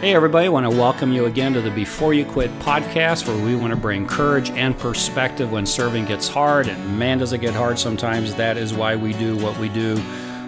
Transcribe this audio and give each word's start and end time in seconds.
Hey, 0.00 0.14
everybody, 0.14 0.46
I 0.46 0.48
want 0.50 0.64
to 0.64 0.70
welcome 0.70 1.12
you 1.12 1.24
again 1.24 1.54
to 1.54 1.60
the 1.60 1.72
Before 1.72 2.14
You 2.14 2.24
Quit 2.24 2.56
podcast, 2.60 3.26
where 3.26 3.44
we 3.44 3.56
want 3.56 3.72
to 3.72 3.76
bring 3.76 4.06
courage 4.06 4.48
and 4.50 4.78
perspective 4.78 5.50
when 5.50 5.66
serving 5.66 6.04
gets 6.04 6.28
hard. 6.28 6.68
And 6.68 6.96
man, 6.96 7.18
does 7.18 7.32
it 7.32 7.40
get 7.40 7.52
hard 7.52 7.80
sometimes. 7.80 8.32
That 8.36 8.56
is 8.56 8.72
why 8.72 8.94
we 8.94 9.12
do 9.14 9.36
what 9.38 9.58
we 9.58 9.68
do 9.68 10.00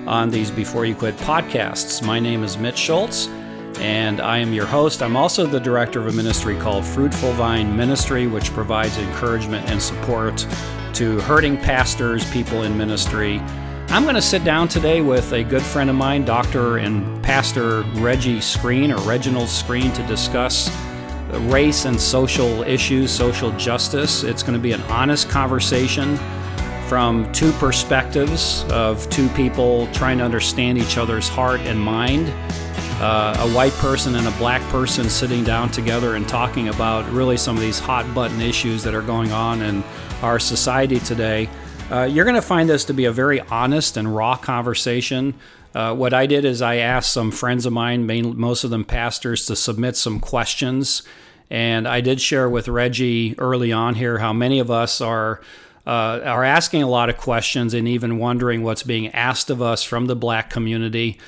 on 0.07 0.30
these 0.30 0.52
Before 0.52 0.86
You 0.86 0.94
Quit 0.94 1.16
podcasts. 1.16 2.00
My 2.00 2.21
name 2.21 2.44
is 2.44 2.58
Mitch 2.58 2.79
Schultz, 2.79 3.26
and 3.80 4.21
I 4.21 4.39
am 4.39 4.52
your 4.52 4.66
host. 4.66 5.02
I'm 5.02 5.16
also 5.16 5.46
the 5.46 5.58
director 5.58 5.98
of 5.98 6.07
a 6.07 6.12
ministry 6.12 6.57
called 6.57 6.85
Fruitful 6.85 7.32
Vine 7.32 7.76
Ministry, 7.76 8.29
which 8.29 8.53
provides 8.53 8.98
encouragement 8.98 9.68
and 9.68 9.82
support 9.82 10.46
to 10.94 11.21
hurting 11.22 11.57
pastors, 11.57 12.25
people 12.30 12.62
in 12.62 12.79
ministry 12.79 13.43
I'm 13.93 14.04
going 14.04 14.14
to 14.14 14.22
sit 14.22 14.44
down 14.44 14.68
today 14.68 15.00
with 15.00 15.32
a 15.32 15.43
good 15.43 15.62
friend 15.62 15.90
of 15.90 15.96
mine, 15.96 16.25
Dr. 16.25 16.76
and 16.76 17.21
Pastor 17.25 17.82
Reggie 17.96 18.40
Screen, 18.40 18.93
or 18.93 18.99
Reginald 18.99 19.49
Screen, 19.49 19.93
to 19.94 20.07
discuss 20.07 20.71
race 21.49 21.86
and 21.86 22.00
social 22.00 22.63
issues, 22.63 23.11
social 23.11 23.50
justice. 23.58 24.22
It's 24.22 24.44
going 24.44 24.54
to 24.54 24.61
be 24.61 24.71
an 24.71 24.80
honest 24.82 25.29
conversation 25.29 26.16
from 26.86 27.32
two 27.32 27.50
perspectives 27.54 28.63
of 28.71 29.11
two 29.11 29.29
people 29.30 29.89
trying 29.93 30.18
to 30.18 30.25
understand 30.25 30.79
each 30.79 30.96
other's 30.96 31.29
heart 31.29 31.58
and 31.63 31.79
mind. 31.79 32.33
Uh, 33.02 33.34
a 33.41 33.52
white 33.56 33.72
person 33.72 34.14
and 34.14 34.28
a 34.28 34.33
black 34.38 34.62
person 34.70 35.11
sitting 35.11 35.42
down 35.42 35.69
together 35.69 36.14
and 36.14 36.28
talking 36.28 36.69
about 36.69 37.11
really 37.11 37.36
some 37.36 37.56
of 37.56 37.61
these 37.61 37.80
hot 37.80 38.14
button 38.14 38.41
issues 38.41 38.84
that 38.84 38.94
are 38.94 39.02
going 39.02 39.33
on 39.33 39.62
in 39.62 39.83
our 40.22 40.38
society 40.38 41.00
today. 41.00 41.48
Uh, 41.91 42.05
you're 42.05 42.24
going 42.24 42.36
to 42.36 42.42
find 42.42 42.69
this 42.69 42.84
to 42.84 42.94
be 42.94 43.06
a 43.06 43.12
very 43.12 43.41
honest 43.41 43.96
and 43.96 44.14
raw 44.14 44.36
conversation. 44.36 45.34
Uh, 45.74 45.92
what 45.92 46.14
I 46.14 46.27
did 46.27 46.44
is 46.44 46.62
I 46.62 46.77
asked 46.77 47.12
some 47.12 47.33
friends 47.33 47.66
of 47.66 47.72
mine, 47.72 48.06
main, 48.06 48.38
most 48.38 48.62
of 48.62 48.70
them 48.70 48.84
pastors, 48.84 49.46
to 49.46 49.56
submit 49.56 49.96
some 49.96 50.20
questions. 50.20 51.02
And 51.50 51.88
I 51.88 52.00
did 52.00 52.20
share 52.20 52.48
with 52.48 52.68
Reggie 52.68 53.36
early 53.38 53.72
on 53.72 53.96
here 53.96 54.18
how 54.18 54.33
many 54.33 54.61
of 54.61 54.70
us 54.70 55.00
are 55.00 55.41
uh, 55.84 56.20
are 56.24 56.44
asking 56.44 56.83
a 56.83 56.88
lot 56.88 57.08
of 57.08 57.16
questions 57.16 57.74
and 57.74 57.88
even 57.88 58.18
wondering 58.18 58.62
what's 58.62 58.84
being 58.84 59.08
asked 59.08 59.50
of 59.50 59.61
us 59.61 59.83
from 59.83 60.06
the 60.06 60.14
black 60.14 60.48
community. 60.48 61.18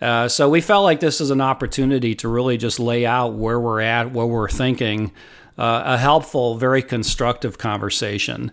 Uh, 0.00 0.28
so 0.28 0.48
we 0.48 0.60
felt 0.60 0.84
like 0.84 1.00
this 1.00 1.20
is 1.20 1.30
an 1.30 1.40
opportunity 1.40 2.14
to 2.14 2.28
really 2.28 2.56
just 2.56 2.78
lay 2.78 3.04
out 3.04 3.34
where 3.34 3.58
we're 3.58 3.80
at, 3.80 4.12
what 4.12 4.28
we're 4.28 4.48
thinking, 4.48 5.10
uh, 5.58 5.82
a 5.86 5.98
helpful, 5.98 6.56
very 6.56 6.82
constructive 6.82 7.58
conversation. 7.58 8.52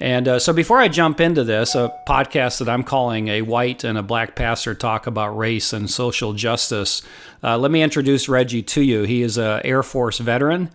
And 0.00 0.28
uh, 0.28 0.38
so 0.38 0.52
before 0.52 0.78
I 0.78 0.88
jump 0.88 1.20
into 1.20 1.42
this, 1.42 1.74
a 1.74 1.92
podcast 2.06 2.58
that 2.58 2.68
I'm 2.68 2.84
calling 2.84 3.28
A 3.28 3.42
White 3.42 3.82
and 3.82 3.98
a 3.98 4.02
Black 4.02 4.36
Pastor 4.36 4.74
Talk 4.74 5.08
About 5.08 5.36
Race 5.36 5.72
and 5.72 5.90
Social 5.90 6.34
Justice, 6.34 7.02
uh, 7.42 7.58
let 7.58 7.72
me 7.72 7.82
introduce 7.82 8.28
Reggie 8.28 8.62
to 8.62 8.82
you. 8.82 9.02
He 9.02 9.22
is 9.22 9.36
an 9.38 9.60
Air 9.64 9.82
Force 9.82 10.18
veteran. 10.18 10.70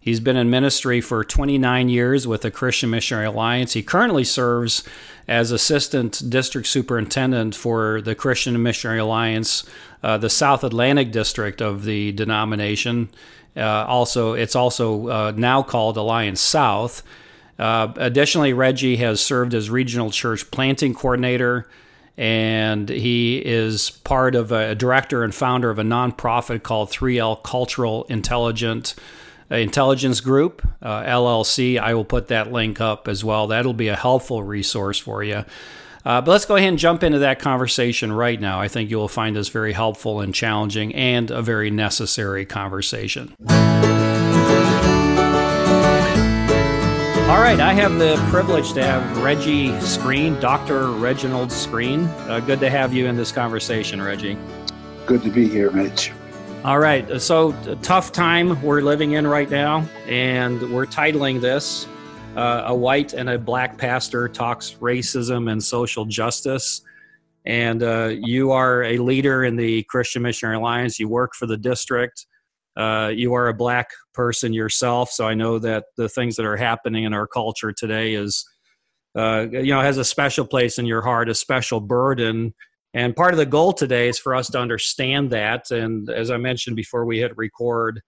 He's 0.00 0.20
been 0.20 0.36
in 0.36 0.50
ministry 0.50 1.00
for 1.00 1.22
29 1.22 1.88
years 1.88 2.26
with 2.26 2.42
the 2.42 2.50
Christian 2.50 2.90
Missionary 2.90 3.26
Alliance. 3.26 3.74
He 3.74 3.82
currently 3.82 4.24
serves 4.24 4.82
as 5.28 5.52
Assistant 5.52 6.28
District 6.28 6.66
Superintendent 6.66 7.54
for 7.54 8.00
the 8.00 8.14
Christian 8.14 8.60
Missionary 8.60 8.98
Alliance, 8.98 9.64
uh, 10.02 10.18
the 10.18 10.30
South 10.30 10.64
Atlantic 10.64 11.12
District 11.12 11.62
of 11.62 11.84
the 11.84 12.10
denomination. 12.12 13.10
Uh, 13.56 13.84
also, 13.86 14.32
it's 14.32 14.56
also 14.56 15.08
uh, 15.08 15.32
now 15.36 15.62
called 15.62 15.96
Alliance 15.96 16.40
South. 16.40 17.04
Uh, 17.62 17.92
additionally, 17.94 18.52
Reggie 18.52 18.96
has 18.96 19.20
served 19.20 19.54
as 19.54 19.70
regional 19.70 20.10
church 20.10 20.50
planting 20.50 20.94
coordinator, 20.94 21.68
and 22.16 22.88
he 22.88 23.38
is 23.38 23.90
part 23.90 24.34
of 24.34 24.50
a, 24.50 24.70
a 24.70 24.74
director 24.74 25.22
and 25.22 25.32
founder 25.32 25.70
of 25.70 25.78
a 25.78 25.84
nonprofit 25.84 26.64
called 26.64 26.90
3L 26.90 27.40
Cultural 27.44 28.02
Intelligent 28.08 28.96
uh, 29.48 29.54
Intelligence 29.54 30.20
Group 30.20 30.66
uh, 30.82 31.04
LLC. 31.04 31.78
I 31.78 31.94
will 31.94 32.04
put 32.04 32.26
that 32.26 32.50
link 32.50 32.80
up 32.80 33.06
as 33.06 33.22
well. 33.22 33.46
That'll 33.46 33.74
be 33.74 33.86
a 33.86 33.96
helpful 33.96 34.42
resource 34.42 34.98
for 34.98 35.22
you. 35.22 35.44
Uh, 36.04 36.20
but 36.20 36.32
let's 36.32 36.46
go 36.46 36.56
ahead 36.56 36.70
and 36.70 36.78
jump 36.80 37.04
into 37.04 37.20
that 37.20 37.38
conversation 37.38 38.12
right 38.12 38.40
now. 38.40 38.60
I 38.60 38.66
think 38.66 38.90
you 38.90 38.96
will 38.96 39.06
find 39.06 39.36
this 39.36 39.50
very 39.50 39.72
helpful 39.72 40.20
and 40.20 40.34
challenging 40.34 40.92
and 40.96 41.30
a 41.30 41.42
very 41.42 41.70
necessary 41.70 42.44
conversation. 42.44 43.32
All 47.32 47.40
right, 47.40 47.60
I 47.60 47.72
have 47.72 47.98
the 47.98 48.16
privilege 48.28 48.74
to 48.74 48.84
have 48.84 49.22
Reggie 49.22 49.80
Screen, 49.80 50.38
Dr. 50.38 50.88
Reginald 50.90 51.50
Screen. 51.50 52.04
Uh, 52.28 52.40
good 52.40 52.60
to 52.60 52.68
have 52.68 52.92
you 52.92 53.06
in 53.06 53.16
this 53.16 53.32
conversation, 53.32 54.02
Reggie. 54.02 54.36
Good 55.06 55.22
to 55.22 55.30
be 55.30 55.48
here, 55.48 55.70
Mitch. 55.70 56.12
All 56.62 56.78
right, 56.78 57.22
so 57.22 57.52
tough 57.80 58.12
time 58.12 58.60
we're 58.60 58.82
living 58.82 59.12
in 59.12 59.26
right 59.26 59.48
now, 59.48 59.88
and 60.06 60.60
we're 60.74 60.84
titling 60.84 61.40
this 61.40 61.88
uh, 62.36 62.64
"A 62.66 62.74
White 62.74 63.14
and 63.14 63.30
a 63.30 63.38
Black 63.38 63.78
Pastor 63.78 64.28
Talks 64.28 64.74
Racism 64.74 65.50
and 65.50 65.64
Social 65.64 66.04
Justice." 66.04 66.82
And 67.46 67.82
uh, 67.82 68.10
you 68.12 68.52
are 68.52 68.82
a 68.82 68.98
leader 68.98 69.46
in 69.46 69.56
the 69.56 69.84
Christian 69.84 70.20
Missionary 70.20 70.58
Alliance. 70.58 71.00
You 71.00 71.08
work 71.08 71.32
for 71.34 71.46
the 71.46 71.56
district. 71.56 72.26
Uh, 72.76 73.10
you 73.14 73.34
are 73.34 73.48
a 73.48 73.54
black 73.54 73.90
person 74.14 74.52
yourself, 74.52 75.10
so 75.10 75.26
I 75.26 75.34
know 75.34 75.58
that 75.58 75.84
the 75.96 76.08
things 76.08 76.36
that 76.36 76.46
are 76.46 76.56
happening 76.56 77.04
in 77.04 77.12
our 77.12 77.26
culture 77.26 77.72
today 77.72 78.14
is, 78.14 78.44
uh, 79.16 79.46
you 79.50 79.74
know, 79.74 79.80
has 79.80 79.98
a 79.98 80.04
special 80.04 80.46
place 80.46 80.78
in 80.78 80.86
your 80.86 81.02
heart, 81.02 81.28
a 81.28 81.34
special 81.34 81.80
burden. 81.80 82.54
And 82.94 83.16
part 83.16 83.32
of 83.32 83.38
the 83.38 83.46
goal 83.46 83.72
today 83.72 84.08
is 84.08 84.18
for 84.18 84.34
us 84.34 84.48
to 84.50 84.58
understand 84.58 85.30
that. 85.30 85.70
And 85.70 86.10
as 86.10 86.30
I 86.30 86.36
mentioned 86.36 86.76
before 86.76 87.04
we 87.04 87.18
hit 87.18 87.36
record, 87.36 88.00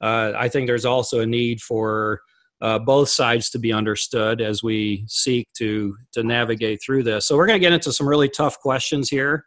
uh, 0.00 0.32
I 0.36 0.48
think 0.48 0.66
there's 0.66 0.84
also 0.84 1.20
a 1.20 1.26
need 1.26 1.60
for 1.60 2.20
uh, 2.60 2.78
both 2.78 3.08
sides 3.08 3.50
to 3.50 3.58
be 3.58 3.72
understood 3.72 4.40
as 4.40 4.62
we 4.62 5.04
seek 5.08 5.48
to 5.58 5.94
to 6.12 6.22
navigate 6.22 6.80
through 6.84 7.02
this. 7.02 7.26
So 7.26 7.36
we're 7.36 7.46
going 7.46 7.60
to 7.60 7.66
get 7.66 7.72
into 7.72 7.92
some 7.92 8.08
really 8.08 8.28
tough 8.28 8.58
questions 8.58 9.08
here. 9.08 9.44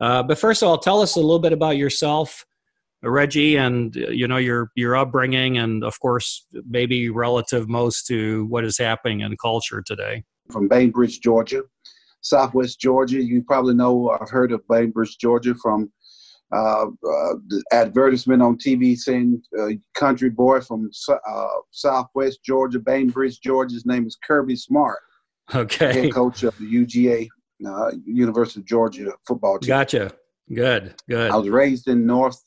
Uh, 0.00 0.22
but 0.22 0.38
first 0.38 0.62
of 0.62 0.68
all, 0.68 0.78
tell 0.78 1.00
us 1.00 1.16
a 1.16 1.20
little 1.20 1.38
bit 1.38 1.52
about 1.52 1.76
yourself 1.76 2.44
Reggie, 3.02 3.56
and 3.56 3.94
you 3.94 4.28
know 4.28 4.36
your 4.36 4.70
your 4.76 4.96
upbringing, 4.96 5.58
and 5.58 5.82
of 5.82 5.98
course, 6.00 6.46
maybe 6.68 7.10
relative 7.10 7.68
most 7.68 8.06
to 8.06 8.46
what 8.46 8.64
is 8.64 8.78
happening 8.78 9.20
in 9.20 9.36
culture 9.36 9.82
today. 9.82 10.24
From 10.50 10.68
Bainbridge, 10.68 11.20
Georgia, 11.20 11.62
Southwest 12.20 12.80
Georgia. 12.80 13.22
You 13.22 13.42
probably 13.42 13.74
know 13.74 14.10
I've 14.10 14.30
heard 14.30 14.52
of 14.52 14.66
Bainbridge, 14.68 15.18
Georgia, 15.18 15.54
from 15.54 15.90
uh, 16.52 16.86
uh, 16.86 17.34
the 17.48 17.62
advertisement 17.72 18.42
on 18.42 18.56
TV 18.56 18.96
saying 18.96 19.42
uh, 19.58 19.70
"country 19.94 20.30
boy 20.30 20.60
from 20.60 20.90
uh, 21.08 21.46
Southwest 21.72 22.44
Georgia, 22.44 22.78
Bainbridge, 22.78 23.40
Georgia." 23.40 23.74
His 23.74 23.86
name 23.86 24.06
is 24.06 24.16
Kirby 24.24 24.56
Smart. 24.56 24.98
Okay, 25.52 26.02
head 26.02 26.14
coach 26.14 26.44
of 26.44 26.56
the 26.58 26.64
UGA, 26.64 27.28
uh, 27.66 27.90
University 28.06 28.60
of 28.60 28.66
Georgia 28.66 29.12
football 29.26 29.58
team. 29.58 29.68
Gotcha. 29.68 30.12
Good. 30.52 30.94
Good. 31.08 31.30
I 31.30 31.36
was 31.36 31.48
raised 31.48 31.88
in 31.88 32.06
North 32.06 32.40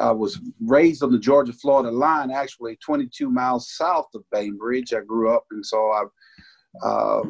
I 0.00 0.10
was 0.10 0.40
raised 0.60 1.02
on 1.02 1.12
the 1.12 1.18
Georgia 1.18 1.52
Florida 1.52 1.90
line, 1.90 2.30
actually 2.30 2.76
22 2.76 3.30
miles 3.30 3.70
south 3.76 4.08
of 4.14 4.24
Bainbridge. 4.32 4.94
I 4.94 5.00
grew 5.00 5.34
up, 5.34 5.44
and 5.50 5.64
so 5.64 5.90
I 5.92 6.04
uh, 6.82 7.22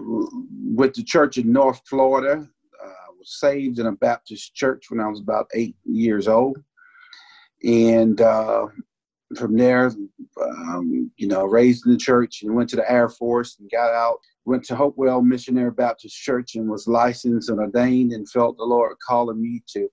went 0.64 0.94
to 0.94 1.04
church 1.04 1.36
in 1.36 1.52
North 1.52 1.80
Florida. 1.88 2.48
Uh, 2.82 3.12
was 3.18 3.38
saved 3.40 3.78
in 3.80 3.86
a 3.86 3.92
Baptist 3.92 4.54
church 4.54 4.86
when 4.88 5.00
I 5.00 5.08
was 5.08 5.20
about 5.20 5.48
eight 5.52 5.76
years 5.84 6.28
old, 6.28 6.58
and 7.64 8.20
uh, 8.20 8.66
from 9.36 9.56
there, 9.56 9.92
um, 10.40 11.10
you 11.16 11.26
know, 11.26 11.44
raised 11.44 11.86
in 11.86 11.92
the 11.92 11.98
church 11.98 12.42
and 12.42 12.54
went 12.54 12.68
to 12.70 12.76
the 12.76 12.90
Air 12.90 13.08
Force 13.08 13.58
and 13.58 13.70
got 13.70 13.92
out. 13.92 14.18
Went 14.46 14.64
to 14.64 14.76
Hopewell 14.76 15.22
Missionary 15.22 15.70
Baptist 15.70 16.16
Church 16.16 16.54
and 16.54 16.68
was 16.68 16.88
licensed 16.88 17.50
and 17.50 17.60
ordained, 17.60 18.12
and 18.12 18.28
felt 18.28 18.56
the 18.56 18.64
Lord 18.64 18.96
calling 19.06 19.40
me 19.40 19.62
to 19.74 19.88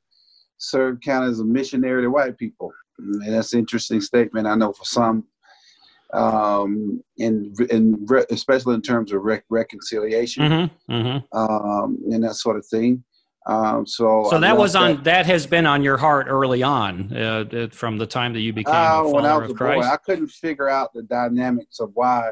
serve 0.57 0.99
kind 1.01 1.23
of 1.23 1.31
as 1.31 1.39
a 1.39 1.45
missionary 1.45 2.03
to 2.03 2.09
white 2.09 2.37
people. 2.37 2.71
And 2.99 3.33
that's 3.33 3.53
an 3.53 3.59
interesting 3.59 4.01
statement. 4.01 4.47
I 4.47 4.55
know 4.55 4.73
for 4.73 4.85
some, 4.85 5.25
um, 6.13 7.03
and 7.19 7.55
and 7.69 8.09
re- 8.09 8.25
especially 8.31 8.75
in 8.75 8.81
terms 8.81 9.11
of 9.11 9.21
rec- 9.23 9.45
reconciliation 9.49 10.43
mm-hmm, 10.43 10.93
mm-hmm. 10.93 11.37
Um, 11.37 11.97
and 12.11 12.23
that 12.23 12.35
sort 12.35 12.57
of 12.57 12.65
thing. 12.65 13.03
Um, 13.45 13.85
so 13.85 14.27
so 14.29 14.39
that 14.39 14.57
was 14.57 14.75
on 14.75 14.95
that. 14.95 15.03
that. 15.03 15.25
has 15.25 15.45
been 15.45 15.65
on 15.65 15.81
your 15.83 15.97
heart 15.97 16.27
early 16.29 16.63
on 16.63 17.15
uh, 17.15 17.67
from 17.71 17.97
the 17.97 18.05
time 18.05 18.33
that 18.33 18.41
you 18.41 18.51
became 18.51 18.73
uh, 18.73 18.77
a 18.77 19.03
follower 19.03 19.13
when 19.13 19.25
I 19.25 19.37
was 19.37 19.49
of 19.49 19.55
a 19.55 19.57
Christ. 19.57 19.87
Boy, 19.87 19.93
I 19.93 19.97
couldn't 19.97 20.27
figure 20.29 20.69
out 20.69 20.93
the 20.93 21.03
dynamics 21.03 21.79
of 21.79 21.91
why 21.93 22.31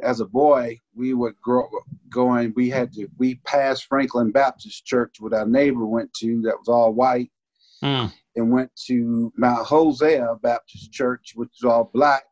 as 0.00 0.20
a 0.20 0.26
boy, 0.26 0.78
we 0.94 1.14
would 1.14 1.40
grow 1.40 1.68
going. 2.08 2.52
We 2.56 2.70
had 2.70 2.92
to 2.94 3.08
we 3.18 3.36
passed 3.46 3.84
Franklin 3.84 4.30
Baptist 4.30 4.84
Church, 4.84 5.16
what 5.20 5.34
our 5.34 5.46
neighbor 5.46 5.86
went 5.86 6.12
to, 6.14 6.42
that 6.42 6.58
was 6.58 6.68
all 6.68 6.92
white, 6.92 7.30
mm. 7.82 8.12
and 8.36 8.50
went 8.50 8.70
to 8.86 9.32
Mount 9.36 9.66
Hosea 9.66 10.36
Baptist 10.42 10.92
Church, 10.92 11.32
which 11.34 11.50
was 11.62 11.70
all 11.70 11.90
black. 11.92 12.24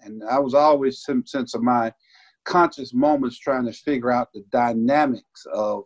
And 0.00 0.22
I 0.24 0.38
was 0.38 0.54
always, 0.54 1.04
since 1.04 1.54
of 1.54 1.62
my 1.62 1.92
conscious 2.44 2.94
moments, 2.94 3.38
trying 3.38 3.66
to 3.66 3.72
figure 3.72 4.10
out 4.10 4.32
the 4.32 4.44
dynamics 4.50 5.46
of 5.52 5.84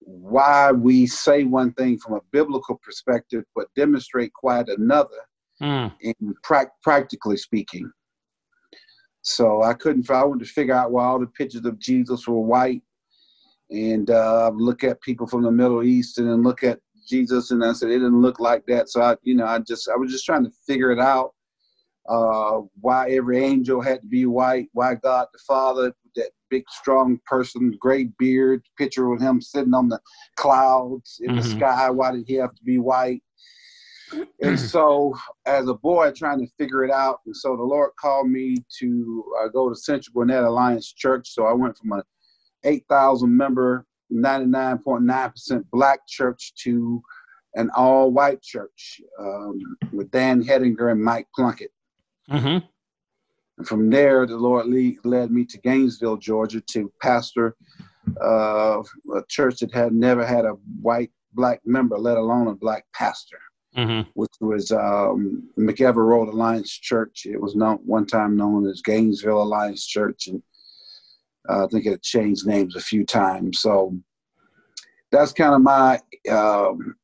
why 0.00 0.72
we 0.72 1.06
say 1.06 1.44
one 1.44 1.72
thing 1.74 1.98
from 1.98 2.14
a 2.14 2.20
biblical 2.32 2.80
perspective, 2.82 3.44
but 3.54 3.66
demonstrate 3.76 4.32
quite 4.32 4.68
another, 4.68 5.20
mm. 5.60 5.92
in 6.00 6.14
pra- 6.42 6.70
practically 6.82 7.36
speaking. 7.36 7.90
So 9.22 9.62
I 9.62 9.74
couldn't. 9.74 10.10
I 10.10 10.24
wanted 10.24 10.46
to 10.46 10.52
figure 10.52 10.74
out 10.74 10.92
why 10.92 11.04
all 11.04 11.20
the 11.20 11.26
pictures 11.26 11.64
of 11.64 11.78
Jesus 11.78 12.26
were 12.26 12.40
white, 12.40 12.82
and 13.70 14.10
uh, 14.10 14.50
look 14.54 14.82
at 14.82 15.00
people 15.02 15.26
from 15.26 15.42
the 15.42 15.50
Middle 15.50 15.82
East, 15.82 16.18
and 16.18 16.28
then 16.28 16.42
look 16.42 16.64
at 16.64 16.80
Jesus, 17.08 17.50
and 17.50 17.64
I 17.64 17.72
said 17.72 17.90
it 17.90 17.98
didn't 17.98 18.22
look 18.22 18.40
like 18.40 18.64
that. 18.66 18.88
So 18.88 19.02
I, 19.02 19.16
you 19.22 19.34
know, 19.34 19.46
I 19.46 19.58
just 19.58 19.88
I 19.88 19.96
was 19.96 20.10
just 20.10 20.24
trying 20.24 20.44
to 20.44 20.52
figure 20.66 20.90
it 20.90 20.98
out. 20.98 21.34
Uh, 22.08 22.62
why 22.80 23.10
every 23.10 23.44
angel 23.44 23.80
had 23.80 24.00
to 24.00 24.06
be 24.06 24.26
white? 24.26 24.68
Why 24.72 24.94
God 24.94 25.26
the 25.32 25.38
Father, 25.46 25.92
that 26.16 26.30
big 26.48 26.64
strong 26.70 27.20
person, 27.26 27.76
great 27.78 28.16
beard, 28.18 28.62
picture 28.78 29.08
with 29.08 29.20
him 29.20 29.40
sitting 29.40 29.74
on 29.74 29.88
the 29.88 30.00
clouds 30.36 31.20
in 31.22 31.30
mm-hmm. 31.30 31.36
the 31.36 31.42
sky. 31.42 31.90
Why 31.90 32.12
did 32.12 32.24
he 32.26 32.34
have 32.34 32.54
to 32.54 32.64
be 32.64 32.78
white? 32.78 33.22
And 34.42 34.58
so 34.74 35.14
as 35.46 35.68
a 35.68 35.74
boy 35.74 36.10
trying 36.12 36.40
to 36.40 36.46
figure 36.58 36.84
it 36.84 36.90
out 36.90 37.20
and 37.26 37.36
so 37.36 37.56
the 37.56 37.62
lord 37.62 37.90
called 38.00 38.28
me 38.28 38.56
to 38.78 39.24
uh, 39.42 39.48
go 39.48 39.68
to 39.68 39.74
central 39.74 40.12
gwinnett 40.12 40.44
alliance 40.44 40.92
church. 40.92 41.28
So 41.32 41.46
i 41.46 41.52
went 41.52 41.76
from 41.76 41.92
a 41.92 42.02
8000 42.64 43.34
member 43.34 43.86
99.9% 44.12 45.64
black 45.72 46.00
church 46.06 46.52
to 46.64 47.00
an 47.54 47.70
all 47.76 48.10
white 48.10 48.42
church 48.42 49.00
um, 49.20 49.58
with 49.92 50.10
dan 50.10 50.42
hedinger 50.42 50.90
and 50.90 51.02
mike 51.02 51.28
plunkett. 51.34 51.72
Mm-hmm. 52.30 52.64
and 53.58 53.66
from 53.66 53.90
there 53.90 54.26
the 54.26 54.36
lord 54.36 54.66
lead, 54.66 54.98
led 55.04 55.32
me 55.32 55.44
to 55.46 55.58
gainesville 55.58 56.16
georgia 56.16 56.60
to 56.60 56.92
pastor 57.02 57.56
uh, 58.22 58.82
a 59.14 59.22
church 59.28 59.60
that 59.60 59.74
had 59.74 59.92
never 59.92 60.24
had 60.24 60.44
a 60.44 60.56
white 60.80 61.10
black 61.32 61.60
member 61.64 61.98
let 61.98 62.16
alone 62.16 62.46
a 62.46 62.54
black 62.54 62.84
pastor 62.94 63.38
mm-hmm. 63.76 64.08
which 64.14 64.32
was 64.40 64.70
um, 64.72 65.48
McEver 65.58 65.96
Road 65.96 66.28
Alliance 66.28 66.70
Church. 66.70 67.26
It 67.26 67.40
was 67.40 67.54
known 67.54 67.78
one 67.84 68.06
time 68.06 68.36
known 68.36 68.66
as 68.66 68.82
Gainesville 68.82 69.42
Alliance 69.42 69.86
Church, 69.86 70.28
and 70.28 70.42
uh, 71.48 71.64
I 71.64 71.68
think 71.68 71.86
it 71.86 72.02
changed 72.02 72.46
names 72.46 72.76
a 72.76 72.80
few 72.80 73.04
times. 73.04 73.60
So 73.60 73.96
that's 75.10 75.32
kind 75.32 75.54
of 75.54 75.60
my 75.62 76.00
um, 76.30 76.94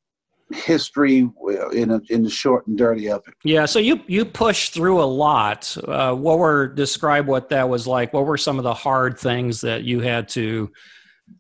history 0.53 1.29
in 1.73 1.91
a, 1.91 2.01
in 2.09 2.23
the 2.23 2.31
short 2.31 2.67
and 2.67 2.79
dirty 2.79 3.11
of 3.11 3.23
it. 3.27 3.35
Yeah. 3.45 3.67
So 3.67 3.79
you 3.79 4.01
you 4.07 4.25
pushed 4.25 4.75
through 4.75 5.03
a 5.03 5.05
lot. 5.05 5.77
Uh, 5.87 6.15
what 6.15 6.39
were 6.39 6.69
describe 6.69 7.27
what 7.27 7.49
that 7.49 7.69
was 7.69 7.87
like? 7.87 8.13
What 8.13 8.27
were 8.27 8.37
some 8.37 8.59
of 8.59 8.65
the 8.65 8.75
hard 8.75 9.19
things 9.19 9.61
that 9.63 9.85
you 9.85 10.01
had 10.01 10.29
to 10.31 10.71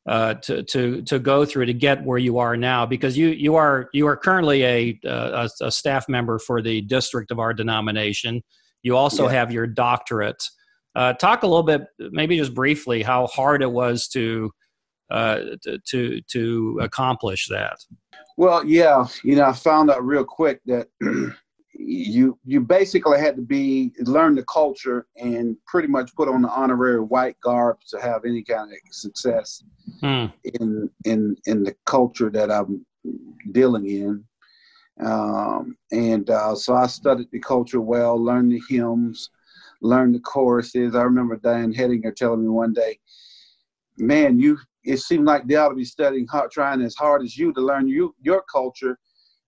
uh, 0.06 0.34
to 0.34 0.62
to 0.64 1.02
to 1.02 1.18
go 1.18 1.44
through 1.44 1.66
to 1.66 1.74
get 1.74 2.04
where 2.04 2.18
you 2.18 2.38
are 2.38 2.56
now 2.56 2.86
because 2.86 3.16
you 3.16 3.28
you 3.28 3.54
are 3.56 3.88
you 3.92 4.06
are 4.06 4.16
currently 4.16 4.64
a 4.64 5.00
a, 5.04 5.48
a 5.60 5.70
staff 5.70 6.08
member 6.08 6.38
for 6.38 6.62
the 6.62 6.80
district 6.82 7.30
of 7.30 7.38
our 7.38 7.52
denomination. 7.52 8.42
You 8.82 8.96
also 8.96 9.24
yeah. 9.24 9.32
have 9.32 9.52
your 9.52 9.66
doctorate. 9.66 10.42
Uh, 10.94 11.12
talk 11.12 11.42
a 11.42 11.46
little 11.46 11.62
bit, 11.62 11.82
maybe 11.98 12.38
just 12.38 12.54
briefly, 12.54 13.02
how 13.02 13.26
hard 13.26 13.62
it 13.62 13.70
was 13.70 14.08
to 14.08 14.50
uh, 15.10 15.40
to 15.88 16.20
to 16.20 16.78
accomplish 16.82 17.48
that. 17.48 17.76
Well, 18.36 18.64
yeah, 18.64 19.06
you 19.24 19.36
know, 19.36 19.44
I 19.44 19.52
found 19.52 19.90
out 19.90 20.04
real 20.04 20.24
quick 20.24 20.60
that 20.66 20.88
you 21.78 22.38
you 22.44 22.60
basically 22.60 23.18
had 23.18 23.36
to 23.36 23.42
be 23.42 23.92
learn 24.00 24.34
the 24.34 24.44
culture 24.44 25.06
and 25.16 25.56
pretty 25.66 25.88
much 25.88 26.14
put 26.14 26.28
on 26.28 26.42
the 26.42 26.48
honorary 26.48 27.00
white 27.00 27.38
garb 27.40 27.78
to 27.88 28.00
have 28.00 28.24
any 28.24 28.42
kind 28.42 28.72
of 28.72 28.78
success 28.90 29.62
hmm. 30.00 30.26
in 30.44 30.90
in 31.04 31.36
in 31.46 31.62
the 31.62 31.74
culture 31.84 32.30
that 32.30 32.50
I'm 32.50 32.84
dealing 33.52 33.88
in. 33.88 34.24
Um, 34.98 35.76
and 35.92 36.28
uh, 36.30 36.54
so 36.54 36.74
I 36.74 36.86
studied 36.86 37.28
the 37.30 37.40
culture 37.40 37.82
well, 37.82 38.16
learned 38.16 38.52
the 38.52 38.62
hymns, 38.68 39.30
learned 39.82 40.14
the 40.14 40.20
choruses. 40.20 40.94
I 40.94 41.02
remember 41.02 41.36
Dan 41.36 41.74
Hedinger 41.74 42.14
telling 42.16 42.42
me 42.42 42.48
one 42.48 42.72
day, 42.72 42.98
"Man, 43.98 44.40
you 44.40 44.58
it 44.84 44.98
seemed 44.98 45.26
like 45.26 45.46
they 45.46 45.56
ought 45.56 45.68
to 45.68 45.74
be 45.74 45.84
studying 45.84 46.26
hard, 46.26 46.50
trying 46.50 46.80
as 46.80 46.94
hard 46.94 47.22
as 47.22 47.36
you 47.36 47.52
to 47.52 47.60
learn 47.60 47.88
you 47.88 48.14
your 48.22 48.42
culture." 48.50 48.98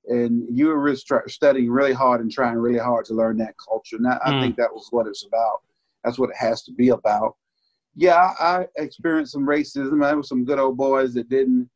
And 0.09 0.47
you 0.51 0.69
were 0.69 0.79
really 0.79 0.99
studying 1.27 1.71
really 1.71 1.93
hard 1.93 2.21
and 2.21 2.31
trying 2.31 2.57
really 2.57 2.79
hard 2.79 3.05
to 3.07 3.15
learn 3.15 3.37
that 3.39 3.55
culture. 3.59 3.97
And 3.97 4.07
I, 4.07 4.19
mm. 4.27 4.41
think 4.41 4.57
that 4.57 4.73
was 4.73 4.89
what 4.91 5.07
it's 5.07 5.25
about. 5.25 5.61
That's 6.03 6.19
what 6.19 6.31
it 6.31 6.37
has 6.37 6.63
to 6.65 6.73
be 6.73 6.89
about. 6.89 7.37
Yeah, 7.95 8.33
I, 8.39 8.67
experienced 8.77 9.33
some 9.33 9.47
racism. 9.47 10.01
There 10.01 10.17
were 10.17 10.23
some 10.23 10.45
good 10.45 10.59
old 10.59 10.77
boys 10.77 11.15
that 11.15 11.29
didn't. 11.29 11.69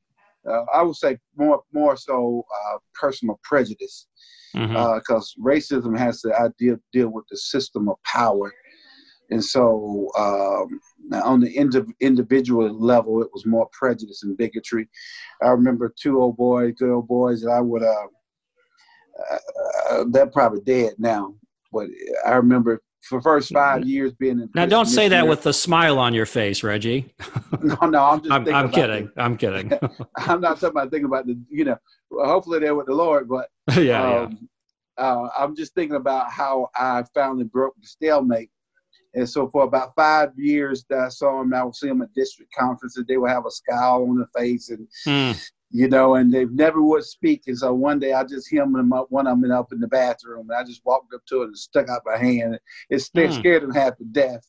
Uh, 0.49 0.65
I 0.75 0.83
would 0.83 0.97
say 0.97 1.19
more 1.37 1.63
more 1.73 1.97
so 1.97 2.45
uh, 2.51 2.79
personal 2.95 3.39
prejudice, 3.45 4.09
because 4.53 4.69
mm-hmm. 4.69 5.47
uh, 5.47 5.51
racism 5.51 5.97
has 5.97 6.21
to 6.23 6.35
I 6.35 6.49
deal 6.59 6.77
deal 6.93 7.09
with 7.09 7.25
the 7.31 7.37
system 7.37 7.89
of 7.89 7.97
power, 8.05 8.53
and 9.31 9.45
so 9.45 10.09
um, 10.19 10.81
on 11.23 11.41
the 11.41 11.57
ind- 11.57 11.95
individual 12.01 12.73
level, 12.73 13.23
it 13.23 13.31
was 13.33 13.47
more 13.47 13.69
prejudice 13.73 14.23
and 14.25 14.37
bigotry. 14.37 14.89
I 15.43 15.49
remember 15.49 15.93
two 16.01 16.21
old 16.21 16.37
boys, 16.37 16.75
good 16.79 16.91
old 16.91 17.09
boys 17.09 17.43
that 17.43 17.51
I 17.51 17.61
would 17.61 17.83
uh, 17.83 18.07
uh, 19.91 20.05
they're 20.09 20.27
probably 20.27 20.61
dead 20.61 20.95
now. 20.99 21.35
But 21.73 21.89
I 22.27 22.33
remember 22.33 22.83
for 23.03 23.19
the 23.19 23.23
first 23.23 23.53
five 23.53 23.81
mm-hmm. 23.81 23.89
years 23.89 24.13
being 24.15 24.41
in 24.41 24.49
now 24.55 24.67
don't 24.67 24.87
say 24.87 25.09
that 25.09 25.27
with 25.27 25.45
a 25.47 25.53
smile 25.53 25.99
on 25.99 26.15
your 26.15 26.27
face 26.27 26.63
reggie 26.63 27.13
no 27.63 27.75
no 27.87 28.05
i'm 28.05 28.21
just 28.21 28.31
i'm, 28.31 28.49
I'm 28.55 28.71
kidding 28.71 29.11
the, 29.15 29.23
i'm 29.23 29.37
kidding 29.37 29.73
i'm 30.19 30.41
not 30.41 30.61
talking 30.61 30.71
about 30.71 30.91
thinking 30.91 31.07
about 31.07 31.27
the 31.27 31.39
you 31.51 31.65
know 31.65 31.77
hopefully 32.13 32.61
they're 32.61 32.75
with 32.75 32.87
the 32.87 32.95
lord 32.95 33.29
but 33.29 33.49
yeah, 33.77 34.21
um, 34.21 34.49
yeah. 34.99 35.05
Uh, 35.05 35.29
i'm 35.37 35.57
just 35.57 35.75
thinking 35.75 35.97
about 35.97 36.31
how 36.31 36.69
i 36.77 37.03
finally 37.13 37.45
broke 37.45 37.75
the 37.81 37.87
stalemate 37.87 38.51
and 39.15 39.29
so 39.29 39.49
for 39.51 39.65
about 39.65 39.95
five 39.95 40.31
years 40.37 40.85
that 40.89 40.99
i 40.99 41.09
saw 41.09 41.41
him 41.41 41.55
i 41.55 41.63
would 41.63 41.75
see 41.75 41.89
him 41.89 42.03
at 42.03 42.13
district 42.15 42.53
conferences 42.59 43.05
they 43.07 43.17
would 43.17 43.31
have 43.31 43.47
a 43.47 43.51
scowl 43.51 44.09
on 44.09 44.19
their 44.19 44.29
face 44.35 44.71
and 44.71 44.87
mm 45.07 45.51
you 45.73 45.89
know, 45.89 46.17
and 46.17 46.33
they 46.33 46.45
never 46.45 46.83
would 46.83 47.05
speak. 47.05 47.45
And 47.47 47.59
so 47.59 47.73
one 47.73 47.99
day 47.99 48.13
I 48.13 48.25
just 48.25 48.51
hemmed 48.51 48.75
them 48.75 48.93
up, 48.93 49.07
one 49.09 49.27
of 49.27 49.41
them 49.41 49.51
up 49.51 49.73
in 49.73 49.81
the 49.81 49.89
bathroom, 49.89 50.51
and 50.51 50.59
I 50.59 50.65
just 50.65 50.85
walked 50.85 51.15
up 51.15 51.25
to 51.29 51.43
it 51.43 51.47
and 51.47 51.59
stuck 51.59 51.89
out 51.89 52.03
my 52.05 52.19
hand. 52.19 52.59
It 52.91 52.97
mm. 53.17 53.39
scared 53.39 53.63
him 53.63 53.73
half 53.73 53.97
to 53.97 54.05
death. 54.05 54.47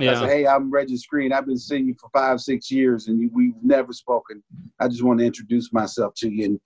Yeah. 0.00 0.10
I 0.10 0.14
said, 0.14 0.28
"Hey, 0.28 0.46
I'm 0.48 0.72
Reggie 0.72 0.96
Screen. 0.96 1.32
I've 1.32 1.46
been 1.46 1.56
seeing 1.56 1.86
you 1.86 1.94
for 2.00 2.10
five, 2.12 2.40
six 2.40 2.72
years, 2.72 3.06
and 3.06 3.30
we've 3.32 3.54
never 3.62 3.92
spoken. 3.92 4.42
I 4.80 4.88
just 4.88 5.04
want 5.04 5.20
to 5.20 5.26
introduce 5.26 5.72
myself 5.72 6.14
to 6.16 6.28
you." 6.28 6.44
And 6.44 6.60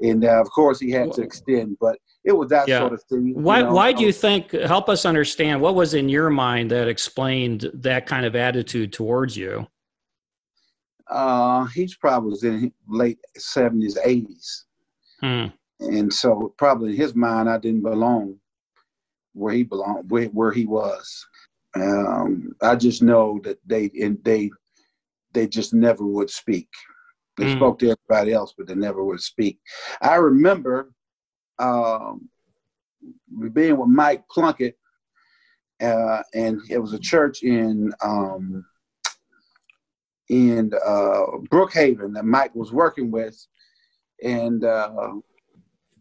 and 0.00 0.24
uh, 0.24 0.40
of 0.40 0.48
course, 0.50 0.78
he 0.78 0.92
had 0.92 1.12
to 1.14 1.22
extend, 1.22 1.76
but 1.80 1.98
it 2.24 2.32
was 2.32 2.50
that 2.50 2.68
yeah. 2.68 2.80
sort 2.80 2.92
of 2.92 3.02
thing. 3.04 3.32
Why? 3.34 3.58
You 3.58 3.64
know, 3.64 3.72
why 3.72 3.92
do 3.92 4.04
you 4.04 4.12
think? 4.12 4.52
Help 4.52 4.88
us 4.88 5.04
understand 5.06 5.60
what 5.60 5.74
was 5.74 5.94
in 5.94 6.08
your 6.08 6.30
mind 6.30 6.70
that 6.70 6.88
explained 6.88 7.70
that 7.74 8.06
kind 8.06 8.26
of 8.26 8.36
attitude 8.36 8.92
towards 8.92 9.36
you. 9.36 9.66
Uh, 11.08 11.64
he's 11.66 11.96
probably 11.96 12.30
was 12.30 12.44
in 12.44 12.72
late 12.88 13.18
seventies, 13.36 13.98
eighties, 14.04 14.66
hmm. 15.20 15.46
and 15.80 16.12
so 16.12 16.54
probably 16.56 16.90
in 16.90 16.96
his 16.96 17.14
mind, 17.14 17.48
I 17.48 17.58
didn't 17.58 17.82
belong 17.82 18.38
where 19.32 19.54
he 19.54 19.62
belonged, 19.62 20.10
where, 20.10 20.26
where 20.26 20.52
he 20.52 20.66
was. 20.66 21.26
Um, 21.76 22.52
I 22.62 22.76
just 22.76 23.02
know 23.02 23.40
that 23.44 23.58
they 23.64 23.90
and 24.00 24.18
they 24.24 24.50
they 25.32 25.46
just 25.46 25.72
never 25.72 26.04
would 26.04 26.30
speak. 26.30 26.68
They 27.36 27.44
mm. 27.44 27.56
spoke 27.56 27.78
to 27.78 27.94
everybody 28.08 28.32
else, 28.32 28.52
but 28.56 28.66
they 28.66 28.74
never 28.74 29.04
would 29.04 29.20
speak. 29.20 29.58
I 30.02 30.16
remember 30.16 30.92
um, 31.60 32.28
being 33.52 33.76
with 33.76 33.88
Mike 33.88 34.24
Plunkett, 34.28 34.76
uh, 35.80 36.22
and 36.34 36.60
it 36.68 36.78
was 36.78 36.92
a 36.92 36.98
church 36.98 37.42
in 37.42 37.92
um, 38.02 38.64
in 40.28 40.72
uh, 40.84 41.26
Brookhaven 41.50 42.14
that 42.14 42.24
Mike 42.24 42.54
was 42.54 42.72
working 42.72 43.10
with, 43.10 43.36
and 44.22 44.64
uh, 44.64 45.12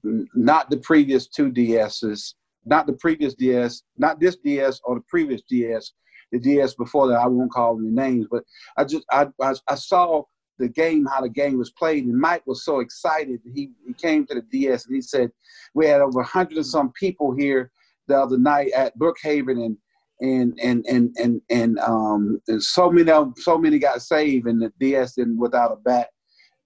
not 0.03 0.69
the 0.69 0.77
previous 0.77 1.27
two 1.27 1.51
DSs, 1.51 2.33
not 2.65 2.87
the 2.87 2.93
previous 2.93 3.33
DS, 3.35 3.83
not 3.97 4.19
this 4.19 4.37
DS 4.37 4.79
or 4.83 4.95
the 4.95 5.05
previous 5.07 5.41
DS, 5.49 5.93
the 6.31 6.39
DS 6.39 6.75
before 6.75 7.07
that. 7.07 7.19
I 7.19 7.27
won't 7.27 7.51
call 7.51 7.79
any 7.79 7.89
names, 7.89 8.27
but 8.29 8.43
I 8.77 8.83
just 8.83 9.03
I, 9.11 9.27
I, 9.41 9.53
I 9.67 9.75
saw 9.75 10.23
the 10.59 10.69
game, 10.69 11.05
how 11.05 11.21
the 11.21 11.29
game 11.29 11.57
was 11.57 11.71
played, 11.71 12.05
and 12.05 12.19
Mike 12.19 12.45
was 12.45 12.63
so 12.63 12.81
excited. 12.81 13.39
He 13.55 13.71
he 13.85 13.93
came 13.93 14.27
to 14.27 14.35
the 14.35 14.41
DS 14.41 14.85
and 14.85 14.95
he 14.95 15.01
said, 15.01 15.31
"We 15.73 15.87
had 15.87 16.01
over 16.01 16.19
a 16.19 16.25
hundred 16.25 16.57
and 16.57 16.65
some 16.65 16.91
people 16.91 17.33
here 17.33 17.71
the 18.07 18.19
other 18.19 18.37
night 18.37 18.71
at 18.73 18.97
Brookhaven, 18.99 19.65
and 19.65 19.77
and 20.21 20.59
and 20.61 20.85
and 20.85 21.15
and 21.17 21.41
and 21.49 21.79
um 21.79 22.41
and 22.47 22.61
so 22.61 22.91
many 22.91 23.09
of 23.09 23.33
so 23.37 23.57
many 23.57 23.79
got 23.79 24.01
saved 24.01 24.47
and 24.47 24.61
the 24.61 24.71
DS 24.79 25.15
didn't 25.15 25.39
without 25.39 25.71
a 25.71 25.77
bat 25.77 26.09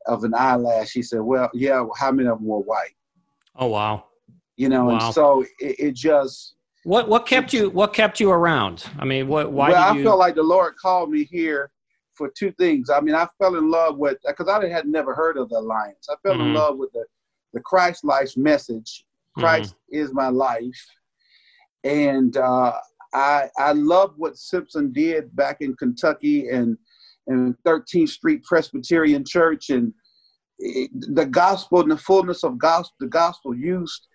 of 0.07 0.23
an 0.23 0.33
eyelash. 0.35 0.91
He 0.91 1.03
said, 1.03 1.21
"Well, 1.21 1.50
yeah, 1.53 1.85
how 1.95 2.12
many 2.12 2.27
of 2.27 2.39
them 2.39 2.47
were 2.47 2.59
white?" 2.59 2.95
Oh 3.55 3.67
wow! 3.67 4.05
You 4.57 4.69
know, 4.69 4.85
wow. 4.85 5.05
and 5.05 5.13
so 5.13 5.43
it, 5.59 5.75
it, 5.79 5.95
just 5.95 6.55
what 6.83 7.07
what 7.07 7.27
kept 7.27 7.53
you 7.53 7.69
what 7.69 7.93
kept 7.93 8.19
you 8.19 8.31
around? 8.31 8.85
I 8.97 9.05
mean, 9.05 9.27
what 9.27 9.51
why? 9.51 9.69
Well, 9.69 9.95
you... 9.95 10.01
I 10.01 10.03
felt 10.03 10.19
like 10.19 10.35
the 10.35 10.43
Lord 10.43 10.75
called 10.77 11.12
me 11.12 11.23
here 11.25 11.71
for 12.15 12.29
two 12.29 12.51
things. 12.53 12.89
I 12.89 13.00
mean, 13.01 13.15
I 13.15 13.27
fell 13.39 13.55
in 13.55 13.70
love 13.70 13.98
with 13.98 14.17
because 14.25 14.48
I 14.48 14.67
had 14.67 14.88
never 14.88 15.13
heard 15.13 15.38
of 15.38 15.50
the 15.50 15.58
Alliance. 15.58 16.08
I 16.10 16.15
fell 16.24 16.34
mm-hmm. 16.34 16.50
in 16.50 16.53
love 16.53 16.77
with 16.77 16.91
the 16.93 17.05
the 17.53 17.60
Christ 17.62 18.03
life 18.03 18.36
message. 18.38 19.05
Christ 19.38 19.74
mm-hmm. 19.74 20.03
is 20.03 20.13
my 20.13 20.29
life, 20.29 20.88
and 21.84 22.38
uh, 22.38 22.74
I 23.13 23.50
I 23.58 23.74
love 23.74 24.13
what 24.17 24.38
Simpson 24.38 24.91
did 24.91 25.36
back 25.36 25.62
in 25.62 25.75
Kentucky 25.75 26.50
and 26.50 26.77
and 27.27 27.55
13th 27.65 28.10
Street 28.10 28.43
Presbyterian 28.43 29.24
Church 29.25 29.70
and 29.70 29.93
it, 30.60 30.89
the 31.15 31.25
gospel 31.25 31.82
and 31.82 31.91
the 31.91 31.98
fullness 31.98 32.43
of 32.43 32.58
gospel 32.58 32.96
the 33.00 33.08
gospel 33.08 33.55
used 33.55 34.08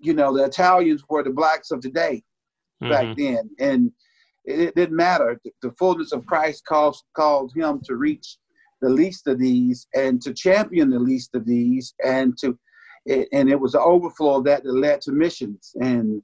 you 0.00 0.14
know 0.14 0.34
the 0.34 0.44
Italians 0.44 1.02
were 1.08 1.22
the 1.22 1.30
blacks 1.30 1.70
of 1.70 1.80
today 1.80 2.22
mm-hmm. 2.82 2.90
back 2.90 3.16
then 3.16 3.50
and 3.58 3.92
it, 4.44 4.60
it, 4.60 4.74
didn't 4.74 4.96
matter 4.96 5.40
the, 5.44 5.50
the 5.62 5.72
fullness 5.72 6.12
of 6.12 6.26
Christ 6.26 6.64
called 6.66 6.96
called 7.14 7.52
him 7.54 7.80
to 7.84 7.96
reach 7.96 8.38
the 8.80 8.88
least 8.88 9.26
of 9.26 9.38
these 9.38 9.86
and 9.94 10.20
to 10.22 10.34
champion 10.34 10.90
the 10.90 10.98
least 10.98 11.34
of 11.34 11.46
these 11.46 11.94
and 12.04 12.36
to 12.38 12.58
and 13.06 13.50
it 13.50 13.60
was 13.60 13.72
the 13.72 13.80
overflow 13.80 14.36
of 14.36 14.44
that 14.44 14.64
that 14.64 14.72
led 14.72 15.00
to 15.02 15.12
missions 15.12 15.72
and 15.80 16.22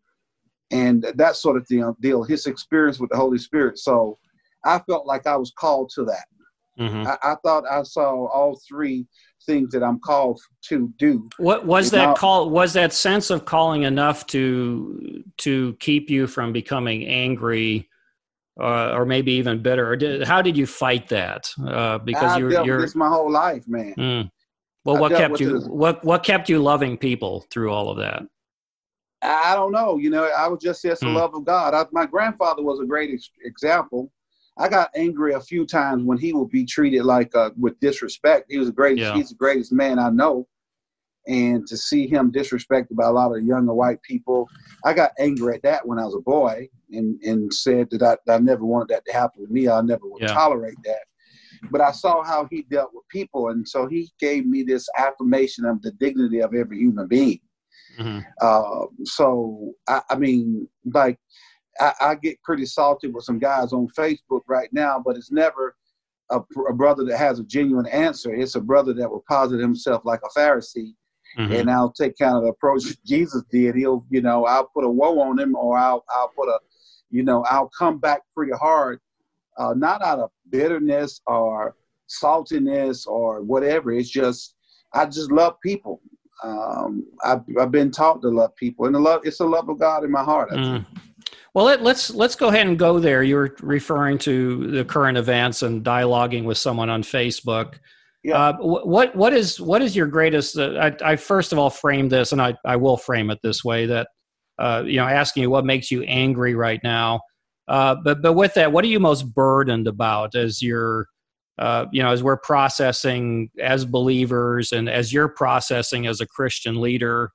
and 0.71 1.05
that 1.17 1.37
sort 1.37 1.57
of 1.57 1.67
thing, 1.67 1.95
deal. 2.01 2.23
His 2.23 2.47
experience 2.47 3.01
with 3.01 3.11
the 3.11 3.17
Holy 3.17 3.39
Spirit. 3.39 3.79
So 3.79 4.19
I 4.65 4.79
felt 4.81 5.07
like 5.07 5.27
I 5.27 5.37
was 5.37 5.53
called 5.57 5.91
to 5.95 6.05
that. 6.05 6.25
Mm-hmm. 6.79 7.07
I, 7.09 7.33
I, 7.33 7.35
thought 7.45 7.65
I 7.71 7.83
saw 7.83 8.27
all 8.27 8.59
three 8.67 9.07
things 9.45 9.73
that 9.73 9.83
I'm 9.83 9.99
called 10.01 10.41
to 10.69 10.93
do. 10.99 11.29
What 11.37 11.67
was 11.67 11.91
that 11.91 12.17
call? 12.17 12.49
Was 12.49 12.73
that 12.75 12.93
sense 12.93 13.31
of 13.31 13.45
calling 13.45 13.83
enough 13.83 14.27
to 14.29 15.23
to 15.39 15.75
keep 15.81 16.09
you 16.09 16.27
from 16.27 16.53
becoming 16.53 17.07
angry? 17.07 17.90
Uh, 18.59 18.93
or 18.93 19.07
maybe 19.07 19.33
even 19.33 19.63
bitter. 19.63 19.97
Did, 19.97 20.27
how 20.27 20.43
did 20.43 20.57
you 20.57 20.67
fight 20.67 21.09
that? 21.09 21.51
Uh, 21.67 21.99
because 21.99 22.39
you're, 22.39 22.51
dealt 22.51 22.67
you're 22.67 22.81
this 22.81 22.95
my 22.95 23.09
whole 23.09 23.31
life, 23.31 23.67
man. 23.67 23.95
Mm. 23.97 24.31
Well, 24.85 24.97
I 24.97 25.01
what 25.01 25.13
kept 25.13 25.41
you? 25.41 25.61
This. 25.61 25.69
What 25.69 26.05
what 26.05 26.25
kept 26.25 26.49
you 26.49 26.59
loving 26.59 26.99
people 26.99 27.47
through 27.51 27.73
all 27.73 27.91
of 27.91 27.99
that? 27.99 28.23
I 29.23 29.55
don't 29.55 29.73
know. 29.73 29.99
You 29.99 30.11
know, 30.11 30.25
I 30.25 30.49
was 30.49 30.61
just 30.61 30.85
it's 30.85 31.01
the 31.01 31.07
mm. 31.07 31.15
love 31.15 31.35
of 31.35 31.45
God. 31.45 31.75
I, 31.75 31.85
my 31.93 32.07
grandfather 32.07 32.63
was 32.63 32.81
a 32.81 32.87
great 32.87 33.11
ex- 33.13 33.31
example. 33.45 34.11
I 34.59 34.69
got 34.69 34.91
angry 34.95 35.35
a 35.35 35.41
few 35.41 35.65
times 35.65 36.05
when 36.05 36.19
he 36.19 36.33
would 36.33 36.51
be 36.51 36.65
treated 36.65 37.05
like 37.05 37.35
uh, 37.35 37.51
with 37.59 37.79
disrespect. 37.81 38.47
He 38.51 38.59
was 38.59 38.69
the 38.69 38.75
greatest. 38.75 39.03
Yeah. 39.03 39.15
He's 39.15 39.31
the 39.31 39.37
greatest 39.37 39.73
man 39.73 39.99
I 39.99 40.11
know, 40.11 40.47
and 41.27 41.67
to 41.67 41.77
see 41.77 42.07
him 42.07 42.33
disrespected 42.33 42.97
by 42.97 43.07
a 43.07 43.13
lot 43.13 43.37
of 43.37 43.45
younger 43.45 43.75
white 43.75 44.03
people, 44.03 44.49
I 44.85 44.95
got 44.95 45.13
angry 45.19 45.55
at 45.55 45.63
that 45.63 45.87
when 45.87 45.99
I 45.99 46.05
was 46.05 46.15
a 46.15 46.21
boy, 46.21 46.69
and 46.91 47.21
and 47.23 47.53
said 47.53 47.89
that 47.91 48.03
I, 48.03 48.17
that 48.27 48.35
I 48.35 48.39
never 48.39 48.65
wanted 48.65 48.89
that 48.89 49.05
to 49.07 49.13
happen 49.13 49.47
to 49.47 49.53
me. 49.53 49.69
I 49.69 49.81
never 49.83 50.03
would 50.05 50.23
yeah. 50.23 50.33
tolerate 50.33 50.79
that. 50.85 51.03
But 51.71 51.83
I 51.83 51.93
saw 51.93 52.25
how 52.25 52.49
he 52.51 52.63
dealt 52.63 52.93
with 52.95 53.07
people, 53.09 53.51
and 53.51 53.69
so 53.69 53.87
he 53.87 54.11
gave 54.19 54.47
me 54.47 54.63
this 54.63 54.89
affirmation 54.97 55.67
of 55.67 55.83
the 55.83 55.93
dignity 55.93 56.41
of 56.41 56.55
every 56.55 56.79
human 56.79 57.07
being 57.07 57.41
Mm-hmm. 57.99 58.21
Uh, 58.41 58.87
so 59.05 59.73
I, 59.89 60.03
I, 60.11 60.17
mean, 60.17 60.69
like 60.93 61.19
I, 61.79 61.93
I, 62.01 62.15
get 62.15 62.43
pretty 62.43 62.67
salty 62.67 63.09
with 63.09 63.25
some 63.25 63.39
guys 63.39 63.73
on 63.73 63.89
Facebook 63.89 64.43
right 64.49 64.69
now, 64.73 65.03
but 65.05 65.17
it's 65.17 65.31
never 65.31 65.77
a, 66.31 66.41
a, 66.69 66.73
brother 66.73 67.05
that 67.05 67.19
has 67.19 67.39
a 67.39 67.45
genuine 67.45 67.87
answer. 67.87 68.35
It's 68.35 68.55
a 68.55 68.61
brother 68.61 68.93
that 68.95 69.11
will 69.11 69.25
posit 69.29 69.61
himself 69.61 70.03
like 70.05 70.21
a 70.25 70.39
Pharisee. 70.39 70.95
Mm-hmm. 71.39 71.53
And 71.53 71.71
I'll 71.71 71.93
take 71.93 72.19
kind 72.19 72.37
of 72.37 72.43
the 72.43 72.49
approach 72.49 72.83
Jesus 73.07 73.43
did. 73.51 73.77
He'll, 73.77 74.05
you 74.11 74.21
know, 74.21 74.47
I'll 74.47 74.67
put 74.75 74.85
a 74.85 74.89
woe 74.89 75.21
on 75.21 75.39
him, 75.39 75.55
or 75.55 75.79
I'll, 75.79 76.05
I'll 76.11 76.33
put 76.37 76.49
a, 76.49 76.59
you 77.11 77.23
know, 77.23 77.45
I'll 77.45 77.71
come 77.77 77.99
back 77.99 78.23
pretty 78.35 78.53
hard, 78.53 79.01
uh, 79.59 79.75
not 79.77 80.03
out 80.03 80.19
of 80.19 80.31
bitterness 80.51 81.21
or 81.27 81.77
saltiness 82.09 83.07
or 83.07 83.43
whatever. 83.43 83.93
It's 83.93 84.11
just 84.11 84.55
I 84.93 85.07
just 85.07 85.31
love 85.31 85.55
people, 85.63 86.01
um, 86.43 87.07
I've, 87.25 87.43
I've 87.61 87.71
been 87.71 87.91
taught 87.91 88.23
to 88.23 88.29
love 88.29 88.55
people, 88.57 88.87
and 88.87 88.95
the 88.95 89.01
love 89.01 89.23
it's 89.25 89.39
the 89.39 89.45
love 89.45 89.69
of 89.69 89.79
God 89.79 90.05
in 90.05 90.11
my 90.11 90.25
heart. 90.25 90.51
Mm. 90.51 90.87
Well, 91.53 91.65
let, 91.65 91.81
us 91.81 91.85
let's, 91.85 92.11
let's 92.11 92.35
go 92.37 92.49
ahead 92.49 92.67
and 92.67 92.79
go 92.79 92.99
there. 93.01 93.23
You're 93.23 93.57
referring 93.61 94.19
to 94.19 94.71
the 94.71 94.85
current 94.85 95.19
events 95.19 95.63
and 95.63 95.85
dialoguing 95.85 96.45
with 96.45 96.59
someone 96.59 96.89
on 96.89 97.03
Facebook. 97.03 97.75
Yeah. 98.23 98.37
Uh, 98.37 98.57
what 98.59 99.17
what 99.17 99.33
is 99.33 99.61
what 99.61 99.81
is 99.81 99.97
your 99.97 100.07
greatest? 100.07 100.59
Uh, 100.59 100.93
I, 101.03 101.13
I, 101.13 101.17
first 101.17 101.53
of 101.53 101.59
all 101.59 101.71
frame 101.71 102.09
this, 102.11 102.33
and 102.33 102.43
I, 102.43 102.55
I 102.67 102.77
will 102.77 102.99
frame 102.99 103.31
it 103.31 103.39
this 103.43 103.65
way 103.65 103.87
that 103.87 104.09
uh, 104.59 104.83
you 104.85 104.97
know 104.97 105.07
asking 105.07 105.45
you 105.45 105.51
what 105.51 105.65
makes 105.65 105.91
you 105.91 106.03
angry 106.03 106.55
right 106.55 106.81
now. 106.85 107.21
Uh, 107.67 107.97
but 108.05 108.21
but 108.21 108.35
with 108.35 108.55
that, 108.55 108.73
what 108.73 108.85
are 108.85 108.89
you 108.89 109.01
most 109.01 109.23
burdened 109.35 109.89
about 109.89 110.35
as 110.35 110.61
you're 110.61 111.07
uh, 111.61 111.85
you 111.93 112.03
know, 112.03 112.11
as 112.11 112.23
we're 112.23 112.39
processing 112.39 113.51
as 113.61 113.85
believers 113.85 114.73
and 114.73 114.89
as 114.89 115.13
you're 115.13 115.29
processing 115.29 116.07
as 116.07 116.19
a 116.19 116.27
Christian 116.27 116.81
leader, 116.81 117.33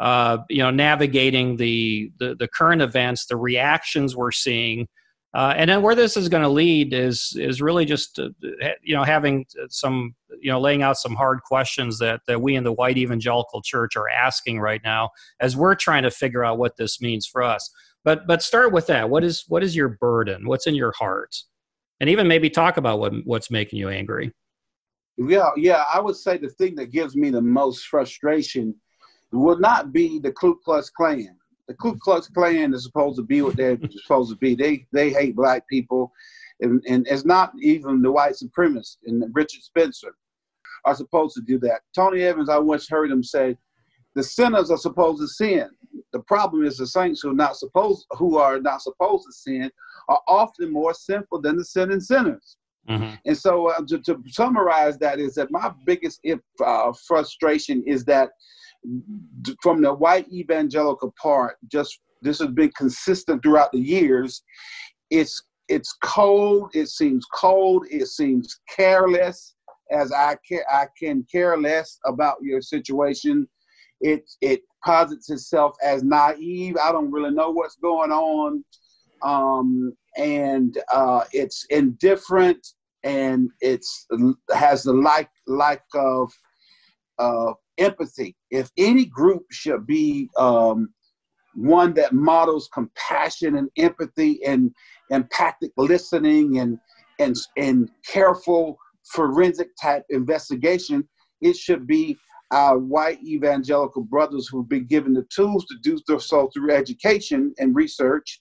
uh, 0.00 0.36
you 0.50 0.58
know, 0.58 0.70
navigating 0.70 1.56
the, 1.56 2.10
the, 2.18 2.36
the 2.38 2.46
current 2.46 2.82
events, 2.82 3.24
the 3.24 3.38
reactions 3.38 4.14
we're 4.14 4.32
seeing, 4.32 4.86
uh, 5.34 5.52
and 5.56 5.68
then 5.68 5.82
where 5.82 5.94
this 5.94 6.16
is 6.16 6.28
going 6.28 6.42
to 6.42 6.48
lead 6.48 6.92
is 6.92 7.36
is 7.38 7.60
really 7.60 7.84
just 7.84 8.18
uh, 8.18 8.28
you 8.82 8.94
know 8.94 9.04
having 9.04 9.44
some 9.68 10.14
you 10.40 10.50
know 10.50 10.60
laying 10.60 10.82
out 10.82 10.96
some 10.96 11.14
hard 11.14 11.40
questions 11.42 11.98
that 11.98 12.20
that 12.26 12.40
we 12.40 12.56
in 12.56 12.64
the 12.64 12.72
white 12.72 12.96
evangelical 12.96 13.60
church 13.62 13.96
are 13.96 14.08
asking 14.08 14.60
right 14.60 14.80
now 14.84 15.10
as 15.40 15.56
we're 15.56 15.74
trying 15.74 16.02
to 16.02 16.10
figure 16.10 16.44
out 16.44 16.58
what 16.58 16.76
this 16.76 17.00
means 17.00 17.26
for 17.26 17.42
us. 17.42 17.70
But 18.04 18.26
but 18.26 18.42
start 18.42 18.72
with 18.72 18.86
that. 18.88 19.10
What 19.10 19.24
is 19.24 19.44
what 19.48 19.62
is 19.62 19.74
your 19.74 19.88
burden? 19.88 20.46
What's 20.46 20.66
in 20.66 20.74
your 20.74 20.92
heart? 20.92 21.34
and 22.00 22.10
even 22.10 22.28
maybe 22.28 22.50
talk 22.50 22.76
about 22.76 22.98
what 22.98 23.12
what's 23.24 23.50
making 23.50 23.78
you 23.78 23.88
angry. 23.88 24.32
Yeah, 25.16 25.50
yeah, 25.56 25.84
I 25.92 26.00
would 26.00 26.16
say 26.16 26.38
the 26.38 26.48
thing 26.48 26.74
that 26.76 26.90
gives 26.90 27.14
me 27.16 27.30
the 27.30 27.40
most 27.40 27.86
frustration 27.86 28.74
would 29.32 29.60
not 29.60 29.92
be 29.92 30.18
the 30.18 30.32
Ku 30.32 30.58
Klux 30.64 30.90
Klan. 30.90 31.36
The 31.68 31.74
Ku 31.74 31.96
Klux 31.98 32.28
Klan 32.28 32.74
is 32.74 32.84
supposed 32.84 33.16
to 33.16 33.22
be 33.22 33.42
what 33.42 33.56
they're 33.56 33.78
supposed 34.02 34.30
to 34.30 34.36
be. 34.36 34.54
They 34.54 34.86
they 34.92 35.10
hate 35.10 35.36
black 35.36 35.66
people, 35.68 36.12
and, 36.60 36.82
and 36.88 37.06
it's 37.08 37.24
not 37.24 37.52
even 37.60 38.02
the 38.02 38.12
white 38.12 38.34
supremacists 38.34 38.98
and 39.06 39.24
Richard 39.32 39.62
Spencer 39.62 40.14
are 40.84 40.94
supposed 40.94 41.34
to 41.34 41.42
do 41.42 41.58
that. 41.60 41.80
Tony 41.94 42.22
Evans, 42.22 42.48
I 42.48 42.58
once 42.58 42.88
heard 42.88 43.10
him 43.10 43.22
say, 43.22 43.56
the 44.14 44.22
sinners 44.22 44.70
are 44.70 44.76
supposed 44.76 45.20
to 45.20 45.28
sin. 45.28 45.70
The 46.12 46.20
problem 46.20 46.64
is 46.64 46.76
the 46.76 46.86
saints 46.86 47.20
who 47.22 47.30
are 47.30 47.34
not 47.34 47.56
supposed 47.56 48.06
who 48.12 48.38
are 48.38 48.60
not 48.60 48.82
supposed 48.82 49.26
to 49.26 49.32
sin 49.32 49.70
are 50.08 50.20
often 50.28 50.72
more 50.72 50.94
sinful 50.94 51.40
than 51.40 51.56
the 51.56 51.64
sinning 51.64 52.00
sinners. 52.00 52.56
Mm-hmm. 52.88 53.14
And 53.24 53.36
so, 53.36 53.68
uh, 53.68 53.80
to, 53.88 53.98
to, 54.00 54.22
summarize 54.28 54.98
that, 54.98 55.18
is 55.18 55.34
that 55.34 55.50
my 55.50 55.72
biggest 55.86 56.20
uh, 56.64 56.92
frustration 57.06 57.82
is 57.86 58.04
that 58.04 58.30
from 59.62 59.82
the 59.82 59.92
white 59.92 60.28
evangelical 60.32 61.14
part, 61.20 61.56
just 61.70 62.00
this 62.22 62.38
has 62.38 62.48
been 62.48 62.70
consistent 62.76 63.42
throughout 63.42 63.72
the 63.72 63.80
years. 63.80 64.42
It's 65.10 65.42
it's 65.68 65.96
cold. 66.02 66.70
It 66.74 66.88
seems 66.88 67.24
cold. 67.34 67.86
It 67.90 68.06
seems 68.06 68.60
careless. 68.68 69.54
As 69.90 70.12
I 70.12 70.36
can 70.46 70.60
I 70.70 70.86
can 70.98 71.26
care 71.30 71.56
less 71.56 71.98
about 72.06 72.36
your 72.42 72.60
situation. 72.60 73.48
It 74.00 74.30
it 74.40 74.62
posits 74.84 75.30
itself 75.30 75.76
as 75.82 76.02
naive. 76.02 76.76
I 76.76 76.92
don't 76.92 77.10
really 77.10 77.34
know 77.34 77.50
what's 77.50 77.76
going 77.76 78.10
on 78.10 78.64
um, 79.24 79.96
and 80.16 80.78
uh, 80.92 81.24
it's 81.32 81.66
indifferent 81.70 82.64
and 83.02 83.50
it's 83.60 84.06
has 84.54 84.82
the 84.84 84.92
like 84.92 85.30
like 85.46 85.82
of 85.94 86.32
uh, 87.18 87.52
empathy. 87.78 88.36
If 88.50 88.70
any 88.76 89.06
group 89.06 89.44
should 89.50 89.86
be 89.86 90.30
um, 90.36 90.92
one 91.54 91.94
that 91.94 92.12
models 92.12 92.68
compassion 92.72 93.56
and 93.56 93.68
empathy 93.76 94.44
and 94.44 94.72
empathic 95.10 95.70
listening 95.76 96.58
and 96.58 96.78
and 97.20 97.36
and 97.56 97.90
careful 98.06 98.76
forensic 99.04 99.68
type 99.80 100.04
investigation, 100.10 101.08
it 101.40 101.56
should 101.56 101.86
be 101.86 102.16
our 102.50 102.78
white 102.78 103.22
evangelical 103.24 104.02
brothers 104.02 104.48
who've 104.48 104.68
been 104.68 104.86
given 104.86 105.14
the 105.14 105.26
tools 105.34 105.64
to 105.66 105.76
do 105.82 105.98
so 106.18 106.50
through 106.52 106.70
education 106.70 107.54
and 107.58 107.74
research 107.74 108.40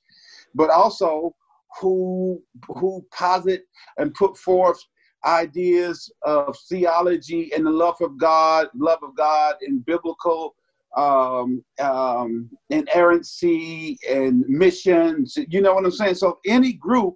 but 0.56 0.70
also 0.70 1.36
who 1.80 2.42
who 2.68 3.04
posit 3.12 3.64
and 3.98 4.14
put 4.14 4.38
forth 4.38 4.80
ideas 5.26 6.12
of 6.24 6.58
theology 6.70 7.52
and 7.54 7.66
the 7.66 7.72
love 7.72 7.98
of 8.02 8.18
God, 8.18 8.68
love 8.76 9.00
of 9.04 9.16
God 9.16 9.56
in 9.62 9.80
biblical 9.80 10.56
um, 10.96 11.64
um, 11.80 12.50
inerrancy 12.70 13.98
and 14.10 14.46
missions. 14.48 15.38
You 15.50 15.62
know 15.62 15.74
what 15.74 15.86
I'm 15.86 15.92
saying? 15.92 16.16
So 16.16 16.40
any 16.46 16.74
group 16.74 17.16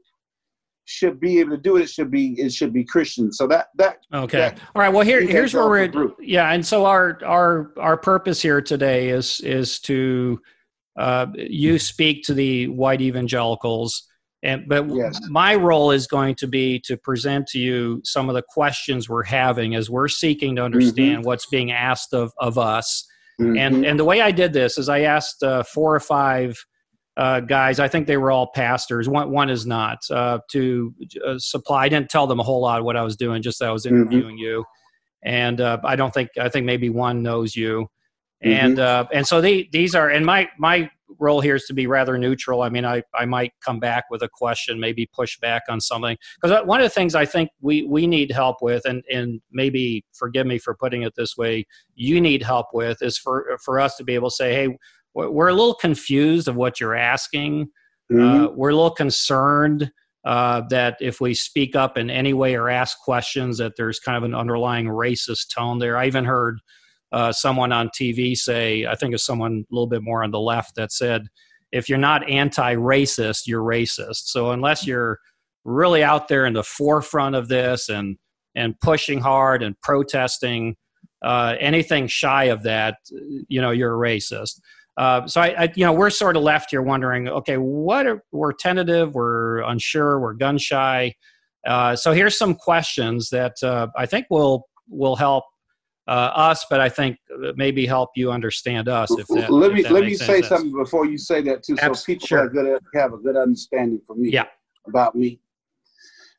should 0.85 1.19
be 1.19 1.39
able 1.39 1.51
to 1.51 1.57
do 1.57 1.75
it. 1.75 1.83
It 1.83 1.89
should 1.89 2.09
be 2.09 2.39
it 2.39 2.51
should 2.53 2.73
be 2.73 2.83
Christian. 2.83 3.31
So 3.31 3.45
that 3.47 3.67
that 3.75 3.97
okay. 4.13 4.37
That, 4.37 4.59
All 4.73 4.81
right. 4.81 4.89
Well, 4.89 5.03
here 5.03 5.21
here's 5.21 5.53
where 5.53 5.67
we're 5.67 5.83
at, 5.83 5.93
yeah. 6.21 6.51
And 6.51 6.65
so 6.65 6.85
our 6.85 7.19
our 7.25 7.73
our 7.77 7.97
purpose 7.97 8.41
here 8.41 8.61
today 8.61 9.09
is 9.09 9.41
is 9.41 9.79
to 9.81 10.41
uh, 10.97 11.27
you 11.35 11.77
speak 11.77 12.23
to 12.23 12.33
the 12.33 12.67
white 12.69 13.01
evangelicals 13.01 14.06
And 14.43 14.67
but 14.67 14.85
Yes. 14.93 15.19
my 15.29 15.55
role 15.55 15.89
is 15.91 16.05
going 16.07 16.35
to 16.35 16.47
be 16.47 16.79
to 16.81 16.95
present 16.95 17.47
to 17.47 17.59
you 17.59 18.01
some 18.03 18.29
of 18.29 18.35
the 18.35 18.43
questions 18.43 19.09
we're 19.09 19.23
having 19.23 19.73
as 19.75 19.89
we're 19.89 20.07
seeking 20.07 20.55
to 20.57 20.63
understand 20.63 21.25
what's 21.25 21.47
being 21.47 21.71
asked 21.71 22.13
of 22.13 22.31
of 22.39 22.57
us. 22.57 23.03
Mhm. 23.41 23.57
And 23.59 23.85
and 23.85 23.99
the 23.99 24.05
way 24.05 24.21
I 24.21 24.31
did 24.31 24.53
this 24.53 24.77
is 24.77 24.89
I 24.89 25.01
asked 25.01 25.41
uh, 25.43 25.63
four 25.63 25.93
or 25.95 25.99
five 25.99 26.55
uh, 27.17 27.39
guys. 27.39 27.79
I 27.79 27.87
think 27.87 28.05
they 28.05 28.17
were 28.17 28.29
all 28.29 28.51
pastors. 28.53 29.09
One 29.09 29.31
one 29.31 29.49
is 29.49 29.65
not 29.65 29.97
uh, 30.11 30.37
to 30.51 30.93
uh, 31.25 31.39
supply. 31.39 31.85
I 31.85 31.89
didn't 31.89 32.09
tell 32.09 32.27
them 32.27 32.39
a 32.39 32.43
whole 32.43 32.61
lot 32.61 32.77
of 32.77 32.85
what 32.85 32.95
I 32.95 33.01
was 33.01 33.15
doing. 33.15 33.41
Just 33.41 33.57
that 33.59 33.69
I 33.69 33.71
was 33.71 33.85
Mhm. 33.85 33.89
interviewing 33.91 34.37
you, 34.37 34.63
and 35.23 35.59
uh, 35.59 35.79
I 35.83 35.95
don't 35.95 36.13
think 36.13 36.29
I 36.39 36.47
think 36.47 36.67
maybe 36.67 36.89
one 36.91 37.23
knows 37.23 37.55
you, 37.55 37.89
Mm-hmm. 38.45 38.53
and 38.65 38.79
uh, 38.79 39.05
and 39.11 39.25
so 39.25 39.41
they 39.41 39.67
these 39.71 39.95
are 39.95 40.09
and 40.11 40.23
my 40.23 40.47
my 40.59 40.91
role 41.19 41.41
here 41.41 41.55
is 41.55 41.65
to 41.65 41.73
be 41.73 41.87
rather 41.87 42.17
neutral. 42.17 42.61
I 42.61 42.69
mean, 42.69 42.85
I 42.85 43.03
I 43.15 43.25
might 43.25 43.53
come 43.63 43.79
back 43.79 44.05
with 44.09 44.21
a 44.21 44.29
question, 44.29 44.79
maybe 44.79 45.09
push 45.13 45.39
back 45.39 45.63
on 45.69 45.79
something 45.79 46.17
because 46.41 46.65
one 46.65 46.79
of 46.79 46.85
the 46.85 46.89
things 46.89 47.15
I 47.15 47.25
think 47.25 47.49
we 47.61 47.83
we 47.83 48.07
need 48.07 48.31
help 48.31 48.57
with, 48.61 48.85
and 48.85 49.03
and 49.09 49.41
maybe 49.51 50.03
forgive 50.13 50.47
me 50.47 50.57
for 50.57 50.75
putting 50.75 51.03
it 51.03 51.13
this 51.15 51.37
way, 51.37 51.65
you 51.95 52.19
need 52.21 52.43
help 52.43 52.67
with 52.73 53.01
is 53.01 53.17
for 53.17 53.57
for 53.63 53.79
us 53.79 53.95
to 53.97 54.03
be 54.03 54.15
able 54.15 54.29
to 54.29 54.35
say, 54.35 54.53
hey, 54.53 54.77
we're 55.13 55.49
a 55.49 55.53
little 55.53 55.75
confused 55.75 56.47
of 56.47 56.55
what 56.55 56.79
you're 56.79 56.95
asking. 56.95 57.69
Mhm. 58.11 58.45
Uh, 58.45 58.51
we're 58.51 58.69
a 58.69 58.75
little 58.75 58.91
concerned 58.91 59.91
uh, 60.25 60.61
that 60.69 60.97
if 60.99 61.21
we 61.21 61.33
speak 61.33 61.75
up 61.75 61.97
in 61.97 62.09
any 62.09 62.33
way 62.33 62.55
or 62.55 62.69
ask 62.69 62.97
questions, 62.99 63.57
that 63.57 63.73
there's 63.77 63.99
kind 63.99 64.17
of 64.17 64.23
an 64.23 64.35
underlying 64.35 64.85
racist 64.85 65.53
tone 65.55 65.79
there. 65.79 65.97
I 65.97 66.05
even 66.05 66.25
heard 66.25 66.59
uh, 67.11 67.31
someone 67.31 67.71
on 67.71 67.89
TV 67.89 68.35
say, 68.35 68.85
I 68.85 68.95
think 68.95 69.13
it's 69.13 69.25
someone 69.25 69.65
a 69.69 69.73
little 69.73 69.87
bit 69.87 70.03
more 70.03 70.23
on 70.23 70.31
the 70.31 70.39
left 70.39 70.75
that 70.75 70.91
said, 70.91 71.27
if 71.71 71.89
you're 71.89 71.97
not 71.97 72.29
anti-racist, 72.29 73.47
you're 73.47 73.63
racist. 73.63 74.27
So 74.27 74.51
unless 74.51 74.87
you're 74.87 75.19
really 75.65 76.03
out 76.03 76.27
there 76.27 76.45
in 76.45 76.53
the 76.53 76.63
forefront 76.63 77.35
of 77.35 77.47
this 77.47 77.89
and 77.89 78.17
and 78.55 78.79
pushing 78.79 79.19
hard 79.19 79.61
and 79.61 79.79
protesting, 79.81 80.75
uh, 81.21 81.55
anything 81.59 82.07
shy 82.07 82.45
of 82.45 82.63
that, 82.63 82.95
you 83.47 83.61
know, 83.61 83.69
you're 83.69 83.93
a 83.93 84.09
racist. 84.09 84.59
Uh, 84.97 85.27
so 85.27 85.41
I, 85.41 85.63
I, 85.65 85.73
you 85.75 85.85
know, 85.85 85.93
we're 85.93 86.09
sort 86.09 86.35
of 86.35 86.41
left 86.41 86.71
here 86.71 86.81
wondering, 86.81 87.29
okay, 87.29 87.57
what 87.57 88.07
are, 88.07 88.23
we're 88.31 88.53
tentative, 88.53 89.13
we're 89.13 89.59
unsure, 89.61 90.19
we're 90.19 90.33
gun 90.33 90.57
shy. 90.57 91.13
Uh, 91.67 91.95
so 91.95 92.13
here's 92.13 92.35
some 92.35 92.55
questions 92.55 93.29
that 93.29 93.61
uh, 93.61 93.87
I 93.95 94.07
think 94.07 94.25
will 94.31 94.67
will 94.89 95.17
help 95.17 95.43
us, 96.13 96.65
but 96.69 96.79
I 96.79 96.89
think 96.89 97.17
maybe 97.55 97.85
help 97.85 98.11
you 98.15 98.31
understand 98.31 98.87
us. 98.87 99.11
If 99.17 99.27
that, 99.27 99.51
let 99.51 99.71
if 99.71 99.75
me 99.77 99.83
that 99.83 99.91
let 99.91 100.03
me 100.05 100.13
say 100.15 100.25
sense. 100.41 100.47
something 100.47 100.71
before 100.73 101.05
you 101.05 101.17
say 101.17 101.41
that 101.43 101.63
too, 101.63 101.75
so 101.77 101.83
Abs- 101.83 102.03
people 102.03 102.27
sure. 102.27 102.43
have, 102.43 102.53
good, 102.53 102.79
have 102.95 103.13
a 103.13 103.17
good 103.17 103.35
understanding 103.35 104.01
for 104.05 104.15
me 104.15 104.29
Yeah. 104.29 104.45
about 104.87 105.15
me. 105.15 105.39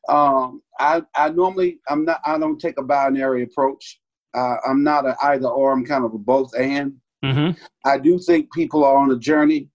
Um, 0.07 0.61
I 0.79 1.03
I 1.15 1.29
normally 1.29 1.79
I'm 1.87 2.05
not 2.05 2.21
I 2.25 2.37
don't 2.39 2.59
take 2.59 2.79
a 2.79 2.83
binary 2.83 3.43
approach. 3.43 3.99
Uh, 4.35 4.55
I'm 4.67 4.83
not 4.83 5.05
an 5.05 5.15
either 5.23 5.47
or. 5.47 5.71
I'm 5.71 5.85
kind 5.85 6.05
of 6.05 6.13
a 6.13 6.17
both 6.17 6.51
and. 6.57 6.95
Mhm. 7.23 7.57
I 7.85 7.97
do 7.97 8.17
think 8.17 8.51
people 8.53 8.83
are 8.83 8.97
on 8.97 9.11
a 9.11 9.17
journey. 9.17 9.69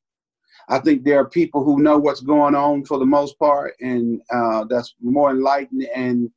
I 0.69 0.79
think 0.79 1.05
there 1.05 1.19
are 1.21 1.29
people 1.29 1.63
who 1.63 1.83
know 1.83 1.99
what's 1.99 2.23
going 2.23 2.55
on 2.55 2.85
for 2.87 2.99
the 2.99 3.05
most 3.05 3.39
part, 3.39 3.75
and 3.81 4.21
uh, 4.33 4.65
that's 4.65 4.95
more 5.01 5.31
enlightened, 5.31 5.85
and 5.95 6.31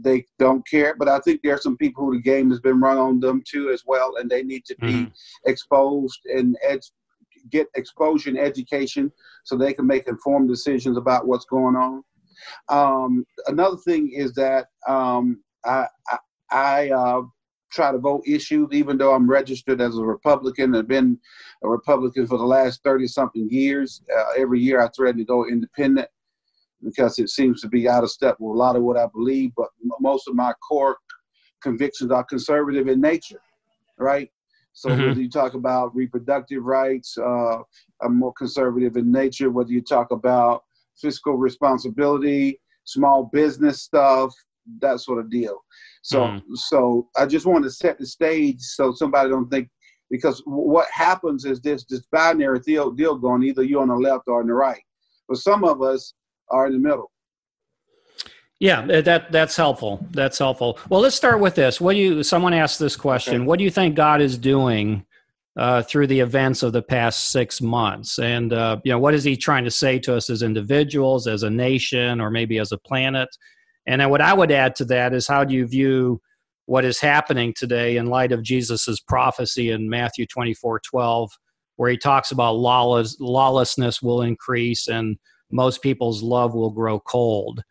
they 0.00 0.24
don't 0.38 0.66
care. 0.68 0.94
But 0.98 1.08
I 1.08 1.18
think 1.20 1.40
there 1.42 1.54
are 1.54 1.58
some 1.60 1.76
people 1.76 2.04
who 2.04 2.12
the 2.14 2.22
game 2.22 2.50
has 2.50 2.60
been 2.60 2.80
run 2.80 2.98
on 2.98 3.20
them 3.20 3.42
too 3.46 3.70
as 3.70 3.84
well, 3.86 4.16
and 4.16 4.30
they 4.30 4.42
need 4.42 4.64
to 4.66 4.76
be 4.76 4.92
Mhm. 4.92 5.12
exposed 5.46 6.20
and 6.26 6.56
ed- 6.62 6.80
get 7.50 7.68
exposure 7.74 8.30
and 8.30 8.38
education 8.38 9.10
so 9.44 9.56
they 9.56 9.72
can 9.72 9.86
make 9.86 10.06
informed 10.06 10.48
decisions 10.48 10.96
about 10.96 11.26
what's 11.26 11.46
going 11.46 11.76
on. 11.76 12.04
Um, 12.68 13.26
another 13.46 13.76
thing 13.78 14.12
is 14.12 14.32
that 14.34 14.68
um, 14.86 15.42
I, 15.64 15.86
I, 16.08 16.18
I 16.50 16.90
uh, 16.90 17.22
try 17.70 17.92
to 17.92 17.98
vote 17.98 18.22
issues, 18.26 18.68
even 18.72 18.98
though 18.98 19.14
I'm 19.14 19.28
registered 19.30 19.80
as 19.80 19.96
a 19.96 20.02
Republican 20.04 20.74
I've 20.74 20.88
been 20.88 21.18
a 21.62 21.68
Republican 21.68 22.26
for 22.26 22.38
the 22.38 22.44
last 22.44 22.82
30 22.82 23.06
something 23.06 23.48
years. 23.50 24.02
Uh, 24.14 24.32
every 24.36 24.60
year 24.60 24.80
I 24.82 24.88
threaten 24.88 25.18
to 25.18 25.24
go 25.24 25.46
independent 25.46 26.08
because 26.82 27.18
it 27.18 27.28
seems 27.28 27.60
to 27.60 27.68
be 27.68 27.88
out 27.88 28.04
of 28.04 28.10
step 28.10 28.36
with 28.38 28.54
a 28.54 28.58
lot 28.58 28.76
of 28.76 28.82
what 28.82 28.96
I 28.96 29.06
believe, 29.06 29.52
but 29.56 29.68
most 30.00 30.28
of 30.28 30.34
my 30.34 30.52
core 30.66 30.96
convictions 31.62 32.10
are 32.10 32.24
conservative 32.24 32.88
in 32.88 33.00
nature, 33.00 33.40
right? 33.98 34.30
So 34.72 34.90
Mhm. 34.90 35.08
whether 35.08 35.20
you 35.20 35.28
talk 35.28 35.54
about 35.54 35.94
reproductive 35.94 36.64
rights, 36.64 37.18
uh, 37.18 37.58
I'm 38.02 38.18
more 38.18 38.32
conservative 38.32 38.96
in 38.96 39.10
nature. 39.12 39.50
Whether 39.50 39.72
you 39.72 39.82
talk 39.82 40.10
about 40.10 40.64
fiscal 40.96 41.36
responsibility, 41.36 42.60
small 42.84 43.24
business 43.24 43.82
stuff, 43.82 44.32
that 44.80 45.00
sort 45.00 45.18
of 45.18 45.30
deal. 45.30 45.64
So, 46.02 46.28
Mhm. 46.28 46.56
so 46.56 47.08
I 47.16 47.26
just 47.26 47.46
want 47.46 47.64
to 47.64 47.70
set 47.70 47.98
the 47.98 48.06
stage 48.06 48.60
so 48.60 48.92
somebody 48.92 49.28
don't 49.28 49.50
think 49.50 49.68
because 50.10 50.42
what 50.44 50.88
happens 50.90 51.44
is 51.44 51.60
this 51.60 51.84
this 51.84 52.02
binary 52.10 52.60
deal 52.60 52.90
deal 52.90 53.16
going 53.16 53.42
either 53.42 53.62
you're 53.62 53.82
on 53.82 53.88
the 53.88 53.94
left 53.94 54.24
or 54.28 54.40
on 54.40 54.46
the 54.46 54.54
right. 54.54 54.82
But 55.28 55.38
some 55.38 55.64
of 55.64 55.82
us 55.82 56.14
are 56.50 56.66
in 56.66 56.72
the 56.72 56.78
middle. 56.78 57.10
Yeah, 58.58 59.00
that 59.00 59.32
that's 59.32 59.56
helpful. 59.56 60.06
That's 60.10 60.38
helpful. 60.38 60.78
Well, 60.90 61.00
let's 61.00 61.16
start 61.16 61.40
with 61.40 61.54
this. 61.54 61.80
What 61.80 61.94
do 61.94 61.98
you? 61.98 62.22
Someone 62.22 62.52
asked 62.52 62.78
this 62.78 62.94
question. 62.94 63.36
Okay. 63.36 63.44
What 63.46 63.58
do 63.58 63.64
you 63.64 63.70
think 63.70 63.94
God 63.94 64.20
is 64.20 64.36
doing 64.36 65.06
uh, 65.56 65.82
through 65.82 66.08
the 66.08 66.20
events 66.20 66.62
of 66.62 66.74
the 66.74 66.82
past 66.82 67.32
six 67.32 67.62
months? 67.62 68.18
And 68.18 68.52
uh, 68.52 68.76
you 68.84 68.92
know, 68.92 68.98
what 68.98 69.14
is 69.14 69.24
He 69.24 69.34
trying 69.34 69.64
to 69.64 69.70
say 69.70 69.98
to 70.00 70.14
us 70.14 70.28
as 70.28 70.42
individuals, 70.42 71.26
as 71.26 71.42
a 71.42 71.48
nation, 71.48 72.20
or 72.20 72.30
maybe 72.30 72.58
as 72.58 72.70
a 72.70 72.76
planet? 72.76 73.30
And 73.86 73.98
then 73.98 74.10
what 74.10 74.20
I 74.20 74.34
would 74.34 74.52
add 74.52 74.74
to 74.76 74.84
that 74.86 75.14
is, 75.14 75.26
how 75.26 75.42
do 75.42 75.54
you 75.54 75.66
view 75.66 76.20
what 76.66 76.84
is 76.84 77.00
happening 77.00 77.54
today 77.56 77.96
in 77.96 78.06
light 78.06 78.30
of 78.30 78.42
Jesus's 78.42 79.00
prophecy 79.00 79.70
in 79.70 79.88
Matthew 79.88 80.26
twenty 80.26 80.52
four 80.52 80.80
twelve, 80.80 81.30
where 81.76 81.90
He 81.90 81.96
talks 81.96 82.30
about 82.30 82.56
lawless 82.56 83.18
lawlessness 83.20 84.02
will 84.02 84.20
increase 84.20 84.86
and 84.86 85.16
most 85.50 85.82
people's 85.82 86.22
love 86.22 86.54
will 86.54 86.70
grow 86.70 87.00
cold. 87.00 87.62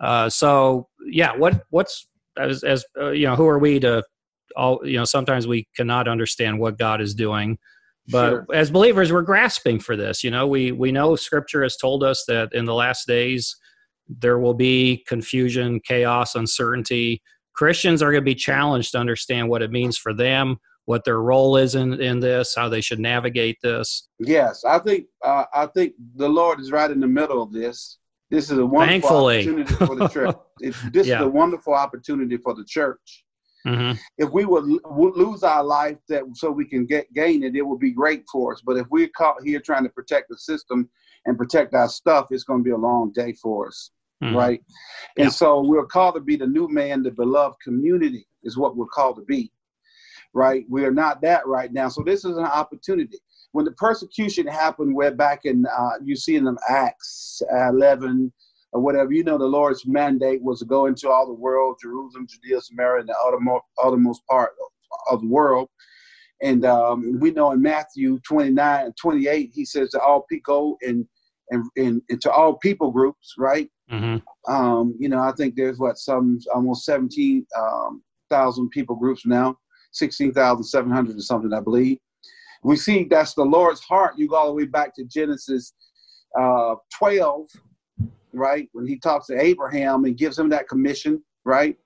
Uh, 0.00 0.28
so 0.28 0.88
yeah, 1.06 1.34
what 1.36 1.62
what's 1.70 2.06
as 2.38 2.62
as 2.64 2.84
uh, 3.00 3.10
you 3.10 3.26
know, 3.26 3.36
who 3.36 3.46
are 3.46 3.58
we 3.58 3.80
to 3.80 4.02
all 4.56 4.80
you 4.84 4.98
know? 4.98 5.04
Sometimes 5.04 5.46
we 5.46 5.66
cannot 5.76 6.08
understand 6.08 6.58
what 6.58 6.78
God 6.78 7.00
is 7.00 7.14
doing, 7.14 7.58
but 8.08 8.30
Sure. 8.30 8.46
as 8.52 8.70
believers, 8.70 9.12
we're 9.12 9.22
grasping 9.22 9.80
for 9.80 9.96
this. 9.96 10.22
You 10.22 10.30
know, 10.30 10.46
we 10.46 10.72
we 10.72 10.92
know 10.92 11.16
Scripture 11.16 11.62
has 11.62 11.76
told 11.76 12.02
us 12.02 12.24
that 12.28 12.52
in 12.52 12.64
the 12.64 12.74
last 12.74 13.06
days 13.06 13.56
there 14.08 14.38
will 14.38 14.54
be 14.54 15.04
confusion, 15.08 15.80
chaos, 15.80 16.34
uncertainty. 16.34 17.22
Christians 17.54 18.02
are 18.02 18.12
going 18.12 18.22
to 18.22 18.24
be 18.24 18.34
challenged 18.34 18.92
to 18.92 18.98
understand 18.98 19.48
what 19.48 19.62
it 19.62 19.70
means 19.70 19.96
for 19.96 20.12
them, 20.12 20.58
what 20.86 21.04
their 21.04 21.20
role 21.20 21.56
is 21.56 21.74
in 21.74 22.00
in 22.00 22.18
this, 22.20 22.54
how 22.56 22.68
they 22.68 22.80
should 22.80 22.98
navigate 23.00 23.58
this. 23.62 24.08
Yes, 24.18 24.64
I 24.64 24.78
think 24.78 25.06
uh, 25.24 25.44
I 25.54 25.66
think 25.66 25.92
the 26.16 26.28
Lord 26.28 26.60
is 26.60 26.72
right 26.72 26.90
in 26.90 27.00
the 27.00 27.06
middle 27.06 27.42
of 27.42 27.52
this. 27.52 27.98
This 28.30 28.50
is 28.50 28.58
a 28.58 28.66
wonderful 28.66 29.08
Thankfully. 29.08 29.36
opportunity 29.40 29.74
for 29.74 29.94
the 29.96 30.08
church. 30.08 30.34
It's, 30.60 30.80
this 30.90 31.06
Yeah. 31.06 31.20
is 31.20 31.26
a 31.26 31.28
wonderful 31.28 31.74
opportunity 31.74 32.38
for 32.38 32.54
the 32.54 32.64
church. 32.64 33.24
hmm 33.66 33.92
If 34.16 34.30
we 34.30 34.46
would 34.46 34.64
l- 34.64 35.12
lose 35.24 35.42
our 35.42 35.62
life 35.62 35.98
that 36.08 36.22
so 36.34 36.50
we 36.50 36.64
can 36.64 36.86
get 36.86 37.12
gain 37.12 37.42
it, 37.42 37.54
it 37.54 37.60
would 37.68 37.78
be 37.78 37.90
great 37.92 38.24
for 38.32 38.54
us. 38.54 38.62
But 38.64 38.78
if 38.78 38.86
we're 38.90 39.10
caught 39.20 39.36
here 39.44 39.60
trying 39.60 39.84
to 39.84 39.90
protect 39.90 40.30
the 40.30 40.38
system 40.38 40.88
and 41.26 41.36
protect 41.36 41.74
our 41.74 41.88
stuff, 41.90 42.28
it's 42.30 42.42
going 42.44 42.60
to 42.60 42.64
be 42.64 42.70
a 42.70 42.76
long 42.90 43.12
day 43.12 43.32
for 43.34 43.66
us, 43.68 43.90
Mhm. 44.24 44.34
right? 44.34 44.60
Yeah. 45.16 45.24
And 45.24 45.32
so 45.32 45.60
we're 45.60 45.84
called 45.86 46.14
to 46.14 46.20
be 46.22 46.36
the 46.36 46.46
new 46.46 46.68
man, 46.68 47.02
the 47.02 47.10
beloved 47.10 47.58
community 47.62 48.26
is 48.44 48.56
what 48.56 48.76
we're 48.78 48.86
called 48.98 49.16
to 49.16 49.24
be, 49.24 49.52
right? 50.36 50.66
We 50.68 50.84
are 50.84 50.92
not 50.92 51.22
that 51.22 51.46
right 51.46 51.72
now. 51.72 51.88
So 51.88 52.02
this 52.04 52.24
is 52.26 52.36
an 52.36 52.44
opportunity. 52.44 53.18
When 53.52 53.64
the 53.64 53.72
persecution 53.72 54.46
happened, 54.46 54.94
we're 54.94 55.10
back 55.10 55.46
in, 55.46 55.64
uh, 55.66 55.92
you 56.04 56.14
see 56.14 56.36
in 56.36 56.44
them 56.44 56.58
Acts 56.68 57.40
11 57.50 58.30
or 58.72 58.82
whatever, 58.82 59.12
you 59.12 59.24
know, 59.24 59.38
the 59.38 59.46
Lord's 59.46 59.86
mandate 59.86 60.42
was 60.42 60.58
to 60.58 60.66
go 60.66 60.86
into 60.86 61.08
all 61.08 61.26
the 61.26 61.32
world, 61.32 61.78
Jerusalem, 61.80 62.26
Judea, 62.28 62.60
Samaria, 62.60 63.00
and 63.00 63.08
the 63.08 63.16
uttermost, 63.26 63.64
uttermost 63.82 64.26
part 64.28 64.50
of, 65.10 65.22
the 65.22 65.26
world. 65.26 65.70
And 66.42 66.66
um, 66.66 67.18
we 67.18 67.30
know 67.30 67.52
in 67.52 67.62
Matthew 67.62 68.18
29 68.28 68.84
and 68.84 68.96
28, 69.00 69.50
he 69.54 69.64
says 69.64 69.90
to 69.92 70.00
all 70.00 70.26
people 70.30 70.76
and, 70.82 71.06
and, 71.50 71.64
and, 71.76 72.02
and 72.10 72.20
to 72.20 72.30
all 72.30 72.58
people 72.58 72.90
groups, 72.90 73.34
right? 73.38 73.70
Mhm. 73.90 74.20
um, 74.48 74.96
you 74.98 75.08
know, 75.08 75.20
I 75.20 75.32
think 75.32 75.54
there's 75.54 75.78
what 75.78 75.96
some 75.96 76.40
almost 76.52 76.84
17,000 76.84 77.46
um, 78.36 78.68
people 78.70 78.96
groups 78.96 79.24
now, 79.24 79.56
16,700 79.96 81.16
or 81.16 81.20
something, 81.20 81.52
I 81.52 81.60
believe. 81.60 81.98
We 82.62 82.76
see 82.76 83.04
that's 83.04 83.34
the 83.34 83.44
Lord's 83.44 83.80
heart. 83.80 84.14
You 84.16 84.28
go 84.28 84.36
all 84.36 84.48
the 84.48 84.54
way 84.54 84.66
back 84.66 84.94
to 84.96 85.04
Genesis 85.04 85.72
uh, 86.38 86.74
12, 86.98 87.48
right? 88.32 88.68
When 88.72 88.86
he 88.86 88.98
talks 88.98 89.26
to 89.26 89.40
Abraham 89.40 90.04
and 90.04 90.16
gives 90.16 90.38
him 90.38 90.48
that 90.50 90.68
commission, 90.68 91.22
right? 91.44 91.76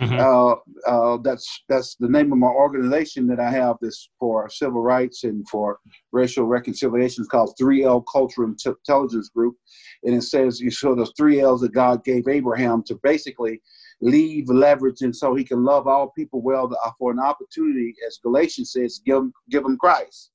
Mm-hmm. 0.00 0.18
Uh, 0.18 0.90
uh, 0.90 1.18
that's 1.22 1.64
that's 1.68 1.96
the 1.96 2.08
name 2.08 2.32
of 2.32 2.38
my 2.38 2.48
organization 2.48 3.26
that 3.26 3.38
I 3.38 3.50
have. 3.50 3.76
This 3.82 4.08
for 4.18 4.48
civil 4.48 4.80
rights 4.80 5.24
and 5.24 5.46
for 5.48 5.78
racial 6.12 6.46
reconciliation. 6.46 7.22
It's 7.22 7.28
called 7.28 7.54
3L 7.60 8.02
Cultural 8.10 8.48
Intelligence 8.48 9.28
Group, 9.28 9.56
and 10.04 10.14
it 10.14 10.22
says 10.22 10.60
you 10.60 10.70
show 10.70 10.94
those 10.94 11.12
three 11.16 11.40
L's 11.40 11.60
that 11.60 11.74
God 11.74 12.04
gave 12.04 12.26
Abraham 12.26 12.82
to 12.84 12.98
basically 13.02 13.60
leave 14.02 14.50
leverage, 14.50 15.00
and 15.02 15.14
so 15.14 15.34
he 15.34 15.44
can 15.44 15.64
love 15.64 15.86
all 15.86 16.10
people 16.10 16.42
well 16.42 16.70
uh, 16.84 16.90
for 16.98 17.12
an 17.12 17.20
opportunity, 17.20 17.94
as 18.06 18.18
Galatians 18.22 18.72
says, 18.72 19.00
give 19.06 19.24
give 19.48 19.62
them 19.62 19.78
Christ. 19.78 20.30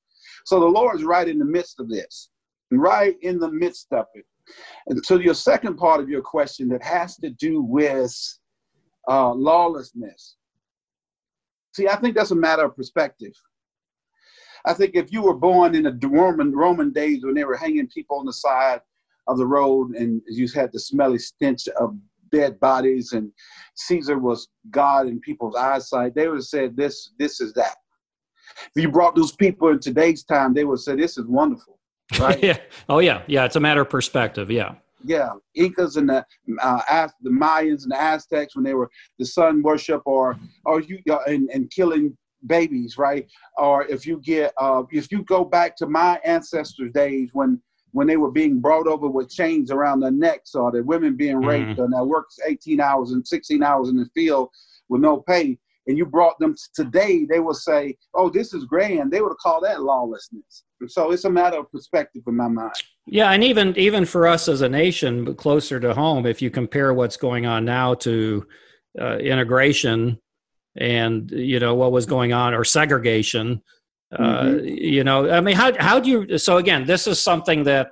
So 0.45 0.59
the 0.59 0.65
Lord 0.65 0.95
is 0.95 1.03
right 1.03 1.27
in 1.27 1.37
the 1.37 1.45
midst 1.45 1.79
of 1.79 1.89
this, 1.89 2.29
right 2.71 3.15
in 3.21 3.37
the 3.37 3.51
midst 3.51 3.87
of 3.91 4.05
it. 4.15 4.25
And 4.87 5.05
so 5.05 5.19
your 5.19 5.33
second 5.33 5.75
part 5.75 5.99
of 5.99 6.09
your 6.09 6.21
question 6.21 6.69
that 6.69 6.81
has 6.81 7.17
to 7.17 7.29
do 7.29 7.61
with 7.61 8.15
uh, 9.09 9.33
lawlessness. 9.33 10.37
See, 11.75 11.87
I 11.87 11.97
think 11.97 12.15
that's 12.15 12.31
a 12.31 12.35
matter 12.35 12.65
of 12.65 12.75
perspective. 12.75 13.33
I 14.65 14.73
think 14.73 14.95
if 14.95 15.11
you 15.11 15.21
were 15.21 15.35
born 15.35 15.75
in 15.75 15.83
the 15.83 16.07
Roman 16.07 16.53
Roman 16.53 16.91
days 16.91 17.23
when 17.23 17.35
they 17.35 17.43
were 17.43 17.55
hanging 17.55 17.87
people 17.87 18.17
on 18.17 18.25
the 18.25 18.33
side 18.33 18.81
of 19.27 19.37
the 19.37 19.45
road 19.45 19.91
and 19.95 20.21
you 20.27 20.47
had 20.55 20.71
the 20.71 20.79
smelly 20.79 21.19
stench 21.19 21.67
of 21.79 21.97
dead 22.31 22.59
bodies 22.59 23.13
and 23.13 23.31
Caesar 23.75 24.17
was 24.17 24.47
God 24.71 25.07
in 25.07 25.19
people's 25.19 25.55
eyesight, 25.55 26.15
they 26.15 26.27
would 26.27 26.37
have 26.37 26.45
said 26.45 26.75
this, 26.75 27.11
this 27.19 27.41
is 27.41 27.53
that. 27.53 27.75
If 28.75 28.83
you 28.83 28.89
brought 28.89 29.15
those 29.15 29.33
people 29.33 29.69
in 29.69 29.79
today's 29.79 30.23
time, 30.23 30.53
they 30.53 30.63
would 30.63 30.79
say 30.79 30.95
this 30.95 31.17
is 31.17 31.25
wonderful. 31.25 31.77
Right? 32.19 32.41
yeah. 32.43 32.57
Oh 32.89 32.99
yeah. 32.99 33.21
Yeah. 33.27 33.45
It's 33.45 33.55
a 33.55 33.59
matter 33.59 33.81
of 33.81 33.89
perspective. 33.89 34.49
Yeah 34.49 34.75
yeah, 35.03 35.29
Incas 35.55 35.97
and 35.97 36.09
the 36.09 36.25
uh, 36.61 37.07
the 37.21 37.29
Mayans 37.29 37.83
and 37.83 37.91
the 37.91 38.01
Aztecs 38.01 38.55
when 38.55 38.63
they 38.63 38.73
were 38.73 38.89
the 39.19 39.25
sun 39.25 39.61
worship 39.61 40.01
or 40.05 40.37
or 40.65 40.81
you 40.81 40.99
uh, 41.09 41.19
and, 41.27 41.49
and 41.53 41.71
killing 41.71 42.15
babies, 42.45 42.97
right? 42.97 43.27
Or 43.57 43.85
if 43.85 44.05
you 44.05 44.19
get 44.23 44.53
uh, 44.57 44.83
if 44.91 45.11
you 45.11 45.23
go 45.23 45.45
back 45.45 45.75
to 45.77 45.87
my 45.87 46.19
ancestors' 46.23 46.91
days 46.93 47.29
when 47.33 47.61
when 47.91 48.07
they 48.07 48.17
were 48.17 48.31
being 48.31 48.59
brought 48.59 48.87
over 48.87 49.07
with 49.07 49.29
chains 49.29 49.71
around 49.71 49.99
their 49.99 50.11
necks 50.11 50.55
or 50.55 50.71
the 50.71 50.83
women 50.83 51.15
being 51.15 51.37
raped 51.37 51.71
mm-hmm. 51.71 51.81
and 51.81 51.93
they 51.93 52.01
worked 52.01 52.33
18 52.45 52.79
hours 52.79 53.11
and 53.11 53.27
16 53.27 53.63
hours 53.63 53.89
in 53.89 53.97
the 53.97 54.09
field 54.13 54.49
with 54.89 55.01
no 55.01 55.17
pay 55.21 55.57
and 55.87 55.97
you 55.97 56.05
brought 56.05 56.37
them 56.39 56.55
today, 56.73 57.25
they 57.25 57.39
will 57.39 57.53
say, 57.53 57.97
"Oh, 58.13 58.29
this 58.29 58.53
is 58.53 58.65
grand." 58.65 59.11
They 59.11 59.21
would 59.21 59.37
call 59.37 59.61
that 59.61 59.81
lawlessness. 59.81 60.63
And 60.81 60.91
so 60.91 61.11
it's 61.11 61.25
a 61.25 61.29
matter 61.29 61.57
of 61.57 61.71
perspective 61.71 62.23
in 62.27 62.35
my 62.35 62.47
mind. 62.47 62.73
Yeah, 63.05 63.31
and 63.31 63.43
even 63.43 63.75
even 63.77 64.05
for 64.05 64.27
us 64.27 64.47
as 64.47 64.61
a 64.61 64.69
nation, 64.69 65.23
but 65.25 65.37
closer 65.37 65.79
to 65.79 65.93
home, 65.93 66.25
if 66.25 66.41
you 66.41 66.49
compare 66.49 66.93
what's 66.93 67.17
going 67.17 67.45
on 67.45 67.65
now 67.65 67.93
to 67.95 68.45
uh, 68.99 69.17
integration 69.17 70.19
and 70.75 71.31
you 71.31 71.59
know 71.59 71.73
what 71.73 71.91
was 71.91 72.05
going 72.05 72.33
on 72.33 72.53
or 72.53 72.63
segregation, 72.63 73.61
uh, 74.11 74.43
mm-hmm. 74.43 74.65
you 74.65 75.03
know, 75.03 75.29
I 75.29 75.41
mean, 75.41 75.55
how 75.55 75.71
how 75.79 75.99
do 75.99 76.09
you? 76.09 76.37
So 76.37 76.57
again, 76.57 76.85
this 76.85 77.07
is 77.07 77.19
something 77.19 77.63
that 77.63 77.89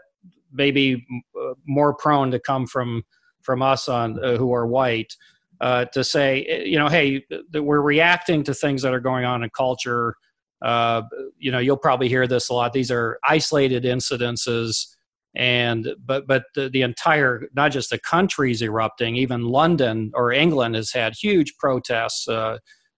maybe 0.52 1.06
uh, 1.40 1.54
more 1.66 1.94
prone 1.94 2.32
to 2.32 2.40
come 2.40 2.66
from 2.68 3.04
from 3.42 3.62
us 3.62 3.90
on 3.90 4.24
uh, 4.24 4.38
who 4.38 4.54
are 4.54 4.66
white 4.66 5.14
uh, 5.62 5.86
to 5.86 6.04
say, 6.04 6.44
eh, 6.46 6.64
you 6.64 6.80
know, 6.80 6.88
hey, 6.88 7.26
we're 7.54 7.82
reacting 7.82 8.44
to 8.44 8.54
things 8.54 8.82
that 8.82 8.94
are 8.94 9.00
going 9.00 9.26
on 9.26 9.44
in 9.44 9.50
culture. 9.50 10.16
Uh, 10.62 11.04
you 11.38 11.52
know, 11.52 11.60
you'll 11.60 11.78
probably 11.78 12.10
hear 12.10 12.28
this 12.28 12.50
a 12.50 12.54
lot. 12.54 12.74
These 12.74 12.92
are 12.92 13.20
isolated 13.28 13.84
incidences, 13.84 14.88
and 15.36 15.90
but 16.06 16.28
but 16.28 16.46
the, 16.56 16.70
the 16.70 16.82
entire 16.82 17.44
not 17.54 17.72
just 17.72 17.90
the 17.90 18.00
country's 18.00 18.62
erupting. 18.62 19.18
Even 19.18 19.44
London 19.44 20.12
or 20.14 20.32
England 20.32 20.76
has 20.76 20.92
had 20.92 21.14
huge 21.14 21.58
protests. 21.58 22.28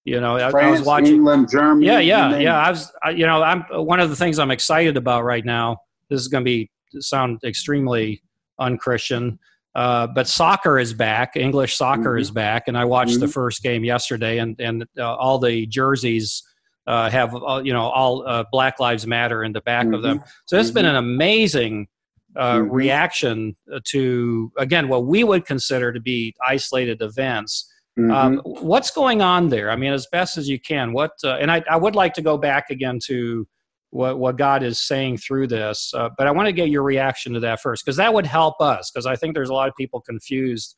Uh, 0.08 0.12
you 0.12 0.22
know, 0.22 0.38
France, 0.52 0.56
I, 0.56 0.72
was 0.72 0.82
watching 0.84 1.16
England, 1.16 1.50
Germany. 1.50 1.86
Yeah, 1.86 2.00
yeah, 2.00 2.38
yeah. 2.38 2.58
I 2.58 2.70
was, 2.70 2.92
I, 3.04 3.10
you 3.12 3.26
know, 3.26 3.44
I'm 3.44 3.64
one 3.72 4.00
of 4.00 4.10
the 4.10 4.16
things 4.16 4.40
I'm 4.40 4.52
excited 4.52 4.98
about 4.98 5.24
right 5.24 5.44
now. 5.44 5.78
This 6.10 6.22
is 6.22 6.28
going 6.28 6.44
to 6.44 6.46
be 6.46 6.72
sound 7.00 7.40
extremely 7.44 8.22
unchristian. 8.60 9.40
Uh, 9.76 10.08
but 10.08 10.28
soccer 10.28 10.80
is 10.80 10.94
back. 10.94 11.36
English 11.36 11.78
soccer 11.78 12.14
mm-hmm. 12.14 12.22
is 12.22 12.32
back, 12.32 12.68
and 12.68 12.78
I 12.78 12.86
watched 12.86 13.12
mm-hmm. 13.12 13.22
the 13.22 13.28
first 13.28 13.62
game 13.62 13.84
yesterday, 13.84 14.40
and 14.40 14.60
and 14.60 14.86
uh, 14.98 15.16
all 15.16 15.38
the 15.38 15.68
jerseys 15.68 16.42
uh, 16.88 17.12
have 17.12 17.36
uh, 17.36 17.62
you 17.64 17.74
know 17.74 17.84
all 17.84 18.28
uh, 18.28 18.44
Black 18.52 18.80
Lives 18.80 19.06
Matter 19.06 19.44
in 19.44 19.52
the 19.52 19.62
back 19.62 19.86
mm-hmm. 19.86 19.94
of 19.94 20.02
them. 20.02 20.20
Mm-hmm. 20.20 20.30
So 20.46 20.58
it's 20.58 20.72
been 20.72 20.86
mm-hmm. 20.86 20.96
an 20.96 21.04
amazing 21.04 21.88
mm-hmm. 22.36 22.72
reaction 22.72 23.56
to 23.90 24.52
again 24.58 24.88
what 24.88 25.06
we 25.06 25.24
would 25.24 25.46
consider 25.46 25.94
to 25.94 26.00
be 26.00 26.34
isolated 26.48 27.04
events. 27.04 27.72
Um, 27.98 28.42
what's 28.44 28.92
going 28.92 29.22
on 29.22 29.50
there? 29.50 29.72
I 29.72 29.76
mean, 29.76 29.92
as 29.92 30.08
best 30.12 30.38
as 30.38 30.48
you 30.48 30.60
can. 30.60 30.94
What 30.94 31.12
and 31.24 31.52
I, 31.52 31.64
I 31.70 31.78
would 31.78 31.96
like 31.96 32.14
to 32.14 32.22
go 32.22 32.38
back 32.38 32.70
again 32.70 33.00
to 33.06 33.48
what, 33.90 34.20
what 34.20 34.38
God 34.38 34.64
is 34.64 34.80
saying 34.80 35.18
through 35.18 35.48
this. 35.48 35.92
Uh, 35.94 36.10
but 36.18 36.28
I 36.28 36.32
want 36.32 36.48
to 36.48 36.52
get 36.52 36.70
your 36.70 36.84
reaction 36.84 37.34
to 37.34 37.40
that 37.40 37.60
first, 37.62 37.84
because 37.84 37.98
that 37.98 38.14
would 38.14 38.26
help 38.26 38.62
us, 38.62 38.92
because 38.92 39.06
I 39.06 39.16
think 39.16 39.34
there's 39.34 39.50
a 39.50 39.54
lot 39.54 39.68
of 39.68 39.76
people 39.76 40.02
confused. 40.02 40.76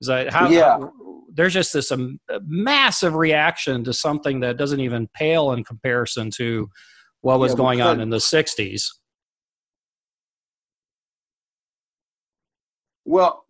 Is 0.00 0.08
that 0.08 0.32
how, 0.32 0.48
yeah. 0.48 0.78
How, 0.78 0.92
there's 1.32 1.52
just 1.52 1.72
this 1.72 1.90
um, 1.90 2.20
massive 2.46 3.14
reaction 3.14 3.82
to 3.84 3.92
something 3.92 4.40
that 4.40 4.56
doesn't 4.56 4.80
even 4.80 5.08
pale 5.14 5.52
in 5.52 5.64
comparison 5.64 6.30
to 6.36 6.70
what 7.22 7.40
was 7.40 7.52
yeah, 7.52 7.56
going 7.56 7.80
on 7.80 8.00
in 8.00 8.10
the 8.10 8.18
60s. 8.18 8.84
Well, 13.04 13.43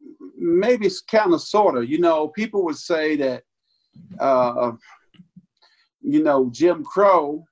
maybe 0.44 0.86
it's 0.86 1.00
kind 1.00 1.32
of 1.32 1.40
sort 1.40 1.76
of. 1.76 1.88
You 1.88 1.98
know, 1.98 2.28
people 2.28 2.64
would 2.64 2.76
say 2.76 3.16
that, 3.16 3.42
uh, 4.20 4.72
you 6.02 6.22
know, 6.22 6.50
Jim 6.52 6.84
Crow 6.84 7.44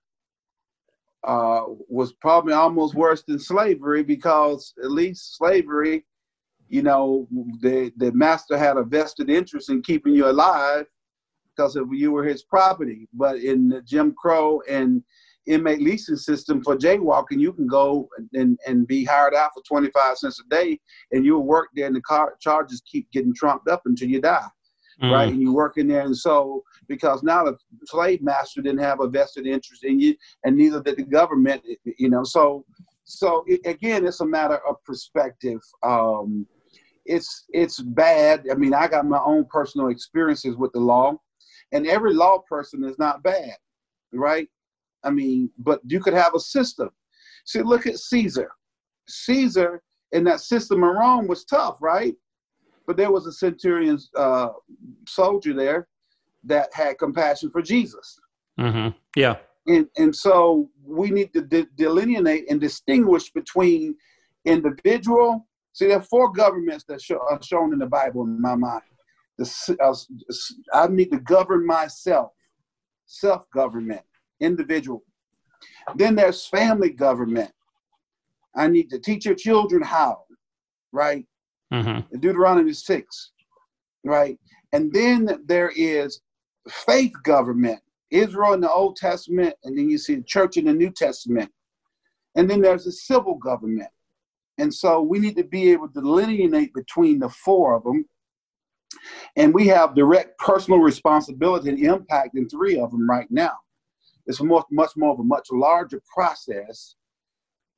uh, 1.24 1.62
was 1.88 2.12
probably 2.14 2.52
almost 2.52 2.94
worse 2.94 3.22
than 3.22 3.38
slavery 3.38 4.02
because 4.02 4.74
at 4.82 4.90
least 4.90 5.36
slavery, 5.36 6.04
you 6.68 6.82
know, 6.82 7.26
the 7.60 7.92
the 7.96 8.12
master 8.12 8.58
had 8.58 8.76
a 8.76 8.82
vested 8.82 9.30
interest 9.30 9.70
in 9.70 9.82
keeping 9.82 10.14
you 10.14 10.28
alive 10.28 10.86
because 11.54 11.76
of 11.76 11.92
you 11.92 12.12
were 12.12 12.24
his 12.24 12.42
property. 12.42 13.08
But 13.12 13.36
in 13.38 13.82
Jim 13.84 14.14
Crow 14.14 14.62
and 14.68 15.02
inmate 15.46 15.80
leasing 15.80 16.16
system 16.16 16.62
for 16.62 16.76
jaywalking, 16.76 17.40
you 17.40 17.52
can 17.52 17.66
go 17.66 18.08
and, 18.32 18.58
and 18.66 18.86
be 18.86 19.04
hired 19.04 19.34
out 19.34 19.50
for 19.54 19.62
25 19.66 20.18
cents 20.18 20.40
a 20.40 20.48
day 20.48 20.78
and 21.10 21.24
you'll 21.24 21.44
work 21.44 21.68
there 21.74 21.86
and 21.86 21.96
the 21.96 22.00
car 22.02 22.36
charges 22.40 22.82
keep 22.86 23.10
getting 23.10 23.34
trumped 23.34 23.68
up 23.68 23.82
until 23.86 24.08
you 24.08 24.20
die 24.20 24.46
mm. 25.02 25.12
right? 25.12 25.32
And 25.32 25.40
you 25.40 25.52
work 25.52 25.76
in 25.76 25.88
there, 25.88 26.02
and 26.02 26.16
so 26.16 26.62
because 26.88 27.22
now 27.22 27.44
the 27.44 27.56
slave 27.84 28.22
master 28.22 28.62
didn't 28.62 28.80
have 28.80 29.00
a 29.00 29.08
vested 29.08 29.46
interest 29.46 29.84
in 29.84 30.00
you, 30.00 30.14
and 30.44 30.56
neither 30.56 30.82
did 30.82 30.96
the 30.96 31.02
government, 31.02 31.62
you 31.98 32.08
know. 32.08 32.24
So, 32.24 32.64
so 33.04 33.44
it, 33.46 33.60
again, 33.66 34.06
it's 34.06 34.20
a 34.20 34.26
matter 34.26 34.58
of 34.68 34.82
perspective. 34.84 35.60
Um, 35.82 36.46
it's 37.04 37.46
it's 37.50 37.80
bad. 37.80 38.46
I 38.50 38.54
mean, 38.54 38.74
I 38.74 38.88
got 38.88 39.06
my 39.06 39.20
own 39.24 39.44
personal 39.46 39.88
experiences 39.88 40.56
with 40.56 40.72
the 40.72 40.80
law, 40.80 41.16
and 41.72 41.86
every 41.86 42.14
law 42.14 42.38
person 42.48 42.84
is 42.84 42.98
not 42.98 43.22
bad, 43.22 43.56
right? 44.12 44.48
I 45.04 45.10
mean, 45.10 45.50
but 45.58 45.80
you 45.86 46.00
could 46.00 46.14
have 46.14 46.34
a 46.34 46.40
system. 46.40 46.90
See, 47.44 47.62
look 47.62 47.86
at 47.86 47.98
Caesar. 47.98 48.50
Caesar 49.08 49.82
in 50.12 50.24
that 50.24 50.40
system 50.40 50.84
in 50.84 50.90
Rome 50.90 51.26
was 51.26 51.44
tough, 51.44 51.76
right? 51.80 52.14
But 52.86 52.96
there 52.96 53.10
was 53.10 53.26
a 53.26 53.32
centurion 53.32 53.98
uh, 54.16 54.50
soldier 55.08 55.54
there 55.54 55.88
that 56.44 56.72
had 56.74 56.98
compassion 56.98 57.50
for 57.50 57.62
Jesus. 57.62 58.18
Mm-hmm. 58.58 58.96
Yeah. 59.16 59.36
And, 59.66 59.86
and 59.96 60.14
so 60.14 60.68
we 60.84 61.10
need 61.10 61.32
to 61.34 61.42
de- 61.42 61.68
delineate 61.76 62.50
and 62.50 62.60
distinguish 62.60 63.30
between 63.30 63.94
individual. 64.44 65.46
See, 65.72 65.86
there 65.86 65.98
are 65.98 66.02
four 66.02 66.32
governments 66.32 66.84
that 66.88 67.00
show, 67.00 67.20
are 67.30 67.40
shown 67.42 67.72
in 67.72 67.78
the 67.78 67.86
Bible 67.86 68.22
in 68.24 68.40
my 68.40 68.56
mind. 68.56 68.82
The, 69.38 69.76
uh, 69.82 69.94
I 70.74 70.88
need 70.88 71.10
to 71.12 71.20
govern 71.20 71.64
myself, 71.64 72.32
self 73.06 73.48
government, 73.54 74.02
individual. 74.42 75.02
Then 75.96 76.14
there's 76.14 76.46
family 76.46 76.90
government. 76.90 77.50
I 78.54 78.68
need 78.68 78.90
to 78.90 78.98
teach 78.98 79.24
your 79.24 79.34
children 79.34 79.82
how, 79.82 80.24
right? 80.92 81.24
mm-hmm. 81.72 82.18
Deuteronomy 82.18 82.72
6, 82.72 83.30
right? 84.04 84.38
And 84.72 84.92
then 84.92 85.42
there 85.46 85.72
is 85.74 86.20
faith 86.68 87.12
government, 87.24 87.80
Israel 88.10 88.52
in 88.52 88.60
the 88.60 88.70
Old 88.70 88.96
Testament, 88.96 89.54
and 89.64 89.76
then 89.76 89.88
you 89.88 89.98
see 89.98 90.16
the 90.16 90.22
church 90.22 90.56
in 90.56 90.66
the 90.66 90.72
New 90.72 90.90
Testament. 90.90 91.50
And 92.34 92.48
then 92.48 92.60
there's 92.60 92.86
a 92.86 92.92
civil 92.92 93.34
government. 93.36 93.90
And 94.58 94.72
so 94.72 95.00
we 95.00 95.18
need 95.18 95.36
to 95.36 95.44
be 95.44 95.72
able 95.72 95.88
to 95.88 96.00
delineate 96.00 96.74
between 96.74 97.18
the 97.18 97.28
four 97.28 97.74
of 97.74 97.84
them. 97.84 98.04
And 99.36 99.54
we 99.54 99.66
have 99.68 99.94
direct 99.94 100.38
personal 100.38 100.78
responsibility 100.78 101.70
and 101.70 101.78
impact 101.78 102.36
in 102.36 102.48
three 102.48 102.78
of 102.78 102.90
them 102.90 103.08
right 103.08 103.30
now. 103.30 103.52
It's 104.26 104.42
much, 104.42 104.66
much 104.70 104.92
more 104.96 105.12
of 105.12 105.20
a 105.20 105.24
much 105.24 105.48
larger 105.52 106.02
process 106.14 106.96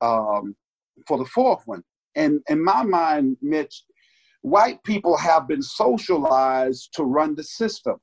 um, 0.01 0.57
for 1.07 1.19
the 1.19 1.27
fourth 1.27 1.63
one 1.67 1.83
and 2.17 2.41
in 2.49 2.63
my 2.63 2.83
mind, 2.85 3.37
Mitch, 3.43 3.85
white 4.43 4.83
people 4.85 5.17
have 5.17 5.49
been 5.49 5.63
socialized 5.63 6.91
to 6.95 7.05
run 7.05 7.35
the 7.35 7.45
system. 7.45 7.97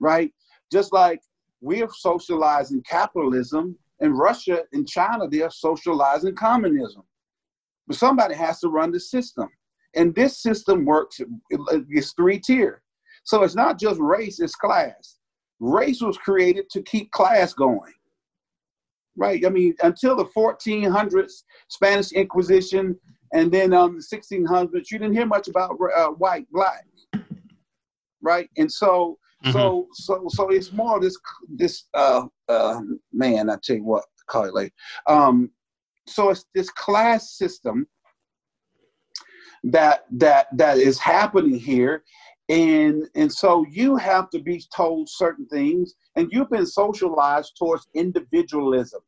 right? 0.00 0.32
Just 0.72 0.92
like 0.92 1.20
we're 1.60 1.88
socializing 1.90 2.82
capitalism 2.82 3.78
in 4.00 4.14
Russia 4.14 4.62
and 4.72 4.88
China, 4.88 5.28
they're 5.28 5.50
socializing 5.50 6.34
communism. 6.34 7.02
But 7.86 7.96
somebody 7.96 8.34
has 8.34 8.60
to 8.60 8.68
run 8.68 8.92
the 8.92 9.00
system. 9.00 9.48
And 9.96 10.14
this 10.14 10.42
system 10.42 10.84
works, 10.84 11.20
it's 11.50 12.12
three 12.12 12.38
tier. 12.38 12.82
So 13.24 13.42
it's 13.42 13.56
not 13.56 13.78
just 13.78 14.00
race, 14.00 14.40
it's 14.40 14.54
class. 14.54 15.18
Race 15.60 16.00
was 16.00 16.16
created 16.18 16.68
to 16.70 16.82
keep 16.82 17.10
class 17.10 17.52
going. 17.52 17.92
Right? 19.16 19.44
I 19.44 19.50
mean, 19.50 19.74
until 19.82 20.16
the 20.16 20.24
1400s, 20.24 21.42
Spanish 21.68 22.12
Inquisition, 22.12 22.98
and 23.32 23.52
then 23.52 23.72
um, 23.72 23.98
the 23.98 24.16
1600s, 24.16 24.90
you 24.90 24.98
didn't 24.98 25.12
hear 25.12 25.26
much 25.26 25.48
about 25.48 25.76
uh, 25.94 26.08
white, 26.08 26.46
black. 26.50 26.84
Right? 28.22 28.48
And 28.56 28.70
so 28.70 29.18
Mm-hmm. 29.44 29.52
So 29.52 29.88
so 29.92 30.26
so 30.28 30.48
it's 30.50 30.72
more 30.72 31.00
this 31.00 31.18
this 31.48 31.84
uh 31.94 32.26
uh 32.48 32.80
man, 33.12 33.48
I 33.48 33.56
tell 33.62 33.76
you 33.76 33.84
what, 33.84 34.04
call 34.26 34.44
it 34.44 34.54
later. 34.54 34.74
Um 35.06 35.50
so 36.06 36.30
it's 36.30 36.44
this 36.54 36.70
class 36.70 37.32
system 37.38 37.86
that 39.64 40.04
that 40.10 40.48
that 40.56 40.76
is 40.76 40.98
happening 40.98 41.58
here 41.58 42.04
and 42.50 43.08
and 43.14 43.32
so 43.32 43.64
you 43.70 43.96
have 43.96 44.28
to 44.28 44.40
be 44.40 44.62
told 44.74 45.08
certain 45.08 45.46
things 45.46 45.94
and 46.16 46.28
you've 46.30 46.50
been 46.50 46.66
socialized 46.66 47.56
towards 47.56 47.88
individualism 47.94 49.00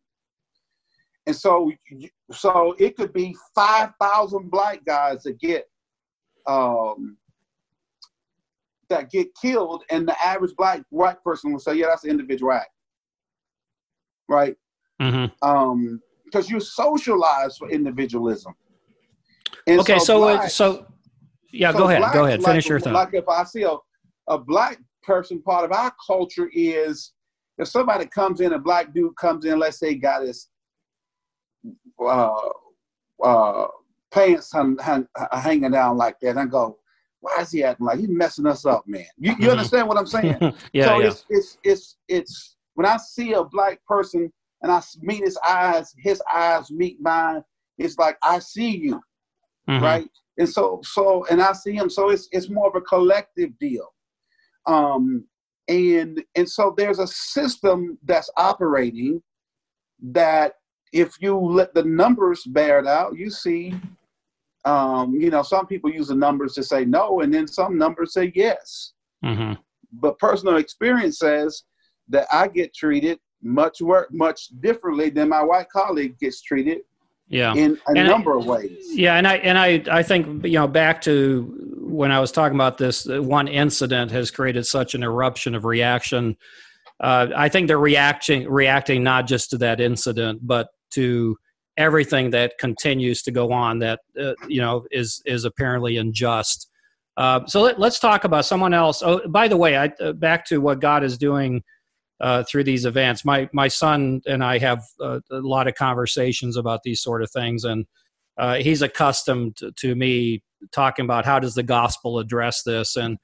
and 1.27 1.37
so 1.37 1.71
so 2.31 2.75
it 2.79 2.97
could 2.97 3.13
be 3.13 3.37
5000 3.55 4.51
black 4.51 4.85
guys 4.87 5.23
that 5.25 5.39
get 5.39 5.69
um 6.47 7.17
that 8.93 9.11
get 9.11 9.29
killed, 9.41 9.83
and 9.91 10.07
the 10.07 10.23
average 10.23 10.55
black 10.57 10.83
white 10.91 11.23
person 11.25 11.53
will 11.53 11.59
say, 11.59 11.75
"Yeah, 11.75 11.87
that's 11.89 12.05
an 12.05 12.11
individual 12.11 12.53
act," 12.53 12.71
right? 14.29 14.55
Mm-hmm. 15.01 15.49
Um, 15.49 16.01
because 16.25 16.51
you're 16.51 16.61
socialized 16.61 17.59
for 17.59 17.71
individualism. 17.71 18.55
And 19.67 19.81
okay, 19.81 19.99
so 19.99 20.05
so, 20.05 20.29
uh, 20.29 20.49
so 20.49 20.87
yeah, 21.53 21.73
so 21.73 21.79
go 21.79 21.89
ahead, 21.89 22.13
go 22.13 22.25
ahead, 22.25 22.43
finish 22.43 22.65
like, 22.65 22.69
your 22.69 22.81
thought. 22.81 22.95
Like 22.95 23.15
if 23.15 23.29
I 23.29 23.45
see 23.45 23.63
a, 23.63 23.77
a 24.29 24.39
black 24.39 24.79
person, 25.03 25.43
part 25.43 25.65
of 25.65 25.73
our 25.73 25.93
culture 26.07 26.51
is 26.53 27.13
if 27.59 27.69
somebody 27.69 28.07
comes 28.07 28.41
in, 28.41 28.55
a 28.55 28.59
black 28.59 28.93
dude 28.95 29.17
comes 29.17 29.45
in, 29.45 29.59
let's 29.59 29.79
say, 29.79 29.95
got 29.95 30.23
his 30.23 30.49
uh, 32.01 32.35
uh, 33.23 33.67
pants 34.11 34.51
hung, 34.53 34.77
hung, 34.79 35.07
hanging 35.33 35.71
down 35.71 35.97
like 35.97 36.17
that, 36.21 36.37
and 36.37 36.51
go, 36.51 36.79
why 37.21 37.37
is 37.41 37.53
he 37.53 37.63
acting 37.63 37.87
like 37.87 38.01
he's 38.01 38.09
messing 38.09 38.47
us 38.47 38.67
up, 38.67 38.83
man? 38.87 39.07
You, 39.17 39.31
you 39.31 39.37
mm-hmm. 39.37 39.51
understand 39.51 39.89
what 39.89 39.97
I'm 39.97 40.07
saying? 40.07 40.39
yeah, 40.73 40.87
so 40.87 40.99
yeah. 40.99 41.07
it's 41.07 41.25
it's 41.31 41.59
it's 41.63 41.97
it's 42.09 42.57
when 42.75 42.87
I 42.87 42.97
see 42.97 43.35
a 43.35 43.45
black 43.45 43.85
person 43.87 44.33
and 44.63 44.73
I 44.73 44.83
meet 45.01 45.23
his 45.23 45.39
eyes, 45.47 45.95
his 45.99 46.23
eyes 46.35 46.71
meet 46.71 47.01
mine. 47.01 47.43
It's 47.79 47.97
like 47.97 48.17
I 48.23 48.41
see 48.41 48.77
you, 48.77 49.01
mm-hmm. 49.69 49.85
right? 49.85 50.09
And 50.39 50.49
so 50.49 50.81
so 50.83 51.27
and 51.31 51.43
I 51.43 51.53
see 51.53 51.73
him. 51.73 51.91
So 51.91 52.11
it's 52.11 52.29
it's 52.33 52.49
more 52.49 52.69
of 52.69 52.77
a 52.77 52.81
collective 52.81 53.59
deal. 53.59 53.89
Um, 54.67 55.25
and 55.69 56.23
and 56.35 56.49
so 56.49 56.75
there's 56.77 56.99
a 56.99 57.07
system 57.07 57.99
that's 58.05 58.31
operating 58.37 59.23
that 60.03 60.55
if 60.93 61.15
you 61.21 61.39
let 61.39 61.75
the 61.75 61.85
numbers 61.85 62.45
bear 62.45 62.79
it 62.79 62.87
out, 62.87 63.17
you 63.17 63.31
see 63.31 63.75
um, 64.65 65.15
you 65.15 65.31
know, 65.31 65.43
some 65.43 65.67
people 65.67 65.91
use 65.91 66.09
the 66.09 66.15
numbers 66.15 66.55
to 66.55 66.63
say 66.63 66.85
no, 66.85 67.21
and 67.21 67.35
then 67.35 67.49
some 67.49 67.77
numbers 67.77 68.13
say 68.15 68.33
yes. 68.35 68.93
Mm-hmm. 69.25 69.55
But 69.93 70.19
personal 70.19 70.57
experience 70.57 71.19
says 71.19 71.65
that 72.09 72.27
I 72.33 72.49
get 72.49 72.75
treated 72.75 73.19
much 73.43 73.81
work 73.81 74.09
much 74.13 74.49
differently 74.61 75.11
than 75.11 75.29
my 75.29 75.43
white 75.43 75.69
colleague 75.69 76.17
gets 76.19 76.43
treated. 76.43 76.79
Yeah, 77.33 77.55
in 77.55 77.79
a 77.89 77.99
and 77.99 78.09
number 78.09 78.35
I, 78.35 78.41
of 78.41 78.47
ways. 78.47 78.77
Yeah, 78.91 79.15
and 79.15 79.27
I 79.27 79.37
and 79.37 79.57
I 79.57 79.83
I 79.91 80.03
think 80.03 80.45
you 80.45 80.53
know 80.53 80.69
back 80.69 81.01
to 81.03 81.79
when 81.81 82.13
I 82.13 82.21
was 82.21 82.31
talking 82.31 82.57
about 82.57 82.77
this, 82.77 83.07
one 83.07 83.49
incident 83.49 84.11
has 84.11 84.31
created 84.31 84.67
such 84.67 84.95
an 84.95 85.03
eruption 85.03 85.55
of 85.55 85.65
reaction. 85.65 86.37
Uh, 87.01 87.29
I 87.35 87.49
think 87.49 87.69
they're 87.69 87.79
reacting 87.79 88.47
reacting 88.51 89.03
not 89.03 89.27
just 89.27 89.49
to 89.51 89.59
that 89.59 89.81
incident, 89.81 90.41
but 90.47 90.69
to 90.91 91.39
everything 91.79 92.33
that 92.33 92.59
continues 92.59 93.23
to 93.23 93.31
go 93.31 93.51
on 93.51 93.79
that 93.79 94.01
uh, 94.21 94.35
you 94.47 94.61
know 94.61 94.85
is 94.91 95.23
is 95.25 95.47
apparently 95.47 95.97
unjust. 95.97 96.69
Uh, 97.17 97.47
so 97.47 97.63
let, 97.63 97.79
us 97.81 97.99
talk 97.99 98.25
about 98.25 98.45
someone 98.45 98.75
else. 98.75 99.03
Oh, 99.03 99.27
by 99.27 99.49
the 99.49 99.57
way, 99.57 99.79
I, 99.79 99.87
uh, 100.01 100.13
back 100.13 100.45
to 100.47 100.61
what 100.61 100.81
God 100.81 101.03
is 101.03 101.17
doing 101.17 101.63
uh, 102.23 102.45
through 102.45 102.65
these 102.65 102.85
events. 102.85 103.25
My 103.25 103.49
my 103.53 103.69
son 103.69 104.23
and 104.27 104.43
I 104.43 104.59
have 104.59 104.83
uh, 105.01 105.21
a 105.31 105.41
lot 105.41 105.67
of 105.67 105.75
conversations 105.75 106.57
about 106.57 106.83
these 106.85 107.03
sort 107.03 107.23
of 107.23 107.31
things, 107.31 107.65
and 107.65 107.85
uh, 108.39 108.55
he's 108.57 108.81
accustomed 108.81 109.57
to, 109.57 109.73
to, 109.73 109.95
me 109.95 110.43
talking 110.73 111.05
about 111.05 111.27
how 111.27 111.39
does 111.39 111.55
the 111.55 111.63
gospel 111.63 112.19
address 112.19 112.63
this. 112.63 112.97
And 112.97 113.19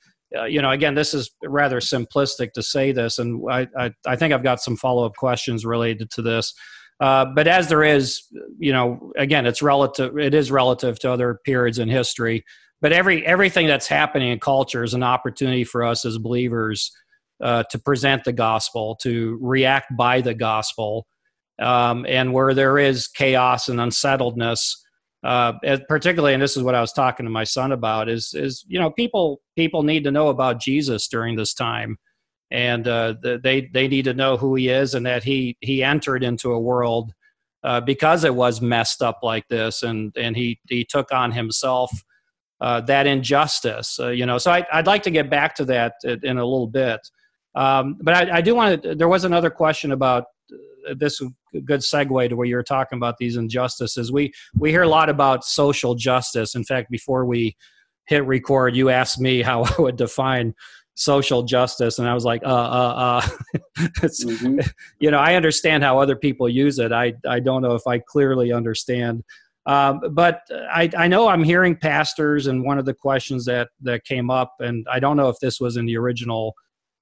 you 0.48 0.60
know, 0.60 0.70
again, 0.70 0.94
this 0.94 1.14
is 1.14 1.30
rather 1.44 1.80
simplistic 1.80 2.52
to 2.52 2.62
say 2.62 2.92
this, 2.92 3.18
and 3.18 3.40
I 3.50 3.68
I, 3.78 3.92
I 4.06 4.16
think 4.16 4.34
I've 4.34 4.42
got 4.42 4.60
some 4.60 4.76
follow 4.76 5.06
up 5.06 5.14
questions 5.14 5.64
related 5.64 6.10
to 6.12 6.22
this. 6.22 6.52
Uh, 7.00 7.24
but 7.24 7.46
as 7.46 7.68
there 7.68 7.84
is, 7.84 8.22
you 8.58 8.72
know, 8.72 9.12
again, 9.16 9.46
it's 9.46 9.62
relative. 9.62 10.18
It 10.18 10.34
is 10.34 10.50
relative 10.50 10.98
to 11.00 11.12
other 11.12 11.38
periods 11.44 11.78
in 11.78 11.88
history. 11.88 12.44
But 12.80 12.92
every 12.92 13.24
everything 13.24 13.68
that's 13.68 13.86
happening 13.86 14.32
in 14.32 14.40
culture 14.40 14.82
is 14.82 14.94
an 14.94 15.04
opportunity 15.04 15.62
for 15.62 15.84
us 15.84 16.04
as 16.04 16.18
believers 16.18 16.90
uh, 17.40 17.64
to 17.70 17.78
present 17.78 18.24
the 18.24 18.32
gospel, 18.32 18.96
to 19.02 19.38
react 19.40 19.96
by 19.96 20.20
the 20.20 20.34
gospel, 20.34 21.06
um, 21.60 22.06
and 22.08 22.32
where 22.32 22.54
there 22.54 22.78
is 22.78 23.08
chaos 23.08 23.68
and 23.68 23.80
unsettledness, 23.80 24.84
uh, 25.24 25.52
particularly, 25.88 26.34
and 26.34 26.42
this 26.42 26.56
is 26.56 26.62
what 26.62 26.74
I 26.74 26.80
was 26.80 26.92
talking 26.92 27.26
to 27.26 27.30
my 27.30 27.44
son 27.44 27.72
about, 27.72 28.08
is 28.08 28.32
is 28.34 28.64
you 28.68 28.78
know 28.78 28.90
people 28.90 29.40
people 29.56 29.82
need 29.82 30.04
to 30.04 30.10
know 30.10 30.28
about 30.28 30.60
Jesus 30.60 31.08
during 31.08 31.36
this 31.36 31.54
time 31.54 31.98
and 32.50 32.88
uh, 32.88 33.14
they 33.22 33.68
they 33.72 33.88
need 33.88 34.04
to 34.04 34.14
know 34.14 34.36
who 34.36 34.54
he 34.54 34.68
is 34.68 34.94
and 34.94 35.04
that 35.04 35.22
he 35.24 35.56
he 35.60 35.82
entered 35.82 36.24
into 36.24 36.52
a 36.52 36.58
world 36.58 37.12
uh, 37.64 37.80
because 37.80 38.24
it 38.24 38.34
was 38.34 38.60
messed 38.60 39.02
up 39.02 39.18
like 39.22 39.46
this, 39.48 39.82
and 39.82 40.12
and 40.16 40.36
he 40.36 40.60
he 40.68 40.84
took 40.84 41.12
on 41.12 41.32
himself 41.32 41.90
uh, 42.60 42.80
that 42.82 43.06
injustice. 43.06 43.98
Uh, 43.98 44.08
you 44.08 44.24
know, 44.26 44.38
so 44.38 44.50
I, 44.50 44.64
would 44.74 44.86
like 44.86 45.02
to 45.04 45.10
get 45.10 45.28
back 45.28 45.54
to 45.56 45.64
that 45.66 45.94
in 46.04 46.38
a 46.38 46.44
little 46.44 46.68
bit, 46.68 47.00
um, 47.54 47.96
but 48.00 48.14
I, 48.14 48.38
I 48.38 48.40
do 48.40 48.54
want 48.54 48.82
to. 48.82 48.94
There 48.94 49.08
was 49.08 49.24
another 49.24 49.50
question 49.50 49.92
about 49.92 50.24
uh, 50.88 50.94
this 50.98 51.20
good 51.64 51.80
segue 51.80 52.28
to 52.28 52.36
where 52.36 52.46
you 52.46 52.56
were 52.56 52.62
talking 52.62 52.96
about 52.96 53.16
these 53.18 53.36
injustices. 53.36 54.12
We 54.12 54.32
we 54.56 54.70
hear 54.70 54.82
a 54.82 54.88
lot 54.88 55.08
about 55.08 55.44
social 55.44 55.94
justice. 55.94 56.54
In 56.54 56.64
fact, 56.64 56.90
before 56.90 57.24
we 57.24 57.56
hit 58.06 58.24
record, 58.26 58.76
you 58.76 58.90
asked 58.90 59.20
me 59.20 59.42
how 59.42 59.64
I 59.78 59.82
would 59.82 59.96
define 59.96 60.54
social 60.98 61.44
justice 61.44 62.00
and 62.00 62.08
i 62.08 62.12
was 62.12 62.24
like 62.24 62.42
uh 62.42 62.48
uh 62.48 62.94
uh 62.96 63.20
mm-hmm. 63.78 64.58
you 64.98 65.12
know 65.12 65.18
i 65.18 65.36
understand 65.36 65.84
how 65.84 65.96
other 65.96 66.16
people 66.16 66.48
use 66.48 66.80
it 66.80 66.90
i 66.90 67.14
i 67.28 67.38
don't 67.38 67.62
know 67.62 67.76
if 67.76 67.86
i 67.86 68.00
clearly 68.00 68.52
understand 68.52 69.22
um, 69.66 70.00
but 70.10 70.40
I, 70.50 70.90
I 70.98 71.06
know 71.06 71.28
i'm 71.28 71.44
hearing 71.44 71.76
pastors 71.76 72.48
and 72.48 72.64
one 72.64 72.80
of 72.80 72.84
the 72.84 72.94
questions 72.94 73.44
that 73.44 73.68
that 73.82 74.04
came 74.06 74.28
up 74.28 74.54
and 74.58 74.84
i 74.90 74.98
don't 74.98 75.16
know 75.16 75.28
if 75.28 75.38
this 75.38 75.60
was 75.60 75.76
in 75.76 75.86
the 75.86 75.96
original 75.96 76.56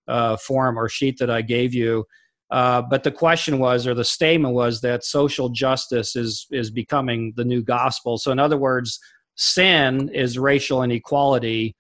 uh, 0.09 0.37
form 0.37 0.79
or 0.79 0.89
sheet 0.89 1.19
that 1.19 1.31
i 1.31 1.43
gave 1.43 1.75
you 1.75 2.05
uh, 2.51 2.81
but 2.81 3.03
the 3.03 3.11
question 3.11 3.59
was 3.59 3.87
or 3.89 3.95
the 3.95 4.05
statement 4.05 4.55
was 4.55 4.81
that 4.81 5.05
social 5.05 5.49
justice 5.49 6.15
is 6.15 6.47
is 6.51 6.71
becoming 6.71 7.33
the 7.37 7.45
new 7.45 7.63
gospel 7.63 8.19
so 8.19 8.31
in 8.31 8.39
other 8.39 8.57
words 8.57 8.99
sin 9.37 10.09
is 10.15 10.39
racial 10.39 10.83
inequality 10.83 11.75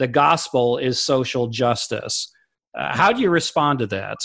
the 0.00 0.08
gospel 0.08 0.78
is 0.78 0.98
social 0.98 1.46
justice. 1.46 2.32
Uh, 2.74 2.96
how 2.96 3.12
do 3.12 3.20
you 3.20 3.28
respond 3.28 3.78
to 3.80 3.86
that? 3.88 4.16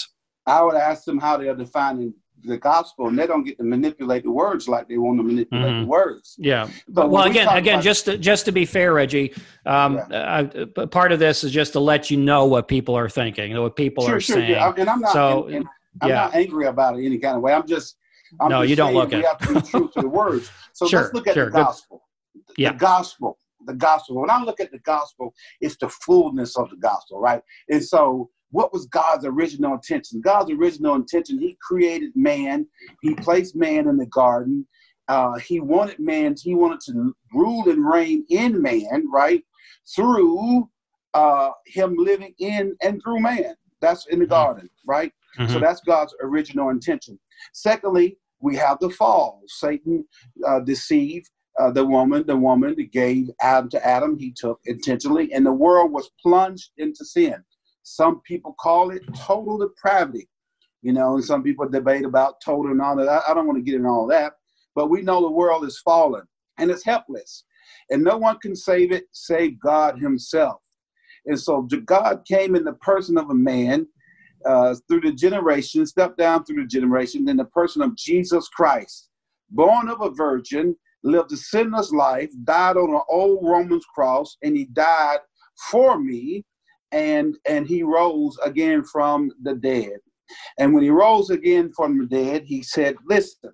I 0.48 0.62
would 0.63 0.76
ask 0.76 1.04
them 1.04 1.20
how 1.20 1.36
they're 1.36 1.54
defining 1.54 2.13
the 2.46 2.58
gospel, 2.58 3.08
and 3.08 3.18
they 3.18 3.28
don't 3.28 3.44
get 3.44 3.58
to 3.58 3.64
manipulate 3.64 4.24
the 4.24 4.32
words 4.32 4.68
like 4.68 4.88
they 4.88 4.98
want 4.98 5.20
to 5.20 5.24
manipulate 5.24 5.66
mm-hmm. 5.66 5.82
the 5.82 5.88
words. 5.88 6.36
Yeah, 6.38 6.70
but 6.88 7.10
well, 7.10 7.24
again, 7.24 7.48
again, 7.50 7.82
just 7.82 8.06
to, 8.06 8.18
just 8.18 8.46
to 8.46 8.52
be 8.52 8.66
fair, 8.66 8.94
Reggie, 8.94 9.34
um, 9.66 10.00
yeah. 10.10 10.48
uh, 10.78 10.86
part 10.88 11.12
of 11.12 11.20
this 11.20 11.44
is 11.44 11.52
just 11.52 11.74
to 11.74 11.80
let 11.80 12.10
you 12.10 12.18
know 12.18 12.46
what 12.46 12.68
people 12.68 12.96
are 12.96 13.10
thinking, 13.10 13.60
what 13.60 13.76
people 13.76 14.06
sure, 14.06 14.16
are 14.16 14.22
sure, 14.22 14.38
saying. 14.38 14.52
Yeah. 14.52 14.74
And 14.78 14.90
I'm 14.90 15.00
not, 15.00 15.14
so, 15.14 15.46
and, 15.46 15.56
and 15.56 15.66
I'm 16.02 16.10
yeah. 16.10 16.16
not 16.16 16.36
angry 16.36 16.68
about 16.68 16.98
it 16.98 17.06
any 17.06 17.18
kind 17.18 17.36
of 17.36 17.42
way. 17.42 17.54
I'm 17.54 17.68
just, 17.68 17.98
I'm 18.40 18.50
no, 18.50 18.62
just 18.62 18.70
you 18.70 18.76
don't 18.76 18.94
look 18.94 19.12
we 19.12 19.24
at. 19.24 19.26
have 19.26 19.40
to 19.40 19.54
be 19.54 19.62
true 19.62 19.90
to 19.94 20.02
the 20.02 20.10
words. 20.22 20.52
So 20.74 20.88
sure, 20.88 21.02
let's 21.02 21.14
look 21.14 21.28
at 21.28 21.34
sure, 21.34 21.46
the 21.46 21.52
gospel. 21.52 22.04
Good. 22.48 22.56
Yeah. 22.58 22.72
The 22.74 22.78
gospel 22.78 23.38
the 23.66 23.74
gospel. 23.74 24.22
When 24.22 24.30
I 24.30 24.42
look 24.42 24.60
at 24.60 24.72
the 24.72 24.80
gospel, 24.80 25.34
it's 25.62 25.76
the 25.78 25.90
fullness 25.90 26.58
of 26.58 26.70
the 26.70 26.78
gospel, 26.78 27.20
right? 27.20 27.42
And 27.70 27.84
so, 27.84 28.30
what 28.56 28.72
was 28.72 28.86
God's 28.86 29.26
original 29.26 29.74
intention? 29.74 30.22
God's 30.22 30.50
original 30.52 30.96
intention, 30.96 31.38
He 31.38 31.58
created 31.62 32.12
man, 32.15 32.65
He 33.02 33.13
placed 33.15 33.56
man 33.56 33.88
in 33.89 33.98
the 33.98 34.06
garden. 34.08 34.65
Uh, 35.08 35.36
he 35.36 35.60
wanted 35.60 36.00
man, 36.00 36.36
he 36.41 36.56
wanted 36.56 36.80
to 36.80 37.15
rule 37.32 37.70
and 37.70 37.86
reign 37.86 38.26
in 38.30 38.60
man, 38.60 39.06
right? 39.13 39.44
Through 39.96 40.68
uh, 41.13 41.52
him 41.68 41.96
living 41.96 42.34
in 42.39 42.76
and 42.82 43.00
through 43.04 43.20
man. 43.20 43.54
That's 43.82 44.08
in 44.08 44.18
the 44.18 44.26
mm-hmm. 44.26 44.32
garden, 44.32 44.70
right? 44.88 45.12
Mm-hmm. 45.38 45.54
So 45.54 45.60
that's 45.60 45.82
God's 45.82 46.15
original 46.24 46.70
intention. 46.70 47.20
Secondly, 47.54 48.18
we 48.39 48.56
have 48.56 48.80
the 48.80 48.89
fall. 48.89 49.41
Satan 49.46 50.06
uh, 50.48 50.62
deceived 50.62 51.30
uh, 51.60 51.70
the 51.70 51.86
woman. 51.86 52.26
The 52.26 52.36
woman 52.36 52.76
gave 52.91 53.30
Adam 53.41 53.70
to 53.72 53.86
Adam. 53.86 54.18
He 54.18 54.32
took 54.32 54.60
intentionally, 54.65 55.32
and 55.34 55.46
the 55.46 55.54
world 55.54 55.91
was 55.91 56.10
plunged 56.20 56.72
into 56.78 57.06
sin. 57.06 57.44
Some 57.86 58.21
people 58.21 58.56
call 58.60 58.89
it 58.89 59.04
total 59.15 59.60
depravity, 59.60 60.28
you 60.82 60.91
know, 60.91 61.15
and 61.15 61.24
some 61.24 61.43
people 61.43 61.69
debate 61.69 62.04
about 62.04 62.41
total 62.43 62.71
and 62.71 62.82
all 62.82 62.95
that. 62.95 63.08
I, 63.08 63.21
I 63.30 63.34
don't 63.36 63.45
want 63.45 63.58
to 63.60 63.63
get 63.63 63.76
into 63.76 63.88
all 63.88 64.08
that, 64.08 64.34
but 64.74 64.89
we 64.89 65.04
know 65.04 65.21
the 65.21 65.32
world 65.32 65.63
is 65.65 65.80
fallen 65.80 66.24
and 66.58 66.71
it's 66.71 66.84
helpless, 66.84 67.43
and 67.91 68.04
no 68.04 68.17
one 68.17 68.39
can 68.39 68.56
save 68.56 68.91
it 68.91 69.06
save 69.12 69.60
God 69.60 70.00
Himself. 70.00 70.62
And 71.28 71.39
so 71.39 71.62
God 71.62 72.24
came 72.28 72.56
in 72.56 72.63
the 72.63 72.74
person 72.74 73.19
of 73.19 73.30
a 73.30 73.36
man 73.36 73.88
uh, 74.45 74.76
through 74.88 75.02
the 75.02 75.12
generation, 75.12 75.86
stepped 75.86 76.17
down 76.17 76.43
through 76.43 76.63
the 76.63 76.67
generation 76.67 77.30
in 77.30 77.38
the 77.38 77.45
person 77.45 77.84
of 77.84 77.95
Jesus 77.95 78.48
Christ, 78.50 79.10
born 79.52 79.89
of 79.89 80.02
a 80.02 80.10
virgin, 80.10 80.76
lived 81.04 81.32
a 81.34 81.38
sinless 81.38 81.91
life, 81.91 82.32
died 82.45 82.78
on 82.78 82.95
an 82.95 83.02
old 83.10 83.48
Roman's 83.48 83.86
cross, 83.86 84.38
and 84.43 84.58
he 84.58 84.65
died 84.65 85.19
for 85.69 86.00
me, 86.00 86.43
and 86.96 87.38
and 87.48 87.68
he 87.68 87.84
rose 87.84 88.38
again 88.44 88.84
from 88.84 89.32
the 89.44 89.54
dead. 89.54 90.00
And 90.58 90.74
when 90.74 90.82
he 90.82 90.90
rose 90.90 91.30
again 91.30 91.72
from 91.76 92.00
the 92.00 92.06
dead, 92.08 92.44
he 92.46 92.64
said, 92.64 92.96
"Listen." 93.08 93.52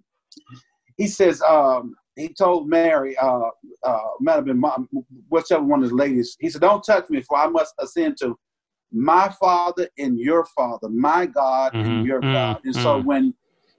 He 0.97 1.07
says, 1.07 1.41
um, 1.41 1.95
he 2.15 2.29
told 2.29 2.67
Mary, 2.67 3.17
uh, 3.17 3.49
uh, 3.83 4.07
might 4.19 4.35
have 4.35 4.45
been 4.45 4.59
mom, 4.59 4.87
whichever 5.29 5.63
one 5.63 5.83
of 5.83 5.89
the 5.89 5.95
ladies, 5.95 6.35
he 6.39 6.49
said, 6.49 6.61
Don't 6.61 6.83
touch 6.83 7.09
me, 7.09 7.21
for 7.21 7.37
I 7.37 7.47
must 7.47 7.73
ascend 7.79 8.17
to 8.17 8.37
my 8.91 9.33
Father 9.39 9.87
and 9.97 10.19
your 10.19 10.45
Father, 10.45 10.89
my 10.89 11.25
God 11.25 11.73
mm-hmm. 11.73 11.89
and 11.89 12.05
your 12.05 12.21
mm-hmm. 12.21 12.33
God. 12.33 12.59
And 12.65 12.75
mm-hmm. 12.75 12.83
so 12.83 13.01
when 13.01 13.33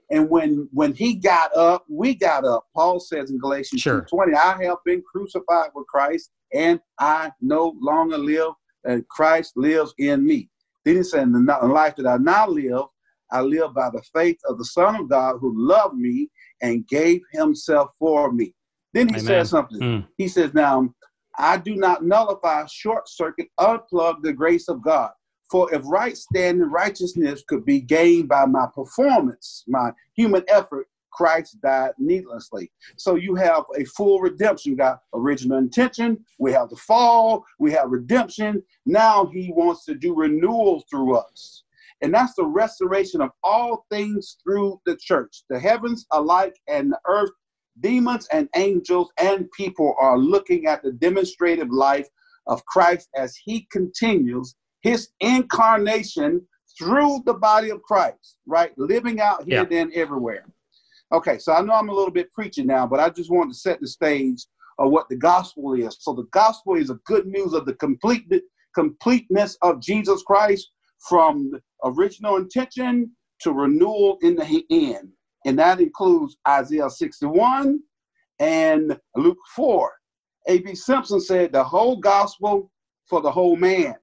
and 0.09 0.29
when 0.29 0.67
when 0.71 0.93
he 0.93 1.15
got 1.15 1.55
up, 1.55 1.85
we 1.87 2.15
got 2.15 2.45
up. 2.45 2.65
Paul 2.75 2.99
says 2.99 3.29
in 3.29 3.39
Galatians 3.39 3.81
sure. 3.81 4.01
20, 4.01 4.35
I 4.35 4.63
have 4.63 4.77
been 4.85 5.01
crucified 5.01 5.69
with 5.75 5.87
Christ, 5.87 6.31
and 6.53 6.79
I 6.99 7.31
no 7.41 7.75
longer 7.79 8.17
live, 8.17 8.51
and 8.85 9.07
Christ 9.07 9.53
lives 9.55 9.93
in 9.97 10.25
me. 10.25 10.49
Then 10.85 10.97
he 10.97 11.03
said, 11.03 11.23
In 11.23 11.33
the 11.33 11.39
life 11.39 11.95
that 11.97 12.07
I 12.07 12.17
now 12.17 12.47
live, 12.47 12.85
I 13.31 13.41
live 13.41 13.73
by 13.73 13.89
the 13.89 14.03
faith 14.13 14.39
of 14.47 14.57
the 14.57 14.65
Son 14.65 14.95
of 14.95 15.09
God 15.09 15.37
who 15.39 15.53
loved 15.55 15.95
me 15.95 16.29
and 16.61 16.87
gave 16.87 17.21
himself 17.31 17.89
for 17.97 18.31
me. 18.31 18.53
Then 18.93 19.07
he 19.07 19.15
Amen. 19.15 19.25
says 19.25 19.49
something. 19.49 19.79
Mm. 19.79 20.07
He 20.17 20.27
says, 20.27 20.53
Now, 20.53 20.93
I 21.37 21.57
do 21.57 21.75
not 21.75 22.05
nullify, 22.05 22.65
short 22.67 23.09
circuit, 23.09 23.47
unplug 23.59 24.21
the 24.21 24.33
grace 24.33 24.67
of 24.67 24.83
God. 24.83 25.11
For 25.49 25.73
if 25.73 25.81
right 25.85 26.17
standing 26.17 26.69
righteousness 26.69 27.43
could 27.47 27.65
be 27.65 27.79
gained 27.79 28.29
by 28.29 28.45
my 28.45 28.67
performance, 28.73 29.63
my 29.67 29.91
human 30.15 30.43
effort, 30.47 30.87
Christ 31.13 31.61
died 31.61 31.91
needlessly. 31.97 32.71
So 32.97 33.15
you 33.15 33.35
have 33.35 33.63
a 33.77 33.85
full 33.85 34.19
redemption. 34.19 34.71
You 34.71 34.77
got 34.77 35.01
original 35.13 35.57
intention, 35.57 36.23
we 36.39 36.51
have 36.53 36.69
the 36.69 36.75
fall, 36.75 37.45
we 37.59 37.71
have 37.71 37.89
redemption. 37.89 38.63
Now 38.85 39.27
he 39.27 39.51
wants 39.55 39.85
to 39.85 39.95
do 39.95 40.15
renewal 40.15 40.83
through 40.89 41.15
us. 41.15 41.63
And 42.01 42.13
that's 42.13 42.33
the 42.35 42.45
restoration 42.45 43.21
of 43.21 43.29
all 43.43 43.85
things 43.89 44.37
through 44.43 44.81
the 44.85 44.97
church. 44.97 45.43
The 45.49 45.59
heavens 45.59 46.05
alike 46.11 46.59
and 46.67 46.91
the 46.91 46.99
earth, 47.07 47.31
demons 47.79 48.27
and 48.31 48.49
angels 48.55 49.09
and 49.19 49.49
people 49.51 49.95
are 49.99 50.17
looking 50.17 50.67
at 50.67 50.83
the 50.83 50.91
demonstrative 50.91 51.71
life 51.71 52.07
of 52.47 52.65
Christ 52.65 53.09
as 53.15 53.35
he 53.35 53.67
continues 53.71 54.55
his 54.81 55.09
incarnation 55.21 56.45
through 56.77 57.23
the 57.25 57.33
body 57.33 57.69
of 57.69 57.81
Christ, 57.83 58.37
right? 58.45 58.77
Living 58.77 59.21
out 59.21 59.45
here, 59.45 59.59
yeah. 59.59 59.65
then 59.65 59.91
everywhere. 59.93 60.45
Okay, 61.13 61.37
so 61.37 61.53
I 61.53 61.61
know 61.61 61.73
I'm 61.73 61.89
a 61.89 61.93
little 61.93 62.11
bit 62.11 62.33
preaching 62.33 62.65
now, 62.65 62.87
but 62.87 62.99
I 62.99 63.09
just 63.09 63.29
want 63.29 63.51
to 63.51 63.57
set 63.57 63.79
the 63.79 63.87
stage 63.87 64.47
of 64.79 64.89
what 64.89 65.07
the 65.09 65.15
gospel 65.15 65.73
is. 65.75 65.95
So 65.99 66.13
the 66.13 66.27
gospel 66.31 66.75
is 66.75 66.89
a 66.89 66.99
good 67.05 67.27
news 67.27 67.53
of 67.53 67.67
the 67.67 67.75
complete 67.75 68.25
completeness 68.73 69.55
of 69.61 69.79
Jesus 69.79 70.23
Christ 70.23 70.71
from 71.07 71.51
original 71.83 72.37
intention 72.37 73.11
to 73.41 73.51
renewal 73.51 74.17
in 74.23 74.35
the 74.35 74.65
end. 74.71 75.09
And 75.45 75.59
that 75.59 75.79
includes 75.79 76.37
Isaiah 76.47 76.89
61 76.89 77.79
and 78.39 78.99
Luke 79.15 79.37
4. 79.55 79.91
A.B. 80.47 80.73
Simpson 80.73 81.21
said 81.21 81.51
the 81.51 81.63
whole 81.63 81.97
gospel 81.97 82.71
for 83.07 83.21
the 83.21 83.31
whole 83.31 83.55
man. 83.55 83.95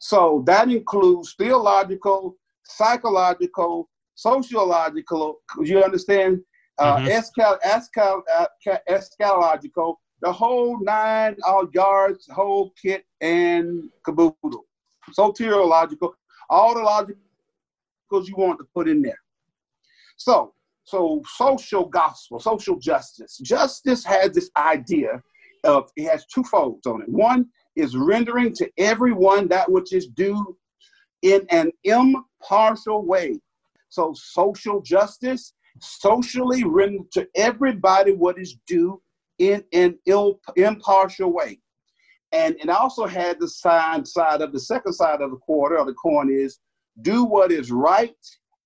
So 0.00 0.42
that 0.46 0.68
includes 0.68 1.34
theological, 1.38 2.36
psychological, 2.64 3.88
sociological, 4.18 5.38
you 5.62 5.80
understand, 5.82 6.40
uh, 6.78 6.96
mm-hmm. 6.96 7.06
uh, 8.66 8.76
eschatological, 8.90 9.94
the 10.22 10.32
whole 10.32 10.82
nine 10.82 11.36
yards, 11.72 12.28
whole 12.32 12.72
kit 12.80 13.04
and 13.20 13.88
caboodle. 14.04 14.64
Soteriological, 15.16 16.12
all 16.50 16.74
the 16.74 16.80
logicals 16.80 18.26
you 18.26 18.34
want 18.36 18.58
to 18.58 18.66
put 18.74 18.88
in 18.88 19.02
there. 19.02 19.20
So, 20.16 20.52
so 20.82 21.22
social 21.36 21.84
gospel, 21.84 22.40
social 22.40 22.76
justice. 22.76 23.38
Justice 23.38 24.04
has 24.04 24.32
this 24.32 24.50
idea 24.56 25.22
of 25.62 25.90
it 25.96 26.10
has 26.10 26.26
two 26.26 26.42
folds 26.42 26.86
on 26.88 27.02
it. 27.02 27.08
One 27.08 27.46
is 27.76 27.96
rendering 27.96 28.52
to 28.54 28.68
everyone 28.78 29.46
that 29.48 29.70
which 29.70 29.92
is 29.92 30.08
due 30.08 30.56
in 31.22 31.46
an 31.50 31.70
impartial 31.84 33.06
way. 33.06 33.40
So, 33.88 34.14
social 34.14 34.80
justice, 34.82 35.54
socially 35.80 36.64
render 36.64 37.04
to 37.12 37.28
everybody 37.34 38.12
what 38.12 38.38
is 38.38 38.56
due 38.66 39.00
in 39.38 39.64
an 39.72 39.98
impartial 40.56 41.32
way. 41.32 41.60
And 42.32 42.56
it 42.60 42.68
also 42.68 43.06
had 43.06 43.40
the 43.40 43.48
side 43.48 44.06
side 44.06 44.42
of 44.42 44.52
the 44.52 44.60
second 44.60 44.92
side 44.92 45.20
of 45.22 45.30
the 45.30 45.36
quarter 45.38 45.76
of 45.76 45.86
the 45.86 45.94
coin 45.94 46.30
is 46.30 46.58
do 47.00 47.24
what 47.24 47.50
is 47.50 47.70
right 47.70 48.16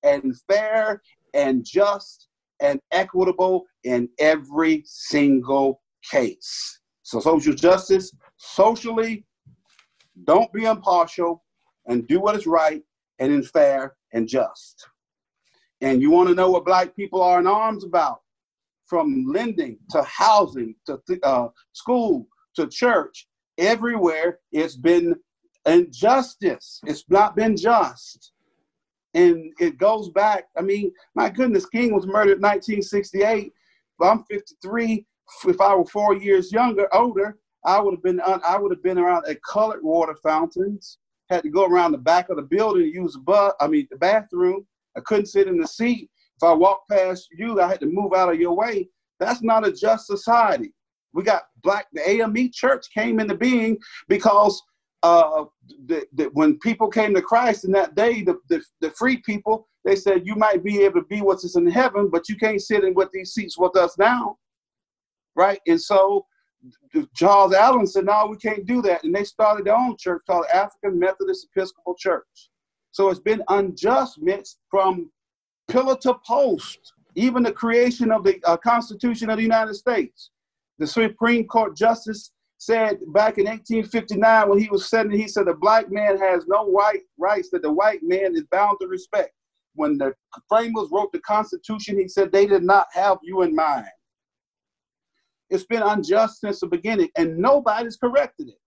and 0.02 0.36
fair 0.50 1.02
and 1.34 1.64
just 1.64 2.28
and 2.60 2.80
equitable 2.90 3.66
in 3.84 4.08
every 4.18 4.82
single 4.86 5.80
case. 6.10 6.80
So 7.02 7.20
social 7.20 7.54
justice, 7.54 8.12
socially, 8.36 9.24
don't 10.24 10.52
be 10.52 10.64
impartial 10.64 11.44
and 11.86 12.06
do 12.06 12.20
what 12.20 12.36
is 12.36 12.46
right 12.46 12.82
and 13.18 13.32
in 13.32 13.42
fair 13.42 13.96
and 14.12 14.26
just. 14.26 14.86
And 15.82 16.00
you 16.00 16.10
want 16.10 16.28
to 16.28 16.34
know 16.34 16.50
what 16.50 16.64
black 16.64 16.94
people 16.96 17.20
are 17.20 17.40
in 17.40 17.46
arms 17.46 17.84
about? 17.84 18.20
From 18.86 19.26
lending 19.26 19.78
to 19.90 20.02
housing 20.02 20.74
to 20.86 21.00
uh, 21.22 21.48
school 21.72 22.26
to 22.56 22.68
church, 22.68 23.26
everywhere 23.58 24.38
it's 24.52 24.76
been 24.76 25.14
injustice. 25.66 26.80
It's 26.86 27.04
not 27.08 27.34
been 27.36 27.56
just. 27.56 28.32
And 29.14 29.52
it 29.60 29.76
goes 29.76 30.08
back, 30.10 30.44
I 30.56 30.62
mean, 30.62 30.92
my 31.14 31.28
goodness, 31.28 31.66
King 31.66 31.92
was 31.92 32.06
murdered 32.06 32.38
in 32.38 32.42
1968. 32.42 33.52
I'm 34.00 34.24
53. 34.24 35.06
If 35.46 35.60
I 35.60 35.74
were 35.74 35.84
four 35.84 36.14
years 36.16 36.52
younger, 36.52 36.88
older, 36.94 37.38
I 37.64 37.80
would 37.80 37.94
have 37.94 38.02
been 38.02 38.20
I 38.20 38.58
would 38.58 38.72
have 38.72 38.82
been 38.82 38.98
around 38.98 39.26
at 39.28 39.42
colored 39.42 39.82
water 39.82 40.16
fountains. 40.22 40.98
Had 41.30 41.44
to 41.44 41.50
go 41.50 41.64
around 41.64 41.92
the 41.92 41.98
back 41.98 42.28
of 42.28 42.36
the 42.36 42.42
building 42.42 42.82
to 42.82 42.88
use 42.92 43.12
the 43.14 43.20
bus. 43.20 43.52
I 43.60 43.68
mean 43.68 43.86
the 43.90 43.96
bathroom. 43.96 44.66
I 44.96 45.00
couldn't 45.00 45.26
sit 45.26 45.48
in 45.48 45.58
the 45.58 45.66
seat. 45.66 46.10
If 46.36 46.42
I 46.42 46.52
walked 46.52 46.90
past 46.90 47.28
you, 47.36 47.60
I 47.60 47.68
had 47.68 47.80
to 47.80 47.86
move 47.86 48.12
out 48.14 48.32
of 48.32 48.40
your 48.40 48.54
way. 48.54 48.88
That's 49.20 49.42
not 49.42 49.66
a 49.66 49.72
just 49.72 50.06
society. 50.06 50.72
We 51.12 51.22
got 51.22 51.44
black. 51.62 51.86
The 51.92 52.08
AME 52.08 52.50
church 52.52 52.86
came 52.92 53.20
into 53.20 53.36
being 53.36 53.78
because 54.08 54.60
uh, 55.02 55.44
the, 55.86 56.06
the, 56.14 56.24
when 56.32 56.58
people 56.58 56.88
came 56.88 57.14
to 57.14 57.22
Christ 57.22 57.64
in 57.64 57.72
that 57.72 57.94
day, 57.94 58.22
the, 58.22 58.38
the, 58.48 58.62
the 58.80 58.90
free 58.92 59.18
people, 59.18 59.68
they 59.84 59.96
said, 59.96 60.26
you 60.26 60.36
might 60.36 60.62
be 60.62 60.82
able 60.82 61.00
to 61.00 61.06
be 61.06 61.20
what's 61.20 61.56
in 61.56 61.66
heaven, 61.68 62.08
but 62.10 62.28
you 62.28 62.36
can't 62.36 62.60
sit 62.60 62.84
in 62.84 62.94
with 62.94 63.10
these 63.12 63.34
seats 63.34 63.58
with 63.58 63.76
us 63.76 63.98
now. 63.98 64.38
Right? 65.34 65.60
And 65.66 65.80
so 65.80 66.26
Charles 67.14 67.52
Allen 67.52 67.86
said, 67.86 68.06
no, 68.06 68.26
we 68.30 68.36
can't 68.36 68.66
do 68.66 68.80
that. 68.82 69.02
And 69.04 69.14
they 69.14 69.24
started 69.24 69.66
their 69.66 69.76
own 69.76 69.96
church 69.98 70.22
called 70.26 70.46
African 70.52 70.98
Methodist 70.98 71.48
Episcopal 71.54 71.94
Church. 71.98 72.50
So 72.92 73.08
it's 73.08 73.20
been 73.20 73.42
unjust 73.48 74.20
mixed 74.20 74.58
from 74.70 75.10
pillar 75.68 75.96
to 76.02 76.14
post, 76.26 76.92
even 77.14 77.42
the 77.42 77.52
creation 77.52 78.12
of 78.12 78.22
the 78.22 78.38
uh, 78.44 78.56
Constitution 78.58 79.30
of 79.30 79.38
the 79.38 79.42
United 79.42 79.74
States. 79.74 80.30
The 80.78 80.86
Supreme 80.86 81.46
Court 81.46 81.76
Justice 81.76 82.32
said 82.58 82.98
back 83.12 83.38
in 83.38 83.46
1859 83.46 84.48
when 84.48 84.58
he 84.58 84.68
was 84.68 84.88
sitting, 84.88 85.10
he 85.10 85.26
said 85.26 85.46
the 85.46 85.54
black 85.54 85.90
man 85.90 86.18
has 86.18 86.44
no 86.46 86.64
white 86.64 87.00
rights 87.18 87.48
that 87.50 87.62
the 87.62 87.72
white 87.72 88.00
man 88.02 88.36
is 88.36 88.44
bound 88.52 88.76
to 88.80 88.86
respect. 88.86 89.32
When 89.74 89.96
the 89.96 90.14
framers 90.48 90.88
wrote 90.92 91.12
the 91.12 91.20
Constitution, 91.20 91.98
he 91.98 92.08
said 92.08 92.30
they 92.30 92.46
did 92.46 92.62
not 92.62 92.86
have 92.92 93.18
you 93.22 93.42
in 93.42 93.54
mind. 93.54 93.86
It's 95.48 95.64
been 95.64 95.82
unjust 95.82 96.40
since 96.40 96.60
the 96.60 96.66
beginning, 96.66 97.08
and 97.16 97.38
nobody's 97.38 97.96
corrected 97.96 98.48
it. 98.48 98.58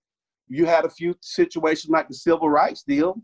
You 0.48 0.66
had 0.66 0.86
a 0.86 0.90
few 0.90 1.16
situations 1.22 1.92
like 1.92 2.08
the 2.08 2.16
civil 2.16 2.50
rights 2.50 2.84
deal, 2.84 3.22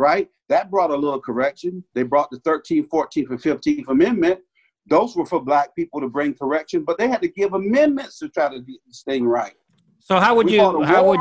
right? 0.00 0.28
That 0.48 0.70
brought 0.70 0.90
a 0.90 0.96
little 0.96 1.20
correction. 1.20 1.84
They 1.94 2.02
brought 2.02 2.30
the 2.30 2.38
13th, 2.38 2.88
14th, 2.88 3.30
and 3.30 3.40
15th 3.40 3.88
Amendment. 3.88 4.40
Those 4.86 5.14
were 5.14 5.26
for 5.26 5.44
black 5.44 5.76
people 5.76 6.00
to 6.00 6.08
bring 6.08 6.34
correction, 6.34 6.84
but 6.84 6.98
they 6.98 7.06
had 7.06 7.20
to 7.20 7.28
give 7.28 7.52
amendments 7.52 8.18
to 8.20 8.30
try 8.30 8.48
to 8.48 8.60
get 8.60 8.80
this 8.86 9.02
thing 9.02 9.26
right. 9.26 9.52
So 10.00 10.18
how 10.18 10.34
would 10.34 10.46
we 10.46 10.54
you 10.54 10.82
how 10.82 11.04
would 11.04 11.20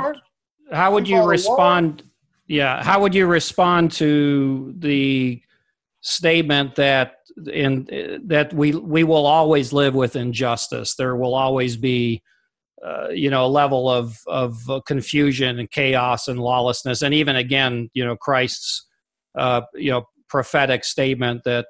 how 0.72 0.94
would 0.94 1.04
we 1.04 1.14
you 1.14 1.24
respond? 1.28 2.04
Yeah, 2.48 2.82
how 2.82 3.02
would 3.02 3.14
you 3.14 3.28
respond 3.28 3.92
to 4.04 4.74
the 4.80 5.42
statement 6.02 6.76
that 6.76 7.18
in 7.52 7.88
that 8.26 8.54
we 8.54 8.72
we 8.72 9.04
will 9.04 9.26
always 9.26 9.74
live 9.74 9.94
with 9.94 10.16
injustice. 10.16 10.96
There 10.96 11.16
will 11.18 11.36
always 11.36 11.76
be 11.76 12.24
uh, 12.86 13.10
you 13.10 13.30
know 13.30 13.46
a 13.46 13.48
level 13.48 13.90
of 13.90 14.18
of 14.28 14.58
confusion 14.86 15.60
and 15.60 15.70
chaos 15.70 16.28
and 16.28 16.40
lawlessness, 16.40 17.02
and 17.02 17.14
even 17.14 17.36
again, 17.36 17.90
you 17.94 18.06
know 18.06 18.16
Christ's 18.16 18.86
uh, 19.38 19.62
you 19.76 19.92
know 19.92 20.06
prophetic 20.30 20.84
statement 20.84 21.44
that 21.44 21.66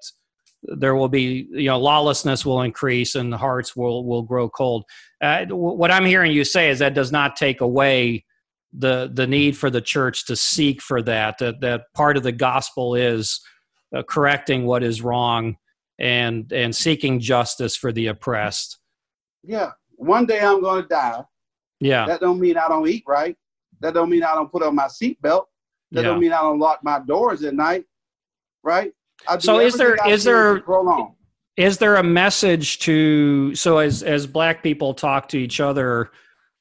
there 0.64 0.95
will 0.95 1.10
be 1.10 1.47
you 1.51 1.68
know 1.68 1.80
lawlessness 1.80 2.45
will 2.45 2.62
increase 2.62 3.16
and 3.16 3.32
the 3.32 3.38
hearts 3.38 3.76
will 3.76 4.05
will 4.05 4.24
grow 4.24 4.49
cold. 4.49 4.84
Uh, 5.22 5.45
what 5.45 5.91
I'm 5.91 6.05
hearing 6.05 6.32
you 6.32 6.43
say 6.43 6.70
is 6.70 6.80
that 6.80 6.93
does 6.93 7.12
not 7.12 7.36
take 7.36 7.62
away 7.62 8.26
the 8.74 9.10
the 9.14 9.28
need 9.28 9.57
for 9.57 9.70
the 9.70 9.82
church 9.82 10.26
to 10.28 10.36
seek 10.36 10.82
for 10.82 11.01
that. 11.03 11.38
That 11.39 11.62
that 11.62 11.84
part 11.95 12.18
of 12.18 12.24
the 12.24 12.32
gospel 12.32 12.95
is 12.95 13.41
uh, 13.95 14.03
correcting 14.03 14.66
what 14.66 14.84
is 14.84 15.01
wrong 15.01 15.57
and 15.97 16.51
and 16.51 16.76
seeking 16.76 17.20
justice 17.20 17.76
for 17.76 17.91
the 17.91 18.07
oppressed. 18.07 18.78
Yeah, 19.43 19.72
one 20.00 20.26
day 20.26 20.39
I'm 20.39 20.62
going 20.62 20.82
to 20.82 20.88
die. 20.88 21.22
Yeah, 21.80 22.06
that 22.08 22.22
don't 22.22 22.39
mean 22.39 22.58
I 22.58 22.68
don't 22.68 22.88
eat 22.88 23.04
right. 23.08 23.36
That 23.82 23.93
don't 23.93 24.10
mean 24.10 24.24
I 24.24 24.34
don't 24.34 24.52
put 24.52 24.64
on 24.64 24.76
my 24.76 24.88
seatbelt. 24.88 25.45
That 25.91 26.02
yeah. 26.02 26.10
don't 26.10 26.20
mean 26.20 26.34
I 26.34 26.41
don't 26.41 26.60
lock 26.60 26.80
my 26.84 27.00
doors 27.00 27.43
at 27.43 27.54
night. 27.54 27.86
Right. 28.64 28.91
So 29.39 29.60
is 29.60 29.76
there 29.76 29.97
is 30.08 30.24
there 30.24 30.64
is 31.58 31.78
there 31.78 31.95
a 31.95 32.04
message 32.04 32.80
to 32.80 33.54
so 33.56 33.80
as 33.80 34.04
as 34.04 34.26
black 34.26 34.64
people 34.64 34.93
talk 34.93 35.28
to 35.30 35.38
each 35.38 35.60
other? 35.60 36.12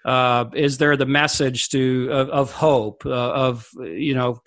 Uh, 0.04 0.46
is 0.54 0.78
there 0.78 0.96
the 0.96 1.06
message 1.06 1.68
to 1.70 2.08
of, 2.10 2.28
of 2.30 2.52
hope 2.52 3.04
uh, 3.04 3.10
of 3.10 3.68
you 3.76 4.14
know 4.14 4.40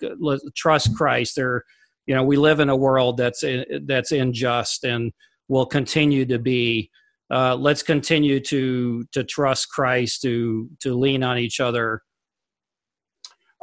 trust 0.54 0.94
Christ? 0.94 1.36
There 1.36 1.64
you 2.06 2.14
know 2.14 2.24
we 2.24 2.36
live 2.36 2.60
in 2.60 2.68
a 2.68 2.76
world 2.76 3.16
that's 3.16 3.44
that's 3.86 4.12
unjust 4.12 4.84
and 4.84 5.12
will 5.48 5.66
continue 5.66 6.24
to 6.26 6.38
be 6.38 6.90
uh, 7.32 7.56
let's 7.56 7.82
continue 7.82 8.38
to 8.38 9.04
to 9.12 9.24
trust 9.24 9.68
christ 9.70 10.22
to 10.22 10.68
to 10.80 10.94
lean 10.94 11.22
on 11.22 11.38
each 11.38 11.60
other 11.60 12.02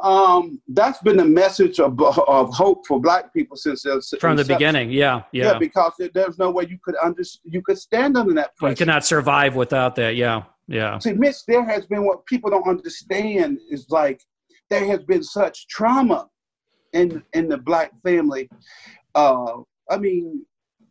um, 0.02 0.60
that's 0.68 0.98
been 1.02 1.16
the 1.16 1.24
message 1.24 1.78
of, 1.78 2.00
of 2.00 2.54
hope 2.54 2.86
for 2.86 3.00
black 3.00 3.32
people 3.34 3.56
since 3.56 3.84
from 4.18 4.36
the 4.36 4.44
beginning. 4.44 4.90
Yeah, 4.90 5.22
yeah, 5.32 5.52
yeah. 5.52 5.58
Because 5.58 5.92
there's 6.14 6.38
no 6.38 6.50
way 6.50 6.66
you 6.68 6.78
could 6.82 6.96
under 7.02 7.22
you 7.44 7.62
could 7.62 7.78
stand 7.78 8.16
under 8.16 8.32
that 8.34 8.56
pressure. 8.56 8.72
You 8.72 8.76
cannot 8.76 9.04
survive 9.04 9.56
without 9.56 9.94
that. 9.96 10.16
Yeah, 10.16 10.44
yeah. 10.68 10.98
See, 10.98 11.12
Mitch, 11.12 11.44
there 11.46 11.64
has 11.64 11.86
been 11.86 12.06
what 12.06 12.24
people 12.26 12.50
don't 12.50 12.66
understand 12.66 13.58
is 13.70 13.86
like 13.90 14.22
there 14.70 14.86
has 14.86 15.02
been 15.02 15.22
such 15.22 15.68
trauma 15.68 16.28
in 16.94 17.22
in 17.34 17.48
the 17.48 17.58
black 17.58 17.92
family. 18.02 18.48
Uh, 19.14 19.58
I 19.90 19.98
mean, 19.98 20.46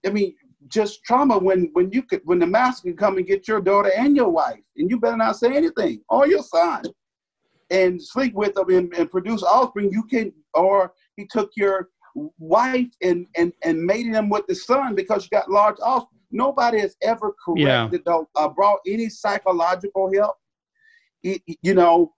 I 0.06 0.12
mean, 0.12 0.36
just 0.68 1.04
trauma 1.04 1.38
when 1.38 1.70
when 1.74 1.92
you 1.92 2.04
could 2.04 2.22
when 2.26 2.40
the 2.40 2.48
master 2.48 2.84
can 2.84 2.98
come 2.98 3.18
and 3.18 3.28
get 3.28 3.48
your 3.48 3.62
daughter 3.62 3.92
and 3.96 4.16
your 4.16 4.30
wife, 4.30 4.60
and 4.78 4.90
you 4.90 5.00
better 5.00 5.18
not 5.18 5.38
say 5.38 5.56
anything, 5.56 6.02
or 6.10 6.28
your 6.28 6.44
son, 6.44 6.84
and 7.70 8.02
sleep 8.02 8.34
with 8.34 8.54
them 8.56 8.70
and, 8.70 8.94
and 8.94 9.10
produce 9.10 9.44
offspring. 9.44 9.92
You 9.92 10.04
can, 10.04 10.34
or 10.54 10.94
he 11.16 11.26
took 11.26 11.52
your 11.56 11.90
wife 12.38 12.90
and 13.02 13.26
and 13.38 13.54
and 13.64 13.84
mated 13.84 14.14
them 14.14 14.30
with 14.30 14.48
the 14.48 14.56
son 14.56 14.96
because 14.96 15.24
you 15.24 15.30
got 15.32 15.50
large 15.50 15.78
offspring. 15.82 16.20
Nobody 16.32 16.80
has 16.80 16.96
ever 17.02 17.34
corrected 17.44 18.04
yeah. 18.06 18.22
uh, 18.36 18.48
brought 18.50 18.80
any 18.86 19.10
psychological 19.10 20.12
help. 20.14 20.36
It, 21.24 21.42
you 21.64 21.74
know, 21.74 22.14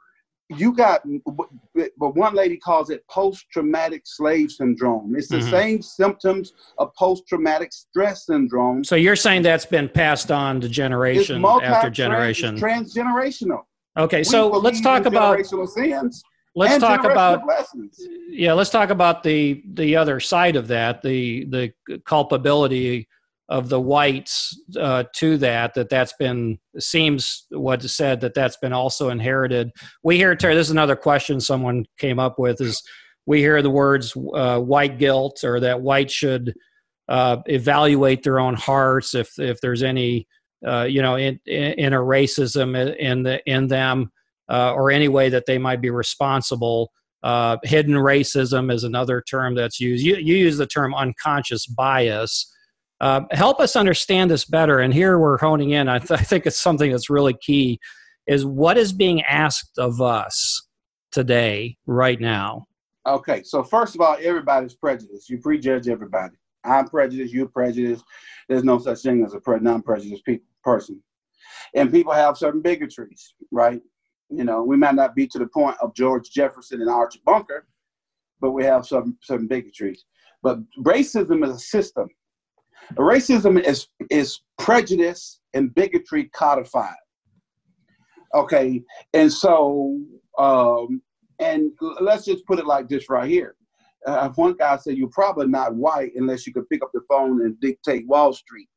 you 0.58 0.74
got, 0.74 1.02
but 1.26 2.16
one 2.16 2.34
lady 2.34 2.58
calls 2.58 2.90
it 2.90 3.08
post-traumatic 3.08 4.04
slave 4.06 4.52
syndrome. 4.52 5.16
It's 5.16 5.28
the 5.28 5.38
mm-hmm. 5.38 5.50
same 5.50 5.82
symptoms 5.82 6.54
of 6.78 6.94
post-traumatic 6.96 7.74
stress 7.74 8.26
syndrome. 8.26 8.84
So 8.84 8.96
you're 8.96 9.16
saying 9.16 9.44
that's 9.44 9.66
been 9.66 9.90
passed 9.90 10.32
on 10.32 10.62
to 10.62 10.70
generation 10.70 11.44
after 11.44 11.90
generation, 11.90 12.58
transgenerational. 12.58 13.62
Okay, 13.98 14.20
we 14.20 14.24
so 14.24 14.48
let's 14.50 14.82
talk 14.82 15.06
about 15.06 15.46
sins. 15.46 16.24
Let's 16.56 16.80
talk 16.80 17.06
about 17.06 17.44
yeah. 18.30 18.54
Let's 18.54 18.70
talk 18.70 18.90
about 18.90 19.24
the 19.24 19.64
the 19.74 19.96
other 19.96 20.20
side 20.20 20.56
of 20.56 20.68
that, 20.68 21.02
the 21.02 21.46
the 21.46 22.00
culpability 22.06 23.08
of 23.52 23.68
the 23.68 23.82
whites 23.82 24.58
uh, 24.80 25.04
to 25.14 25.38
that 25.38 25.74
that 25.74 25.90
that's 25.90 26.14
been 26.14 26.58
seems 26.80 27.46
what 27.50 27.82
said 27.84 28.22
that 28.22 28.34
that's 28.34 28.56
been 28.56 28.72
also 28.72 29.10
inherited. 29.10 29.72
We 30.04 30.16
hear 30.16 30.34
terry 30.36 30.56
this 30.56 30.68
is 30.68 30.72
another 30.72 30.96
question 30.96 31.42
someone 31.42 31.86
came 31.98 32.18
up 32.18 32.40
with 32.40 32.62
is 32.62 32.82
we 33.26 33.40
hear 33.40 33.62
the 33.62 33.70
words 33.70 34.16
uh, 34.34 34.60
white 34.62 34.98
guilt 34.98 35.44
or 35.44 35.60
that 35.60 35.82
whites 35.82 36.14
should 36.14 36.54
uh, 37.10 37.38
evaluate 37.48 38.24
their 38.24 38.40
own 38.40 38.54
hearts 38.54 39.14
if 39.14 39.38
if 39.38 39.60
there's 39.60 39.84
any 39.84 40.30
uh, 40.66 40.84
you 40.84 41.02
know 41.02 41.18
in, 41.18 41.38
in, 41.46 41.92
a 41.92 42.00
racism 42.00 42.96
in 42.96 43.24
the 43.24 43.44
in 43.46 43.68
them 43.68 44.12
uh, 44.50 44.74
or 44.74 44.92
any 44.92 45.10
way 45.10 45.28
that 45.28 45.46
they 45.46 45.58
might 45.58 45.82
be 45.82 45.90
responsible. 45.90 46.90
Uh, 47.22 47.58
hidden 47.64 47.96
racism 47.96 48.74
is 48.74 48.84
another 48.84 49.22
term 49.30 49.54
that's 49.56 49.80
used. 49.80 50.04
You, 50.04 50.16
you 50.16 50.36
use 50.36 50.58
the 50.58 50.66
term 50.66 50.96
unconscious 50.96 51.68
bias 51.68 52.52
uh, 53.02 53.22
help 53.32 53.60
us 53.60 53.76
understand 53.76 54.30
this 54.30 54.46
better. 54.46 54.80
And 54.80 54.94
here 54.94 55.18
we're 55.18 55.40
honing 55.40 55.72
in. 55.72 55.90
I, 55.90 55.98
th- 55.98 56.12
I 56.12 56.24
think 56.24 56.46
it's 56.46 56.60
something 56.60 56.92
that's 56.92 57.10
really 57.10 57.34
key 57.34 57.80
is 58.28 58.46
what 58.46 58.78
is 58.78 58.94
being 58.94 59.24
asked 59.24 59.78
of 59.80 60.00
us 60.00 60.68
today, 61.12 61.78
right 61.88 62.22
now? 62.22 62.68
Okay, 63.08 63.42
so 63.44 63.64
first 63.64 63.96
of 63.96 64.02
all, 64.02 64.16
everybody's 64.22 64.76
prejudiced. 64.76 65.30
You 65.30 65.40
prejudge 65.40 65.88
everybody. 65.88 66.36
I'm 66.64 66.88
prejudiced, 66.88 67.34
you're 67.34 67.48
prejudiced. 67.48 68.04
There's 68.48 68.64
no 68.64 68.78
such 68.78 69.02
thing 69.02 69.26
as 69.26 69.34
a 69.34 69.40
pre- 69.40 69.60
non 69.60 69.82
prejudiced 69.82 70.24
pe- 70.24 70.40
person. 70.64 71.02
And 71.74 71.92
people 71.92 72.14
have 72.14 72.38
certain 72.38 72.62
bigotries, 72.62 73.34
right? 73.50 73.82
You 74.30 74.44
know, 74.44 74.64
we 74.64 74.78
might 74.78 74.94
not 74.94 75.16
be 75.16 75.26
to 75.28 75.40
the 75.40 75.48
point 75.48 75.76
of 75.82 75.96
George 75.96 76.30
Jefferson 76.30 76.82
and 76.82 76.90
Archie 76.90 77.22
Bunker, 77.26 77.66
but 78.40 78.52
we 78.52 78.64
have 78.64 78.86
some 78.86 79.18
certain 79.24 79.48
bigotries. 79.48 80.06
But 80.44 80.60
racism 80.78 81.44
is 81.44 81.56
a 81.56 81.60
system. 81.60 82.08
Racism 82.94 83.62
is 83.64 83.88
is 84.10 84.42
prejudice 84.58 85.40
and 85.54 85.74
bigotry 85.74 86.26
codified. 86.26 86.96
Okay, 88.34 88.82
and 89.14 89.32
so 89.32 90.00
um, 90.38 91.02
and 91.40 91.72
let's 92.00 92.26
just 92.26 92.46
put 92.46 92.60
it 92.60 92.66
like 92.66 92.88
this 92.88 93.10
right 93.10 93.30
here. 93.30 93.56
Uh, 94.06 94.30
one 94.30 94.54
guy 94.54 94.78
said 94.78 94.98
you're 94.98 95.10
probably 95.10 95.48
not 95.48 95.76
white 95.76 96.12
unless 96.16 96.48
you 96.48 96.54
could 96.54 96.68
pick 96.70 96.82
up 96.84 96.92
the 96.94 97.02
phone 97.10 97.42
and 97.46 97.60
dictate 97.60 98.08
Wall 98.08 98.34
Street, 98.34 98.70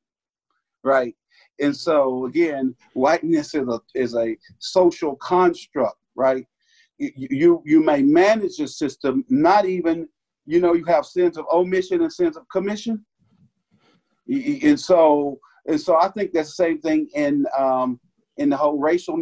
right? 0.83 1.15
And 1.61 1.75
so 1.75 2.27
again, 2.27 2.75
whiteness 2.95 3.55
is 3.55 3.69
a 3.69 3.81
is 3.95 4.15
a 4.15 4.37
social 4.59 5.17
construct, 5.17 5.99
right? 6.15 6.45
You 6.99 7.63
you 7.65 7.83
may 7.83 8.03
manage 8.03 8.59
the 8.59 8.69
system, 8.69 9.25
not 9.29 9.67
even 9.67 10.09
you 10.47 10.61
know 10.61 10.75
you 10.75 10.85
have 10.85 11.07
sins 11.07 11.37
of 11.39 11.47
omission 11.53 12.03
and 12.03 12.13
sins 12.13 12.37
of 12.37 12.49
commission 12.49 13.05
and 14.29 14.79
so 14.79 15.39
and 15.67 15.81
so 15.81 15.97
I 15.97 16.09
think 16.09 16.33
that's 16.33 16.51
the 16.51 16.65
same 16.65 16.81
thing 16.81 17.09
in 17.15 17.47
um, 17.57 18.01
in 18.37 18.51
the 18.51 18.57
whole 18.57 18.79
racial 18.79 19.19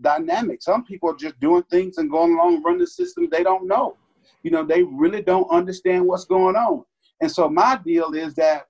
dynamic. 0.00 0.62
Some 0.62 0.84
people 0.84 1.10
are 1.10 1.16
just 1.16 1.38
doing 1.40 1.62
things 1.64 1.98
and 1.98 2.10
going 2.10 2.34
along, 2.34 2.62
running 2.62 2.80
the 2.80 2.86
system 2.86 3.28
they 3.30 3.42
don't 3.42 3.66
know. 3.66 3.96
You 4.42 4.50
know, 4.50 4.64
they 4.64 4.82
really 4.82 5.22
don't 5.22 5.50
understand 5.50 6.06
what's 6.06 6.24
going 6.24 6.56
on. 6.56 6.84
And 7.20 7.30
so 7.30 7.48
my 7.48 7.80
deal 7.84 8.12
is 8.12 8.34
that 8.34 8.66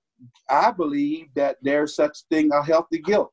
I 0.49 0.70
believe 0.70 1.26
that 1.34 1.57
there's 1.62 1.95
such 1.95 2.18
thing 2.30 2.51
a 2.53 2.64
healthy 2.64 2.99
guilt. 2.99 3.32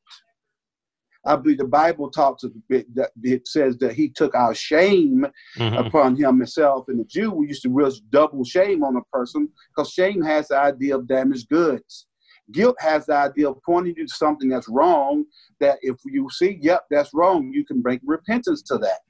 I 1.26 1.36
believe 1.36 1.58
the 1.58 1.64
Bible 1.64 2.10
talks 2.10 2.44
bit 2.68 2.94
that 2.94 3.10
it 3.22 3.48
says 3.48 3.78
that 3.78 3.94
he 3.94 4.10
took 4.10 4.34
our 4.34 4.54
shame 4.54 5.26
mm-hmm. 5.56 5.86
upon 5.86 6.16
him 6.16 6.38
himself. 6.38 6.84
And 6.88 7.00
the 7.00 7.04
Jew 7.04 7.30
we 7.30 7.48
used 7.48 7.62
to 7.62 7.70
real 7.70 7.90
double 8.10 8.44
shame 8.44 8.84
on 8.84 8.96
a 8.96 9.16
person 9.16 9.48
because 9.74 9.90
shame 9.90 10.20
has 10.22 10.48
the 10.48 10.58
idea 10.58 10.96
of 10.96 11.08
damaged 11.08 11.48
goods. 11.48 12.06
Guilt 12.52 12.76
has 12.78 13.06
the 13.06 13.14
idea 13.14 13.48
of 13.48 13.56
pointing 13.64 13.94
you 13.96 14.06
to 14.06 14.14
something 14.14 14.48
that's 14.48 14.68
wrong, 14.68 15.24
that 15.60 15.78
if 15.82 15.96
you 16.04 16.28
see, 16.30 16.58
yep, 16.60 16.84
that's 16.90 17.14
wrong, 17.14 17.50
you 17.52 17.64
can 17.64 17.80
bring 17.80 18.00
repentance 18.04 18.62
to 18.62 18.78
that. 18.78 19.00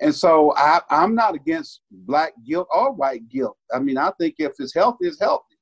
And 0.00 0.14
so 0.14 0.52
I, 0.56 0.80
I'm 0.90 1.14
not 1.14 1.34
against 1.34 1.80
black 1.90 2.32
guilt 2.46 2.68
or 2.72 2.92
white 2.92 3.28
guilt. 3.28 3.56
I 3.72 3.78
mean, 3.78 3.96
I 3.96 4.10
think 4.18 4.34
if 4.38 4.52
it's 4.58 4.74
healthy, 4.74 5.06
it's 5.06 5.20
healthy. 5.20 5.56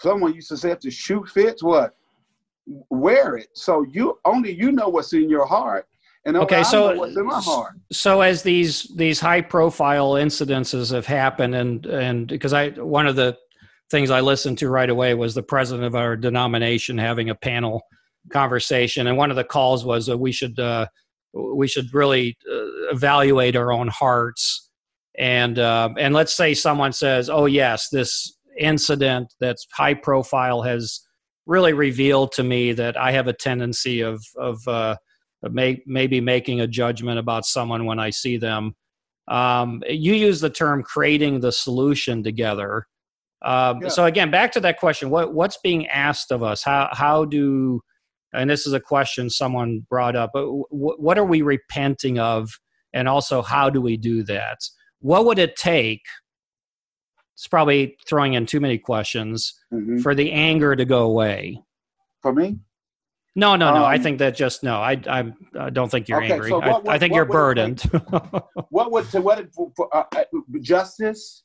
Someone 0.00 0.34
used 0.34 0.48
to 0.48 0.56
say 0.56 0.72
if 0.72 0.80
the 0.80 0.90
shoe 0.90 1.24
fits, 1.24 1.62
what? 1.62 1.94
Wear 2.90 3.36
it. 3.36 3.48
So 3.54 3.84
you 3.90 4.18
only 4.24 4.52
you 4.52 4.72
know 4.72 4.88
what's 4.88 5.12
in 5.12 5.30
your 5.30 5.46
heart. 5.46 5.86
And 6.26 6.36
okay, 6.38 6.62
so 6.62 6.96
what's 6.96 7.16
in 7.16 7.26
my 7.26 7.40
heart. 7.40 7.74
So 7.92 8.22
as 8.22 8.42
these 8.42 8.84
these 8.96 9.20
high 9.20 9.42
profile 9.42 10.12
incidences 10.12 10.90
have 10.90 11.06
happened, 11.06 11.54
and 11.54 11.84
and 11.84 12.26
because 12.26 12.54
I 12.54 12.70
one 12.70 13.06
of 13.06 13.14
the 13.14 13.36
things 13.94 14.10
I 14.10 14.22
listened 14.22 14.58
to 14.58 14.68
right 14.68 14.90
away 14.90 15.14
was 15.14 15.36
the 15.36 15.42
president 15.44 15.86
of 15.86 15.94
our 15.94 16.16
denomination 16.16 16.98
having 16.98 17.30
a 17.30 17.34
panel 17.36 17.80
conversation, 18.28 19.06
and 19.06 19.16
one 19.16 19.30
of 19.30 19.36
the 19.36 19.44
calls 19.44 19.84
was 19.84 20.06
that 20.06 20.18
we 20.18 20.32
should 20.32 20.58
uh, 20.58 20.86
we 21.32 21.68
should 21.68 21.94
really 21.94 22.36
uh, 22.50 22.90
evaluate 22.92 23.54
our 23.54 23.70
own 23.72 23.86
hearts, 23.86 24.68
and 25.16 25.60
uh, 25.60 25.90
and 25.96 26.12
let's 26.12 26.34
say 26.34 26.54
someone 26.54 26.92
says, 26.92 27.30
oh 27.30 27.46
yes, 27.46 27.88
this 27.88 28.36
incident 28.58 29.32
that's 29.38 29.64
high 29.72 29.94
profile 29.94 30.62
has 30.62 31.00
really 31.46 31.72
revealed 31.72 32.32
to 32.32 32.42
me 32.42 32.72
that 32.72 32.96
I 32.96 33.12
have 33.12 33.28
a 33.28 33.32
tendency 33.32 34.00
of 34.00 34.24
of 34.36 34.66
uh, 34.66 34.96
may, 35.52 35.80
maybe 35.86 36.20
making 36.20 36.60
a 36.60 36.66
judgment 36.66 37.20
about 37.20 37.46
someone 37.46 37.84
when 37.84 38.00
I 38.00 38.10
see 38.10 38.38
them. 38.38 38.74
Um, 39.28 39.84
you 39.88 40.14
use 40.14 40.40
the 40.40 40.50
term 40.50 40.82
creating 40.82 41.38
the 41.38 41.52
solution 41.52 42.24
together. 42.24 42.88
Um, 43.44 43.82
yeah. 43.82 43.88
So 43.88 44.06
again, 44.06 44.30
back 44.30 44.52
to 44.52 44.60
that 44.60 44.78
question: 44.78 45.10
what 45.10 45.34
what's 45.34 45.58
being 45.62 45.86
asked 45.86 46.32
of 46.32 46.42
us? 46.42 46.62
How 46.62 46.88
how 46.92 47.24
do 47.24 47.80
and 48.34 48.50
this 48.50 48.66
is 48.66 48.72
a 48.72 48.80
question 48.80 49.30
someone 49.30 49.86
brought 49.88 50.16
up. 50.16 50.30
But 50.34 50.42
w- 50.42 50.66
what 50.70 51.18
are 51.18 51.24
we 51.24 51.42
repenting 51.42 52.18
of, 52.18 52.50
and 52.92 53.08
also 53.08 53.42
how 53.42 53.70
do 53.70 53.80
we 53.80 53.96
do 53.96 54.22
that? 54.24 54.58
What 55.00 55.24
would 55.24 55.38
it 55.38 55.56
take? 55.56 56.02
It's 57.34 57.46
probably 57.46 57.96
throwing 58.08 58.34
in 58.34 58.46
too 58.46 58.60
many 58.60 58.78
questions 58.78 59.54
mm-hmm. 59.72 59.98
for 59.98 60.14
the 60.14 60.30
anger 60.32 60.76
to 60.76 60.84
go 60.84 61.02
away. 61.02 61.60
For 62.22 62.32
me, 62.32 62.58
no, 63.36 63.56
no, 63.56 63.74
no. 63.74 63.78
Um, 63.78 63.84
I 63.84 63.98
think 63.98 64.18
that 64.18 64.36
just 64.36 64.62
no. 64.62 64.76
I, 64.76 65.00
I, 65.06 65.32
I 65.58 65.70
don't 65.70 65.90
think 65.90 66.08
you're 66.08 66.22
okay, 66.22 66.32
angry. 66.32 66.50
So 66.50 66.58
what, 66.58 66.84
what, 66.84 66.88
I, 66.88 66.94
I, 66.94 66.98
think 66.98 67.12
what, 67.12 67.16
you're 67.16 67.24
burdened. 67.24 67.80
what 68.70 68.92
would 68.92 69.10
to 69.10 69.20
what 69.20 69.52
for, 69.54 69.94
uh, 69.94 70.04
uh, 70.14 70.24
justice? 70.60 71.42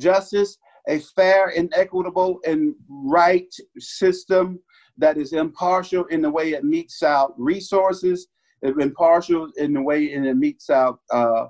Justice, 0.00 0.56
a 0.88 0.98
fair 0.98 1.48
and 1.48 1.72
equitable 1.76 2.40
and 2.44 2.74
right 2.88 3.52
system 3.78 4.58
that 4.98 5.16
is 5.16 5.32
impartial 5.32 6.04
in 6.06 6.22
the 6.22 6.30
way 6.30 6.52
it 6.52 6.64
metes 6.64 7.02
out 7.02 7.34
resources, 7.38 8.28
impartial 8.62 9.50
in 9.56 9.72
the 9.72 9.82
way 9.82 10.04
it 10.04 10.36
metes 10.36 10.70
out 10.70 11.00
uh, 11.10 11.46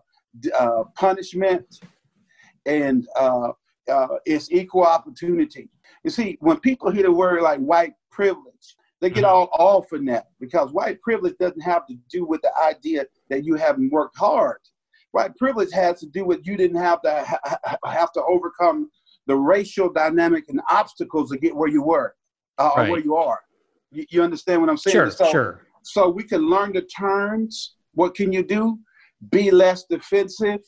uh, 0.58 0.84
punishment, 0.96 1.66
and 2.66 3.06
uh, 3.16 3.48
uh, 3.90 4.06
it's 4.24 4.50
equal 4.52 4.84
opportunity. 4.84 5.68
You 6.04 6.10
see, 6.10 6.36
when 6.40 6.58
people 6.60 6.90
hear 6.90 7.04
the 7.04 7.12
word 7.12 7.42
like 7.42 7.60
white 7.60 7.94
privilege, 8.10 8.76
they 9.00 9.10
get 9.10 9.24
mm-hmm. 9.24 9.34
all 9.34 9.48
off 9.52 9.92
in 9.92 10.04
that 10.06 10.28
because 10.38 10.72
white 10.72 11.00
privilege 11.02 11.34
doesn't 11.38 11.60
have 11.60 11.86
to 11.88 11.96
do 12.08 12.24
with 12.24 12.40
the 12.42 12.52
idea 12.64 13.04
that 13.30 13.44
you 13.44 13.56
haven't 13.56 13.90
worked 13.90 14.16
hard. 14.16 14.58
White 15.10 15.36
privilege 15.36 15.72
has 15.72 16.00
to 16.00 16.06
do 16.06 16.24
with 16.24 16.46
you 16.46 16.56
didn't 16.56 16.80
have 16.80 17.02
to 17.02 17.24
ha- 17.26 17.76
have 17.84 18.12
to 18.12 18.22
overcome 18.22 18.90
the 19.26 19.36
racial 19.36 19.92
dynamic 19.92 20.44
and 20.48 20.60
obstacles 20.70 21.30
to 21.30 21.38
get 21.38 21.54
where 21.54 21.68
you 21.68 21.82
were 21.82 22.14
uh, 22.58 22.70
right. 22.76 22.88
or 22.88 22.92
where 22.92 23.00
you 23.00 23.14
are. 23.16 23.40
You, 23.90 24.04
you, 24.10 24.22
understand 24.22 24.60
what 24.60 24.70
I'm 24.70 24.76
saying? 24.76 24.94
Sure, 24.94 25.10
so, 25.10 25.30
sure. 25.30 25.66
So 25.82 26.08
we 26.08 26.24
can 26.24 26.48
learn 26.48 26.72
the 26.72 26.82
terms. 26.82 27.74
What 27.94 28.14
can 28.14 28.32
you 28.32 28.42
do? 28.42 28.78
Be 29.30 29.50
less 29.50 29.84
defensive. 29.84 30.60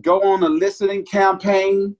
Go 0.00 0.22
on 0.22 0.42
a 0.42 0.48
listening 0.48 1.04
campaign. 1.04 1.96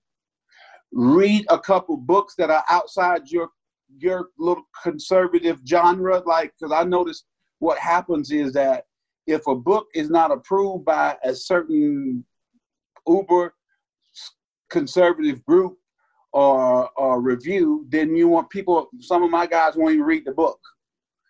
Read 0.92 1.46
a 1.48 1.58
couple 1.58 1.96
books 1.96 2.34
that 2.36 2.50
are 2.50 2.64
outside 2.68 3.28
your 3.30 3.50
your 3.98 4.28
little 4.38 4.64
conservative 4.82 5.60
genre? 5.66 6.22
Like, 6.24 6.54
because 6.58 6.72
I 6.72 6.84
noticed 6.84 7.24
what 7.58 7.78
happens 7.78 8.30
is 8.30 8.52
that 8.54 8.86
if 9.26 9.46
a 9.46 9.54
book 9.54 9.86
is 9.94 10.10
not 10.10 10.32
approved 10.32 10.84
by 10.84 11.16
a 11.22 11.34
certain 11.34 12.24
uber 13.06 13.54
conservative 14.72 15.44
group 15.44 15.78
or, 16.32 16.88
or 16.96 17.20
review, 17.20 17.86
then 17.90 18.16
you 18.16 18.26
want 18.26 18.50
people, 18.50 18.88
some 19.00 19.22
of 19.22 19.30
my 19.30 19.46
guys 19.46 19.76
won't 19.76 19.92
even 19.92 20.04
read 20.04 20.24
the 20.24 20.32
book. 20.32 20.58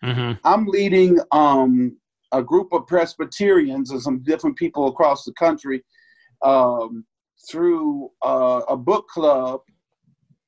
Mm-hmm. 0.03 0.33
I'm 0.45 0.67
leading 0.67 1.19
um, 1.33 1.97
a 2.33 2.43
group 2.43 2.73
of 2.73 2.87
Presbyterians 2.87 3.91
and 3.91 4.01
some 4.01 4.23
different 4.23 4.57
people 4.57 4.89
across 4.89 5.25
the 5.25 5.33
country 5.35 5.85
um, 6.43 7.05
through 7.51 8.11
uh, 8.25 8.63
a 8.69 8.77
book 8.77 9.09
club 9.09 9.61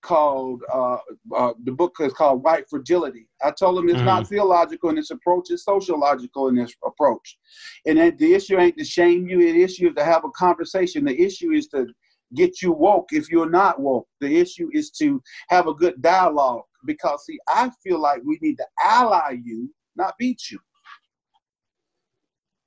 called 0.04 0.62
uh, 0.72 0.98
uh, 1.34 1.52
the 1.64 1.72
book 1.72 1.96
is 2.00 2.12
called 2.12 2.44
White 2.44 2.68
Fragility. 2.68 3.26
I 3.42 3.50
told 3.50 3.78
them 3.78 3.88
it's 3.88 3.96
mm-hmm. 3.96 4.06
not 4.06 4.28
theological 4.28 4.90
in 4.90 4.98
its 4.98 5.10
approach; 5.10 5.46
it's 5.50 5.64
sociological 5.64 6.48
in 6.48 6.58
its 6.58 6.74
approach. 6.84 7.38
And 7.86 7.98
the 8.18 8.34
issue 8.34 8.58
ain't 8.58 8.76
to 8.76 8.84
shame 8.84 9.26
you; 9.26 9.38
the 9.38 9.62
issue 9.62 9.88
is 9.88 9.94
to 9.94 10.04
have 10.04 10.24
a 10.24 10.30
conversation. 10.30 11.04
The 11.04 11.18
issue 11.18 11.52
is 11.52 11.68
to 11.68 11.86
get 12.34 12.62
you 12.62 12.72
woke 12.72 13.08
if 13.12 13.30
you're 13.30 13.50
not 13.50 13.80
woke. 13.80 14.08
The 14.20 14.38
issue 14.38 14.68
is 14.72 14.90
to 14.92 15.22
have 15.48 15.66
a 15.66 15.74
good 15.74 16.00
dialogue 16.00 16.62
because 16.86 17.24
see, 17.24 17.38
I 17.48 17.70
feel 17.82 17.98
like 17.98 18.22
we 18.24 18.38
need 18.40 18.56
to 18.56 18.66
ally 18.82 19.36
you, 19.42 19.72
not 19.96 20.14
beat 20.18 20.50
you. 20.50 20.58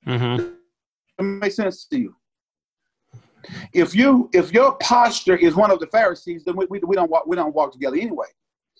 Mm-hmm. 0.06 0.54
It 1.18 1.22
makes 1.22 1.56
sense 1.56 1.86
to 1.86 1.98
you. 1.98 2.14
If 3.72 3.94
you 3.94 4.28
if 4.32 4.52
your 4.52 4.76
posture 4.76 5.36
is 5.36 5.54
one 5.54 5.70
of 5.70 5.80
the 5.80 5.86
Pharisees, 5.88 6.44
then 6.44 6.56
we, 6.56 6.66
we, 6.70 6.80
we 6.80 6.96
don't 6.96 7.10
walk 7.10 7.26
we 7.26 7.36
don't 7.36 7.54
walk 7.54 7.72
together 7.72 7.96
anyway. 7.96 8.26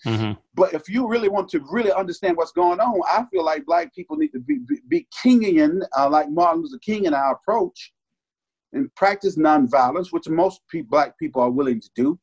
Mm-hmm. 0.05 0.33
But 0.53 0.73
if 0.73 0.87
you 0.87 1.07
really 1.07 1.29
want 1.29 1.49
to 1.49 1.59
really 1.69 1.91
understand 1.91 2.37
what's 2.37 2.51
going 2.51 2.79
on, 2.79 3.01
I 3.05 3.25
feel 3.31 3.43
like 3.43 3.65
black 3.65 3.93
people 3.93 4.17
need 4.17 4.29
to 4.29 4.39
be 4.39 4.59
be, 4.59 4.79
be 4.87 5.07
Kingian, 5.23 5.81
uh, 5.97 6.09
like 6.09 6.29
Martin 6.29 6.61
Luther 6.61 6.79
King 6.79 7.05
in 7.05 7.13
our 7.13 7.33
approach, 7.33 7.93
and 8.73 8.93
practice 8.95 9.37
nonviolence, 9.37 10.11
which 10.11 10.27
most 10.29 10.61
people, 10.69 10.89
black 10.89 11.17
people 11.17 11.41
are 11.41 11.49
willing 11.49 11.81
to 11.81 11.89
do, 11.95 12.19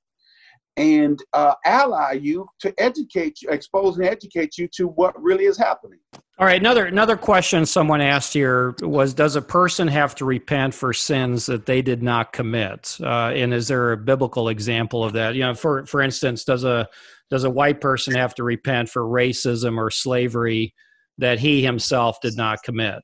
and 0.77 1.23
uh, 1.33 1.55
ally 1.65 2.13
you 2.13 2.47
to 2.61 2.75
educate 2.79 3.41
you, 3.43 3.49
expose 3.49 3.97
and 3.97 4.07
educate 4.07 4.59
you 4.59 4.69
to 4.69 4.89
what 4.89 5.21
really 5.21 5.45
is 5.45 5.57
happening. 5.57 5.99
All 6.39 6.45
right, 6.45 6.61
another 6.61 6.85
another 6.85 7.17
question 7.17 7.65
someone 7.65 8.03
asked 8.03 8.35
here 8.35 8.75
was: 8.83 9.15
Does 9.15 9.37
a 9.37 9.43
person 9.43 9.89
have 9.89 10.15
to 10.17 10.27
repent 10.27 10.75
for 10.75 10.93
sins 10.93 11.47
that 11.47 11.65
they 11.65 11.81
did 11.81 12.03
not 12.03 12.35
commit? 12.35 12.95
Uh, 13.01 13.33
and 13.35 13.55
is 13.55 13.69
there 13.69 13.93
a 13.93 13.97
biblical 13.97 14.51
example 14.51 15.03
of 15.03 15.15
that? 15.15 15.35
You 15.35 15.43
know, 15.45 15.55
for 15.55 15.87
for 15.87 16.03
instance, 16.03 16.45
does 16.45 16.65
a 16.65 16.89
does 17.31 17.45
a 17.45 17.51
white 17.51 17.81
person 17.81 18.15
have 18.15 18.35
to 18.35 18.45
repent 18.45 18.91
for 18.91 19.03
racism 19.03 19.79
or 19.79 19.91
slavery 19.91 20.75
that 21.17 21.39
he 21.39 21.63
himself 21.63 22.21
did 22.21 22.37
not 22.37 22.63
commit? 22.63 23.03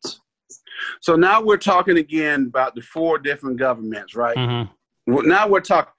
So 1.01 1.17
now 1.17 1.43
we're 1.43 1.57
talking 1.57 1.99
again 1.99 2.47
about 2.49 2.75
the 2.75 2.83
four 2.83 3.19
different 3.19 3.59
governments, 3.59 4.15
right? 4.15 4.37
Mm-hmm. 4.37 5.29
Now 5.29 5.49
we're 5.49 5.61
talking 5.61 5.93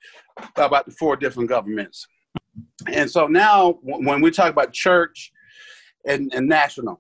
about 0.55 0.86
the 0.86 0.91
four 0.91 1.15
different 1.15 1.49
governments. 1.49 2.07
And 2.91 3.09
so 3.09 3.28
now 3.28 3.80
when 3.82 4.21
we 4.21 4.32
talk 4.32 4.51
about 4.51 4.74
church 4.74 5.32
and, 6.05 6.32
and 6.34 6.47
national, 6.47 6.99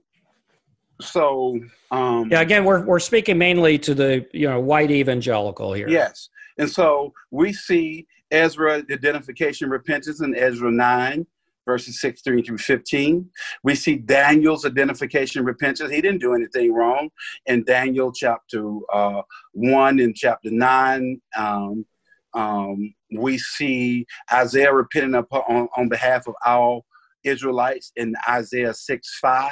so 1.01 1.59
um, 1.91 2.29
yeah, 2.31 2.41
again, 2.41 2.63
we're 2.65 2.85
we're 2.85 2.99
speaking 2.99 3.37
mainly 3.37 3.77
to 3.79 3.93
the 3.93 4.25
you 4.31 4.47
know 4.47 4.59
white 4.59 4.91
evangelical 4.91 5.73
here. 5.73 5.89
Yes, 5.89 6.29
and 6.57 6.69
so 6.69 7.13
we 7.31 7.51
see 7.51 8.07
Ezra 8.31 8.83
identification 8.91 9.69
repentance 9.69 10.21
in 10.21 10.35
Ezra 10.35 10.71
nine 10.71 11.25
verses 11.65 11.99
16 12.01 12.43
through 12.43 12.57
15. 12.57 13.29
We 13.63 13.75
see 13.75 13.95
Daniel's 13.95 14.65
identification 14.65 15.39
and 15.39 15.47
repentance. 15.47 15.91
He 15.91 16.01
didn't 16.01 16.21
do 16.21 16.33
anything 16.33 16.73
wrong. 16.73 17.09
In 17.45 17.63
Daniel 17.63 18.11
chapter 18.11 18.77
uh, 18.93 19.21
1 19.53 19.99
and 19.99 20.15
chapter 20.15 20.51
9, 20.51 21.21
um, 21.37 21.85
um, 22.33 22.93
we 23.15 23.37
see 23.37 24.05
Isaiah 24.31 24.73
repenting 24.73 25.15
on, 25.15 25.69
on 25.77 25.89
behalf 25.89 26.27
of 26.27 26.35
all 26.45 26.85
Israelites 27.23 27.91
in 27.95 28.15
Isaiah 28.27 28.73
6 28.73 29.19
5. 29.21 29.51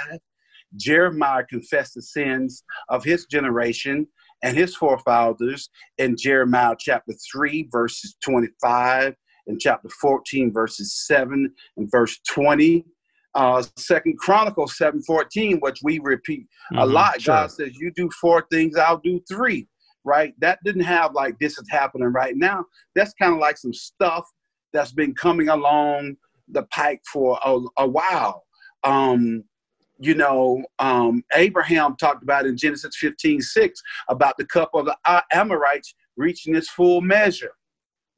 Jeremiah 0.77 1.43
confessed 1.43 1.95
the 1.95 2.01
sins 2.01 2.63
of 2.89 3.03
his 3.03 3.25
generation 3.25 4.07
and 4.41 4.57
his 4.57 4.75
forefathers 4.75 5.69
in 5.97 6.15
Jeremiah 6.17 6.75
chapter 6.79 7.13
3, 7.31 7.67
verses 7.71 8.15
25 8.23 9.15
in 9.47 9.59
chapter 9.59 9.89
14, 9.89 10.51
verses 10.51 11.05
7 11.07 11.51
and 11.77 11.91
verse 11.91 12.19
20. 12.29 12.85
Uh, 13.33 13.63
Second 13.77 14.17
Chronicles 14.17 14.77
7 14.77 15.01
14, 15.03 15.59
which 15.59 15.79
we 15.83 15.99
repeat 15.99 16.41
mm-hmm, 16.41 16.79
a 16.79 16.85
lot. 16.85 17.21
Sure. 17.21 17.35
God 17.35 17.51
says, 17.51 17.71
You 17.77 17.91
do 17.95 18.09
four 18.19 18.45
things, 18.51 18.75
I'll 18.75 18.97
do 18.97 19.21
three, 19.29 19.67
right? 20.03 20.33
That 20.39 20.59
didn't 20.65 20.83
have 20.83 21.13
like 21.13 21.39
this 21.39 21.57
is 21.57 21.67
happening 21.69 22.09
right 22.09 22.35
now. 22.35 22.65
That's 22.93 23.13
kind 23.13 23.33
of 23.33 23.39
like 23.39 23.57
some 23.57 23.73
stuff 23.73 24.25
that's 24.73 24.91
been 24.91 25.13
coming 25.13 25.47
along 25.47 26.17
the 26.49 26.63
pike 26.63 27.01
for 27.11 27.39
a, 27.45 27.59
a 27.77 27.87
while. 27.87 28.43
Um, 28.83 29.43
you 29.99 30.15
know, 30.15 30.63
um, 30.79 31.23
Abraham 31.35 31.95
talked 31.95 32.23
about 32.23 32.45
in 32.47 32.57
Genesis 32.57 32.97
15 32.97 33.41
6 33.41 33.81
about 34.09 34.35
the 34.37 34.45
cup 34.45 34.71
of 34.73 34.85
the 34.85 35.23
Amorites 35.31 35.93
reaching 36.17 36.55
its 36.55 36.69
full 36.69 37.01
measure, 37.01 37.53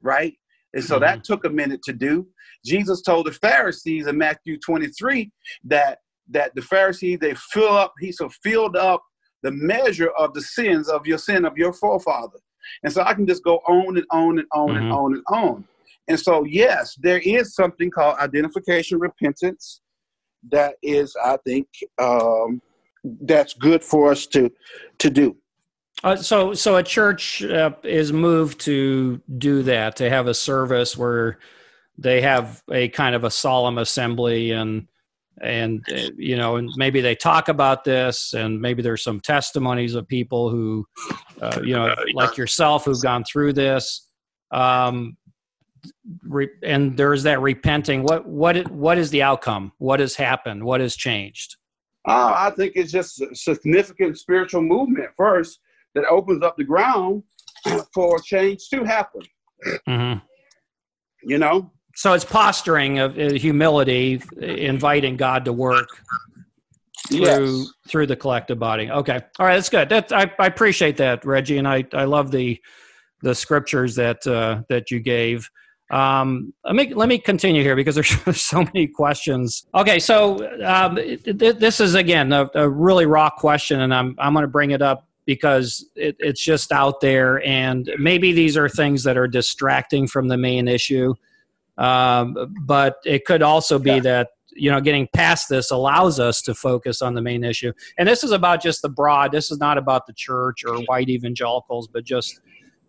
right? 0.00 0.34
And 0.74 0.84
so 0.84 0.96
mm-hmm. 0.96 1.04
that 1.04 1.24
took 1.24 1.44
a 1.44 1.50
minute 1.50 1.82
to 1.84 1.92
do. 1.92 2.26
Jesus 2.64 3.00
told 3.00 3.26
the 3.26 3.32
Pharisees 3.32 4.06
in 4.06 4.18
Matthew 4.18 4.58
23 4.58 5.30
that 5.64 5.98
that 6.30 6.54
the 6.54 6.62
Pharisees 6.62 7.18
they 7.20 7.34
fill 7.34 7.76
up, 7.76 7.92
he 8.00 8.10
so 8.10 8.30
filled 8.42 8.76
up 8.76 9.02
the 9.42 9.50
measure 9.50 10.08
of 10.18 10.32
the 10.32 10.40
sins 10.40 10.88
of 10.88 11.06
your 11.06 11.18
sin 11.18 11.44
of 11.44 11.56
your 11.56 11.72
forefather. 11.72 12.38
And 12.82 12.92
so 12.92 13.02
I 13.02 13.14
can 13.14 13.26
just 13.26 13.44
go 13.44 13.56
on 13.68 13.98
and 13.98 14.06
on 14.10 14.38
and 14.38 14.48
on 14.52 14.68
mm-hmm. 14.68 14.78
and 14.78 14.92
on 14.92 15.14
and 15.14 15.22
on. 15.28 15.64
And 16.08 16.20
so, 16.20 16.44
yes, 16.44 16.96
there 17.00 17.18
is 17.18 17.54
something 17.54 17.90
called 17.90 18.18
identification 18.18 18.98
repentance 18.98 19.80
that 20.50 20.76
is, 20.82 21.16
I 21.22 21.38
think, 21.46 21.68
um, 21.98 22.60
that's 23.22 23.54
good 23.54 23.84
for 23.84 24.10
us 24.10 24.26
to 24.28 24.50
to 24.98 25.10
do. 25.10 25.36
Uh, 26.04 26.14
so, 26.14 26.52
so 26.52 26.76
a 26.76 26.82
church 26.82 27.42
uh, 27.42 27.70
is 27.82 28.12
moved 28.12 28.60
to 28.60 29.22
do 29.38 29.62
that 29.62 29.96
to 29.96 30.10
have 30.10 30.26
a 30.26 30.34
service 30.34 30.98
where 30.98 31.38
they 31.96 32.20
have 32.20 32.62
a 32.70 32.88
kind 32.90 33.14
of 33.14 33.24
a 33.24 33.30
solemn 33.30 33.78
assembly 33.78 34.50
and 34.50 34.86
and 35.40 35.84
uh, 35.90 36.10
you 36.16 36.36
know 36.36 36.56
and 36.56 36.70
maybe 36.76 37.00
they 37.00 37.14
talk 37.14 37.48
about 37.48 37.84
this 37.84 38.34
and 38.34 38.60
maybe 38.60 38.82
there's 38.82 39.02
some 39.02 39.18
testimonies 39.18 39.94
of 39.94 40.06
people 40.06 40.50
who 40.50 40.86
uh, 41.40 41.58
you 41.64 41.72
know 41.72 41.94
like 42.12 42.36
yourself 42.36 42.84
who've 42.84 43.02
gone 43.02 43.24
through 43.24 43.54
this. 43.54 44.06
Um, 44.50 45.16
re- 46.22 46.50
and 46.62 46.96
there's 46.96 47.22
that 47.22 47.40
repenting. 47.40 48.02
What 48.02 48.26
what 48.26 48.70
what 48.70 48.98
is 48.98 49.10
the 49.10 49.22
outcome? 49.22 49.72
What 49.78 50.00
has 50.00 50.14
happened? 50.14 50.62
What 50.62 50.82
has 50.82 50.94
changed? 50.94 51.56
Uh, 52.06 52.34
i 52.36 52.50
think 52.50 52.72
it's 52.76 52.92
just 52.92 53.22
a 53.22 53.34
significant 53.34 54.18
spiritual 54.18 54.60
movement 54.60 55.08
first 55.16 55.58
that 55.94 56.04
opens 56.06 56.42
up 56.42 56.56
the 56.56 56.64
ground 56.64 57.22
for 57.94 58.18
change 58.20 58.68
to 58.68 58.84
happen 58.84 59.22
mm-hmm. 59.88 60.18
you 61.22 61.38
know 61.38 61.70
so 61.94 62.12
it's 62.12 62.24
posturing 62.24 62.98
of 62.98 63.18
uh, 63.18 63.32
humility, 63.34 64.20
inviting 64.40 65.16
God 65.16 65.44
to 65.44 65.52
work 65.52 65.88
through 67.08 67.58
yes. 67.58 67.68
through 67.88 68.06
the 68.06 68.16
collective 68.16 68.58
body. 68.58 68.90
Okay, 68.90 69.20
all 69.38 69.46
right, 69.46 69.54
that's 69.54 69.68
good. 69.68 69.88
That 69.88 70.12
I, 70.12 70.30
I 70.38 70.46
appreciate 70.46 70.96
that, 70.96 71.24
Reggie, 71.24 71.58
and 71.58 71.68
I, 71.68 71.84
I 71.92 72.04
love 72.04 72.30
the 72.30 72.60
the 73.22 73.34
scriptures 73.34 73.94
that 73.94 74.26
uh, 74.26 74.62
that 74.68 74.90
you 74.90 75.00
gave. 75.00 75.48
Um, 75.90 76.52
let 76.64 76.74
me 76.74 76.94
let 76.94 77.08
me 77.08 77.18
continue 77.18 77.62
here 77.62 77.76
because 77.76 77.94
there's 77.94 78.40
so 78.40 78.64
many 78.64 78.88
questions. 78.88 79.66
Okay, 79.74 80.00
so 80.00 80.50
um, 80.64 80.96
th- 80.96 81.56
this 81.58 81.78
is 81.78 81.94
again 81.94 82.32
a, 82.32 82.50
a, 82.54 82.68
really 82.68 83.06
raw 83.06 83.30
question, 83.30 83.82
and 83.82 83.94
I'm 83.94 84.16
I'm 84.18 84.32
going 84.32 84.42
to 84.42 84.48
bring 84.48 84.72
it 84.72 84.82
up 84.82 85.06
because 85.26 85.88
it, 85.94 86.16
it's 86.18 86.42
just 86.42 86.72
out 86.72 87.00
there, 87.00 87.44
and 87.46 87.90
maybe 87.98 88.32
these 88.32 88.56
are 88.56 88.68
things 88.68 89.04
that 89.04 89.16
are 89.16 89.28
distracting 89.28 90.06
from 90.06 90.28
the 90.28 90.36
main 90.36 90.68
issue. 90.68 91.14
Um, 91.78 92.54
but 92.62 92.96
it 93.04 93.24
could 93.24 93.42
also 93.42 93.78
be 93.78 93.90
yeah. 93.90 94.00
that 94.00 94.28
you 94.54 94.70
know 94.70 94.80
getting 94.80 95.08
past 95.12 95.48
this 95.48 95.70
allows 95.70 96.20
us 96.20 96.40
to 96.42 96.54
focus 96.54 97.02
on 97.02 97.14
the 97.14 97.20
main 97.20 97.42
issue 97.42 97.72
and 97.98 98.08
this 98.08 98.22
is 98.22 98.30
about 98.30 98.62
just 98.62 98.82
the 98.82 98.88
broad 98.88 99.32
this 99.32 99.50
is 99.50 99.58
not 99.58 99.76
about 99.76 100.06
the 100.06 100.12
church 100.12 100.64
or 100.64 100.78
white 100.82 101.08
evangelicals 101.08 101.88
but 101.88 102.04
just 102.04 102.40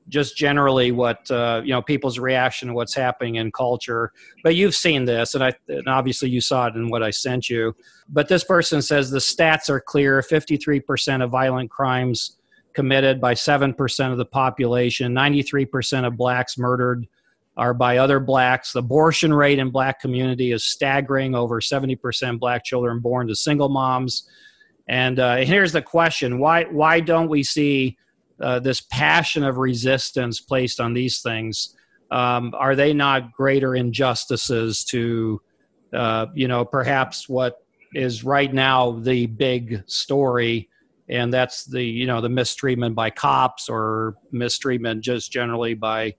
just 0.07 0.37
generally 0.37 0.91
what 0.91 1.29
uh, 1.31 1.61
you 1.63 1.71
know 1.71 1.81
people's 1.81 2.19
reaction 2.19 2.67
to 2.67 2.73
what's 2.73 2.93
happening 2.93 3.35
in 3.35 3.51
culture 3.51 4.11
but 4.43 4.55
you've 4.55 4.75
seen 4.75 5.05
this 5.05 5.33
and 5.33 5.43
i 5.43 5.51
and 5.67 5.87
obviously 5.87 6.29
you 6.29 6.39
saw 6.39 6.67
it 6.67 6.75
in 6.75 6.89
what 6.89 7.01
i 7.01 7.09
sent 7.09 7.49
you 7.49 7.75
but 8.09 8.27
this 8.27 8.43
person 8.43 8.81
says 8.81 9.09
the 9.09 9.19
stats 9.19 9.69
are 9.69 9.79
clear 9.79 10.21
53% 10.21 11.23
of 11.23 11.31
violent 11.31 11.71
crimes 11.71 12.37
committed 12.73 13.21
by 13.21 13.33
7% 13.33 14.11
of 14.11 14.17
the 14.17 14.25
population 14.25 15.13
93% 15.13 16.05
of 16.05 16.17
blacks 16.17 16.57
murdered 16.57 17.07
are 17.57 17.73
by 17.73 17.97
other 17.97 18.19
blacks. 18.19 18.73
The 18.73 18.79
abortion 18.79 19.33
rate 19.33 19.59
in 19.59 19.69
black 19.69 19.99
community 20.01 20.51
is 20.51 20.63
staggering. 20.63 21.35
Over 21.35 21.61
70% 21.61 22.39
black 22.39 22.63
children 22.63 22.99
born 22.99 23.27
to 23.27 23.35
single 23.35 23.69
moms. 23.69 24.29
And 24.87 25.19
uh, 25.19 25.37
here's 25.37 25.71
the 25.71 25.81
question: 25.81 26.39
Why 26.39 26.65
why 26.65 26.99
don't 26.99 27.29
we 27.29 27.43
see 27.43 27.97
uh, 28.41 28.59
this 28.59 28.81
passion 28.81 29.43
of 29.43 29.57
resistance 29.57 30.39
placed 30.39 30.79
on 30.79 30.93
these 30.93 31.21
things? 31.21 31.75
Um, 32.11 32.53
are 32.57 32.75
they 32.75 32.93
not 32.93 33.31
greater 33.31 33.75
injustices 33.75 34.83
to, 34.85 35.41
uh, 35.93 36.27
you 36.33 36.47
know, 36.47 36.63
perhaps 36.63 37.27
what 37.27 37.65
is 37.95 38.23
right 38.23 38.53
now 38.53 38.91
the 38.91 39.25
big 39.25 39.83
story, 39.87 40.69
and 41.07 41.33
that's 41.33 41.65
the 41.65 41.83
you 41.83 42.05
know 42.05 42.21
the 42.21 42.29
mistreatment 42.29 42.93
by 42.93 43.09
cops 43.09 43.69
or 43.69 44.15
mistreatment 44.31 45.03
just 45.03 45.31
generally 45.31 45.73
by 45.73 46.13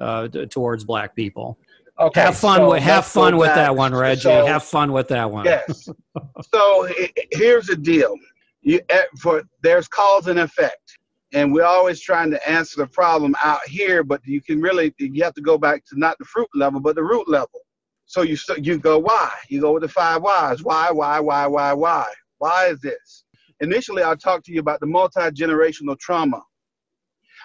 uh, 0.00 0.28
towards 0.50 0.84
black 0.84 1.14
people. 1.14 1.58
Okay, 2.00 2.20
have 2.20 2.36
fun 2.38 2.60
so 2.60 2.70
with 2.70 2.82
have 2.82 3.06
fun 3.06 3.36
with 3.36 3.54
that 3.54 3.74
one, 3.74 3.94
Reggie. 3.94 4.22
So, 4.22 4.46
have 4.46 4.62
fun 4.62 4.92
with 4.92 5.08
that 5.08 5.30
one. 5.30 5.44
Yes. 5.44 5.88
so 6.54 6.88
here's 7.32 7.66
the 7.66 7.76
deal: 7.76 8.14
you 8.62 8.80
eh, 8.88 9.02
for 9.20 9.42
there's 9.62 9.88
cause 9.88 10.28
and 10.28 10.38
effect, 10.38 10.97
and 11.32 11.52
we're 11.52 11.64
always 11.64 12.00
trying 12.00 12.30
to 12.30 12.48
answer 12.48 12.80
the 12.80 12.86
problem 12.86 13.34
out 13.42 13.66
here, 13.66 14.02
but 14.02 14.20
you 14.24 14.40
can 14.40 14.60
really 14.60 14.94
you 14.98 15.22
have 15.22 15.34
to 15.34 15.42
go 15.42 15.58
back 15.58 15.84
to 15.86 15.98
not 15.98 16.16
the 16.18 16.24
fruit 16.24 16.48
level, 16.54 16.80
but 16.80 16.96
the 16.96 17.02
root 17.02 17.28
level. 17.28 17.60
So 18.06 18.22
you 18.22 18.36
you 18.56 18.78
go 18.78 18.98
why? 18.98 19.30
You 19.48 19.60
go 19.60 19.72
with 19.72 19.82
the 19.82 19.88
five 19.88 20.22
whys. 20.22 20.62
Why? 20.62 20.90
Why? 20.90 21.20
Why? 21.20 21.46
Why? 21.46 21.72
Why? 21.74 22.06
Why 22.38 22.66
is 22.68 22.80
this? 22.80 23.24
Initially, 23.60 24.02
I 24.02 24.14
talked 24.14 24.46
to 24.46 24.52
you 24.52 24.60
about 24.60 24.80
the 24.80 24.86
multi 24.86 25.20
generational 25.30 25.98
trauma. 25.98 26.42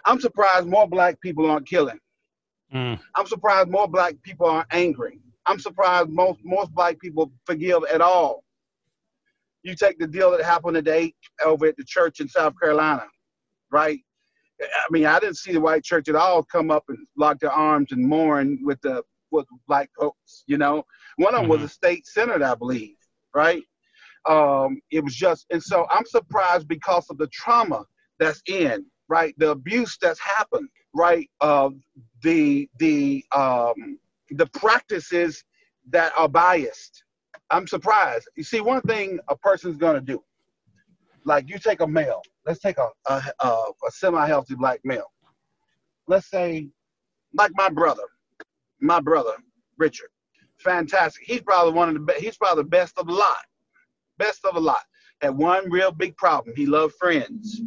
I'm 0.06 0.20
surprised 0.20 0.68
more 0.68 0.88
black 0.88 1.20
people 1.22 1.50
aren't 1.50 1.68
killing. 1.68 2.00
Mm. 2.74 3.00
I'm 3.16 3.28
surprised 3.28 3.70
more 3.70 3.88
black 3.88 4.16
people 4.24 4.48
aren't 4.48 4.74
angry. 4.74 5.20
I'm 5.46 5.60
surprised 5.60 6.10
most 6.10 6.40
most 6.44 6.74
black 6.74 7.00
people 7.00 7.32
forgive 7.46 7.84
at 7.92 8.02
all. 8.02 8.44
You 9.64 9.76
take 9.76 10.00
the 10.00 10.08
deal 10.08 10.32
that 10.32 10.42
happened 10.44 10.76
today 10.76 11.14
over 11.44 11.66
at 11.66 11.78
the 11.78 11.84
church 11.86 12.20
in 12.20 12.28
South 12.28 12.54
Carolina, 12.60 13.06
right? 13.74 14.00
I 14.62 14.86
mean, 14.92 15.06
I 15.06 15.20
didn't 15.20 15.38
see 15.38 15.52
the 15.52 15.60
white 15.60 15.84
church 15.84 16.08
at 16.08 16.16
all 16.16 16.44
come 16.44 16.72
up 16.72 16.86
and 16.88 17.00
lock 17.18 17.40
their 17.40 17.52
arms 17.52 17.92
and 17.92 18.08
mourn 18.08 18.60
with 18.64 18.80
the 18.82 19.04
with 19.32 19.48
black 19.68 19.90
folks. 20.00 20.44
You 20.48 20.58
know, 20.58 20.86
one 21.18 21.34
of 21.34 21.42
them 21.42 21.50
mm-hmm. 21.50 21.62
was 21.62 21.64
a 21.64 21.74
state 21.74 22.06
senator, 22.06 22.46
I 22.46 22.56
believe, 22.56 22.96
right? 23.34 23.64
Um, 24.30 24.80
it 24.92 25.04
was 25.04 25.16
just, 25.16 25.48
and 25.50 25.62
so 25.62 25.86
I'm 25.90 26.06
surprised 26.06 26.68
because 26.68 27.10
of 27.10 27.18
the 27.18 27.28
trauma 27.28 27.84
that's 28.20 28.42
in, 28.48 28.86
right? 29.10 29.34
The 29.38 29.50
abuse 29.50 29.98
that's 30.00 30.20
happened, 30.20 30.70
right? 30.96 31.30
Uh, 31.42 31.72
the 32.22 32.70
the 32.78 33.26
um, 33.36 33.98
the 34.30 34.46
practices 34.54 35.44
that 35.90 36.14
are 36.16 36.30
biased. 36.30 37.04
I'm 37.50 37.68
surprised. 37.68 38.30
You 38.38 38.44
see, 38.44 38.62
one 38.62 38.82
thing 38.84 39.20
a 39.28 39.36
person's 39.36 39.78
gonna 39.78 40.00
do, 40.00 40.24
like 41.26 41.50
you 41.50 41.58
take 41.58 41.82
a 41.82 41.88
male. 41.88 42.22
Let's 42.46 42.60
take 42.60 42.78
a 42.78 42.90
a, 43.08 43.24
a, 43.40 43.48
a 43.48 43.92
semi-healthy 43.92 44.56
black 44.56 44.82
male. 44.84 45.12
Let's 46.08 46.30
say, 46.30 46.70
like 47.34 47.52
my 47.56 47.70
brother, 47.70 48.04
my 48.82 49.00
brother 49.00 49.34
Richard, 49.78 50.10
fantastic. 50.58 51.24
He's 51.26 51.42
probably 51.42 51.74
one 51.74 51.90
of 51.90 51.96
the 51.96 52.02
best. 52.02 52.22
He's 52.22 52.38
probably 52.38 52.64
the 52.64 52.70
best 52.70 52.98
of 52.98 53.08
the 53.08 53.14
lot, 53.14 53.46
best 54.18 54.46
of 54.46 54.56
the 54.56 54.62
lot. 54.62 54.84
Had 55.22 55.38
one 55.38 55.70
real 55.70 55.92
big 55.92 56.18
problem. 56.18 56.56
He 56.56 56.66
loved 56.66 56.96
friends. 56.96 57.62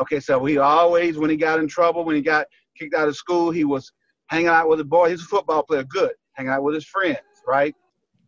Okay, 0.00 0.20
so 0.20 0.42
he 0.44 0.56
always, 0.56 1.18
when 1.18 1.28
he 1.28 1.36
got 1.36 1.58
in 1.58 1.68
trouble, 1.68 2.04
when 2.04 2.16
he 2.16 2.22
got 2.22 2.46
kicked 2.78 2.94
out 2.94 3.08
of 3.08 3.16
school. 3.16 3.50
He 3.50 3.64
was 3.64 3.92
hanging 4.26 4.48
out 4.48 4.68
with 4.68 4.78
the 4.78 4.84
boy. 4.84 5.10
He's 5.10 5.22
a 5.22 5.26
football 5.26 5.62
player, 5.62 5.84
good. 5.84 6.12
Hanging 6.32 6.52
out 6.52 6.62
with 6.62 6.74
his 6.74 6.86
friends, 6.86 7.18
right? 7.46 7.74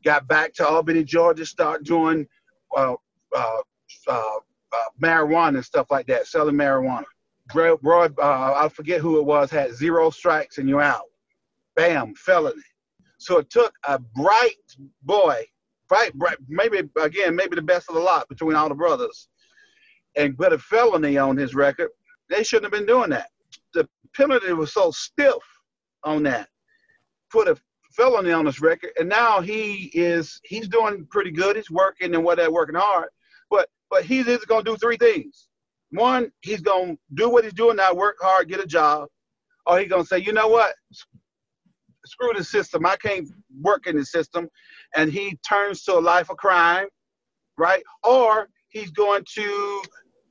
Got 0.05 0.29
back 0.29 0.53
to 0.55 0.67
Albany, 0.67 1.05
Georgia, 1.05 1.47
start 1.47 1.85
doing 1.85 2.27
uh, 2.77 2.95
uh, 3.35 3.59
uh, 4.09 4.39
marijuana 5.01 5.57
and 5.57 5.65
stuff 5.65 5.91
like 5.91 6.07
that, 6.07 6.27
selling 6.27 6.55
marijuana. 6.55 7.05
Roy, 7.55 8.07
uh, 8.19 8.55
I 8.57 8.69
forget 8.69 9.01
who 9.01 9.19
it 9.19 9.25
was, 9.25 9.51
had 9.51 9.75
zero 9.75 10.11
strikes 10.11 10.59
and 10.59 10.69
you're 10.69 10.81
out. 10.81 11.05
Bam, 11.77 12.15
felony. 12.15 12.63
So 13.19 13.39
it 13.39 13.51
took 13.51 13.75
a 13.85 13.99
bright 13.99 14.55
boy, 15.03 15.45
bright, 15.89 16.15
bright, 16.15 16.39
maybe 16.49 16.83
again, 17.01 17.35
maybe 17.35 17.57
the 17.57 17.63
best 17.63 17.89
of 17.89 17.97
the 17.97 18.01
lot 18.01 18.29
between 18.29 18.57
all 18.57 18.69
the 18.69 18.75
brothers, 18.75 19.29
and 20.17 20.37
put 20.37 20.53
a 20.53 20.59
felony 20.59 21.19
on 21.19 21.37
his 21.37 21.55
record. 21.55 21.91
They 22.31 22.43
shouldn't 22.43 22.73
have 22.73 22.79
been 22.79 22.87
doing 22.87 23.11
that 23.11 23.29
the 23.75 23.89
penalty 24.15 24.53
was 24.53 24.73
so 24.73 24.91
stiff 24.91 25.43
on 26.05 26.23
that. 26.23 26.49
Put 27.31 27.49
a 27.49 27.57
felony 27.93 28.33
on 28.33 28.47
his 28.47 28.61
record, 28.61 28.91
and 28.99 29.09
now 29.09 29.41
he 29.41 29.91
is 29.93 30.41
he's 30.45 30.69
doing 30.69 31.07
pretty 31.11 31.31
good. 31.31 31.57
He's 31.57 31.71
working 31.71 32.15
and 32.15 32.25
what 32.25 32.37
they're 32.37 32.51
working 32.51 32.77
hard, 32.77 33.09
but 33.51 33.69
but 33.95 34.05
he's 34.05 34.27
either 34.27 34.45
gonna 34.47 34.65
do 34.65 34.77
three 34.77 34.97
things. 34.97 35.47
One, 35.93 36.33
he's 36.41 36.61
gonna 36.61 36.97
do 37.15 37.29
what 37.29 37.45
he's 37.45 37.53
doing 37.53 37.77
now, 37.77 37.95
work 37.95 38.17
hard, 38.21 38.49
get 38.49 38.59
a 38.59 38.67
job, 38.67 39.09
or 39.67 39.79
he's 39.79 39.89
gonna 39.89 40.05
say, 40.05 40.19
you 40.19 40.33
know 40.33 40.49
what, 40.49 40.75
screw 42.05 42.33
the 42.37 42.43
system. 42.43 42.85
I 42.85 42.97
can't 42.97 43.29
work 43.61 43.87
in 43.87 43.97
the 43.97 44.05
system, 44.05 44.49
and 44.97 45.13
he 45.13 45.39
turns 45.49 45.85
to 45.85 45.97
a 45.97 46.01
life 46.01 46.29
of 46.29 46.39
crime, 46.39 46.89
right? 47.57 47.85
Or 48.03 48.49
he's 48.71 48.91
going 48.91 49.25
to 49.37 49.83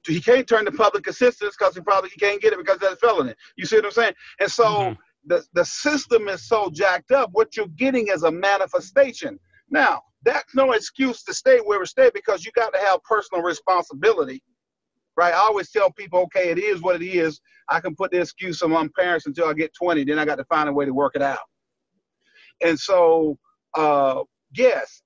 he 0.05 0.19
can't 0.19 0.45
turn 0.45 0.65
to 0.65 0.71
public 0.73 1.07
assistance 1.07 1.55
because 1.57 1.73
he 1.73 1.79
probably 1.79 2.09
he 2.09 2.19
can't 2.19 2.41
get 2.41 2.51
it 2.51 2.59
because 2.59 2.79
that's 2.79 2.99
felony. 2.99 3.33
You 3.55 3.65
see 3.65 3.77
what 3.77 3.85
I'm 3.85 3.91
saying? 3.91 4.13
And 4.41 4.51
so 4.51 4.65
mm-hmm. 4.65 4.93
the, 5.25 5.45
the 5.53 5.63
system 5.63 6.27
is 6.27 6.45
so 6.45 6.69
jacked 6.69 7.13
up. 7.13 7.29
What 7.31 7.55
you're 7.55 7.67
getting 7.67 8.09
is 8.09 8.23
a 8.23 8.31
manifestation. 8.31 9.39
Now, 9.69 10.01
that's 10.23 10.55
no 10.55 10.71
excuse 10.71 11.23
to 11.23 11.33
stay 11.33 11.59
where 11.59 11.79
we 11.79 11.85
stay 11.85 12.09
because 12.13 12.45
you 12.45 12.51
got 12.53 12.73
to 12.73 12.79
have 12.79 13.03
personal 13.03 13.43
responsibility, 13.43 14.41
right? 15.17 15.33
I 15.33 15.37
always 15.37 15.71
tell 15.71 15.91
people, 15.91 16.19
okay, 16.21 16.49
it 16.49 16.57
is 16.57 16.81
what 16.81 17.01
it 17.01 17.05
is. 17.05 17.39
I 17.69 17.79
can 17.79 17.95
put 17.95 18.11
the 18.11 18.21
excuse 18.21 18.61
on 18.61 18.71
my 18.71 18.87
parents 18.97 19.25
until 19.25 19.47
I 19.47 19.53
get 19.53 19.73
20, 19.73 20.03
then 20.05 20.19
I 20.19 20.25
got 20.25 20.35
to 20.35 20.45
find 20.45 20.69
a 20.69 20.73
way 20.73 20.85
to 20.85 20.93
work 20.93 21.15
it 21.15 21.21
out. 21.21 21.39
And 22.63 22.79
so, 22.79 23.37
uh, 23.75 24.23
yes, 24.55 25.01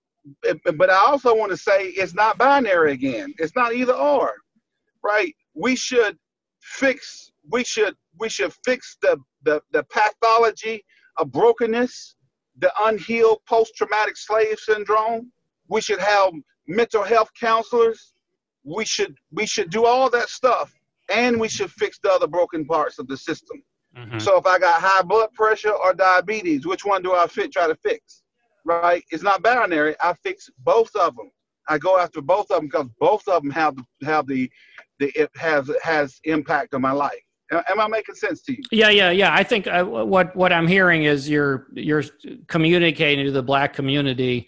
but 0.76 0.89
I 0.89 0.97
also 0.97 1.36
want 1.36 1.51
to 1.51 1.57
say 1.57 1.88
it's 1.88 2.13
not 2.13 2.38
binary 2.38 2.91
again. 2.91 3.34
It's 3.38 3.55
not 3.55 3.74
either 3.74 3.93
or, 3.93 4.34
right? 5.03 5.34
We 5.55 5.76
should 5.76 6.18
fix. 6.61 7.32
We 7.49 7.63
should 7.63 7.95
we 8.20 8.30
should 8.30 8.53
fix 8.65 8.97
the 9.01 9.18
the, 9.43 9.61
the 9.72 9.84
pathology 9.84 10.84
of 11.18 11.32
brokenness 11.32 12.16
the 12.60 12.72
unhealed 12.82 13.39
post-traumatic 13.47 14.18
slave 14.18 14.60
syndrome. 14.60 15.32
We 15.70 15.82
should 15.82 15.99
have 15.99 16.34
mental 16.68 17.03
health 17.03 17.30
counselors. 17.39 18.14
We 18.64 18.86
should 18.86 19.16
we 19.32 19.45
should 19.45 19.70
do 19.70 19.86
all 19.86 20.10
that 20.10 20.30
stuff, 20.30 20.74
and 21.14 21.39
we 21.39 21.47
should 21.47 21.72
fix 21.72 21.99
the 21.99 22.12
other 22.12 22.28
broken 22.28 22.66
parts 22.66 22.99
of 22.99 23.08
the 23.08 23.18
system. 23.18 23.64
Mm-hmm. 23.95 24.20
So 24.20 24.38
if 24.38 24.45
I 24.45 24.60
got 24.60 24.82
high 24.82 25.01
blood 25.01 25.34
pressure 25.34 25.72
or 25.72 25.93
diabetes, 25.93 26.66
which 26.68 26.86
one 26.86 27.01
do 27.01 27.14
I 27.14 27.28
fit 27.28 27.51
try 27.51 27.68
to 27.68 27.76
fix? 27.76 28.24
Right? 28.66 29.03
It's 29.12 29.24
not 29.24 29.41
binary. 29.41 29.95
I 30.01 30.14
fix 30.14 30.49
both 30.60 30.93
of 30.95 31.16
them. 31.16 31.32
I 31.70 31.78
go 31.78 31.97
after 31.97 32.22
both 32.22 32.51
of 32.51 32.58
them 32.58 32.66
because 32.68 32.88
both 32.99 33.28
of 33.28 33.41
them 33.41 33.51
have 33.51 33.76
have 34.03 34.28
the 34.28 34.49
the 34.99 35.12
it 35.20 35.30
has 35.36 35.72
has 35.84 36.20
impact 36.26 36.74
on 36.74 36.82
my 36.82 36.91
life. 36.91 37.26
Am 37.52 37.80
I 37.80 37.88
making 37.88 38.16
sense 38.16 38.41
to 38.43 38.54
you? 38.54 38.64
Yeah, 38.72 38.89
yeah, 38.89 39.10
yeah. 39.12 39.34
I 39.34 39.43
think 39.43 39.68
uh, 39.68 39.84
what 39.86 40.36
what 40.36 40.52
I'm 40.52 40.68
hearing 40.68 41.04
is 41.04 41.30
you're 41.30 41.68
you're 41.74 42.04
communicating 42.48 43.26
to 43.26 43.32
the 43.32 43.43
black 43.43 43.74
community. 43.74 44.48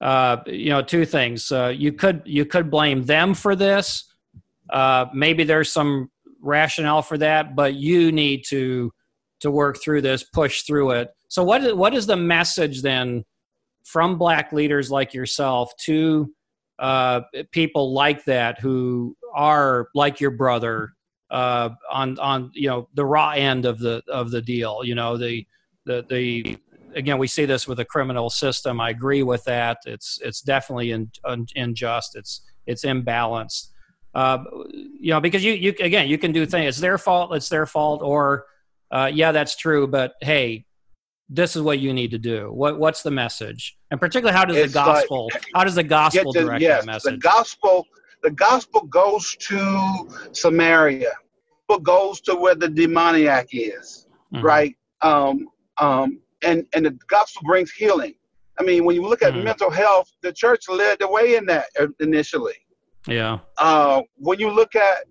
Uh, 0.00 0.38
you 0.46 0.70
know, 0.70 0.82
two 0.82 1.04
things. 1.04 1.52
Uh, 1.52 1.68
you 1.68 1.92
could 1.92 2.22
you 2.24 2.44
could 2.44 2.70
blame 2.70 3.04
them 3.04 3.34
for 3.34 3.54
this. 3.54 4.12
Uh, 4.70 5.06
maybe 5.14 5.44
there's 5.44 5.70
some 5.70 6.10
rationale 6.40 7.02
for 7.02 7.18
that, 7.18 7.54
but 7.54 7.74
you 7.74 8.10
need 8.10 8.44
to 8.48 8.92
to 9.40 9.50
work 9.50 9.78
through 9.82 10.02
this, 10.02 10.22
push 10.22 10.62
through 10.62 10.92
it. 10.92 11.10
So, 11.28 11.42
what 11.42 11.62
is, 11.64 11.74
what 11.74 11.94
is 11.94 12.06
the 12.06 12.16
message 12.16 12.82
then 12.82 13.24
from 13.84 14.18
black 14.18 14.52
leaders 14.52 14.90
like 14.90 15.14
yourself 15.14 15.72
to 15.84 16.32
uh, 16.78 17.22
people 17.50 17.92
like 17.92 18.24
that 18.24 18.60
who 18.60 19.16
are 19.34 19.88
like 19.94 20.20
your 20.20 20.30
brother? 20.30 20.92
Uh, 21.30 21.70
on 21.90 22.18
on 22.18 22.50
you 22.54 22.68
know 22.68 22.88
the 22.94 23.04
raw 23.04 23.30
end 23.30 23.64
of 23.64 23.78
the 23.78 24.02
of 24.08 24.30
the 24.30 24.42
deal. 24.42 24.80
You 24.84 24.94
know 24.94 25.16
the 25.16 25.46
the 25.84 26.04
the 26.08 26.56
again 26.94 27.18
we 27.18 27.26
see 27.26 27.44
this 27.44 27.66
with 27.66 27.78
the 27.78 27.84
criminal 27.84 28.30
system. 28.30 28.80
I 28.80 28.90
agree 28.90 29.22
with 29.22 29.44
that. 29.44 29.78
It's 29.86 30.20
it's 30.22 30.40
definitely 30.40 30.92
in, 30.92 31.10
un, 31.24 31.46
unjust. 31.56 32.16
It's 32.16 32.42
it's 32.66 32.84
imbalanced. 32.84 33.68
Uh, 34.12 34.38
you 34.72 35.10
know 35.12 35.20
because 35.20 35.44
you 35.44 35.52
you 35.52 35.74
again 35.80 36.08
you 36.08 36.18
can 36.18 36.32
do 36.32 36.46
things. 36.46 36.68
It's 36.68 36.80
their 36.80 36.98
fault. 36.98 37.34
It's 37.34 37.48
their 37.48 37.66
fault. 37.66 38.02
Or 38.02 38.46
uh, 38.90 39.10
yeah, 39.12 39.32
that's 39.32 39.56
true. 39.56 39.86
But 39.86 40.14
hey, 40.20 40.66
this 41.28 41.54
is 41.54 41.62
what 41.62 41.78
you 41.78 41.92
need 41.92 42.10
to 42.10 42.18
do. 42.18 42.52
What 42.52 42.78
what's 42.78 43.02
the 43.02 43.12
message? 43.12 43.78
And 43.92 44.00
particularly, 44.00 44.36
how 44.36 44.44
does 44.44 44.56
it's 44.56 44.72
the 44.72 44.80
gospel? 44.80 45.30
Like, 45.32 45.46
how 45.54 45.64
does 45.64 45.76
the 45.76 45.84
gospel 45.84 46.32
direct 46.32 46.60
yes, 46.60 46.80
that 46.80 46.86
message? 46.86 47.12
The 47.12 47.18
gospel 47.18 47.86
the 48.22 48.30
gospel 48.30 48.82
goes 48.82 49.36
to 49.36 50.08
Samaria. 50.32 51.12
But 51.68 51.84
goes 51.84 52.20
to 52.22 52.34
where 52.34 52.56
the 52.56 52.68
demoniac 52.68 53.50
is, 53.52 54.08
mm-hmm. 54.34 54.44
right? 54.44 54.76
Um, 55.02 55.48
um, 55.78 56.18
and 56.42 56.66
and 56.74 56.84
the 56.84 56.98
gospel 57.06 57.42
brings 57.46 57.70
healing. 57.70 58.14
I 58.58 58.64
mean, 58.64 58.84
when 58.84 58.96
you 58.96 59.02
look 59.02 59.22
at 59.22 59.34
mm-hmm. 59.34 59.44
mental 59.44 59.70
health, 59.70 60.10
the 60.20 60.32
church 60.32 60.68
led 60.68 60.98
the 60.98 61.08
way 61.08 61.36
in 61.36 61.46
that 61.46 61.66
initially. 62.00 62.56
Yeah. 63.06 63.38
Uh, 63.56 64.02
when 64.16 64.40
you 64.40 64.50
look 64.50 64.74
at, 64.74 65.04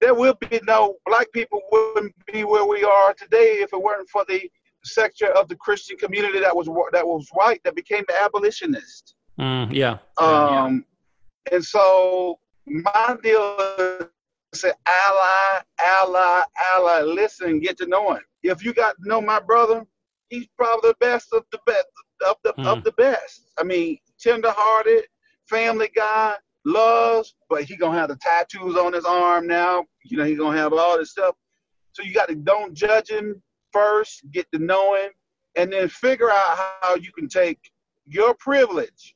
there 0.00 0.14
will 0.14 0.34
be 0.34 0.60
no 0.66 0.96
black 1.06 1.30
people 1.32 1.60
wouldn't 1.70 2.14
be 2.32 2.44
where 2.44 2.64
we 2.64 2.82
are 2.82 3.14
today 3.14 3.58
if 3.60 3.72
it 3.72 3.82
weren't 3.82 4.08
for 4.08 4.24
the 4.26 4.50
sector 4.84 5.26
of 5.32 5.48
the 5.48 5.56
Christian 5.56 5.96
community 5.96 6.40
that 6.40 6.54
was 6.54 6.66
that 6.92 7.06
was 7.06 7.28
white 7.32 7.60
that 7.64 7.74
became 7.74 8.04
the 8.08 8.14
abolitionist. 8.22 9.14
Mm, 9.38 9.72
yeah. 9.72 9.98
Um, 10.18 10.84
yeah. 11.46 11.56
and 11.56 11.64
so 11.64 12.38
my 12.66 13.16
deal 13.22 13.56
is 13.78 14.06
say 14.54 14.72
ally, 14.86 15.62
ally, 15.80 16.42
ally. 16.74 17.00
Listen, 17.02 17.60
get 17.60 17.76
to 17.78 17.86
know 17.86 18.12
him. 18.12 18.22
If 18.42 18.64
you 18.64 18.72
got 18.72 18.96
to 19.02 19.08
know 19.08 19.20
my 19.20 19.40
brother, 19.40 19.86
he's 20.28 20.46
probably 20.56 20.90
the 20.90 20.96
best 21.00 21.32
of 21.32 21.44
the 21.52 21.60
best 21.66 21.86
of 22.26 22.36
the 22.44 22.52
mm. 22.54 22.66
of 22.66 22.84
the 22.84 22.92
best. 22.92 23.50
I 23.58 23.64
mean, 23.64 23.98
tender-hearted, 24.20 25.04
family 25.48 25.90
guy, 25.94 26.34
loves, 26.64 27.34
but 27.48 27.64
he 27.64 27.76
gonna 27.76 27.98
have 27.98 28.08
the 28.08 28.16
tattoos 28.16 28.76
on 28.76 28.92
his 28.92 29.04
arm 29.04 29.46
now. 29.46 29.84
You 30.04 30.18
know, 30.18 30.24
he 30.24 30.34
gonna 30.34 30.56
have 30.56 30.72
all 30.72 30.98
this 30.98 31.10
stuff. 31.10 31.34
So 31.92 32.02
you 32.02 32.12
got 32.12 32.28
to 32.28 32.34
don't 32.34 32.74
judge 32.74 33.08
him 33.08 33.42
first, 33.72 34.22
get 34.32 34.50
to 34.52 34.58
know 34.58 34.94
him, 34.94 35.10
and 35.56 35.72
then 35.72 35.88
figure 35.88 36.30
out 36.30 36.58
how 36.82 36.94
you 36.96 37.12
can 37.12 37.28
take 37.28 37.58
your 38.06 38.34
privilege 38.34 39.15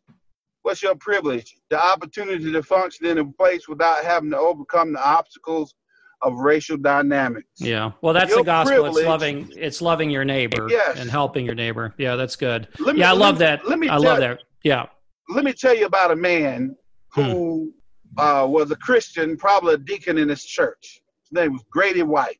what's 0.62 0.82
your 0.82 0.94
privilege? 0.96 1.56
The 1.70 1.82
opportunity 1.82 2.52
to 2.52 2.62
function 2.62 3.06
in 3.06 3.18
a 3.18 3.24
place 3.24 3.68
without 3.68 4.04
having 4.04 4.30
to 4.30 4.38
overcome 4.38 4.92
the 4.92 5.04
obstacles 5.06 5.74
of 6.22 6.34
racial 6.34 6.76
dynamics. 6.76 7.48
Yeah. 7.56 7.92
Well, 8.02 8.12
that's 8.12 8.30
your 8.30 8.38
the 8.38 8.44
gospel. 8.44 8.86
It's 8.86 9.06
loving 9.06 9.50
it's 9.56 9.80
loving 9.80 10.10
your 10.10 10.24
neighbor 10.24 10.66
yes. 10.68 10.98
and 10.98 11.10
helping 11.10 11.46
your 11.46 11.54
neighbor. 11.54 11.94
Yeah, 11.96 12.16
that's 12.16 12.36
good. 12.36 12.68
Me, 12.78 12.92
yeah, 12.96 13.10
I 13.10 13.14
love 13.14 13.36
me, 13.36 13.38
that. 13.40 13.66
Let 13.66 13.78
me 13.78 13.88
I 13.88 13.96
love 13.96 14.18
that. 14.18 14.40
Yeah. 14.62 14.86
Let 15.30 15.44
me 15.44 15.52
tell 15.52 15.74
you 15.74 15.86
about 15.86 16.10
a 16.10 16.16
man 16.16 16.76
who 17.14 17.72
hmm. 18.14 18.20
uh, 18.20 18.46
was 18.46 18.70
a 18.70 18.76
Christian, 18.76 19.36
probably 19.36 19.74
a 19.74 19.78
deacon 19.78 20.18
in 20.18 20.28
his 20.28 20.44
church. 20.44 21.00
His 21.22 21.32
name 21.32 21.52
was 21.52 21.64
Grady 21.70 22.02
White. 22.02 22.38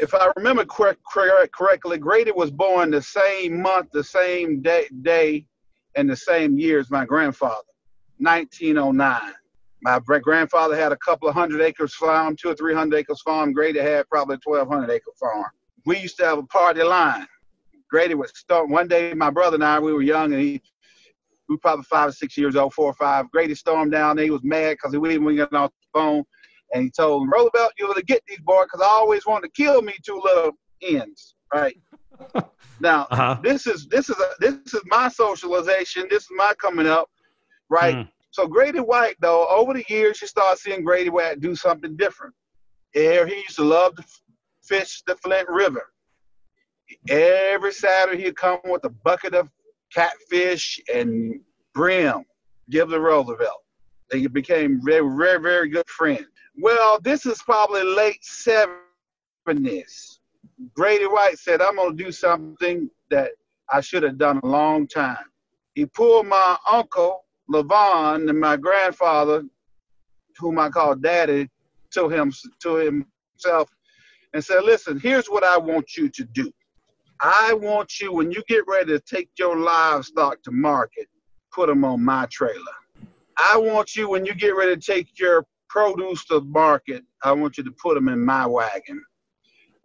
If 0.00 0.14
I 0.14 0.30
remember 0.36 0.64
correct, 0.64 1.00
correctly, 1.04 1.98
Grady 1.98 2.30
was 2.30 2.50
born 2.50 2.90
the 2.90 3.02
same 3.02 3.60
month, 3.60 3.90
the 3.92 4.04
same 4.04 4.62
day, 4.62 4.86
day 5.02 5.44
in 5.94 6.06
the 6.06 6.16
same 6.16 6.58
year 6.58 6.78
as 6.78 6.90
my 6.90 7.04
grandfather, 7.04 7.62
1909. 8.18 9.34
My 9.82 10.00
grandfather 10.00 10.76
had 10.76 10.92
a 10.92 10.96
couple 10.96 11.28
of 11.28 11.34
hundred 11.34 11.60
acres 11.60 11.94
farm, 11.94 12.36
two 12.36 12.48
or 12.48 12.54
three 12.54 12.74
hundred 12.74 12.98
acres 12.98 13.22
farm. 13.22 13.52
Grady 13.52 13.78
had 13.78 14.08
probably 14.08 14.34
a 14.34 14.48
1,200 14.48 14.90
acre 14.90 15.10
farm. 15.18 15.46
We 15.86 15.98
used 15.98 16.16
to 16.18 16.24
have 16.24 16.38
a 16.38 16.42
party 16.42 16.82
line. 16.82 17.26
Grady 17.88 18.14
would 18.14 18.28
start 18.36 18.68
one 18.68 18.88
day. 18.88 19.14
My 19.14 19.30
brother 19.30 19.54
and 19.54 19.64
I, 19.64 19.78
we 19.78 19.92
were 19.92 20.02
young, 20.02 20.32
and 20.32 20.42
he, 20.42 20.60
we 21.48 21.54
were 21.54 21.60
probably 21.60 21.84
five 21.84 22.08
or 22.08 22.12
six 22.12 22.36
years 22.36 22.56
old, 22.56 22.74
four 22.74 22.86
or 22.86 22.94
five. 22.94 23.30
Grady 23.30 23.54
stormed 23.54 23.92
down 23.92 24.16
there. 24.16 24.24
He 24.24 24.30
was 24.30 24.42
mad 24.42 24.72
because 24.72 24.92
he 24.92 24.98
wouldn't 24.98 25.36
get 25.36 25.54
off 25.54 25.70
the 25.70 25.98
phone, 25.98 26.24
and 26.74 26.84
he 26.84 26.90
told 26.90 27.22
him, 27.22 27.30
"Roosevelt, 27.30 27.72
you're 27.78 27.88
gonna 27.88 28.02
get 28.02 28.22
these 28.28 28.40
boys 28.40 28.64
because 28.64 28.84
I 28.84 28.90
always 28.90 29.26
wanted 29.26 29.54
to 29.54 29.62
kill 29.62 29.80
me 29.80 29.94
two 30.04 30.20
little 30.22 30.52
ends, 30.82 31.34
right?" 31.54 31.78
Now, 32.80 33.06
uh-huh. 33.10 33.38
this 33.42 33.66
is 33.66 33.86
this 33.88 34.08
is 34.08 34.16
a, 34.18 34.28
this 34.40 34.54
is 34.72 34.82
my 34.86 35.08
socialization. 35.08 36.06
This 36.08 36.24
is 36.24 36.30
my 36.36 36.54
coming 36.60 36.86
up, 36.86 37.10
right? 37.68 37.96
Mm. 37.96 38.08
So 38.30 38.46
Grady 38.46 38.80
White, 38.80 39.16
though, 39.20 39.48
over 39.48 39.74
the 39.74 39.84
years, 39.88 40.20
you 40.20 40.28
start 40.28 40.58
seeing 40.58 40.84
Grady 40.84 41.10
White 41.10 41.40
do 41.40 41.54
something 41.56 41.96
different. 41.96 42.34
Here, 42.92 43.26
he 43.26 43.36
used 43.36 43.56
to 43.56 43.64
love 43.64 43.96
to 43.96 44.04
fish 44.62 45.02
the 45.06 45.16
Flint 45.16 45.48
River. 45.48 45.92
Every 47.08 47.72
Saturday, 47.72 48.22
he'd 48.22 48.36
come 48.36 48.60
with 48.64 48.84
a 48.84 48.90
bucket 48.90 49.34
of 49.34 49.50
catfish 49.92 50.80
and 50.92 51.40
brim, 51.74 52.24
give 52.70 52.88
the 52.88 53.00
Roosevelt. 53.00 53.62
They 54.10 54.26
became 54.26 54.80
very, 54.84 55.06
very, 55.16 55.40
very 55.40 55.68
good 55.68 55.88
friends. 55.88 56.26
Well, 56.56 56.98
this 57.02 57.26
is 57.26 57.42
probably 57.42 57.82
late 57.82 58.22
70s 58.22 60.17
Grady 60.74 61.06
White 61.06 61.38
said, 61.38 61.60
I'm 61.60 61.76
going 61.76 61.96
to 61.96 62.04
do 62.04 62.12
something 62.12 62.90
that 63.10 63.32
I 63.70 63.80
should 63.80 64.02
have 64.02 64.18
done 64.18 64.40
a 64.42 64.46
long 64.46 64.86
time. 64.86 65.24
He 65.74 65.86
pulled 65.86 66.26
my 66.26 66.56
uncle, 66.70 67.24
Levon, 67.50 68.28
and 68.28 68.40
my 68.40 68.56
grandfather, 68.56 69.44
whom 70.38 70.58
I 70.58 70.68
call 70.68 70.96
daddy, 70.96 71.48
to 71.92 72.08
him 72.08 72.32
to 72.60 72.74
himself 72.76 73.70
and 74.34 74.44
said, 74.44 74.64
Listen, 74.64 74.98
here's 74.98 75.28
what 75.28 75.44
I 75.44 75.56
want 75.56 75.96
you 75.96 76.08
to 76.08 76.24
do. 76.24 76.50
I 77.20 77.52
want 77.54 78.00
you, 78.00 78.12
when 78.12 78.30
you 78.30 78.42
get 78.48 78.64
ready 78.68 78.92
to 78.92 79.00
take 79.00 79.30
your 79.38 79.56
livestock 79.56 80.42
to 80.44 80.52
market, 80.52 81.08
put 81.52 81.68
them 81.68 81.84
on 81.84 82.04
my 82.04 82.26
trailer. 82.30 82.54
I 83.36 83.56
want 83.56 83.96
you, 83.96 84.08
when 84.10 84.24
you 84.24 84.34
get 84.34 84.54
ready 84.54 84.76
to 84.76 84.80
take 84.80 85.18
your 85.18 85.44
produce 85.68 86.24
to 86.26 86.40
market, 86.40 87.04
I 87.24 87.32
want 87.32 87.58
you 87.58 87.64
to 87.64 87.72
put 87.72 87.94
them 87.94 88.08
in 88.08 88.24
my 88.24 88.46
wagon. 88.46 89.02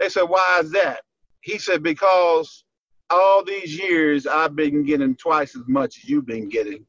They 0.03 0.09
said, 0.09 0.23
why 0.23 0.59
is 0.61 0.69
that? 0.71 0.99
He 1.39 1.57
said, 1.57 1.81
because 1.81 2.65
all 3.09 3.41
these 3.41 3.79
years 3.79 4.27
I've 4.27 4.53
been 4.53 4.83
getting 4.83 5.15
twice 5.15 5.55
as 5.55 5.63
much 5.65 5.99
as 5.99 6.09
you've 6.09 6.25
been 6.25 6.49
getting, 6.49 6.85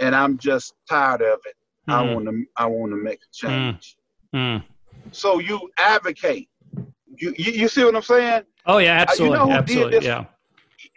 and 0.00 0.16
I'm 0.16 0.36
just 0.36 0.74
tired 0.88 1.22
of 1.22 1.38
it. 1.46 1.54
Mm. 1.88 1.94
I 1.94 2.04
hmm. 2.04 2.14
want 2.14 2.26
to 2.26 2.44
I 2.56 2.66
want 2.66 2.90
to 2.90 2.96
make 2.96 3.20
a 3.20 3.32
change. 3.32 3.96
Mm. 4.34 4.56
Mm. 4.56 4.64
So 5.12 5.38
you 5.38 5.70
advocate. 5.78 6.48
You, 7.14 7.34
you, 7.38 7.52
you 7.52 7.68
see 7.68 7.84
what 7.84 7.94
I'm 7.94 8.02
saying? 8.02 8.42
Oh 8.66 8.78
yeah, 8.78 8.94
absolutely, 8.94 9.38
uh, 9.38 9.44
you 9.44 9.50
know 9.50 9.56
absolutely, 9.56 10.04
yeah. 10.04 10.24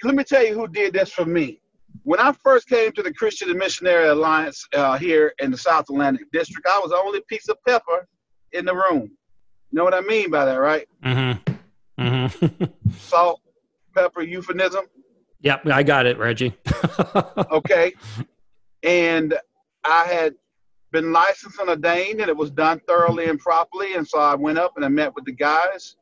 Let 0.03 0.15
me 0.15 0.23
tell 0.23 0.43
you 0.43 0.55
who 0.55 0.67
did 0.67 0.93
this 0.93 1.11
for 1.11 1.25
me. 1.25 1.59
when 2.01 2.19
I 2.19 2.31
first 2.31 2.67
came 2.67 2.93
to 2.93 3.03
the 3.03 3.13
Christian 3.13 3.51
and 3.51 3.59
Missionary 3.59 4.07
Alliance 4.07 4.67
uh, 4.73 4.97
here 4.97 5.35
in 5.37 5.51
the 5.51 5.57
South 5.57 5.85
Atlantic 5.91 6.31
District, 6.31 6.67
I 6.67 6.79
was 6.79 6.89
the 6.89 6.97
only 6.97 7.21
piece 7.27 7.47
of 7.47 7.57
pepper 7.67 8.07
in 8.53 8.65
the 8.65 8.73
room. 8.73 9.11
You 9.73 9.77
know 9.77 9.85
what 9.85 9.95
I 9.95 10.01
mean 10.01 10.29
by 10.29 10.45
that, 10.45 10.57
right? 10.57 10.87
Mm-hmm. 11.03 11.53
Mm-hmm. 11.99 12.91
Salt, 12.99 13.41
pepper, 13.95 14.21
euphemism. 14.21 14.85
Yep, 15.41 15.65
I 15.65 15.81
got 15.81 16.05
it, 16.05 16.19
Reggie. 16.19 16.53
okay. 17.51 17.91
And 18.83 19.33
I 19.83 20.03
had 20.05 20.35
been 20.91 21.11
licensed 21.11 21.59
and 21.59 21.69
ordained, 21.69 22.21
and 22.21 22.29
it 22.29 22.37
was 22.37 22.51
done 22.51 22.81
thoroughly 22.87 23.25
and 23.25 23.39
properly. 23.39 23.95
And 23.95 24.07
so 24.07 24.19
I 24.19 24.35
went 24.35 24.59
up 24.59 24.73
and 24.75 24.85
I 24.85 24.89
met 24.89 25.15
with 25.15 25.25
the 25.25 25.31
guys, 25.31 25.95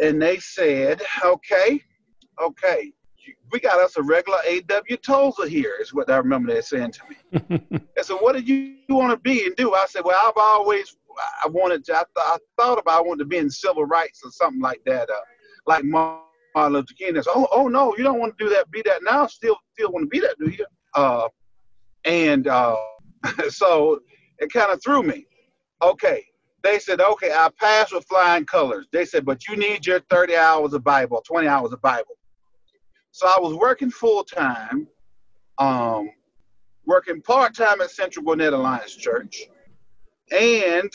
and 0.00 0.20
they 0.22 0.38
said, 0.38 1.02
"Okay, 1.22 1.82
okay, 2.42 2.90
we 3.50 3.60
got 3.60 3.78
us 3.78 3.96
a 3.96 4.02
regular 4.02 4.38
A.W. 4.46 4.96
Tozer 4.98 5.46
here," 5.46 5.74
is 5.80 5.92
what 5.92 6.10
I 6.10 6.16
remember 6.16 6.52
they 6.52 6.60
saying 6.60 6.92
to 6.92 7.00
me. 7.08 7.80
I 7.98 8.02
said, 8.02 8.16
"What 8.20 8.34
did 8.34 8.48
you 8.48 8.76
want 8.88 9.10
to 9.10 9.16
be 9.16 9.44
and 9.46 9.56
do?" 9.56 9.74
I 9.74 9.86
said, 9.88 10.02
"Well, 10.04 10.18
I've 10.22 10.36
always 10.36 10.96
I 11.44 11.48
wanted 11.48 11.84
to. 11.86 11.94
I, 11.94 12.04
th- 12.04 12.06
I 12.18 12.36
thought 12.58 12.78
about 12.78 12.98
I 12.98 13.02
wanted 13.02 13.20
to 13.20 13.28
be 13.28 13.38
in 13.38 13.50
civil 13.50 13.84
rights 13.84 14.20
or 14.24 14.30
something 14.30 14.60
like 14.60 14.80
that, 14.86 15.08
uh, 15.10 15.20
like 15.66 15.84
Martin 15.84 16.24
Luther 16.56 16.94
King." 16.98 17.14
Said, 17.14 17.26
"Oh, 17.28 17.48
oh 17.52 17.68
no, 17.68 17.94
you 17.96 18.04
don't 18.04 18.18
want 18.18 18.36
to 18.36 18.44
do 18.44 18.50
that. 18.50 18.70
Be 18.70 18.82
that 18.86 19.02
now. 19.02 19.26
Still, 19.26 19.56
still 19.74 19.92
want 19.92 20.04
to 20.04 20.08
be 20.08 20.20
that, 20.20 20.36
do 20.38 20.50
you?" 20.50 20.66
Uh, 20.94 21.28
and 22.04 22.48
uh, 22.48 22.76
so 23.48 24.00
it 24.38 24.52
kind 24.52 24.72
of 24.72 24.82
threw 24.82 25.02
me. 25.02 25.26
Okay, 25.82 26.24
they 26.62 26.78
said, 26.78 27.00
okay, 27.00 27.32
I 27.32 27.48
passed 27.58 27.92
with 27.92 28.06
flying 28.06 28.46
colors. 28.46 28.86
They 28.92 29.04
said, 29.04 29.24
but 29.24 29.46
you 29.48 29.56
need 29.56 29.86
your 29.86 30.00
30 30.10 30.36
hours 30.36 30.72
of 30.72 30.84
Bible, 30.84 31.22
20 31.26 31.48
hours 31.48 31.72
of 31.72 31.82
Bible. 31.82 32.16
So 33.12 33.26
I 33.26 33.38
was 33.38 33.54
working 33.54 33.90
full 33.90 34.24
time, 34.24 34.88
um, 35.58 36.10
working 36.86 37.20
part 37.20 37.54
time 37.54 37.82
at 37.82 37.90
Central 37.90 38.24
Gwinnett 38.24 38.54
Alliance 38.54 38.96
Church, 38.96 39.42
and 40.30 40.90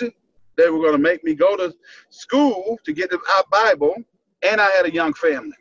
they 0.58 0.70
were 0.70 0.80
going 0.80 0.94
to 0.94 0.98
make 0.98 1.24
me 1.24 1.36
go 1.36 1.56
to 1.56 1.74
school 2.10 2.80
to 2.86 2.92
get 2.92 3.14
our 3.14 3.44
Bible, 3.52 3.94
and 4.42 4.60
I 4.60 4.70
had 4.72 4.88
a 4.88 4.92
young 4.92 5.14
family. 5.14 5.56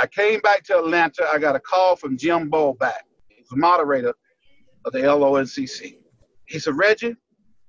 I 0.00 0.06
came 0.06 0.38
back 0.40 0.62
to 0.64 0.78
Atlanta. 0.78 1.28
I 1.32 1.38
got 1.38 1.56
a 1.56 1.60
call 1.60 1.96
from 1.96 2.16
Jim. 2.16 2.48
He's 3.28 3.48
the 3.48 3.56
moderator 3.56 4.14
of 4.84 4.92
the 4.92 5.00
LONCC. 5.00 5.98
He 6.46 6.58
said, 6.60 6.76
Reggie, 6.76 7.16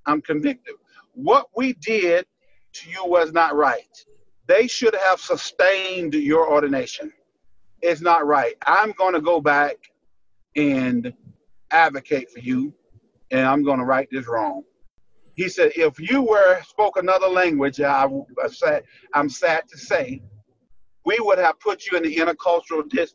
I'm 0.06 0.22
convicted. 0.22 0.76
What 1.14 1.48
we 1.56 1.72
did 1.72 2.26
to 2.74 2.90
you 2.90 3.04
was 3.06 3.32
not 3.32 3.56
right. 3.56 4.06
They 4.46 4.68
should 4.68 4.94
have 4.94 5.20
sustained 5.20 6.14
your 6.14 6.48
ordination. 6.48 7.12
It's 7.82 8.00
not 8.00 8.26
right. 8.26 8.54
I'm 8.66 8.92
going 8.92 9.14
to 9.14 9.20
go 9.20 9.40
back 9.40 9.76
and 10.56 11.12
advocate 11.70 12.30
for 12.30 12.40
you, 12.40 12.72
and 13.30 13.46
I'm 13.46 13.62
going 13.62 13.78
to 13.78 13.84
right 13.84 14.08
this 14.10 14.26
wrong. 14.26 14.62
He 15.34 15.48
said, 15.48 15.72
if 15.76 15.98
you 15.98 16.22
were 16.22 16.60
spoke 16.62 16.96
another 16.96 17.28
language, 17.28 17.80
I, 17.80 18.06
I'm 19.14 19.30
sad 19.30 19.68
to 19.68 19.78
say, 19.78 20.22
we 21.06 21.16
would 21.20 21.38
have 21.38 21.58
put 21.60 21.86
you 21.86 21.96
in 21.96 22.02
the 22.02 22.14
intercultural 22.16 22.88
dis, 22.88 23.14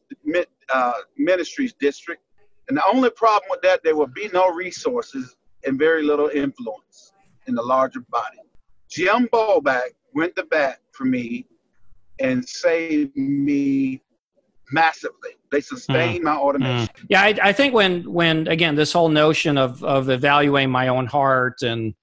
uh, 0.74 0.94
ministries 1.18 1.74
district. 1.74 2.24
And 2.68 2.78
the 2.78 2.84
only 2.92 3.12
problem 3.12 3.48
with 3.52 3.62
that, 3.62 3.84
there 3.84 3.96
would 3.96 4.14
be 4.14 4.28
no 4.34 4.50
resources 4.50 5.36
and 5.66 5.78
very 5.78 6.02
little 6.02 6.30
influence 6.30 7.14
in 7.46 7.54
the 7.54 7.62
larger 7.62 8.00
body. 8.10 8.40
Jim 8.90 9.28
Bowback 9.32 9.94
went 10.14 10.36
to 10.36 10.46
bat 10.46 10.80
for 10.94 11.06
me 11.06 11.46
and 12.20 12.48
saved 12.48 13.16
me 13.16 14.02
massively. 14.72 15.32
They 15.52 15.62
sustain 15.62 16.22
mm. 16.22 16.24
my 16.24 16.38
ordination. 16.38 16.88
Mm. 16.88 17.06
Yeah, 17.10 17.22
I, 17.22 17.36
I, 17.42 17.54
think 17.54 17.74
when 17.74 18.12
when 18.12 18.48
again 18.48 18.76
this 18.76 18.92
whole 18.92 19.10
notion 19.10 19.58
of 19.58 19.84
of 19.84 20.10
evaluating 20.10 20.72
my 20.72 20.88
own 20.88 21.06
heart 21.06 21.62
and 21.62 21.94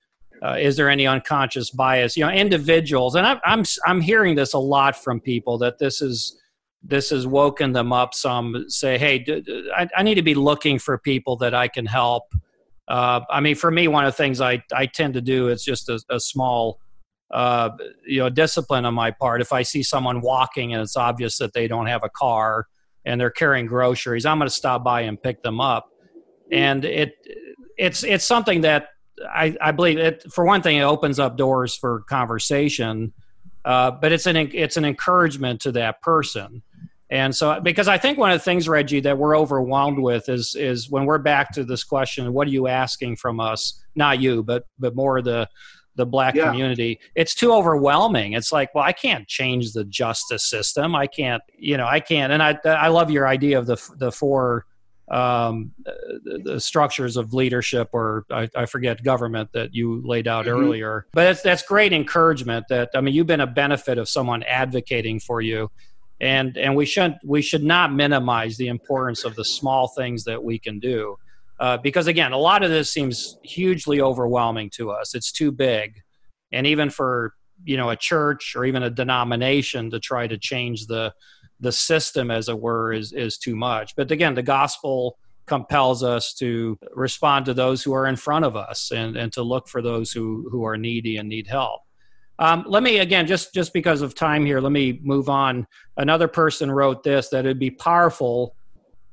uh, 0.43 0.57
is 0.59 0.77
there 0.77 0.91
any 0.91 1.07
unconscious 1.07 1.71
bias? 1.71 2.17
You 2.17 2.25
know, 2.25 2.33
individuals, 2.33 3.15
and 3.15 3.27
I'm 3.27 3.41
I'm 3.45 3.65
I'm 3.87 4.01
hearing 4.01 4.35
this 4.35 4.55
a 4.55 4.59
lot 4.59 4.97
from 4.97 5.21
people 5.21 5.59
that 5.59 5.79
this 5.79 6.03
is 6.03 6.39
this 6.83 7.11
has 7.11 7.27
woken 7.27 7.73
them 7.73 7.93
up. 7.93 8.15
Some 8.15 8.65
say, 8.69 8.99
hey, 8.99 9.19
d- 9.19 9.41
d- 9.41 9.71
I, 9.77 9.89
I 9.97 10.03
need 10.03 10.17
to 10.17 10.23
be 10.23 10.35
looking 10.35 10.79
for 10.79 10.99
people 10.99 11.37
that 11.37 11.55
I 11.55 11.69
can 11.69 11.87
help 11.87 12.25
uh, 12.89 13.21
I 13.31 13.41
mean, 13.41 13.55
for 13.55 13.71
me, 13.71 13.89
one 13.89 14.05
of 14.05 14.13
the 14.13 14.17
things 14.17 14.41
I, 14.41 14.63
I 14.75 14.87
tend 14.87 15.15
to 15.15 15.21
do 15.21 15.49
is 15.49 15.65
just 15.65 15.89
a, 15.89 16.01
a 16.11 16.21
small, 16.21 16.79
uh, 17.33 17.71
you 18.07 18.21
know, 18.21 18.29
discipline 18.29 18.85
on 18.85 18.95
my 18.95 19.11
part. 19.11 19.41
If 19.41 19.53
I 19.53 19.63
see 19.63 19.83
someone 19.83 20.21
walking 20.21 20.73
and 20.73 20.83
it's 20.83 20.97
obvious 20.97 21.39
that 21.39 21.53
they 21.53 21.67
don't 21.67 21.87
have 21.87 22.05
a 22.05 22.11
car 22.11 22.67
and 23.05 23.21
they're 23.21 23.31
carrying 23.31 23.67
groceries, 23.67 24.27
I'm 24.27 24.39
going 24.39 24.49
to 24.49 24.55
stop 24.55 24.85
by 24.85 25.03
and 25.03 25.21
pick 25.21 25.43
them 25.43 25.61
up. 25.61 25.89
And 26.51 26.85
it 26.85 27.15
it's 27.79 28.05
it's 28.05 28.25
something 28.25 28.61
that 28.63 28.89
I, 29.29 29.57
I 29.61 29.73
believe 29.73 29.99
it. 29.99 30.31
For 30.33 30.45
one 30.45 30.63
thing, 30.63 30.77
it 30.77 30.83
opens 30.83 31.19
up 31.19 31.37
doors 31.37 31.75
for 31.75 32.01
conversation, 32.03 33.13
uh, 33.65 33.93
but 33.93 34.13
it's 34.13 34.27
an 34.27 34.37
it's 34.37 34.77
an 34.77 34.85
encouragement 34.85 35.61
to 35.63 35.73
that 35.73 36.03
person. 36.03 36.63
And 37.11 37.37
so, 37.37 37.61
because 37.61 37.89
I 37.89 37.99
think 37.99 38.17
one 38.17 38.31
of 38.31 38.41
the 38.41 38.45
things, 38.45 38.69
Reggie, 38.69 39.01
that 39.01 39.19
we're 39.19 39.37
overwhelmed 39.37 39.99
with 39.99 40.29
is 40.29 40.57
is 40.57 40.91
when 40.91 41.05
we're 41.05 41.19
back 41.19 41.53
to 41.53 41.65
this 41.65 41.85
question: 41.85 42.33
What 42.33 42.49
are 42.49 42.51
you 42.51 42.69
asking 42.69 43.17
from 43.17 43.41
us? 43.41 43.83
Not 43.95 44.21
you, 44.21 44.43
but 44.43 44.65
but 44.79 44.95
more 44.95 45.21
the 45.21 45.49
the 45.97 46.07
black 46.07 46.35
yeah. 46.35 46.47
community. 46.47 46.99
It's 47.15 47.35
too 47.35 47.53
overwhelming. 47.53 48.33
It's 48.33 48.53
like, 48.53 48.75
well, 48.75 48.85
I 48.85 48.93
can't 48.93 49.27
change 49.29 49.73
the 49.73 49.85
justice 49.85 50.45
system. 50.45 50.95
I 50.95 51.07
can't, 51.07 51.43
you 51.57 51.77
know, 51.77 51.87
I 51.87 52.01
can't. 52.01 52.33
And 52.33 52.43
I 52.43 52.59
I 52.65 52.89
love 52.89 53.11
your 53.11 53.27
idea 53.27 53.59
of 53.59 53.67
the 53.67 53.77
the 53.99 54.11
four 54.13 54.67
um, 55.11 55.73
the, 56.25 56.41
the, 56.43 56.61
structures 56.61 57.19
of 57.19 57.35
leadership 57.35 57.91
or 57.93 58.25
I, 58.31 58.49
I, 58.57 58.65
forget 58.65 59.03
government 59.03 59.51
that 59.53 59.75
you 59.75 60.01
laid 60.07 60.27
out 60.27 60.47
mm-hmm. 60.47 60.59
earlier. 60.59 61.07
But 61.13 61.43
that's 61.43 61.63
great 61.63 61.93
encouragement 61.93 62.65
that, 62.71 62.91
I 62.95 63.03
mean, 63.03 63.13
you've 63.13 63.27
been 63.27 63.41
a 63.41 63.47
benefit 63.47 63.99
of 63.99 64.09
someone 64.09 64.43
advocating 64.45 65.21
for 65.21 65.43
you 65.43 65.71
and 66.23 66.57
and 66.57 66.75
we 66.75 66.87
shouldn't 66.87 67.17
we 67.25 67.43
should 67.43 67.65
not 67.65 67.93
minimize 67.93 68.57
the 68.57 68.69
importance 68.69 69.25
of 69.25 69.35
the 69.35 69.45
small 69.45 69.89
things 69.89 70.25
that 70.25 70.43
we 70.43 70.59
can 70.59 70.79
do 70.79 71.19
uh, 71.63 71.77
because 71.77 72.09
again 72.09 72.33
a 72.33 72.37
lot 72.37 72.65
of 72.65 72.71
this 72.71 72.91
seems 72.91 73.39
hugely 73.45 74.01
overwhelming 74.01 74.69
to 74.69 74.91
us. 74.91 75.15
It's 75.15 75.31
too 75.31 75.53
big. 75.53 76.03
And 76.53 76.67
even 76.67 76.91
for 76.91 77.35
you 77.65 77.77
know 77.77 77.91
a 77.91 77.97
church 77.97 78.55
or 78.57 78.65
even 78.65 78.83
a 78.83 78.91
denomination 78.91 79.89
to 79.93 80.01
try 80.01 80.27
to 80.27 80.37
change 80.37 80.87
the 80.87 81.15
the 81.61 81.71
system 81.71 82.33
as 82.33 82.49
it 82.49 82.59
were 82.59 82.93
is 82.93 83.13
is 83.13 83.39
too 83.39 83.55
much. 83.55 83.95
But 83.95 84.11
again 84.11 84.35
the 84.35 84.43
gospel 84.43 85.17
compels 85.47 86.03
us 86.03 86.35
to 86.35 86.77
respond 86.95 87.47
to 87.47 87.55
those 87.55 87.81
who 87.83 87.95
are 87.95 88.07
in 88.07 88.17
front 88.17 88.45
of 88.45 88.57
us 88.57 88.91
and 88.91 89.17
and 89.17 89.33
to 89.35 89.43
look 89.45 89.69
for 89.69 89.81
those 89.81 90.11
who 90.11 90.49
who 90.51 90.65
are 90.65 90.77
needy 90.77 91.17
and 91.19 91.29
need 91.29 91.47
help. 91.47 91.83
Um, 92.41 92.65
let 92.67 92.83
me 92.83 92.99
again, 92.99 93.29
just 93.29 93.55
just 93.55 93.73
because 93.73 94.03
of 94.03 94.17
time 94.17 94.45
here, 94.45 94.61
let 94.61 94.73
me 94.73 94.99
move 95.01 95.29
on. 95.29 95.69
Another 95.97 96.27
person 96.27 96.73
wrote 96.73 97.05
this 97.05 97.29
that 97.29 97.45
it'd 97.45 97.61
be 97.61 97.71
powerful 97.71 98.57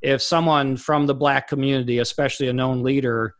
if 0.01 0.21
someone 0.21 0.77
from 0.77 1.05
the 1.05 1.15
black 1.15 1.47
community, 1.47 1.99
especially 1.99 2.47
a 2.47 2.53
known 2.53 2.83
leader, 2.83 3.35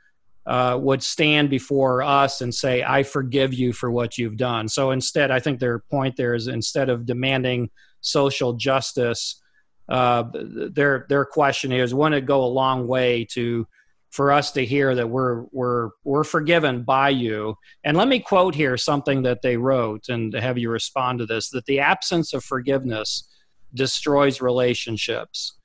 uh, 0.46 0.78
would 0.82 1.04
stand 1.04 1.50
before 1.50 2.02
us 2.02 2.42
and 2.42 2.54
say, 2.54 2.84
"I 2.84 3.04
forgive 3.04 3.54
you 3.54 3.72
for 3.72 3.92
what 3.92 4.18
you've 4.18 4.38
done." 4.38 4.68
So 4.68 4.92
instead, 4.92 5.32
I 5.32 5.40
think 5.40 5.60
their 5.60 5.80
point 5.80 6.16
there 6.16 6.34
is 6.34 6.48
instead 6.48 6.90
of 6.90 7.06
demanding 7.06 7.70
social 8.02 8.54
justice, 8.54 9.42
uh, 9.90 10.24
their 10.34 11.06
their 11.10 11.26
question 11.26 11.72
is, 11.72 11.94
wouldn't 11.94 12.24
it 12.24 12.26
go 12.26 12.44
a 12.44 12.48
long 12.48 12.88
way 12.88 13.26
to 13.32 13.68
for 14.12 14.32
us 14.32 14.52
to 14.54 14.66
hear 14.66 14.96
that 14.96 15.10
we're 15.10 15.44
we're 15.52 15.90
we're 16.04 16.24
forgiven 16.24 16.84
by 16.84 17.10
you. 17.10 17.56
And 17.84 17.96
let 17.96 18.08
me 18.08 18.20
quote 18.20 18.56
here 18.56 18.78
something 18.78 19.24
that 19.24 19.42
they 19.42 19.58
wrote 19.58 20.10
and 20.10 20.34
have 20.34 20.58
you 20.58 20.70
respond 20.70 21.20
to 21.20 21.26
this 21.26 21.50
that 21.50 21.66
the 21.66 21.80
absence 21.80 22.34
of 22.34 22.44
forgiveness 22.44 23.28
destroys 23.74 24.42
relationships. 24.42 25.59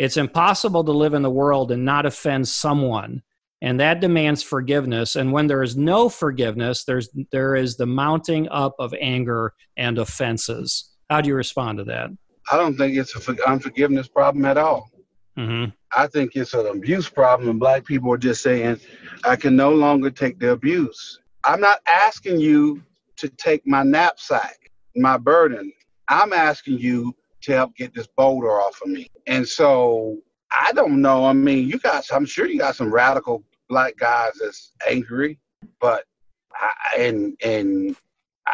It's 0.00 0.16
impossible 0.16 0.82
to 0.84 0.92
live 0.92 1.12
in 1.12 1.20
the 1.20 1.30
world 1.30 1.70
and 1.70 1.84
not 1.84 2.06
offend 2.06 2.48
someone. 2.48 3.20
And 3.60 3.78
that 3.80 4.00
demands 4.00 4.42
forgiveness. 4.42 5.14
And 5.14 5.30
when 5.30 5.46
there 5.46 5.62
is 5.62 5.76
no 5.76 6.08
forgiveness, 6.08 6.84
there's 6.84 7.10
there 7.32 7.54
is 7.54 7.76
the 7.76 7.84
mounting 7.84 8.48
up 8.48 8.74
of 8.78 8.94
anger 8.98 9.52
and 9.76 9.98
offenses. 9.98 10.88
How 11.10 11.20
do 11.20 11.28
you 11.28 11.34
respond 11.34 11.76
to 11.78 11.84
that? 11.84 12.08
I 12.50 12.56
don't 12.56 12.78
think 12.78 12.96
it's 12.96 13.14
an 13.28 13.36
unforgiveness 13.46 14.08
problem 14.08 14.46
at 14.46 14.56
all. 14.56 14.88
Mm-hmm. 15.36 15.72
I 15.94 16.06
think 16.06 16.30
it's 16.34 16.54
an 16.54 16.66
abuse 16.66 17.10
problem, 17.10 17.50
and 17.50 17.60
black 17.60 17.84
people 17.84 18.10
are 18.10 18.16
just 18.16 18.42
saying, 18.42 18.80
I 19.24 19.36
can 19.36 19.54
no 19.54 19.74
longer 19.74 20.10
take 20.10 20.38
the 20.38 20.52
abuse. 20.52 21.18
I'm 21.44 21.60
not 21.60 21.80
asking 21.86 22.40
you 22.40 22.82
to 23.18 23.28
take 23.28 23.66
my 23.66 23.82
knapsack, 23.82 24.70
my 24.96 25.18
burden. 25.18 25.70
I'm 26.08 26.32
asking 26.32 26.78
you 26.78 27.14
to 27.42 27.52
help 27.52 27.74
get 27.76 27.94
this 27.94 28.06
boulder 28.16 28.60
off 28.60 28.80
of 28.82 28.88
me. 28.88 29.08
And 29.26 29.46
so 29.46 30.18
I 30.52 30.72
don't 30.72 31.00
know. 31.00 31.24
I 31.24 31.32
mean, 31.32 31.68
you 31.68 31.78
got, 31.78 32.04
I'm 32.12 32.26
sure 32.26 32.46
you 32.46 32.58
got 32.58 32.76
some 32.76 32.92
radical 32.92 33.44
black 33.68 33.96
guys 33.96 34.32
that's 34.40 34.72
angry, 34.88 35.38
but 35.80 36.04
I, 36.52 36.72
and 36.98 37.36
and 37.42 37.96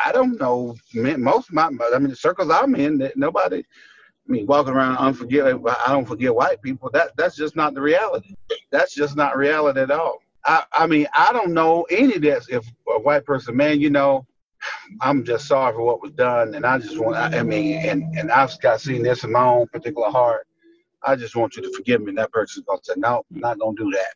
I 0.05 0.12
don't 0.12 0.39
know. 0.39 0.76
Most 0.95 1.49
of 1.49 1.55
my, 1.55 1.64
I 1.64 1.99
mean, 1.99 2.11
the 2.11 2.16
circles 2.16 2.51
I'm 2.51 2.74
in, 2.74 2.99
that 2.99 3.16
nobody 3.16 3.64
I 4.28 4.32
mean, 4.32 4.47
walking 4.47 4.74
around 4.74 4.97
unforgive. 4.97 5.74
I 5.87 5.93
don't 5.93 6.05
forget 6.05 6.34
white 6.34 6.61
people. 6.61 6.91
That 6.93 7.16
that's 7.16 7.37
just 7.37 7.55
not 7.55 7.74
the 7.74 7.80
reality. 7.80 8.34
That's 8.70 8.95
just 8.95 9.16
not 9.16 9.37
reality 9.37 9.80
at 9.80 9.91
all. 9.91 10.18
I, 10.45 10.64
I 10.72 10.87
mean, 10.87 11.07
I 11.14 11.32
don't 11.32 11.53
know 11.53 11.87
any 11.91 12.18
this. 12.18 12.49
If 12.49 12.66
a 12.89 13.01
white 13.01 13.24
person, 13.24 13.57
man, 13.57 13.80
you 13.80 13.91
know, 13.91 14.26
I'm 15.00 15.24
just 15.24 15.46
sorry 15.46 15.74
for 15.74 15.82
what 15.82 16.02
was 16.02 16.12
done, 16.12 16.54
and 16.54 16.64
I 16.64 16.78
just 16.78 16.98
want. 16.98 17.16
I 17.16 17.42
mean, 17.42 17.78
and 17.78 18.16
and 18.16 18.30
I've 18.30 18.59
got 18.61 18.80
seen 18.80 19.02
this 19.02 19.24
in 19.24 19.32
my 19.32 19.44
own 19.44 19.66
particular 19.68 20.11
heart. 20.11 20.46
I 21.02 21.16
just 21.16 21.36
want 21.36 21.57
you 21.57 21.62
to 21.62 21.72
forgive 21.72 22.00
me. 22.02 22.09
And 22.09 22.18
that 22.18 22.32
person's 22.32 22.66
gonna 22.66 22.80
say, 22.82 22.94
no, 22.96 23.22
I'm 23.32 23.40
not 23.40 23.59
gonna 23.59 23.76
do 23.76 23.90
that. 23.90 24.14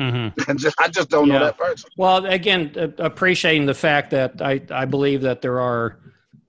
Mm-hmm. 0.00 0.56
just, 0.56 0.80
I 0.80 0.88
just 0.88 1.10
don't 1.10 1.26
yeah. 1.26 1.38
know 1.38 1.44
that 1.46 1.58
person. 1.58 1.90
Well, 1.96 2.24
again, 2.26 2.94
appreciating 2.98 3.66
the 3.66 3.74
fact 3.74 4.10
that 4.10 4.40
I, 4.40 4.60
I 4.70 4.84
believe 4.84 5.22
that 5.22 5.42
there 5.42 5.60
are, 5.60 5.98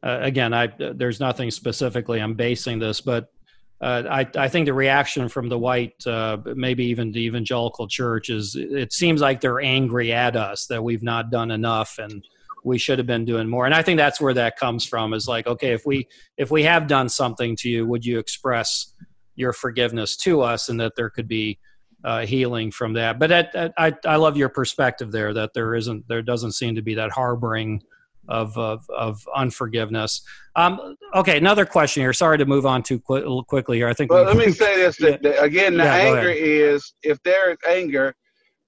uh, 0.03 0.19
again, 0.21 0.53
I 0.53 0.67
there's 0.77 1.19
nothing 1.19 1.49
specifically 1.49 2.19
I'm 2.19 2.35
basing 2.35 2.79
this, 2.79 3.01
but 3.01 3.31
uh, 3.81 4.03
I, 4.09 4.27
I 4.35 4.47
think 4.49 4.65
the 4.65 4.73
reaction 4.73 5.29
from 5.29 5.47
the 5.47 5.57
white, 5.57 6.05
uh, 6.05 6.37
maybe 6.55 6.85
even 6.85 7.11
the 7.11 7.21
evangelical 7.21 7.87
church, 7.87 8.29
is 8.29 8.55
it 8.55 8.91
seems 8.93 9.21
like 9.21 9.41
they're 9.41 9.61
angry 9.61 10.11
at 10.11 10.35
us 10.35 10.67
that 10.67 10.83
we've 10.83 11.03
not 11.03 11.31
done 11.31 11.49
enough 11.49 11.97
and 11.97 12.23
we 12.63 12.77
should 12.77 12.99
have 12.99 13.07
been 13.07 13.25
doing 13.25 13.47
more. 13.47 13.65
And 13.65 13.73
I 13.73 13.81
think 13.81 13.97
that's 13.97 14.19
where 14.19 14.33
that 14.33 14.57
comes 14.57 14.85
from. 14.85 15.13
Is 15.13 15.27
like, 15.27 15.47
okay, 15.47 15.71
if 15.71 15.85
we 15.85 16.07
if 16.37 16.51
we 16.51 16.63
have 16.63 16.87
done 16.87 17.09
something 17.09 17.55
to 17.57 17.69
you, 17.69 17.85
would 17.85 18.05
you 18.05 18.19
express 18.19 18.93
your 19.35 19.53
forgiveness 19.53 20.17
to 20.17 20.41
us, 20.41 20.69
and 20.69 20.79
that 20.79 20.93
there 20.95 21.09
could 21.09 21.27
be 21.27 21.59
uh, 22.03 22.25
healing 22.25 22.71
from 22.71 22.93
that? 22.93 23.19
But 23.19 23.31
I, 23.31 23.71
I 23.77 23.93
I 24.05 24.15
love 24.17 24.37
your 24.37 24.49
perspective 24.49 25.11
there 25.11 25.33
that 25.33 25.53
there 25.53 25.75
isn't 25.75 26.07
there 26.07 26.21
doesn't 26.21 26.53
seem 26.53 26.75
to 26.75 26.81
be 26.81 26.95
that 26.95 27.11
harboring 27.11 27.81
of 28.27 28.57
of, 28.57 28.89
of 28.95 29.27
unforgiveness. 29.35 30.21
Um, 30.55 30.95
okay, 31.15 31.37
another 31.37 31.65
question 31.65 32.01
here. 32.01 32.13
Sorry 32.13 32.37
to 32.37 32.45
move 32.45 32.65
on 32.65 32.83
too 32.83 32.99
qu- 32.99 33.43
quickly 33.43 33.77
here. 33.77 33.87
I 33.87 33.93
think. 33.93 34.11
Well, 34.11 34.25
we, 34.25 34.33
let 34.33 34.47
me 34.47 34.53
say 34.53 34.77
this 34.77 34.97
that, 34.97 35.21
that 35.23 35.43
again. 35.43 35.77
The 35.77 35.83
yeah, 35.83 35.95
anger 35.95 36.29
is 36.29 36.93
if 37.03 37.21
there 37.23 37.51
is 37.51 37.57
anger, 37.67 38.15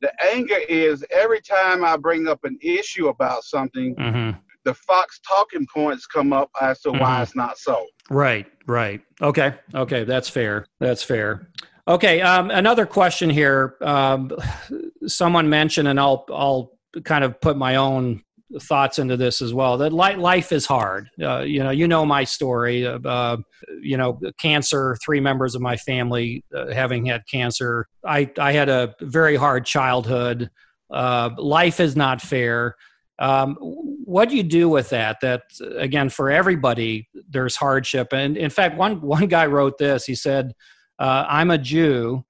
the 0.02 0.12
anger 0.24 0.58
is 0.68 1.06
every 1.12 1.42
time 1.42 1.86
I 1.86 1.96
bring 1.96 2.28
up 2.28 2.44
an 2.44 2.58
issue 2.62 3.08
about 3.08 3.44
something. 3.44 3.96
Mm-hmm. 3.96 4.40
The 4.64 4.74
Fox 4.76 5.20
talking 5.28 5.66
points 5.74 6.06
come 6.06 6.34
up 6.34 6.50
as 6.62 6.82
to 6.82 6.90
mm-hmm. 6.90 7.00
why 7.00 7.22
it's 7.24 7.36
not 7.36 7.58
so. 7.58 7.86
Right, 8.10 8.46
right. 8.68 9.02
Okay, 9.22 9.56
okay, 9.74 10.04
that's 10.04 10.30
fair. 10.30 10.68
That's 10.80 11.02
fair. 11.02 11.50
Okay, 11.88 12.22
um, 12.22 12.52
another 12.52 12.86
question 12.86 13.30
here. 13.30 13.76
Um, 13.82 14.32
someone 15.08 15.50
mentioned, 15.50 15.88
and 15.88 16.00
I'll 16.00 16.26
I'll 16.32 16.74
kind 17.04 17.24
of 17.24 17.40
put 17.42 17.58
my 17.58 17.78
own 17.78 18.24
thoughts 18.60 19.00
into 19.00 19.18
this 19.18 19.42
as 19.42 19.54
well. 19.54 19.78
That 19.78 19.94
life 19.94 20.52
is 20.52 20.66
hard. 20.66 21.10
Uh, 21.22 21.42
you 21.42 21.64
know, 21.64 21.70
you 21.70 21.88
know 21.88 22.06
my 22.06 22.24
story. 22.24 22.86
Uh, 22.86 23.38
you 23.82 23.98
know, 23.98 24.20
cancer. 24.40 24.98
Three 25.04 25.20
members 25.20 25.56
of 25.56 25.62
my 25.62 25.78
family 25.78 26.44
uh, 26.56 26.72
having 26.72 27.06
had 27.06 27.24
cancer. 27.30 27.88
I 28.06 28.32
I 28.38 28.52
had 28.52 28.70
a 28.70 28.96
very 29.02 29.36
hard 29.36 29.66
childhood. 29.66 30.50
Uh, 30.90 31.30
life 31.38 31.80
is 31.80 31.96
not 31.96 32.22
fair. 32.22 32.76
Um, 33.20 33.56
what 33.60 34.30
do 34.30 34.36
you 34.36 34.44
do 34.44 34.68
with 34.68 34.90
that? 34.90 35.18
That 35.22 35.44
again, 35.78 36.10
for 36.10 36.32
everybody, 36.32 37.08
there's 37.30 37.56
hardship. 37.56 38.10
And 38.12 38.36
in 38.36 38.50
fact, 38.50 38.78
one 38.78 39.02
one 39.02 39.28
guy 39.28 39.46
wrote 39.46 39.78
this. 39.78 40.06
He 40.06 40.16
said, 40.16 40.54
uh, 41.00 41.26
"I'm 41.28 41.52
a 41.52 41.58
Jew." 41.58 42.26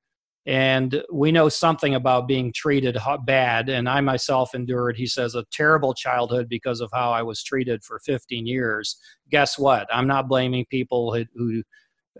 And 0.48 1.04
we 1.12 1.32
know 1.32 1.50
something 1.50 1.94
about 1.94 2.28
being 2.28 2.52
treated 2.54 2.98
bad 3.26 3.70
and 3.70 3.88
i 3.88 4.02
myself 4.02 4.56
endured 4.56 4.98
he 4.98 5.06
says 5.06 5.36
a 5.36 5.46
terrible 5.52 5.94
childhood 5.94 6.50
because 6.50 6.82
of 6.82 6.90
how 6.94 7.12
i 7.12 7.22
was 7.22 7.44
treated 7.44 7.84
for 7.84 8.00
15 8.00 8.46
years. 8.48 8.98
Guess 9.30 9.60
what? 9.60 9.88
I'm 9.94 10.08
not 10.08 10.28
blaming 10.28 10.66
people 10.66 11.14
who, 11.14 11.26
who 11.36 11.64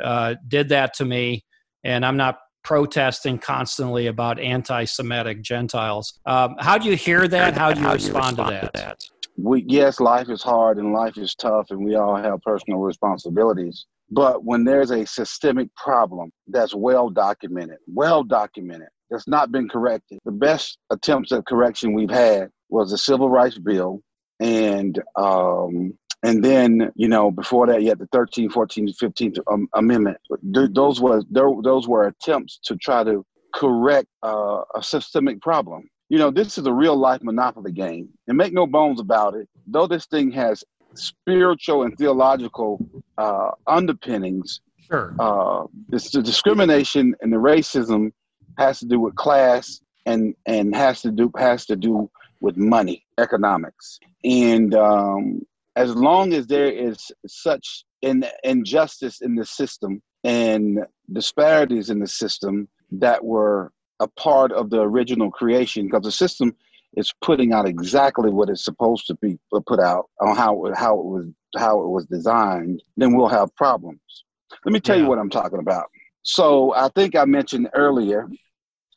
uh, 0.02 0.36
did 0.48 0.70
that 0.70 0.94
to 0.96 1.06
me 1.06 1.44
and 1.84 2.06
i'm 2.06 2.18
not 2.18 2.40
protesting 2.64 3.40
constantly 3.40 4.06
about 4.06 4.40
anti-semitic 4.40 5.42
gentiles. 5.42 6.20
Um, 6.28 6.56
how 6.60 6.78
do 6.78 6.88
you 6.88 6.96
hear 6.96 7.28
that? 7.28 7.58
How 7.58 7.74
do 7.74 7.80
you, 7.80 7.88
how 7.88 7.94
respond, 7.94 8.38
do 8.38 8.44
you 8.44 8.50
respond, 8.50 8.62
to 8.62 8.68
that, 8.68 8.74
to 8.76 8.82
that? 8.82 8.98
We, 9.38 9.66
yes 9.68 10.00
life 10.00 10.30
is 10.30 10.44
hard 10.44 10.78
and 10.78 10.94
life 10.94 11.18
is 11.18 11.34
tough 11.34 11.72
and 11.72 11.84
we 11.84 11.96
all 11.96 12.16
have 12.16 12.40
personal 12.44 12.80
responsibilities 12.80 13.88
but 14.12 14.44
when 14.44 14.64
there's 14.66 14.92
a 14.92 15.06
systemic 15.06 15.74
problem 15.76 16.32
that's 16.48 16.76
well 16.76 17.10
documented, 17.10 17.78
well 17.88 18.24
documented, 18.24 18.90
that's 19.10 19.28
not 19.28 19.52
been 19.52 19.70
corrected, 19.70 20.20
the 20.26 20.32
best 20.32 20.78
attempts 20.90 21.32
at 21.32 21.46
correction 21.46 21.94
we've 21.94 22.12
had 22.12 22.50
was 22.70 22.92
the 22.92 22.98
Civil 22.98 23.30
Rights 23.30 23.58
Bill. 23.58 24.02
And 24.40 25.00
um, 25.18 25.94
and 26.24 26.44
then 26.44 26.92
you 26.96 27.08
know 27.08 27.32
before 27.32 27.68
that 27.68 27.82
you 27.82 27.90
had 27.90 28.00
the 28.00 28.08
13th 28.08 28.52
14th 28.52 28.96
15th 28.98 29.40
um, 29.52 29.68
amendment 29.76 30.18
those 30.42 31.02
were 31.02 31.24
those 31.30 31.88
were 31.88 32.08
attempts 32.08 32.60
to 32.64 32.76
try 32.78 33.04
to 33.04 33.26
correct 33.54 34.08
uh, 34.24 34.62
a 34.76 34.84
systemic 34.84 35.42
problem 35.42 35.84
you 36.10 36.18
know 36.18 36.32
this 36.32 36.58
is 36.58 36.66
a 36.66 36.74
real 36.74 36.96
life 36.96 37.22
monopoly 37.24 37.72
game 37.72 38.08
and 38.28 38.38
make 38.38 38.54
no 38.54 38.68
bones 38.68 39.00
about 39.00 39.36
it 39.36 39.48
though 39.68 39.88
this 39.88 40.06
thing 40.06 40.32
has 40.32 40.64
spiritual 40.96 41.84
and 41.84 41.98
theological 41.98 42.80
uh, 43.18 43.52
underpinnings. 43.68 44.62
Sure. 44.80 45.16
Uh, 45.20 45.66
this, 45.90 46.12
the 46.12 46.22
discrimination 46.22 47.16
and 47.22 47.32
the 47.32 47.38
racism 47.38 48.12
has 48.58 48.80
to 48.80 48.86
do 48.86 49.00
with 49.00 49.16
class 49.16 49.80
and 50.06 50.36
and 50.46 50.76
has 50.76 51.02
to 51.02 51.12
do 51.12 51.32
has 51.38 51.66
to 51.68 51.76
do 51.76 52.10
with 52.42 52.58
money, 52.58 53.06
economics, 53.20 54.00
and 54.24 54.74
um, 54.76 55.42
as 55.76 55.96
long 55.96 56.34
as 56.34 56.48
there 56.48 56.72
is 56.72 57.12
such 57.28 57.86
in, 58.02 58.26
injustice 58.44 59.22
in 59.22 59.36
the 59.36 59.46
system 59.46 60.02
and 60.24 60.80
disparities 61.14 61.90
in 61.90 62.00
the 62.00 62.08
system 62.08 62.68
that 62.92 63.24
were 63.24 63.72
a 64.00 64.08
part 64.08 64.52
of 64.52 64.70
the 64.70 64.82
original 64.82 65.30
creation, 65.30 65.86
because 65.86 66.04
the 66.04 66.12
system 66.12 66.56
is 66.96 67.14
putting 67.22 67.54
out 67.54 67.68
exactly 67.68 68.30
what 68.30 68.50
it's 68.50 68.66
supposed 68.66 69.08
to 69.08 69.16
be 69.22 69.38
put 69.66 69.80
out 69.80 70.10
on 70.20 70.36
how 70.36 70.72
how 70.76 71.00
it 71.00 71.06
was 71.06 71.28
how 71.58 71.82
it 71.82 71.88
was 71.88 72.06
designed, 72.06 72.82
then 72.98 73.16
we'll 73.16 73.28
have 73.28 73.54
problems. 73.56 74.00
Let 74.66 74.74
me 74.74 74.80
tell 74.80 74.96
yeah. 74.96 75.04
you 75.04 75.10
what 75.10 75.20
I'm 75.20 75.30
talking 75.30 75.60
about. 75.60 75.86
So 76.24 76.74
I 76.76 76.90
think 76.90 77.16
I 77.16 77.26
mentioned 77.26 77.70
earlier, 77.74 78.30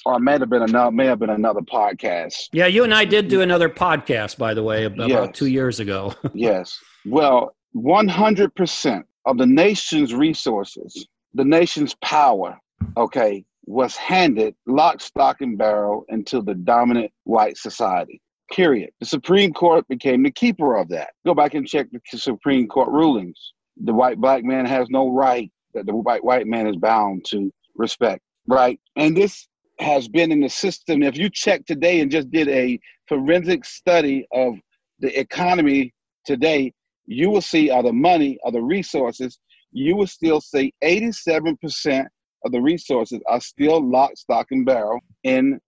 or 0.05 0.18
may 0.18 0.32
have 0.32 0.51
been 0.51 0.62
another 0.62 0.90
may 0.90 1.07
have 1.07 1.18
been 1.18 1.30
another 1.30 1.61
podcast. 1.61 2.49
Yeah, 2.53 2.66
you 2.66 2.84
and 2.84 2.95
I 2.95 3.05
did 3.05 3.28
do 3.28 3.40
another 3.40 3.68
podcast, 3.68 4.38
by 4.38 4.55
the 4.55 4.62
way, 4.62 4.84
about 4.84 5.09
yes. 5.09 5.30
two 5.32 5.47
years 5.47 5.80
ago. 5.80 6.14
yes. 6.34 6.78
Well, 7.07 7.55
100% 7.76 9.03
of 9.26 9.38
the 9.38 9.47
nation's 9.47 10.14
resources, 10.14 11.07
the 11.34 11.45
nation's 11.45 11.95
power, 12.03 12.59
okay, 12.97 13.45
was 13.67 13.97
handed 13.97 14.55
lock, 14.67 15.01
stock, 15.01 15.41
and 15.41 15.57
barrel 15.57 16.05
into 16.09 16.43
the 16.43 16.55
dominant 16.55 17.11
white 17.25 17.57
society. 17.57 18.21
Period. 18.53 18.91
The 19.01 19.07
Supreme 19.07 19.53
Court 19.53 19.87
became 19.89 20.23
the 20.23 20.31
keeper 20.31 20.77
of 20.77 20.89
that. 20.91 21.11
Go 21.25 21.35
back 21.35 21.55
and 21.55 21.67
check 21.67 21.87
the 21.91 22.19
Supreme 22.19 22.69
Court 22.69 22.91
rulings. 22.91 23.53
The 23.83 23.95
white 23.95 24.21
black 24.21 24.45
man 24.45 24.67
has 24.67 24.89
no 24.91 25.11
right 25.11 25.51
that 25.73 25.87
the 25.87 25.95
white 25.95 26.23
white 26.23 26.47
man 26.47 26.67
is 26.67 26.77
bound 26.77 27.25
to 27.31 27.51
respect. 27.75 28.23
Right. 28.47 28.79
And 28.97 29.17
this 29.17 29.49
has 29.81 30.09
been 30.09 30.31
in 30.31 30.41
the 30.41 30.49
system. 30.49 31.03
If 31.03 31.17
you 31.17 31.31
check 31.31 31.65
today 31.67 32.01
and 32.01 32.11
just 32.11 32.31
did 32.31 32.49
a 32.49 32.79
forensic 33.09 33.65
study 33.65 34.27
of 34.33 34.55
the 35.01 35.19
economy 35.19 35.93
today, 36.25 36.73
you 37.07 37.31
will 37.31 37.43
see 37.43 37.71
all 37.71 37.83
the 37.83 37.93
money, 37.93 38.39
or 38.45 38.53
the 38.53 38.62
resources, 38.62 39.39
you 39.73 39.97
will 39.97 40.07
still 40.07 40.41
see 40.41 40.73
87% 40.83 42.07
of 42.45 42.53
the 42.53 42.61
resources 42.61 43.20
are 43.26 43.40
still 43.40 43.86
locked, 43.88 44.18
stock, 44.18 44.47
and 44.51 44.66
barrel 44.66 45.01
in 45.22 45.59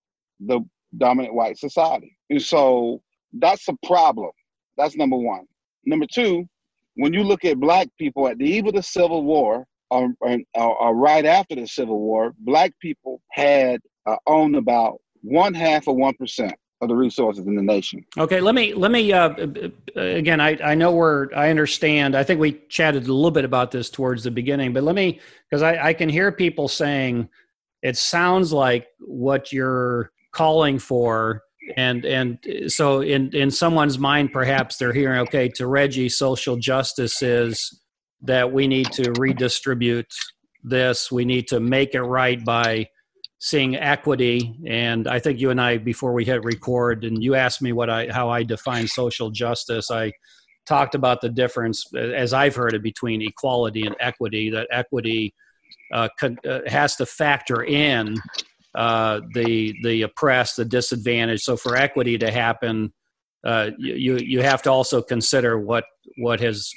the 0.40 0.60
dominant 0.98 1.34
white 1.34 1.58
society. 1.58 2.16
And 2.30 2.42
so 2.42 3.02
that's 3.32 3.68
a 3.68 3.76
problem. 3.86 4.30
That's 4.76 4.96
number 4.96 5.16
one. 5.16 5.46
Number 5.84 6.06
two, 6.12 6.44
when 6.94 7.12
you 7.12 7.22
look 7.22 7.44
at 7.44 7.60
black 7.60 7.88
people 7.98 8.28
at 8.28 8.38
the 8.38 8.44
eve 8.44 8.66
of 8.66 8.74
the 8.74 8.82
Civil 8.82 9.24
War, 9.24 9.66
or, 9.90 10.12
or, 10.20 10.38
or 10.54 10.94
right 10.96 11.24
after 11.24 11.54
the 11.54 11.66
Civil 11.66 12.00
War, 12.00 12.34
black 12.38 12.72
people 12.80 13.22
had 13.30 13.80
uh, 14.06 14.16
owned 14.26 14.56
about 14.56 15.00
one 15.22 15.54
half 15.54 15.86
of 15.86 15.96
one 15.96 16.14
percent 16.14 16.54
of 16.82 16.88
the 16.88 16.94
resources 16.94 17.46
in 17.46 17.54
the 17.54 17.62
nation. 17.62 18.04
Okay, 18.18 18.40
let 18.40 18.54
me 18.54 18.74
let 18.74 18.90
me 18.90 19.12
uh, 19.12 19.30
uh, 19.30 20.00
again. 20.00 20.40
I 20.40 20.58
I 20.62 20.74
know 20.74 20.92
we're 20.92 21.32
I 21.34 21.50
understand. 21.50 22.14
I 22.14 22.22
think 22.22 22.40
we 22.40 22.60
chatted 22.68 23.06
a 23.06 23.12
little 23.12 23.30
bit 23.30 23.44
about 23.44 23.70
this 23.70 23.88
towards 23.88 24.24
the 24.24 24.30
beginning, 24.30 24.72
but 24.72 24.82
let 24.82 24.94
me 24.94 25.20
because 25.48 25.62
I 25.62 25.88
I 25.88 25.92
can 25.94 26.08
hear 26.08 26.30
people 26.32 26.68
saying 26.68 27.28
it 27.82 27.96
sounds 27.96 28.52
like 28.52 28.88
what 28.98 29.52
you're 29.52 30.10
calling 30.32 30.78
for 30.78 31.42
and 31.76 32.04
and 32.04 32.38
so 32.68 33.00
in 33.00 33.34
in 33.34 33.50
someone's 33.50 33.98
mind 33.98 34.32
perhaps 34.32 34.76
they're 34.76 34.92
hearing 34.92 35.20
okay 35.20 35.48
to 35.48 35.66
reggie 35.66 36.08
social 36.08 36.56
justice 36.56 37.22
is 37.22 37.80
that 38.20 38.52
we 38.52 38.68
need 38.68 38.90
to 38.92 39.12
redistribute 39.18 40.12
this 40.62 41.10
we 41.10 41.24
need 41.24 41.48
to 41.48 41.58
make 41.58 41.94
it 41.94 42.02
right 42.02 42.44
by 42.44 42.86
seeing 43.38 43.76
equity 43.76 44.56
and 44.66 45.06
i 45.06 45.18
think 45.18 45.38
you 45.38 45.50
and 45.50 45.60
i 45.60 45.76
before 45.76 46.12
we 46.12 46.24
hit 46.24 46.42
record 46.42 47.04
and 47.04 47.22
you 47.22 47.34
asked 47.34 47.60
me 47.60 47.72
what 47.72 47.90
i 47.90 48.08
how 48.10 48.30
i 48.30 48.42
define 48.42 48.88
social 48.88 49.30
justice 49.30 49.90
i 49.90 50.10
talked 50.66 50.94
about 50.94 51.20
the 51.20 51.28
difference, 51.28 51.84
as 51.94 52.32
I've 52.32 52.54
heard 52.54 52.74
it, 52.74 52.82
between 52.82 53.22
equality 53.22 53.86
and 53.86 53.94
equity. 54.00 54.50
That 54.50 54.66
equity 54.70 55.34
uh, 55.92 56.08
con- 56.18 56.38
uh, 56.46 56.60
has 56.66 56.96
to 56.96 57.06
factor 57.06 57.64
in 57.64 58.16
uh, 58.74 59.20
the 59.32 59.74
the 59.82 60.02
oppressed, 60.02 60.56
the 60.56 60.64
disadvantaged. 60.64 61.42
So 61.42 61.56
for 61.56 61.76
equity 61.76 62.18
to 62.18 62.30
happen, 62.30 62.92
uh, 63.44 63.70
you 63.78 64.16
you 64.18 64.42
have 64.42 64.62
to 64.62 64.70
also 64.70 65.00
consider 65.00 65.58
what 65.58 65.84
what 66.18 66.40
has 66.40 66.70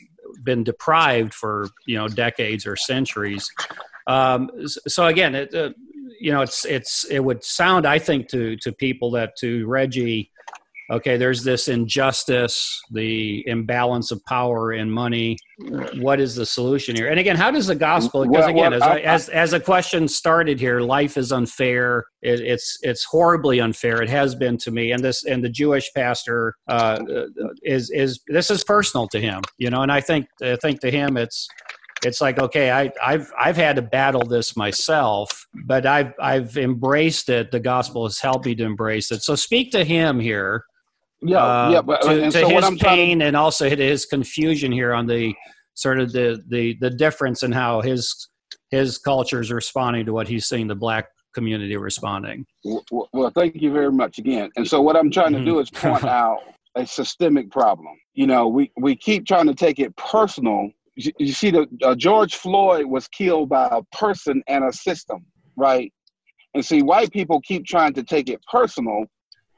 been 0.44 0.64
deprived 0.64 1.34
for 1.34 1.68
you 1.88 1.98
know 1.98 2.08
decades 2.08 2.66
or 2.66 2.76
centuries. 2.76 3.50
Um, 4.08 4.50
so 4.68 5.08
again, 5.08 5.36
it, 5.36 5.54
uh, 5.54 5.72
you 6.20 6.32
know, 6.32 6.42
it's 6.42 6.66
it's 6.66 7.06
it 7.06 7.20
would 7.20 7.44
sound, 7.44 7.86
I 7.86 8.00
think, 8.00 8.28
to 8.30 8.56
to 8.58 8.72
people 8.72 9.12
that 9.12 9.36
to 9.40 9.66
Reggie 9.68 10.32
okay, 10.92 11.18
there's 11.18 11.44
this 11.44 11.68
injustice, 11.68 12.82
the 12.92 13.44
imbalance 13.48 14.12
of 14.12 14.24
power 14.26 14.72
and 14.72 14.92
money. 14.92 15.38
What 15.98 16.20
is 16.20 16.36
the 16.36 16.46
solution 16.46 16.96
here? 16.96 17.10
And 17.10 17.20
again, 17.20 17.36
how 17.36 17.52
does 17.52 17.68
the 17.68 17.76
gospel? 17.76 18.26
Because 18.26 18.48
again, 18.48 18.74
as, 18.74 18.82
I, 18.82 19.00
as 19.00 19.30
as 19.30 19.54
a 19.54 19.60
question 19.60 20.08
started 20.08 20.60
here, 20.60 20.80
life 20.80 21.18
is 21.18 21.32
unfair. 21.32 22.06
It, 22.22 22.40
it's 22.40 22.78
it's 22.82 23.04
horribly 23.04 23.60
unfair. 23.60 24.02
It 24.02 24.10
has 24.10 24.36
been 24.36 24.58
to 24.60 24.72
me, 24.72 24.92
and 24.92 25.04
this 25.04 25.26
and 25.26 25.44
the 25.44 25.50
Jewish 25.50 25.90
pastor 25.94 26.56
uh, 26.68 27.00
is 27.64 27.90
is 27.92 28.22
this 28.28 28.50
is 28.50 28.64
personal 28.64 29.08
to 29.10 29.20
him, 29.20 29.42
you 29.58 29.70
know. 29.70 29.82
And 29.82 29.92
I 29.92 30.02
think 30.02 30.28
I 30.42 30.56
think 30.56 30.80
to 30.82 30.92
him, 30.92 31.18
it's 31.18 31.48
it's 32.06 32.22
like 32.22 32.40
okay 32.40 32.72
I, 32.72 32.92
have 33.02 33.32
I've 33.38 33.58
had 33.58 33.76
to 33.76 33.82
battle 33.82 34.26
this 34.26 34.56
myself 34.56 35.48
but 35.66 35.86
I've 35.86 36.14
I've 36.20 36.58
embraced 36.58 37.30
it 37.30 37.52
the 37.52 37.60
gospel 37.60 38.06
has 38.06 38.20
helped 38.20 38.46
me 38.46 38.56
to 38.56 38.64
embrace 38.64 39.12
it 39.12 39.24
so 39.24 39.36
speak 39.36 39.72
to 39.72 39.84
him 39.84 40.20
here 40.20 40.64
yeah, 41.22 41.38
uh, 41.38 41.70
yeah, 41.72 41.82
but 41.82 42.02
to, 42.04 42.22
to 42.22 42.32
so 42.32 42.50
his 42.50 42.80
pain 42.80 43.20
to... 43.20 43.26
and 43.26 43.36
also 43.36 43.68
to 43.70 43.76
his 43.76 44.06
confusion 44.06 44.72
here 44.72 44.94
on 44.94 45.06
the 45.06 45.34
sort 45.74 46.00
of 46.00 46.12
the 46.12 46.42
the 46.50 46.78
the 46.80 46.90
difference 46.90 47.44
in 47.44 47.52
how 47.52 47.82
his 47.82 48.30
his 48.72 48.98
culture 48.98 49.42
is 49.42 49.52
responding 49.52 50.06
to 50.06 50.14
what 50.14 50.28
he's 50.28 50.46
seeing 50.46 50.68
the 50.68 50.76
black 50.76 51.08
community 51.34 51.76
responding. 51.78 52.46
Well, 52.64 53.10
well 53.14 53.32
thank 53.32 53.62
you 53.62 53.72
very 53.72 53.92
much 53.92 54.18
again. 54.18 54.50
And 54.56 54.68
so 54.68 54.82
what 54.82 54.96
I'm 54.96 55.12
trying 55.12 55.34
to 55.34 55.44
do 55.44 55.54
mm-hmm. 55.54 55.62
is 55.62 55.70
point 55.70 56.04
out 56.06 56.40
a 56.76 56.86
systemic 56.86 57.52
problem. 57.52 57.96
You 58.14 58.28
know, 58.28 58.48
we 58.48 58.72
we 58.78 58.96
keep 58.96 59.26
trying 59.26 59.48
to 59.48 59.56
take 59.56 59.80
it 59.80 59.96
personal. 59.98 60.70
You, 61.00 61.12
you 61.18 61.34
see, 61.34 61.52
the 61.52 61.68
uh, 61.84 61.96
George 61.96 62.36
Floyd 62.36 62.86
was 62.86 63.08
killed 63.08 63.50
by 63.50 63.68
a 63.72 63.82
person 63.96 64.44
and 64.48 64.64
a 64.64 64.74
system, 64.74 65.26
right? 65.56 65.92
And 66.54 66.66
see, 66.66 66.82
white 66.82 67.12
people 67.12 67.42
keep 67.42 67.66
trying 67.66 67.94
to 67.94 68.04
take 68.04 68.30
it 68.30 68.42
personal 68.52 69.06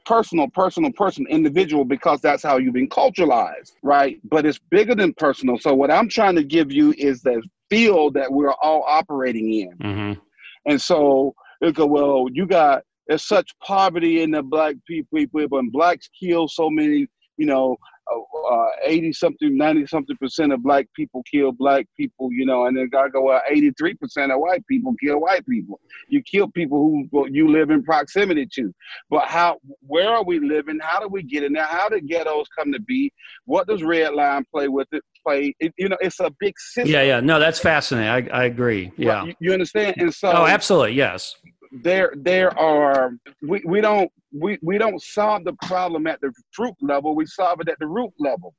personal, 0.04 0.48
personal, 0.48 0.90
personal, 0.92 1.30
individual 1.30 1.84
because 1.84 2.20
that's 2.20 2.42
how 2.42 2.58
you've 2.58 2.74
been 2.74 2.88
culturalized, 2.88 3.72
right? 3.82 4.20
But 4.24 4.46
it's 4.46 4.58
bigger 4.70 4.94
than 4.94 5.14
personal. 5.14 5.58
So 5.58 5.74
what 5.74 5.90
I'm 5.90 6.08
trying 6.08 6.34
to 6.36 6.44
give 6.44 6.72
you 6.72 6.94
is 6.98 7.22
the 7.22 7.42
field 7.70 8.14
that 8.14 8.30
we're 8.30 8.52
all 8.54 8.84
operating 8.86 9.52
in. 9.52 9.76
Mm-hmm. 9.78 10.20
And 10.66 10.80
so 10.80 11.34
it 11.60 11.74
go, 11.74 11.86
well, 11.86 12.26
you 12.32 12.46
got 12.46 12.82
there's 13.08 13.26
such 13.26 13.50
poverty 13.60 14.22
in 14.22 14.30
the 14.30 14.42
black 14.42 14.76
people, 14.86 15.18
people, 15.34 15.58
and 15.58 15.72
blacks 15.72 16.08
kill 16.18 16.48
so 16.48 16.70
many, 16.70 17.06
you 17.36 17.46
know, 17.46 17.76
uh, 18.10 18.66
80 18.84 19.12
something, 19.12 19.56
90 19.56 19.86
something 19.86 20.16
percent 20.16 20.52
of 20.52 20.62
black 20.62 20.86
people 20.94 21.22
kill 21.30 21.52
black 21.52 21.86
people, 21.96 22.28
you 22.32 22.44
know, 22.44 22.66
and 22.66 22.76
then 22.76 22.88
gotta 22.90 23.10
go, 23.10 23.22
well, 23.22 23.40
83 23.48 23.94
percent 23.94 24.32
of 24.32 24.40
white 24.40 24.66
people 24.66 24.94
kill 25.02 25.20
white 25.20 25.46
people. 25.46 25.80
You 26.08 26.22
kill 26.22 26.48
people 26.48 26.78
who 26.78 27.28
you 27.30 27.50
live 27.50 27.70
in 27.70 27.82
proximity 27.82 28.46
to. 28.54 28.74
But 29.10 29.24
how, 29.26 29.58
where 29.80 30.08
are 30.08 30.24
we 30.24 30.40
living? 30.40 30.78
How 30.82 31.00
do 31.00 31.08
we 31.08 31.22
get 31.22 31.44
in 31.44 31.52
there? 31.52 31.64
How 31.64 31.88
do 31.88 32.00
ghettos 32.00 32.46
come 32.56 32.72
to 32.72 32.80
be? 32.80 33.12
What 33.44 33.66
does 33.66 33.82
Red 33.82 34.14
Line 34.14 34.44
play 34.52 34.68
with 34.68 34.88
it? 34.92 35.02
Play, 35.24 35.54
it, 35.60 35.72
you 35.78 35.88
know, 35.88 35.96
it's 36.00 36.18
a 36.18 36.32
big 36.40 36.58
system. 36.58 36.92
Yeah, 36.92 37.02
yeah, 37.02 37.20
no, 37.20 37.38
that's 37.38 37.60
fascinating. 37.60 38.32
I, 38.32 38.36
I 38.36 38.44
agree. 38.44 38.90
Yeah, 38.96 39.24
you, 39.24 39.34
you 39.38 39.52
understand? 39.52 39.94
And 39.98 40.12
so, 40.12 40.32
oh, 40.32 40.46
absolutely, 40.46 40.94
yes 40.94 41.36
there 41.72 42.12
there 42.16 42.56
are 42.58 43.12
we, 43.40 43.62
we 43.64 43.80
don't 43.80 44.10
we, 44.32 44.58
we 44.62 44.78
don't 44.78 45.02
solve 45.02 45.44
the 45.44 45.54
problem 45.62 46.06
at 46.06 46.20
the 46.20 46.32
fruit 46.52 46.74
level 46.80 47.14
we 47.14 47.26
solve 47.26 47.60
it 47.60 47.68
at 47.68 47.78
the 47.78 47.86
root 47.86 48.12
level. 48.18 48.54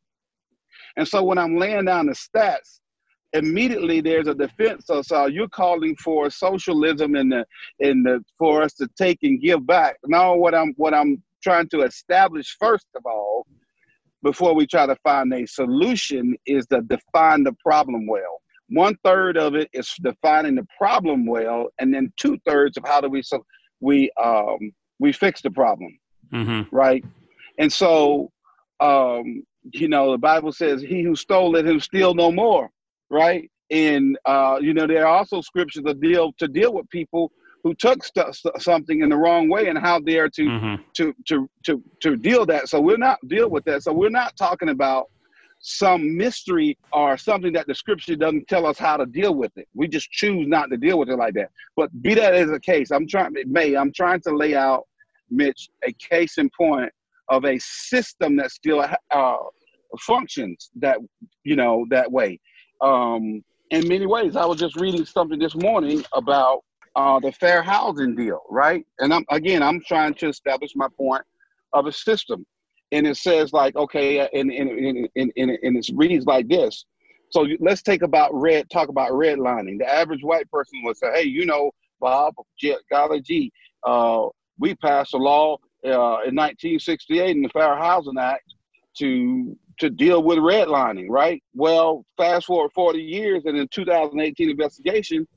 And 0.98 1.08
so 1.08 1.24
when 1.24 1.38
i'm 1.38 1.58
laying 1.58 1.86
down 1.86 2.08
the 2.08 2.14
stats 2.14 2.80
immediately 3.34 4.02
there's 4.02 4.28
a 4.28 4.34
defense 4.34 4.90
of 4.90 5.06
so 5.06 5.28
you're 5.28 5.48
calling 5.50 5.96
for 5.98 6.30
socialism 6.30 7.16
in 7.16 7.30
the 7.30 7.46
in 7.80 8.04
the 8.04 8.24
for 8.38 8.64
us 8.64 8.74
to 8.74 8.88
take 8.98 9.20
and 9.24 9.42
give 9.42 9.66
back. 9.68 9.98
Now 10.06 10.36
what 10.36 10.56
i'm 10.56 10.74
what 10.78 10.94
i'm 10.94 11.22
trying 11.44 11.70
to 11.70 11.82
establish 11.82 12.56
first 12.60 12.88
of 12.96 13.06
all 13.06 13.46
before 14.24 14.56
we 14.56 14.66
try 14.66 14.86
to 14.86 14.96
find 15.04 15.34
a 15.34 15.46
solution 15.46 16.36
is 16.46 16.66
to 16.68 16.82
define 16.82 17.44
the 17.44 17.54
problem 17.64 18.08
well 18.08 18.42
one 18.74 18.98
third 19.04 19.38
of 19.38 19.56
it 19.56 19.70
is 19.74 19.94
defining 20.02 20.56
the 20.56 20.68
problem 20.78 21.26
well, 21.26 21.70
and 21.80 21.94
then 21.94 22.12
two 22.18 22.38
thirds 22.46 22.76
of 22.78 22.84
how 22.86 23.02
do 23.02 23.10
we 23.10 23.22
so 23.22 23.46
we 23.80 24.12
um, 24.22 24.72
we 25.00 25.12
fix 25.12 25.42
the 25.42 25.52
problem, 25.52 25.98
mm-hmm. 26.34 26.76
right? 26.76 27.04
And 27.60 27.72
so, 27.72 28.32
um, 28.80 29.44
you 29.74 29.88
know, 29.88 30.12
the 30.12 30.18
Bible 30.18 30.52
says, 30.52 30.82
"He 30.82 31.04
who 31.04 31.16
stole 31.16 31.52
let 31.52 31.66
him 31.66 31.80
steal 31.80 32.16
no 32.16 32.32
more," 32.32 32.70
right? 33.10 33.50
And 33.70 34.18
uh, 34.26 34.58
you 34.62 34.74
know, 34.74 34.88
there 34.88 35.06
are 35.06 35.18
also 35.18 35.42
scriptures 35.42 35.84
to 35.84 35.94
deal 35.94 36.34
to 36.40 36.48
deal 36.48 36.74
with 36.74 36.90
people 36.90 37.32
who 37.64 37.74
took 37.76 38.04
st- 38.04 38.36
something 38.60 39.02
in 39.02 39.10
the 39.10 39.16
wrong 39.16 39.50
way 39.50 39.68
and 39.68 39.78
how 39.78 40.00
they 40.00 40.18
are 40.18 40.30
to, 40.30 40.44
mm-hmm. 40.44 40.82
to 40.96 41.14
to 41.28 41.50
to 41.66 41.82
to 42.02 42.16
deal 42.18 42.46
that. 42.48 42.70
So 42.70 42.80
we're 42.80 42.98
not 42.98 43.20
deal 43.28 43.50
with 43.50 43.66
that. 43.66 43.84
So 43.84 43.94
we're 43.94 44.10
not 44.10 44.36
talking 44.36 44.70
about 44.70 45.10
some 45.64 46.18
mystery 46.18 46.78
or 46.92 47.18
something 47.18 47.54
that 47.54 47.66
the 47.68 47.74
scripture 47.74 48.18
doesn't 48.18 48.48
tell 48.50 48.66
us 48.66 48.78
how 48.78 48.98
to 48.98 49.06
deal 49.06 49.34
with 49.34 49.52
it. 49.56 49.68
We 49.74 49.88
just 49.88 50.12
choose 50.12 50.46
not 50.46 50.70
to 50.70 50.78
deal 50.78 51.00
with 51.00 51.10
it 51.10 51.16
like 51.16 51.34
that. 51.36 51.52
But 51.78 51.90
be 52.02 52.14
that 52.16 52.36
as 52.36 52.52
a 52.52 52.60
case, 52.60 52.92
I'm 52.92 53.08
trying, 53.08 53.34
May, 53.48 53.76
I'm 53.76 53.94
trying 53.94 54.20
to 54.22 54.36
lay 54.36 54.56
out, 54.56 54.84
Mitch, 55.32 55.70
a 55.88 55.94
case 55.94 56.38
in 56.38 56.50
point 56.50 56.92
of 57.30 57.46
a 57.46 57.58
system 57.60 58.36
that 58.36 58.52
still 58.52 58.86
uh, 59.12 59.38
functions 60.00 60.70
that 60.76 60.98
you 61.46 61.56
know 61.56 61.86
that 61.90 62.12
way. 62.12 62.42
Um, 62.82 63.42
in 63.72 63.88
many 63.88 64.06
ways, 64.06 64.36
I 64.36 64.46
was 64.46 64.60
just 64.60 64.76
reading 64.76 65.06
something 65.06 65.40
this 65.40 65.56
morning 65.56 66.04
about 66.12 66.60
uh, 66.98 67.22
the 67.22 67.32
fair 67.32 67.64
housing 67.64 68.16
deal, 68.16 68.42
right? 68.50 68.86
And 69.00 69.14
I'm 69.14 69.24
again, 69.32 69.64
I'm 69.64 69.82
trying 69.88 70.14
to 70.16 70.28
establish 70.28 70.74
my 70.76 70.90
point 70.98 71.24
of 71.72 71.86
a 71.86 71.92
system 71.94 72.46
and 72.94 73.08
it 73.08 73.18
says 73.18 73.52
like 73.52 73.76
okay 73.76 74.20
and 74.20 74.52
and, 74.52 74.70
and, 74.70 75.10
and, 75.16 75.52
and 75.64 75.78
it 75.78 75.90
reads 75.96 76.26
like 76.26 76.48
this. 76.48 76.86
So 77.30 77.48
let's 77.60 77.82
take 77.82 78.04
about 78.04 78.30
red 78.34 78.70
talk 78.70 78.90
about 78.90 79.12
redlining. 79.12 79.80
The 79.80 79.92
average 79.92 80.24
white 80.24 80.50
person 80.52 80.82
would 80.84 80.98
say 80.98 81.12
hey 81.14 81.24
you 81.24 81.46
know 81.46 81.72
bob 82.00 82.34
golly 82.92 83.22
gee 83.22 83.52
uh, 83.84 84.28
we 84.60 84.76
passed 84.76 85.14
a 85.14 85.18
law 85.18 85.58
uh, 85.86 86.24
in 86.28 86.36
1968 86.36 87.36
in 87.36 87.42
the 87.42 87.50
fair 87.50 87.76
housing 87.76 88.18
act 88.18 88.54
to 88.98 89.58
to 89.80 89.90
deal 89.90 90.22
with 90.22 90.38
redlining 90.38 91.08
right? 91.10 91.42
Well 91.56 92.06
fast 92.18 92.46
forward 92.46 92.72
40 92.74 93.00
years 93.00 93.44
and 93.46 93.58
in 93.58 93.68
2018 93.70 94.50
investigation 94.50 95.28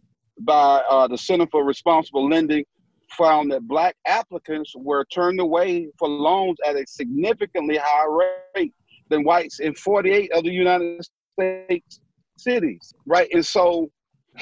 by 0.41 0.83
uh, 0.91 1.09
the 1.09 1.16
center 1.16 1.47
for 1.51 1.65
responsible 1.65 2.28
lending 2.28 2.65
found 3.11 3.51
that 3.53 3.66
black 3.66 3.97
applicants 4.07 4.73
were 4.77 5.05
turned 5.07 5.41
away 5.41 5.89
for 5.99 6.09
loans 6.09 6.57
at 6.66 6.77
a 6.77 6.85
significantly 6.87 7.78
higher 7.81 8.28
rate 8.55 8.74
than 9.09 9.24
whites 9.24 9.61
in 9.61 9.74
48 9.74 10.33
of 10.33 10.45
the 10.45 10.51
United 10.51 11.07
States 11.39 12.01
cities, 12.39 12.93
right? 13.07 13.28
And 13.33 13.45
so, 13.45 13.91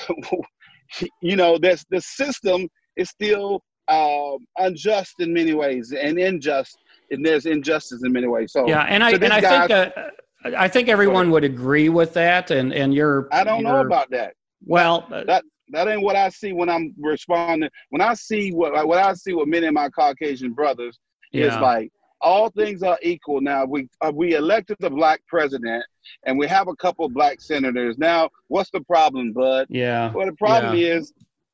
you 1.20 1.36
know, 1.36 1.58
this 1.58 1.84
the 1.90 2.00
system 2.00 2.68
is 2.96 3.10
still 3.10 3.62
um, 3.88 4.38
unjust 4.58 5.14
in 5.18 5.32
many 5.32 5.54
ways 5.54 5.92
and 5.92 6.18
unjust, 6.18 6.76
and 7.10 7.24
there's 7.24 7.46
injustice 7.46 8.02
in 8.04 8.12
many 8.12 8.26
ways. 8.26 8.52
So 8.52 8.66
yeah, 8.66 8.82
and 8.82 9.04
I 9.04 9.12
so 9.12 9.16
and 9.16 9.32
I 9.32 9.40
think 9.40 9.70
uh, 9.70 10.10
I 10.56 10.68
think 10.68 10.88
everyone 10.88 11.30
would 11.30 11.44
agree 11.44 11.88
with 11.88 12.14
that, 12.14 12.50
and 12.50 12.72
and 12.72 12.94
you're. 12.94 13.28
I 13.32 13.44
don't 13.44 13.62
know 13.62 13.80
about 13.80 14.10
that. 14.10 14.34
Well, 14.66 15.06
that 15.10 15.44
that 15.70 15.88
ain't 15.88 16.02
what 16.02 16.16
I 16.16 16.28
see 16.28 16.52
when 16.52 16.68
I'm 16.68 16.94
responding. 16.98 17.70
When 17.90 18.02
I 18.02 18.14
see 18.14 18.52
what 18.52 18.86
what 18.86 18.98
I 18.98 19.14
see 19.14 19.32
with 19.32 19.48
many 19.48 19.66
of 19.66 19.74
my 19.74 19.88
Caucasian 19.88 20.52
brothers 20.52 20.98
yeah. 21.32 21.46
is 21.46 21.60
like 21.60 21.92
all 22.20 22.50
things 22.50 22.82
are 22.82 22.98
equal. 23.02 23.40
Now 23.40 23.64
we 23.64 23.88
uh, 24.00 24.12
we 24.14 24.34
elected 24.34 24.76
the 24.80 24.90
black 24.90 25.20
president, 25.26 25.84
and 26.24 26.38
we 26.38 26.46
have 26.48 26.68
a 26.68 26.76
couple 26.76 27.04
of 27.04 27.14
black 27.14 27.40
senators. 27.40 27.98
Now, 27.98 28.30
what's 28.48 28.70
the 28.70 28.80
problem, 28.80 29.32
Bud? 29.32 29.66
Yeah. 29.70 30.12
Well, 30.12 30.26
the 30.26 30.32
problem 30.32 30.76
yeah. 30.76 30.94
is, 30.94 31.12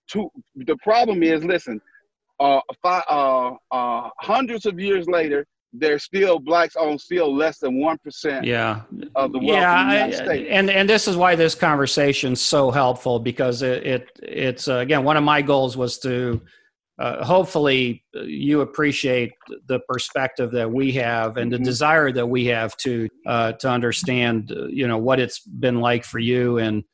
to 0.09 0.31
the 0.57 0.77
problem 0.77 1.23
is, 1.23 1.45
listen, 1.45 1.81
uh, 2.39 2.61
five, 2.83 3.05
uh, 3.09 3.55
uh, 3.71 4.11
hundreds 4.19 4.67
of 4.67 4.81
years 4.81 5.07
later, 5.09 5.47
there's 5.73 6.03
still 6.05 6.39
blacks 6.39 6.77
own 6.77 6.99
still 6.99 7.35
less 7.35 7.59
than 7.59 7.81
one 7.81 7.99
percent 7.99 8.45
yeah. 8.45 8.83
of 9.15 9.33
the 9.33 9.39
wealth 9.39 9.51
yeah, 9.51 9.83
in 9.83 9.89
the 9.89 9.95
United 9.95 10.21
I, 10.21 10.25
States. 10.25 10.49
And 10.51 10.71
and 10.71 10.89
this 10.89 11.07
is 11.07 11.17
why 11.17 11.35
this 11.35 11.55
conversation 11.55 12.33
is 12.33 12.41
so 12.41 12.71
helpful 12.71 13.19
because 13.19 13.63
it, 13.63 13.87
it 13.87 14.11
it's 14.23 14.69
uh, 14.69 14.77
again 14.77 15.05
one 15.05 15.17
of 15.17 15.25
my 15.25 15.43
goals 15.43 15.77
was 15.77 15.99
to 16.01 16.41
uh, 16.99 17.25
hopefully 17.25 18.05
you 18.13 18.61
appreciate 18.61 19.33
the 19.69 19.81
perspective 19.89 20.51
that 20.53 20.71
we 20.71 20.93
have 20.93 21.39
and 21.39 21.51
the 21.51 21.57
mm-hmm. 21.57 21.65
desire 21.65 22.13
that 22.13 22.27
we 22.27 22.45
have 22.45 22.77
to 22.77 23.09
uh, 23.27 23.53
to 23.53 23.69
understand 23.69 24.53
you 24.69 24.87
know 24.87 24.99
what 24.99 25.19
it's 25.19 25.41
been 25.41 25.81
like 25.81 26.05
for 26.05 26.19
you 26.19 26.59
and 26.59 26.85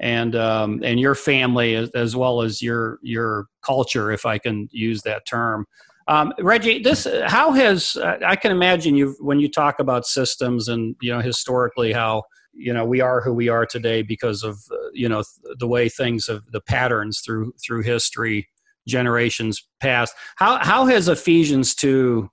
and 0.00 0.34
um, 0.36 0.80
and 0.84 0.98
your 0.98 1.14
family 1.14 1.76
as, 1.76 1.90
as, 1.90 2.16
well 2.16 2.42
as 2.42 2.60
your 2.60 2.98
your 3.02 3.46
culture 3.64 4.10
if 4.10 4.26
I 4.26 4.38
can 4.38 4.68
use 4.72 5.02
that 5.02 5.24
term. 5.26 5.66
Um, 6.06 6.32
Reggie, 6.38 6.82
this 6.82 7.06
how 7.26 7.52
has 7.52 7.96
I 7.96 8.36
can 8.36 8.52
imagine 8.52 8.94
you 8.94 9.16
when 9.20 9.40
you 9.40 9.50
talk 9.50 9.80
about 9.80 10.06
systems 10.06 10.68
and 10.68 10.96
you 11.00 11.12
know 11.12 11.20
historically 11.20 11.92
how 11.92 12.24
you 12.52 12.72
know 12.72 12.84
we 12.84 13.00
are 13.00 13.20
who 13.20 13.32
we 13.32 13.48
are 13.48 13.64
today 13.64 14.02
because 14.02 14.42
of 14.42 14.58
uh, 14.70 14.76
you 14.92 15.08
know 15.08 15.22
the 15.58 15.66
way 15.66 15.88
things 15.88 16.26
have 16.26 16.42
the 16.52 16.60
patterns 16.60 17.20
through 17.24 17.54
through 17.64 17.82
history 17.82 18.48
generations 18.86 19.66
past. 19.80 20.14
How 20.36 20.62
how 20.62 20.86
has 20.86 21.08
Ephesians 21.08 21.74
two 21.74 22.30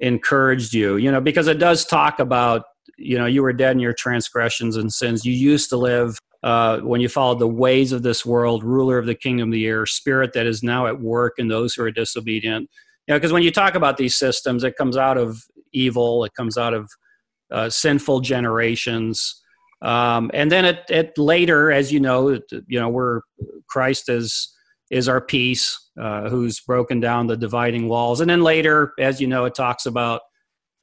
encouraged 0.00 0.72
you? 0.72 0.96
You 0.96 1.12
know, 1.12 1.20
because 1.20 1.48
it 1.48 1.58
does 1.58 1.84
talk 1.84 2.18
about 2.18 2.64
you 2.96 3.18
know 3.18 3.26
you 3.26 3.42
were 3.42 3.52
dead 3.52 3.72
in 3.72 3.80
your 3.80 3.94
transgressions 3.94 4.76
and 4.76 4.92
sins. 4.92 5.26
You 5.26 5.34
used 5.34 5.68
to 5.68 5.76
live 5.76 6.18
uh, 6.42 6.78
when 6.80 7.00
you 7.00 7.08
followed 7.08 7.38
the 7.38 7.48
ways 7.48 7.92
of 7.92 8.02
this 8.02 8.26
world, 8.26 8.64
ruler 8.64 8.98
of 8.98 9.06
the 9.06 9.14
kingdom 9.14 9.50
of 9.50 9.52
the 9.52 9.66
air, 9.66 9.86
spirit 9.86 10.32
that 10.32 10.46
is 10.46 10.62
now 10.62 10.86
at 10.86 11.00
work 11.00 11.34
in 11.38 11.48
those 11.48 11.74
who 11.74 11.84
are 11.84 11.90
disobedient. 11.90 12.68
You 13.06 13.14
know, 13.14 13.18
because 13.18 13.32
when 13.32 13.42
you 13.42 13.50
talk 13.50 13.74
about 13.74 13.96
these 13.96 14.16
systems, 14.16 14.64
it 14.64 14.76
comes 14.76 14.96
out 14.96 15.18
of 15.18 15.42
evil. 15.72 16.24
It 16.24 16.34
comes 16.34 16.56
out 16.56 16.74
of 16.74 16.90
uh, 17.50 17.68
sinful 17.68 18.20
generations. 18.20 19.42
Um, 19.82 20.30
and 20.32 20.50
then 20.50 20.64
it, 20.64 20.84
it 20.88 21.18
later, 21.18 21.72
as 21.72 21.92
you 21.92 22.00
know, 22.00 22.30
you 22.30 22.80
know, 22.80 22.88
we're 22.88 23.22
Christ 23.68 24.08
is 24.08 24.54
is 24.90 25.08
our 25.08 25.20
peace, 25.22 25.90
uh, 26.00 26.28
who's 26.28 26.60
broken 26.60 27.00
down 27.00 27.26
the 27.26 27.36
dividing 27.36 27.88
walls. 27.88 28.20
And 28.20 28.28
then 28.28 28.42
later, 28.42 28.92
as 28.98 29.20
you 29.20 29.26
know, 29.26 29.46
it 29.46 29.54
talks 29.54 29.86
about 29.86 30.20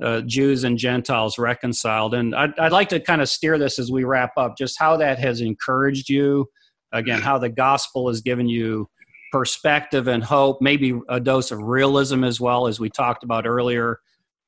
uh, 0.04 0.22
Jews 0.22 0.64
and 0.64 0.80
Gentiles 0.80 1.38
reconciled. 1.38 2.16
And 2.16 2.34
I'd, 2.34 2.58
I'd 2.58 2.72
like 2.72 2.90
to 2.90 3.00
kind 3.00 3.22
of 3.22 3.30
steer 3.30 3.60
this 3.60 3.78
as 3.78 3.92
we 3.92 4.06
wrap 4.06 4.32
up, 4.36 4.58
just 4.58 4.80
how 4.80 4.98
that 4.98 5.20
has 5.20 5.42
encouraged 5.42 6.10
you. 6.10 6.48
Again, 6.92 7.22
how 7.22 7.38
the 7.38 7.50
gospel 7.50 8.08
has 8.08 8.22
given 8.22 8.50
you 8.50 8.90
perspective 9.32 10.08
and 10.08 10.24
hope, 10.24 10.62
maybe 10.62 11.00
a 11.10 11.20
dose 11.20 11.52
of 11.52 11.62
realism 11.62 12.24
as 12.24 12.40
well, 12.40 12.68
as 12.68 12.80
we 12.80 12.90
talked 12.90 13.24
about 13.24 13.46
earlier. 13.46 14.00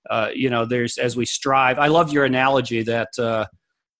Uh, 0.09 0.29
you 0.33 0.49
know, 0.49 0.65
there's 0.65 0.97
as 0.97 1.15
we 1.15 1.25
strive. 1.25 1.77
I 1.77 1.87
love 1.87 2.11
your 2.11 2.25
analogy 2.25 2.81
that 2.83 3.09
uh, 3.19 3.45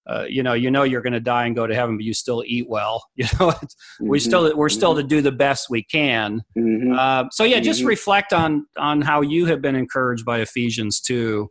uh, 0.10 0.26
you 0.28 0.42
know, 0.42 0.54
you 0.54 0.72
know 0.72 0.84
you're 0.84 1.02
going 1.02 1.14
to 1.14 1.20
die 1.20 1.46
and 1.46 1.56
go 1.56 1.68
to 1.68 1.76
heaven, 1.76 1.96
but 1.96 2.04
you 2.04 2.14
still 2.14 2.44
eat 2.46 2.68
well. 2.68 3.04
You 3.16 3.26
know, 3.26 3.52
mm-hmm. 3.52 4.08
we 4.08 4.20
still 4.20 4.56
we're 4.58 4.70
still 4.70 4.94
mm-hmm. 4.94 5.02
to 5.02 5.16
do 5.16 5.22
the 5.22 5.32
best 5.32 5.70
we 5.70 5.84
can. 5.84 6.42
Mm-hmm. 6.58 6.94
Uh, 6.98 7.26
so 7.30 7.44
yeah, 7.44 7.60
just 7.60 7.82
mm-hmm. 7.82 7.90
reflect 7.90 8.34
on 8.34 8.66
on 8.78 9.02
how 9.02 9.22
you 9.22 9.46
have 9.46 9.62
been 9.62 9.76
encouraged 9.76 10.26
by 10.26 10.40
Ephesians 10.40 11.02
two, 11.02 11.50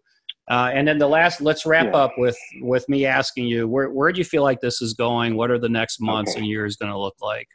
uh, 0.51 0.71
and 0.75 0.89
then 0.89 0.99
the 0.99 1.07
last. 1.07 1.41
Let's 1.41 1.65
wrap 1.65 1.87
yeah. 1.87 1.99
up 1.99 2.13
with 2.19 2.37
with 2.63 2.89
me 2.89 3.07
asking 3.07 3.47
you 3.47 3.69
where 3.69 3.91
where 3.91 4.11
do 4.11 4.19
you 4.19 4.25
feel 4.25 4.43
like 4.43 4.61
this 4.61 4.83
is 4.83 4.95
going? 4.95 5.37
What 5.37 5.53
are 5.53 5.59
the 5.59 5.69
next 5.69 6.01
months 6.01 6.33
okay. 6.33 6.41
and 6.41 6.49
years 6.49 6.77
going 6.77 6.91
to 6.91 6.99
look 6.99 7.17
like? 7.23 7.47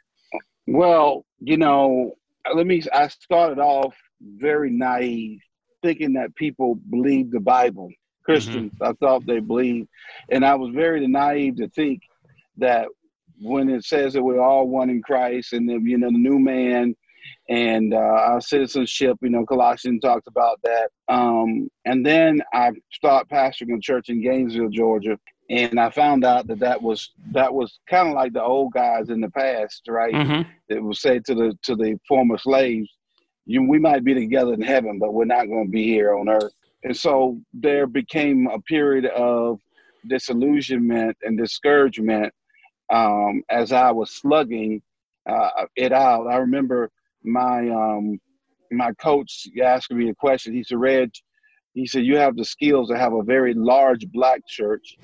Well, 0.66 1.25
you 1.40 1.56
know, 1.56 2.14
let 2.54 2.66
me. 2.66 2.82
I 2.92 3.08
started 3.08 3.58
off 3.58 3.94
very 4.20 4.70
naive, 4.70 5.40
thinking 5.82 6.14
that 6.14 6.34
people 6.36 6.76
believe 6.90 7.30
the 7.30 7.40
Bible 7.40 7.90
Christians. 8.24 8.72
Mm-hmm. 8.74 8.84
I 8.84 8.92
thought 8.94 9.26
they 9.26 9.40
believed, 9.40 9.88
and 10.30 10.44
I 10.44 10.54
was 10.54 10.74
very 10.74 11.06
naive 11.06 11.56
to 11.56 11.68
think 11.70 12.02
that 12.58 12.88
when 13.40 13.68
it 13.68 13.84
says 13.84 14.14
that 14.14 14.22
we're 14.22 14.40
all 14.40 14.68
one 14.68 14.90
in 14.90 15.02
Christ, 15.02 15.52
and 15.52 15.68
then 15.68 15.84
you 15.84 15.98
know 15.98 16.08
the 16.08 16.18
new 16.18 16.38
man 16.38 16.94
and 17.48 17.94
uh, 17.94 17.96
our 17.96 18.40
citizenship. 18.40 19.16
You 19.22 19.30
know, 19.30 19.46
Colossians 19.46 20.00
talks 20.00 20.26
about 20.26 20.60
that. 20.62 20.90
Um, 21.08 21.68
and 21.84 22.04
then 22.04 22.42
I 22.52 22.72
started 22.92 23.28
pastoring 23.28 23.76
a 23.76 23.80
church 23.80 24.08
in 24.08 24.22
Gainesville, 24.22 24.70
Georgia, 24.70 25.18
and 25.48 25.78
I 25.78 25.90
found 25.90 26.24
out 26.24 26.46
that 26.48 26.58
that 26.60 26.82
was 26.82 27.12
that 27.32 27.52
was 27.52 27.78
kind 27.88 28.08
of 28.08 28.14
like 28.14 28.32
the 28.32 28.42
old 28.42 28.72
guys 28.72 29.10
in 29.10 29.20
the 29.20 29.30
past, 29.30 29.82
right? 29.88 30.12
Mm-hmm. 30.12 30.50
It 30.68 30.82
was 30.82 31.00
said 31.00 31.24
to 31.26 31.34
the 31.34 31.58
to 31.62 31.76
the 31.76 31.98
former 32.08 32.38
slaves, 32.38 32.88
"You, 33.44 33.62
we 33.62 33.78
might 33.78 34.04
be 34.04 34.14
together 34.14 34.54
in 34.54 34.62
heaven, 34.62 34.98
but 34.98 35.14
we're 35.14 35.24
not 35.24 35.46
going 35.46 35.66
to 35.66 35.70
be 35.70 35.84
here 35.84 36.16
on 36.16 36.28
earth." 36.28 36.52
And 36.82 36.96
so 36.96 37.40
there 37.52 37.86
became 37.86 38.48
a 38.48 38.60
period 38.60 39.06
of 39.06 39.60
disillusionment 40.08 41.16
and 41.22 41.38
discouragement 41.38 42.32
um, 42.92 43.42
as 43.50 43.72
I 43.72 43.90
was 43.90 44.10
slugging 44.10 44.82
uh, 45.28 45.66
it 45.76 45.92
out. 45.92 46.26
I 46.26 46.36
remember 46.36 46.90
my 47.22 47.68
um, 47.68 48.20
my 48.72 48.92
coach 48.94 49.46
asking 49.62 49.98
me 49.98 50.08
a 50.10 50.14
question. 50.14 50.54
He 50.54 50.64
said, 50.64 50.78
"Reg," 50.78 51.10
he 51.74 51.86
said, 51.86 52.04
"You 52.04 52.16
have 52.16 52.36
the 52.36 52.44
skills 52.44 52.88
to 52.88 52.98
have 52.98 53.12
a 53.12 53.22
very 53.22 53.54
large 53.54 54.06
black 54.08 54.40
church, 54.48 54.96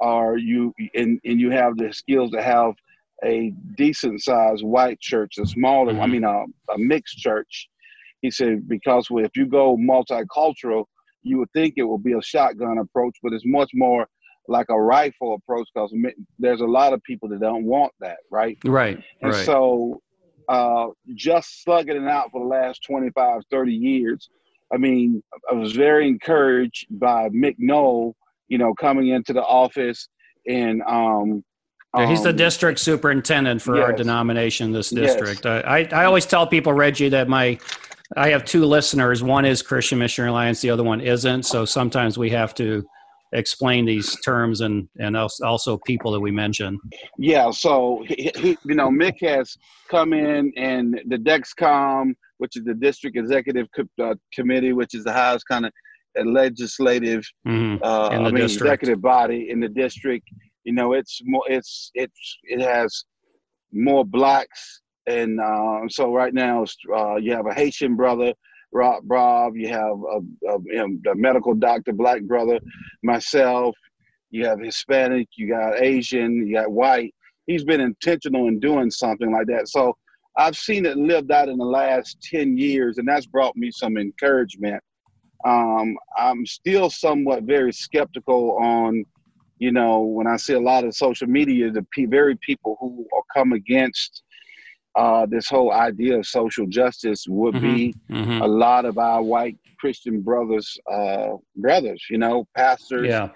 or 0.00 0.38
you 0.38 0.74
and, 0.94 1.20
and 1.24 1.40
you 1.40 1.50
have 1.50 1.76
the 1.76 1.92
skills 1.92 2.30
to 2.32 2.42
have 2.42 2.74
a 3.24 3.52
decent 3.76 4.22
sized 4.22 4.64
white 4.64 4.98
church, 5.00 5.38
a 5.38 5.46
smaller, 5.46 5.92
mm-hmm. 5.92 6.02
I 6.02 6.06
mean, 6.06 6.24
a, 6.24 6.44
a 6.72 6.78
mixed 6.78 7.18
church." 7.18 7.68
He 8.22 8.30
said, 8.30 8.68
"Because 8.68 9.06
if 9.10 9.36
you 9.36 9.46
go 9.46 9.76
multicultural." 9.76 10.84
you 11.22 11.38
would 11.38 11.52
think 11.52 11.74
it 11.76 11.84
would 11.84 12.02
be 12.02 12.12
a 12.12 12.22
shotgun 12.22 12.78
approach, 12.78 13.16
but 13.22 13.32
it's 13.32 13.44
much 13.46 13.70
more 13.74 14.06
like 14.48 14.66
a 14.70 14.80
rifle 14.80 15.34
approach 15.34 15.68
because 15.74 15.94
there's 16.38 16.60
a 16.60 16.66
lot 16.66 16.92
of 16.92 17.02
people 17.02 17.28
that 17.28 17.40
don't 17.40 17.64
want 17.64 17.92
that, 18.00 18.18
right? 18.30 18.58
Right. 18.64 19.02
And 19.22 19.32
right. 19.32 19.46
so 19.46 20.00
uh, 20.48 20.88
just 21.14 21.62
slugging 21.62 21.96
it 21.96 22.08
out 22.08 22.30
for 22.32 22.40
the 22.40 22.48
last 22.48 22.82
25, 22.84 23.42
30 23.50 23.72
years, 23.72 24.28
I 24.72 24.76
mean, 24.76 25.22
I 25.50 25.54
was 25.54 25.72
very 25.72 26.08
encouraged 26.08 26.86
by 26.90 27.28
Mick 27.28 27.56
Knoll, 27.58 28.16
you 28.50 28.58
know, 28.58 28.74
coming 28.74 29.08
into 29.08 29.32
the 29.32 29.42
office 29.42 30.08
and 30.46 30.82
um, 30.86 31.42
he's 32.06 32.22
the 32.22 32.30
um, 32.30 32.36
district 32.36 32.78
superintendent 32.78 33.62
for 33.62 33.76
yes. 33.76 33.84
our 33.84 33.92
denomination, 33.92 34.72
this 34.72 34.90
district. 34.90 35.44
Yes. 35.44 35.64
I, 35.66 35.88
I 35.92 36.04
always 36.04 36.26
tell 36.26 36.46
people, 36.46 36.72
Reggie, 36.72 37.08
that 37.08 37.28
my 37.28 37.58
I 38.16 38.28
have 38.30 38.44
two 38.44 38.64
listeners. 38.64 39.22
One 39.22 39.44
is 39.44 39.62
Christian 39.62 39.98
Missionary 39.98 40.30
Alliance, 40.30 40.60
the 40.60 40.70
other 40.70 40.82
one 40.82 41.00
isn't. 41.00 41.44
So 41.44 41.64
sometimes 41.64 42.18
we 42.18 42.30
have 42.30 42.54
to 42.56 42.84
explain 43.32 43.84
these 43.84 44.20
terms 44.22 44.60
and 44.60 44.88
and 44.98 45.16
also 45.16 45.78
people 45.86 46.10
that 46.12 46.20
we 46.20 46.32
mention. 46.32 46.78
Yeah. 47.18 47.50
So 47.50 48.04
he, 48.06 48.30
he, 48.36 48.58
you 48.64 48.74
know, 48.74 48.88
Mick 48.88 49.20
has 49.20 49.56
come 49.88 50.12
in, 50.12 50.52
and 50.56 51.00
the 51.06 51.16
DEXCOM, 51.16 52.14
which 52.38 52.56
is 52.56 52.64
the 52.64 52.74
District 52.74 53.16
Executive 53.16 53.68
uh, 54.02 54.14
Committee, 54.32 54.72
which 54.72 54.94
is 54.94 55.04
the 55.04 55.12
highest 55.12 55.46
kind 55.46 55.66
of 55.66 55.72
legislative, 56.24 57.24
mm-hmm. 57.46 57.82
uh, 57.82 58.08
I 58.08 58.18
mean, 58.18 58.36
district. 58.36 58.62
executive 58.62 59.02
body 59.02 59.48
in 59.50 59.60
the 59.60 59.68
district. 59.68 60.28
You 60.64 60.72
know, 60.72 60.92
it's 60.92 61.20
more. 61.24 61.44
It's 61.48 61.90
it's 61.94 62.38
it 62.44 62.60
has 62.60 63.04
more 63.72 64.04
blacks 64.04 64.80
and 65.10 65.40
uh, 65.40 65.80
so 65.88 66.14
right 66.14 66.32
now 66.32 66.64
uh, 66.94 67.16
you 67.16 67.32
have 67.32 67.46
a 67.46 67.54
Haitian 67.54 67.96
brother, 67.96 68.32
Rob 68.72 69.06
Bob. 69.06 69.56
You 69.56 69.68
have 69.68 69.82
a, 69.82 70.20
a, 70.48 71.12
a, 71.12 71.14
medical 71.14 71.54
doctor, 71.54 71.92
black 71.92 72.22
brother, 72.22 72.60
myself. 73.02 73.74
You 74.30 74.46
have 74.46 74.60
Hispanic. 74.60 75.28
You 75.36 75.48
got 75.48 75.80
Asian. 75.80 76.46
You 76.46 76.54
got 76.54 76.70
white. 76.70 77.14
He's 77.46 77.64
been 77.64 77.80
intentional 77.80 78.46
in 78.46 78.60
doing 78.60 78.90
something 78.90 79.32
like 79.32 79.46
that. 79.48 79.68
So 79.68 79.96
I've 80.36 80.56
seen 80.56 80.86
it 80.86 80.96
lived 80.96 81.32
out 81.32 81.48
in 81.48 81.58
the 81.58 81.64
last 81.64 82.18
ten 82.22 82.56
years, 82.56 82.98
and 82.98 83.08
that's 83.08 83.26
brought 83.26 83.56
me 83.56 83.70
some 83.72 83.96
encouragement. 83.96 84.82
Um, 85.44 85.96
I'm 86.16 86.44
still 86.46 86.90
somewhat 86.90 87.44
very 87.44 87.72
skeptical 87.72 88.58
on, 88.58 89.04
you 89.58 89.72
know, 89.72 90.00
when 90.00 90.26
I 90.26 90.36
see 90.36 90.54
a 90.54 90.60
lot 90.60 90.84
of 90.84 90.94
social 90.94 91.26
media, 91.26 91.70
the 91.70 91.84
very 92.06 92.36
people 92.36 92.76
who 92.80 93.06
are 93.14 93.22
come 93.34 93.52
against 93.52 94.22
uh, 94.96 95.26
this 95.26 95.48
whole 95.48 95.72
idea 95.72 96.18
of 96.18 96.26
social 96.26 96.66
justice 96.66 97.26
would 97.28 97.54
mm-hmm. 97.54 97.74
be 97.74 97.94
mm-hmm. 98.10 98.42
a 98.42 98.46
lot 98.46 98.84
of 98.84 98.98
our 98.98 99.22
white 99.22 99.56
Christian 99.78 100.20
brothers, 100.20 100.76
uh, 100.92 101.28
brothers, 101.56 102.04
you 102.10 102.18
know, 102.18 102.46
pastors 102.56 103.06
yeah. 103.06 103.28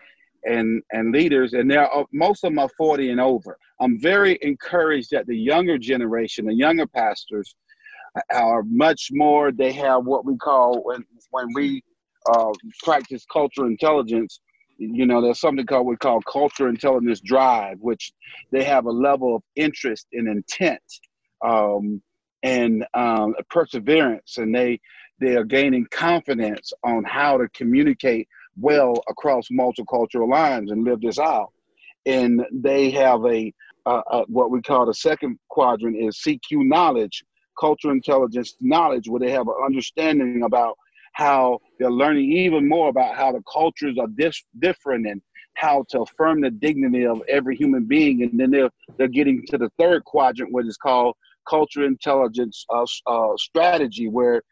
and 0.44 0.82
and 0.92 1.12
leaders, 1.12 1.54
and 1.54 1.70
they're 1.70 1.88
most 2.12 2.44
of 2.44 2.50
them 2.50 2.58
are 2.58 2.68
forty 2.76 3.10
and 3.10 3.20
over. 3.20 3.56
I'm 3.80 4.00
very 4.00 4.38
encouraged 4.42 5.10
that 5.12 5.26
the 5.26 5.36
younger 5.36 5.78
generation, 5.78 6.46
the 6.46 6.54
younger 6.54 6.86
pastors, 6.86 7.54
are 8.32 8.62
much 8.64 9.08
more. 9.12 9.52
They 9.52 9.72
have 9.72 10.04
what 10.04 10.24
we 10.24 10.36
call 10.36 10.82
when 10.82 11.04
when 11.30 11.46
we 11.54 11.82
uh, 12.32 12.52
practice 12.82 13.24
culture 13.32 13.66
intelligence. 13.66 14.40
You 14.78 15.06
know, 15.06 15.22
there's 15.22 15.40
something 15.40 15.66
called 15.66 15.86
we 15.86 15.96
call 15.96 16.20
culture 16.22 16.68
intelligence 16.68 17.20
drive, 17.20 17.78
which 17.80 18.12
they 18.50 18.64
have 18.64 18.86
a 18.86 18.90
level 18.90 19.36
of 19.36 19.42
interest 19.54 20.06
and 20.12 20.28
intent 20.28 20.82
um, 21.44 22.02
and 22.42 22.84
um, 22.94 23.34
perseverance, 23.50 24.38
and 24.38 24.54
they 24.54 24.80
they 25.20 25.36
are 25.36 25.44
gaining 25.44 25.86
confidence 25.90 26.72
on 26.82 27.04
how 27.04 27.38
to 27.38 27.48
communicate 27.50 28.28
well 28.58 28.94
across 29.08 29.48
multicultural 29.48 30.28
lines 30.28 30.70
and 30.70 30.84
live 30.84 31.00
this 31.00 31.18
out. 31.18 31.52
And 32.06 32.44
they 32.52 32.90
have 32.90 33.24
a, 33.24 33.52
uh, 33.86 34.24
what 34.26 34.50
we 34.50 34.60
call 34.60 34.86
the 34.86 34.94
second 34.94 35.38
quadrant 35.48 35.96
is 35.96 36.18
CQ 36.18 36.66
knowledge, 36.66 37.24
culture 37.58 37.90
intelligence 37.90 38.56
knowledge 38.60 39.08
where 39.08 39.20
they 39.20 39.30
have 39.30 39.46
an 39.46 39.54
understanding 39.64 40.42
about 40.44 40.76
how 41.14 41.58
they're 41.78 41.90
learning 41.90 42.30
even 42.30 42.68
more 42.68 42.88
about 42.88 43.16
how 43.16 43.32
the 43.32 43.42
cultures 43.52 43.96
are 43.98 44.08
dis- 44.16 44.44
different 44.60 45.06
and 45.06 45.22
how 45.54 45.84
to 45.88 46.02
affirm 46.02 46.40
the 46.40 46.50
dignity 46.50 47.06
of 47.06 47.22
every 47.28 47.56
human 47.56 47.84
being. 47.84 48.22
And 48.22 48.38
then 48.38 48.50
they're, 48.50 48.70
they're 48.98 49.08
getting 49.08 49.44
to 49.48 49.58
the 49.58 49.70
third 49.78 50.04
quadrant, 50.04 50.52
which 50.52 50.66
is 50.66 50.76
called 50.76 51.14
cultural 51.48 51.86
intelligence 51.86 52.64
uh, 52.70 52.84
uh, 53.06 53.36
strategy, 53.36 54.08
where 54.08 54.42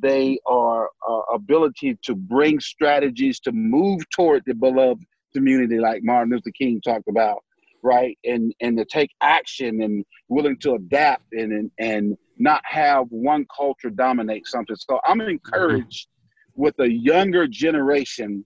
they 0.00 0.38
are 0.46 0.88
uh, 1.08 1.20
ability 1.34 1.98
to 2.04 2.14
bring 2.14 2.60
strategies 2.60 3.40
to 3.40 3.52
move 3.52 4.00
toward 4.14 4.42
the 4.46 4.54
beloved 4.54 5.04
community, 5.34 5.78
like 5.78 6.02
Martin 6.02 6.32
Luther 6.32 6.50
King 6.56 6.80
talked 6.80 7.08
about, 7.08 7.42
right? 7.82 8.16
And 8.24 8.54
and 8.60 8.76
to 8.78 8.84
take 8.84 9.10
action 9.20 9.82
and 9.82 10.04
willing 10.28 10.58
to 10.58 10.74
adapt 10.74 11.24
and 11.32 11.52
and, 11.52 11.70
and 11.78 12.16
not 12.38 12.62
have 12.64 13.06
one 13.10 13.46
culture 13.54 13.90
dominate 13.90 14.46
something. 14.46 14.76
So 14.76 14.98
I'm 15.04 15.20
encouraged 15.20 16.08
with 16.54 16.74
a 16.80 16.90
younger 16.90 17.46
generation 17.46 18.44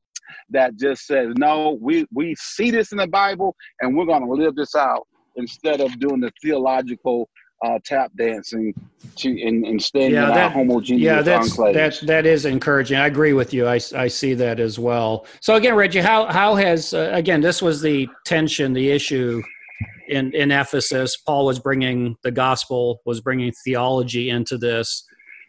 that 0.50 0.76
just 0.76 1.06
says, 1.06 1.28
no, 1.38 1.78
we, 1.80 2.06
we 2.12 2.34
see 2.38 2.70
this 2.70 2.92
in 2.92 2.98
the 2.98 3.06
Bible 3.06 3.54
and 3.80 3.96
we're 3.96 4.06
going 4.06 4.24
to 4.24 4.30
live 4.30 4.54
this 4.56 4.74
out 4.74 5.06
instead 5.36 5.80
of 5.80 5.98
doing 5.98 6.20
the 6.20 6.30
theological 6.42 7.28
uh, 7.64 7.78
tap 7.84 8.10
dancing 8.18 8.74
to 9.16 9.30
and, 9.42 9.64
and 9.64 9.82
staying 9.82 10.12
yeah, 10.12 10.28
in 10.28 10.34
that, 10.34 10.52
homogeneous 10.52 11.02
yeah, 11.02 11.22
that's, 11.22 11.56
That, 11.56 11.98
that 12.06 12.26
is 12.26 12.44
encouraging. 12.44 12.98
I 12.98 13.06
agree 13.06 13.32
with 13.32 13.54
you. 13.54 13.66
I, 13.66 13.80
I 13.94 14.08
see 14.08 14.34
that 14.34 14.60
as 14.60 14.78
well. 14.78 15.26
So 15.40 15.54
again, 15.54 15.74
Reggie, 15.74 16.00
how, 16.00 16.26
how 16.26 16.54
has, 16.54 16.92
uh, 16.92 17.10
again, 17.12 17.40
this 17.40 17.62
was 17.62 17.80
the 17.80 18.08
tension, 18.24 18.72
the 18.72 18.90
issue 18.90 19.42
in, 20.08 20.34
in 20.34 20.50
Ephesus. 20.50 21.16
Paul 21.16 21.46
was 21.46 21.58
bringing 21.58 22.16
the 22.22 22.30
gospel, 22.30 23.00
was 23.06 23.20
bringing 23.20 23.52
theology 23.64 24.28
into 24.30 24.58
this. 24.58 25.04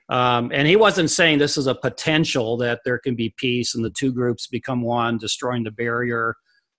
Um, 0.10 0.52
and 0.54 0.68
he 0.68 0.76
wasn't 0.76 1.10
saying 1.10 1.40
this 1.40 1.58
is 1.58 1.68
a 1.68 1.76
potential 1.76 2.58
that 2.58 2.82
there 2.86 2.98
can 2.98 3.16
be 3.16 3.34
peace 3.38 3.76
and 3.76 3.84
the 3.84 3.90
two 3.90 4.14
groups 4.14 4.48
become 4.48 4.82
one, 4.82 5.18
destroying 5.18 5.64
the 5.64 5.72
barrier. 5.72 6.36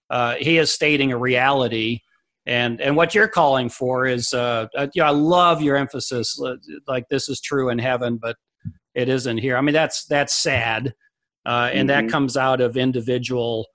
Uh, 0.08 0.36
he 0.36 0.56
is 0.56 0.72
stating 0.72 1.12
a 1.12 1.18
reality. 1.18 2.00
And, 2.46 2.80
and 2.80 2.96
what 2.96 3.14
you're 3.14 3.28
calling 3.28 3.68
for 3.68 4.06
is, 4.06 4.32
uh, 4.32 4.68
uh, 4.74 4.86
you 4.94 5.02
know, 5.02 5.08
I 5.08 5.10
love 5.10 5.60
your 5.60 5.76
emphasis, 5.76 6.40
uh, 6.40 6.56
like 6.86 7.04
this 7.10 7.28
is 7.28 7.42
true 7.42 7.68
in 7.68 7.78
heaven, 7.78 8.16
but 8.16 8.36
it 8.94 9.10
isn't 9.10 9.38
here. 9.38 9.58
I 9.58 9.60
mean, 9.60 9.74
that's 9.74 10.06
that's 10.06 10.34
sad, 10.34 10.94
uh, 11.46 11.70
and 11.72 11.88
mm-hmm. 11.88 12.06
that 12.06 12.10
comes 12.10 12.36
out 12.36 12.60
of 12.60 12.76
individual. 12.76 13.66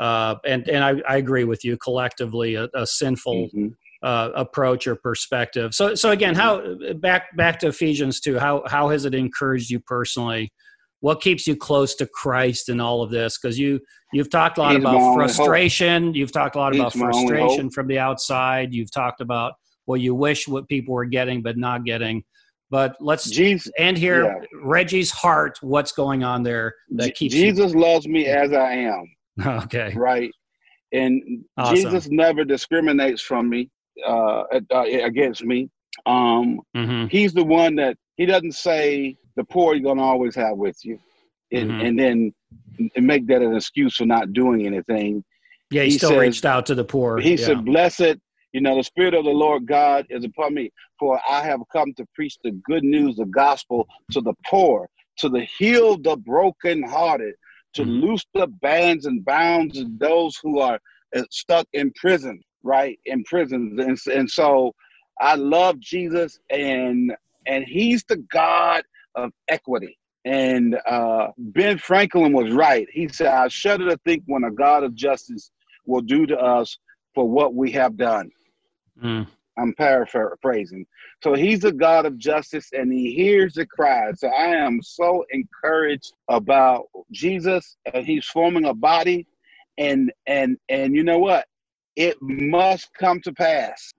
Uh, 0.00 0.36
and 0.44 0.66
and 0.68 0.82
I, 0.82 0.94
I 1.08 1.16
agree 1.18 1.44
with 1.44 1.64
you. 1.64 1.76
Collectively, 1.76 2.56
a, 2.56 2.68
a 2.74 2.86
sinful 2.86 3.48
mm-hmm 3.48 3.68
uh, 4.04 4.30
approach 4.34 4.86
or 4.86 4.94
perspective. 4.94 5.74
So, 5.74 5.94
so 5.94 6.10
again, 6.10 6.34
how 6.34 6.76
back 6.96 7.34
back 7.36 7.58
to 7.60 7.68
Ephesians 7.68 8.20
two. 8.20 8.38
How 8.38 8.62
how 8.66 8.90
has 8.90 9.06
it 9.06 9.14
encouraged 9.14 9.70
you 9.70 9.80
personally? 9.80 10.52
What 11.00 11.20
keeps 11.20 11.46
you 11.46 11.56
close 11.56 11.94
to 11.96 12.06
Christ 12.06 12.68
in 12.68 12.80
all 12.80 13.02
of 13.02 13.10
this? 13.10 13.38
Because 13.38 13.58
you 13.58 13.80
you've 14.12 14.30
talked 14.30 14.58
a 14.58 14.60
lot 14.60 14.72
He's 14.72 14.80
about 14.80 15.14
frustration. 15.14 16.14
You've 16.14 16.32
talked 16.32 16.54
a 16.54 16.58
lot 16.58 16.74
He's 16.74 16.80
about 16.80 16.92
frustration 16.92 17.70
from 17.70 17.88
the 17.88 17.98
outside. 17.98 18.74
You've 18.74 18.92
talked 18.92 19.22
about 19.22 19.54
what 19.86 20.00
you 20.00 20.14
wish 20.14 20.46
what 20.46 20.68
people 20.68 20.94
were 20.94 21.06
getting 21.06 21.42
but 21.42 21.56
not 21.56 21.84
getting. 21.84 22.22
But 22.70 22.96
let's 23.00 23.30
Jesus, 23.30 23.70
end 23.78 23.96
here. 23.96 24.24
Yeah. 24.24 24.46
Reggie's 24.62 25.10
heart. 25.10 25.58
What's 25.62 25.92
going 25.92 26.24
on 26.24 26.42
there 26.42 26.74
that 26.96 27.14
keeps 27.14 27.34
Jesus 27.34 27.72
you- 27.72 27.80
loves 27.80 28.06
me 28.06 28.26
as 28.26 28.52
I 28.52 28.72
am. 28.72 29.04
Okay. 29.64 29.92
Right. 29.96 30.30
And 30.92 31.44
awesome. 31.56 31.74
Jesus 31.74 32.08
never 32.08 32.44
discriminates 32.44 33.20
from 33.20 33.48
me 33.48 33.68
uh, 34.06 34.44
uh, 34.50 34.82
against 34.82 35.44
me. 35.44 35.70
Um, 36.06 36.60
mm-hmm. 36.76 37.06
He's 37.06 37.32
the 37.32 37.44
one 37.44 37.76
that 37.76 37.96
he 38.16 38.26
doesn't 38.26 38.54
say 38.54 39.16
the 39.36 39.44
poor 39.44 39.74
you're 39.74 39.84
gonna 39.84 40.02
always 40.02 40.34
have 40.34 40.56
with 40.56 40.76
you, 40.84 40.98
and, 41.52 41.70
mm-hmm. 41.70 41.86
and 41.86 41.98
then 41.98 42.34
and 42.96 43.06
make 43.06 43.26
that 43.28 43.42
an 43.42 43.54
excuse 43.54 43.96
for 43.96 44.06
not 44.06 44.32
doing 44.32 44.66
anything. 44.66 45.24
Yeah, 45.70 45.82
he, 45.82 45.90
he 45.90 45.98
still 45.98 46.10
says, 46.10 46.18
reached 46.18 46.44
out 46.44 46.66
to 46.66 46.74
the 46.74 46.84
poor. 46.84 47.18
He 47.18 47.34
yeah. 47.34 47.46
said, 47.46 47.64
"Blessed, 47.64 48.16
you 48.52 48.60
know, 48.60 48.76
the 48.76 48.84
spirit 48.84 49.14
of 49.14 49.24
the 49.24 49.30
Lord 49.30 49.66
God 49.66 50.06
is 50.10 50.24
upon 50.24 50.54
me, 50.54 50.70
for 50.98 51.20
I 51.28 51.42
have 51.44 51.60
come 51.72 51.92
to 51.94 52.06
preach 52.14 52.36
the 52.42 52.52
good 52.64 52.84
news, 52.84 53.16
the 53.16 53.26
gospel 53.26 53.86
to 54.12 54.20
the 54.20 54.34
poor, 54.46 54.88
to 55.18 55.28
the 55.28 55.46
heal 55.58 55.96
the 55.96 56.16
brokenhearted, 56.16 57.34
to 57.74 57.82
mm-hmm. 57.82 58.06
loose 58.06 58.24
the 58.34 58.46
bands 58.46 59.06
and 59.06 59.24
bounds 59.24 59.78
of 59.78 59.98
those 59.98 60.38
who 60.42 60.60
are 60.60 60.78
uh, 61.16 61.22
stuck 61.30 61.66
in 61.72 61.92
prison, 61.92 62.40
right 62.64 62.98
in 63.06 63.22
prisons 63.24 63.78
and, 63.78 63.98
and 64.16 64.30
so 64.30 64.74
i 65.20 65.34
love 65.34 65.78
jesus 65.78 66.40
and 66.50 67.14
and 67.46 67.64
he's 67.64 68.04
the 68.04 68.16
god 68.32 68.84
of 69.14 69.32
equity. 69.48 69.98
And 70.26 70.78
uh, 70.86 71.28
ben 71.36 71.78
franklin 71.78 72.32
was 72.32 72.50
right. 72.52 72.86
He 72.90 73.08
said 73.08 73.26
i 73.28 73.48
shudder 73.48 73.90
to 73.90 73.98
think 73.98 74.22
when 74.26 74.44
a 74.44 74.50
god 74.50 74.82
of 74.82 74.94
justice 74.94 75.50
will 75.86 76.00
do 76.00 76.26
to 76.26 76.38
us 76.38 76.78
for 77.14 77.28
what 77.28 77.54
we 77.54 77.70
have 77.72 77.96
done. 77.96 78.30
Mm. 79.02 79.26
i'm 79.58 79.74
paraphrasing. 79.74 80.86
So 81.22 81.34
he's 81.34 81.64
a 81.64 81.72
god 81.72 82.06
of 82.06 82.16
justice 82.16 82.70
and 82.72 82.92
he 82.92 83.12
hears 83.14 83.54
the 83.54 83.66
cry. 83.66 84.12
So 84.12 84.28
i 84.28 84.46
am 84.46 84.80
so 84.82 85.24
encouraged 85.30 86.14
about 86.28 86.86
jesus 87.10 87.76
and 87.92 88.06
he's 88.06 88.26
forming 88.26 88.64
a 88.64 88.74
body. 88.74 89.26
And 89.76 90.12
and 90.26 90.56
and 90.68 90.94
you 90.94 91.02
know 91.02 91.18
what 91.18 91.46
it 91.96 92.16
must 92.20 92.92
come 92.94 93.20
to 93.22 93.32
pass. 93.32 93.92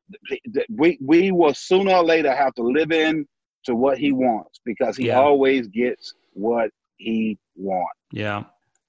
We 0.69 0.97
we 1.01 1.31
will 1.31 1.53
sooner 1.53 1.93
or 1.93 2.03
later 2.03 2.33
have 2.33 2.53
to 2.55 2.63
live 2.63 2.91
in 2.91 3.25
to 3.65 3.75
what 3.75 3.97
he 3.97 4.11
wants 4.11 4.59
because 4.65 4.97
he 4.97 5.07
yeah. 5.07 5.19
always 5.19 5.67
gets 5.67 6.13
what 6.33 6.69
he 6.97 7.37
wants. 7.55 7.99
Yeah. 8.11 8.43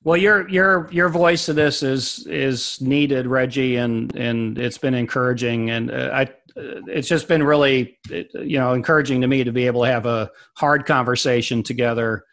Well, 0.04 0.16
your 0.16 0.48
your 0.48 0.88
your 0.92 1.08
voice 1.08 1.46
to 1.46 1.52
this 1.52 1.82
is 1.82 2.26
is 2.28 2.80
needed, 2.80 3.26
Reggie, 3.26 3.76
and 3.76 4.14
and 4.14 4.58
it's 4.58 4.78
been 4.78 4.94
encouraging, 4.94 5.70
and 5.70 5.90
uh, 5.90 6.10
I 6.12 6.28
it's 6.56 7.08
just 7.08 7.28
been 7.28 7.42
really 7.42 7.98
you 8.08 8.58
know 8.58 8.72
encouraging 8.72 9.20
to 9.22 9.26
me 9.26 9.44
to 9.44 9.52
be 9.52 9.66
able 9.66 9.82
to 9.82 9.90
have 9.90 10.06
a 10.06 10.30
hard 10.56 10.86
conversation 10.86 11.62
together. 11.62 12.24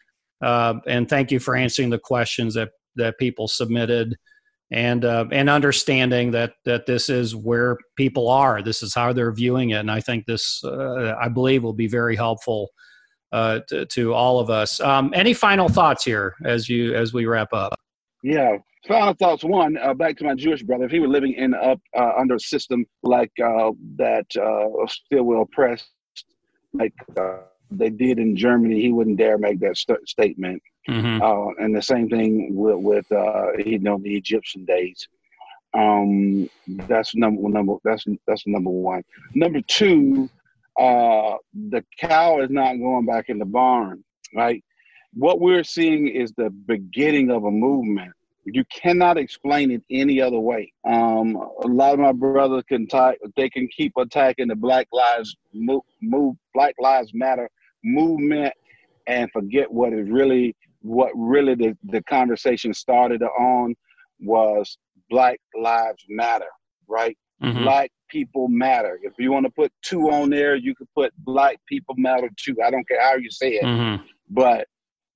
Uh, 0.41 0.75
and 0.87 1.09
thank 1.09 1.31
you 1.31 1.39
for 1.39 1.55
answering 1.55 1.89
the 1.89 1.99
questions 1.99 2.53
that 2.53 2.69
that 2.95 3.17
people 3.17 3.47
submitted 3.47 4.15
and 4.73 5.05
uh, 5.05 5.25
and 5.31 5.49
understanding 5.49 6.31
that 6.31 6.55
that 6.65 6.87
this 6.87 7.07
is 7.07 7.35
where 7.35 7.77
people 7.95 8.27
are. 8.27 8.61
This 8.61 8.81
is 8.81 8.93
how 8.93 9.13
they're 9.13 9.31
viewing 9.31 9.69
it, 9.69 9.75
and 9.75 9.91
I 9.91 10.01
think 10.01 10.25
this, 10.25 10.63
uh, 10.63 11.13
I 11.21 11.29
believe, 11.29 11.63
will 11.63 11.73
be 11.73 11.87
very 11.87 12.15
helpful 12.15 12.71
uh, 13.31 13.59
to, 13.69 13.85
to, 13.85 14.13
all 14.13 14.39
of 14.39 14.49
us. 14.49 14.79
Um, 14.79 15.11
any 15.15 15.33
final 15.33 15.69
thoughts 15.69 16.03
here 16.03 16.33
as 16.43 16.67
you 16.67 16.95
as 16.95 17.13
we 17.13 17.27
wrap 17.27 17.53
up? 17.53 17.79
Yeah, 18.23 18.57
final 18.87 19.13
thoughts. 19.13 19.43
One, 19.43 19.77
uh, 19.77 19.93
back 19.93 20.17
to 20.17 20.23
my 20.23 20.33
Jewish 20.33 20.63
brother. 20.63 20.85
If 20.85 20.91
he 20.91 20.99
were 20.99 21.07
living 21.07 21.33
in 21.33 21.53
up 21.53 21.79
uh, 21.95 22.13
under 22.17 22.35
a 22.35 22.39
system 22.39 22.83
like 23.03 23.31
uh, 23.43 23.71
that, 23.97 24.25
still 24.31 25.23
will 25.23 25.43
oppress, 25.43 25.85
like 26.73 26.93
they 27.77 27.89
did 27.89 28.19
in 28.19 28.35
Germany, 28.35 28.81
he 28.81 28.91
wouldn't 28.91 29.17
dare 29.17 29.37
make 29.37 29.59
that 29.59 29.77
st- 29.77 30.07
statement. 30.07 30.61
Mm-hmm. 30.89 31.21
Uh, 31.21 31.63
and 31.63 31.75
the 31.75 31.81
same 31.81 32.09
thing 32.09 32.55
with, 32.55 32.77
with 32.77 33.11
uh, 33.11 33.53
you 33.57 33.79
know 33.79 33.99
the 33.99 34.15
Egyptian 34.15 34.65
days. 34.65 35.07
Um, 35.73 36.49
that's 36.87 37.15
number 37.15 37.41
number 37.49 37.75
that's 37.83 38.05
that's 38.27 38.45
number 38.45 38.69
one. 38.69 39.03
Number 39.33 39.61
two, 39.61 40.29
uh, 40.79 41.35
the 41.53 41.83
cow 41.99 42.41
is 42.41 42.49
not 42.49 42.77
going 42.77 43.05
back 43.05 43.29
in 43.29 43.39
the 43.39 43.45
barn, 43.45 44.03
right? 44.35 44.63
What 45.13 45.39
we're 45.39 45.63
seeing 45.63 46.07
is 46.07 46.31
the 46.35 46.49
beginning 46.49 47.31
of 47.31 47.45
a 47.45 47.51
movement. 47.51 48.11
You 48.45 48.65
cannot 48.65 49.17
explain 49.17 49.71
it 49.71 49.83
any 49.89 50.19
other 50.19 50.39
way. 50.39 50.73
Um, 50.85 51.35
a 51.35 51.67
lot 51.67 51.93
of 51.93 51.99
my 51.99 52.11
brothers 52.11 52.63
can 52.67 52.87
type, 52.87 53.17
they 53.37 53.49
can 53.49 53.69
keep 53.69 53.93
attacking 53.97 54.49
the 54.49 54.55
Black 54.55 54.87
Lives 54.91 55.35
move, 55.53 55.83
move 56.01 56.35
Black 56.53 56.75
Lives 56.77 57.13
Matter 57.13 57.49
movement 57.83 58.53
and 59.07 59.29
forget 59.31 59.71
what 59.71 59.93
is 59.93 60.09
really 60.09 60.55
what 60.81 61.11
really 61.15 61.55
the, 61.55 61.77
the 61.85 62.01
conversation 62.03 62.73
started 62.73 63.21
on 63.21 63.73
was 64.19 64.77
black 65.09 65.39
lives 65.59 66.03
matter 66.09 66.47
right? 66.87 67.17
Mm-hmm. 67.41 67.63
black 67.63 67.91
people 68.09 68.47
matter. 68.47 68.99
If 69.01 69.13
you 69.17 69.31
want 69.31 69.45
to 69.45 69.51
put 69.51 69.71
two 69.81 70.09
on 70.11 70.29
there 70.29 70.55
you 70.55 70.75
could 70.75 70.87
put 70.95 71.13
black 71.19 71.57
people 71.67 71.95
matter 71.97 72.29
too. 72.37 72.55
I 72.65 72.69
don't 72.69 72.87
care 72.87 73.01
how 73.01 73.15
you 73.15 73.29
say 73.29 73.53
it. 73.53 73.63
Mm-hmm. 73.63 74.03
but 74.29 74.67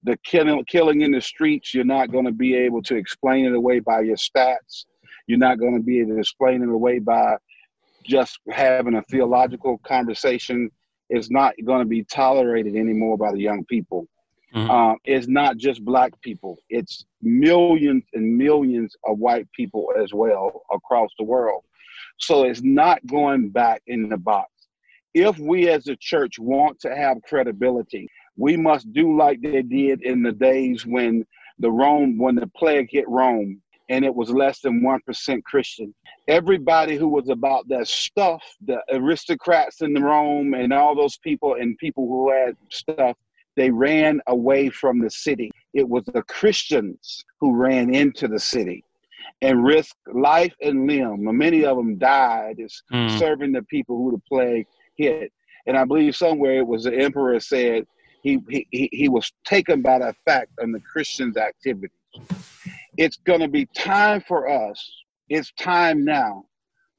the 0.04 0.18
killing 0.24 0.64
killing 0.66 1.02
in 1.02 1.12
the 1.12 1.22
streets 1.22 1.74
you're 1.74 1.84
not 1.84 2.12
going 2.12 2.26
to 2.26 2.32
be 2.32 2.56
able 2.56 2.82
to 2.84 2.96
explain 2.96 3.46
it 3.46 3.54
away 3.54 3.80
by 3.80 4.02
your 4.02 4.16
stats. 4.16 4.86
You're 5.28 5.40
not 5.40 5.60
going 5.60 5.76
to 5.76 5.84
be 5.84 6.00
able 6.00 6.16
to 6.16 6.20
explain 6.20 6.64
it 6.64 6.70
away 6.70 7.00
by 7.00 7.36
just 8.06 8.40
having 8.52 8.96
a 8.96 9.02
theological 9.04 9.80
conversation 9.80 10.70
is 11.10 11.30
not 11.32 11.54
going 11.66 11.80
to 11.80 11.86
be 11.86 12.04
tolerated 12.04 12.76
anymore 12.76 13.18
by 13.18 13.32
the 13.32 13.40
young 13.40 13.64
people. 13.66 14.08
Mm-hmm. 14.56 14.70
Uh, 14.70 14.96
it's 15.04 15.28
not 15.28 15.58
just 15.58 15.84
black 15.84 16.20
people; 16.22 16.58
it's 16.70 17.06
millions 17.22 18.04
and 18.14 18.38
millions 18.38 18.96
of 19.06 19.18
white 19.18 19.48
people 19.52 19.92
as 20.02 20.14
well 20.14 20.62
across 20.72 21.10
the 21.18 21.26
world. 21.26 21.64
So 22.20 22.44
it's 22.44 22.62
not 22.62 23.06
going 23.08 23.50
back 23.50 23.82
in 23.88 24.10
the 24.10 24.18
box. 24.18 24.52
if 25.14 25.38
we 25.40 25.70
as 25.70 25.88
a 25.88 25.96
church 25.96 26.40
want 26.40 26.80
to 26.82 26.96
have 26.96 27.22
credibility, 27.24 28.08
we 28.38 28.56
must 28.56 28.92
do 28.94 29.18
like 29.18 29.42
they 29.42 29.64
did 29.64 30.02
in 30.04 30.24
the 30.24 30.32
days 30.32 30.86
when 30.86 31.26
the 31.60 31.72
Rome, 31.72 32.18
when 32.18 32.36
the 32.36 32.48
plague 32.48 32.90
hit 32.92 33.08
Rome 33.08 33.62
and 33.90 34.04
it 34.04 34.14
was 34.14 34.30
less 34.30 34.60
than 34.60 34.82
1% 34.82 35.44
Christian. 35.44 35.94
Everybody 36.28 36.96
who 36.98 37.08
was 37.08 37.30
about 37.30 37.68
that 37.70 37.88
stuff, 37.88 38.44
the 38.66 38.82
aristocrats 38.92 39.82
in 39.82 39.94
Rome 39.94 40.54
and 40.54 40.74
all 40.74 40.96
those 40.96 41.18
people 41.18 41.56
and 41.56 41.78
people 41.78 42.08
who 42.08 42.32
had 42.32 42.56
stuff, 42.70 43.16
they 43.56 43.72
ran 43.72 44.22
away 44.28 44.70
from 44.70 45.00
the 45.00 45.10
city. 45.10 45.52
It 45.74 45.88
was 45.88 46.04
the 46.06 46.22
Christians 46.24 47.24
who 47.40 47.56
ran 47.56 47.94
into 47.94 48.28
the 48.28 48.40
city 48.40 48.84
and 49.42 49.64
risked 49.64 49.96
life 50.14 50.54
and 50.62 50.88
limb. 50.88 51.26
Many 51.38 51.66
of 51.66 51.78
them 51.78 51.98
died 51.98 52.58
mm. 52.92 53.20
serving 53.20 53.52
the 53.52 53.64
people 53.64 53.98
who 53.98 54.12
the 54.12 54.22
plague 54.28 54.68
hit. 54.96 55.32
And 55.66 55.78
I 55.78 55.86
believe 55.86 56.16
somewhere 56.16 56.60
it 56.60 56.68
was 56.68 56.84
the 56.84 56.96
emperor 56.96 57.40
said 57.40 57.86
he, 58.24 58.40
he, 58.50 58.90
he 58.92 59.10
was 59.10 59.32
taken 59.46 59.82
by 59.82 60.00
the 60.00 60.14
fact 60.26 60.52
of 60.60 60.72
the 60.72 60.80
Christians' 60.80 61.38
activities. 61.38 61.97
It's 62.98 63.18
going 63.18 63.42
to 63.42 63.48
be 63.48 63.66
time 63.68 64.22
for 64.28 64.50
us, 64.50 65.04
it's 65.30 65.52
time 65.54 66.04
now 66.04 66.46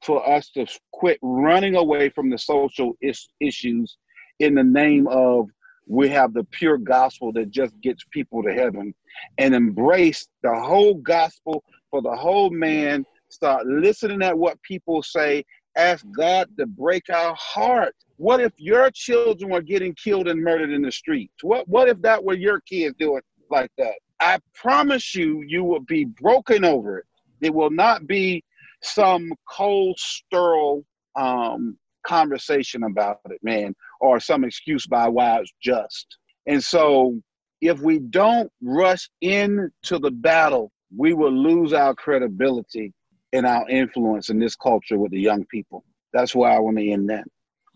for 0.01 0.27
us 0.27 0.49
to 0.51 0.65
quit 0.93 1.19
running 1.21 1.75
away 1.75 2.09
from 2.09 2.29
the 2.29 2.37
social 2.37 2.93
is- 3.01 3.29
issues 3.41 3.97
in 4.39 4.55
the 4.55 4.63
name 4.63 5.07
of 5.07 5.49
we 5.87 6.07
have 6.07 6.33
the 6.33 6.43
pure 6.45 6.77
gospel 6.77 7.33
that 7.33 7.49
just 7.49 7.73
gets 7.81 8.05
people 8.11 8.41
to 8.43 8.53
heaven 8.53 8.93
and 9.39 9.53
embrace 9.53 10.27
the 10.43 10.53
whole 10.53 10.93
gospel 10.95 11.63
for 11.89 12.01
the 12.01 12.15
whole 12.15 12.49
man 12.49 13.05
start 13.29 13.65
listening 13.65 14.21
at 14.21 14.37
what 14.37 14.61
people 14.61 15.03
say 15.03 15.43
ask 15.75 16.05
god 16.15 16.47
to 16.57 16.65
break 16.65 17.03
our 17.09 17.35
heart 17.35 17.93
what 18.19 18.41
if 18.41 18.51
your 18.57 18.91
children 18.91 19.49
were 19.49 19.61
getting 19.61 19.95
killed 19.95 20.27
and 20.27 20.43
murdered 20.43 20.71
in 20.71 20.81
the 20.81 20.91
streets? 20.91 21.41
What 21.41 21.67
what 21.69 21.87
if 21.87 22.01
that 22.01 22.21
were 22.21 22.35
your 22.35 22.59
kids 22.59 22.93
doing 22.99 23.21
like 23.49 23.71
that? 23.77 23.95
I 24.19 24.39
promise 24.53 25.15
you, 25.15 25.43
you 25.47 25.63
will 25.63 25.81
be 25.81 26.05
broken 26.05 26.65
over 26.65 26.99
it. 26.99 27.05
It 27.41 27.53
will 27.53 27.69
not 27.69 28.07
be 28.07 28.43
some 28.81 29.31
cold, 29.49 29.97
sterile 29.97 30.85
um, 31.15 31.77
conversation 32.05 32.83
about 32.83 33.19
it, 33.29 33.39
man, 33.43 33.75
or 34.01 34.19
some 34.19 34.43
excuse 34.43 34.85
by 34.85 35.07
why 35.07 35.39
it's 35.39 35.53
just. 35.61 36.17
And 36.47 36.63
so, 36.63 37.19
if 37.61 37.79
we 37.79 37.99
don't 37.99 38.51
rush 38.61 39.09
into 39.21 39.99
the 39.99 40.11
battle, 40.11 40.71
we 40.95 41.13
will 41.13 41.31
lose 41.31 41.73
our 41.73 41.93
credibility 41.93 42.93
and 43.33 43.45
our 43.45 43.69
influence 43.69 44.29
in 44.29 44.39
this 44.39 44.55
culture 44.55 44.97
with 44.97 45.11
the 45.11 45.19
young 45.19 45.45
people. 45.45 45.83
That's 46.13 46.33
why 46.33 46.55
I 46.55 46.59
want 46.59 46.77
to 46.77 46.89
end 46.89 47.09
that 47.09 47.25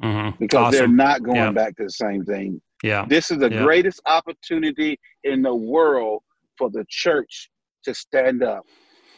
mm-hmm. 0.01 0.37
because 0.39 0.67
awesome. 0.67 0.77
they're 0.77 0.87
not 0.87 1.23
going 1.23 1.37
yeah. 1.37 1.51
back 1.51 1.75
to 1.77 1.83
the 1.83 1.91
same 1.91 2.23
thing. 2.25 2.61
Yeah. 2.83 3.05
This 3.07 3.31
is 3.31 3.37
the 3.37 3.51
yeah. 3.51 3.63
greatest 3.63 4.01
opportunity 4.05 4.99
in 5.23 5.41
the 5.41 5.55
world 5.55 6.21
for 6.57 6.69
the 6.69 6.85
church 6.89 7.49
to 7.83 7.93
stand 7.93 8.43
up. 8.43 8.63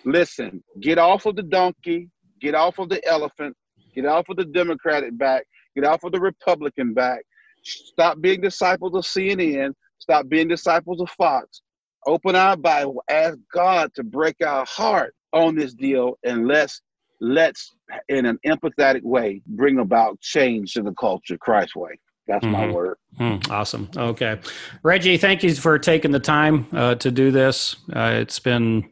Listen, 0.05 0.63
get 0.81 0.97
off 0.97 1.25
of 1.25 1.35
the 1.35 1.43
donkey, 1.43 2.09
get 2.41 2.55
off 2.55 2.79
of 2.79 2.89
the 2.89 3.05
elephant, 3.07 3.55
get 3.93 4.05
off 4.05 4.29
of 4.29 4.37
the 4.37 4.45
Democratic 4.45 5.17
back, 5.17 5.45
get 5.75 5.85
off 5.85 6.03
of 6.03 6.11
the 6.11 6.19
Republican 6.19 6.93
back. 6.93 7.21
Stop 7.63 8.21
being 8.21 8.41
disciples 8.41 8.95
of 8.95 9.03
CNN, 9.03 9.73
stop 9.97 10.27
being 10.27 10.47
disciples 10.47 11.01
of 11.01 11.09
Fox. 11.11 11.61
Open 12.05 12.35
our 12.35 12.55
Bible, 12.55 13.03
ask 13.09 13.37
God 13.51 13.91
to 13.95 14.03
break 14.03 14.35
our 14.45 14.63
heart 14.67 15.15
on 15.33 15.55
this 15.55 15.73
deal, 15.73 16.19
and 16.23 16.47
let's 16.47 16.81
let's 17.21 17.73
in 18.09 18.25
an 18.25 18.37
empathetic 18.45 19.01
way 19.03 19.41
bring 19.47 19.79
about 19.79 20.19
change 20.19 20.73
to 20.73 20.81
the 20.81 20.93
culture 20.99 21.37
christ 21.37 21.75
way 21.75 21.97
that's 22.27 22.43
mm-hmm. 22.43 22.53
my 22.53 22.71
word 22.71 22.97
mm, 23.19 23.49
awesome 23.49 23.89
okay 23.95 24.39
reggie 24.83 25.17
thank 25.17 25.43
you 25.43 25.53
for 25.55 25.77
taking 25.77 26.11
the 26.11 26.19
time 26.19 26.67
uh, 26.73 26.95
to 26.95 27.11
do 27.11 27.31
this 27.31 27.75
uh, 27.95 28.11
it's 28.13 28.39
been 28.39 28.87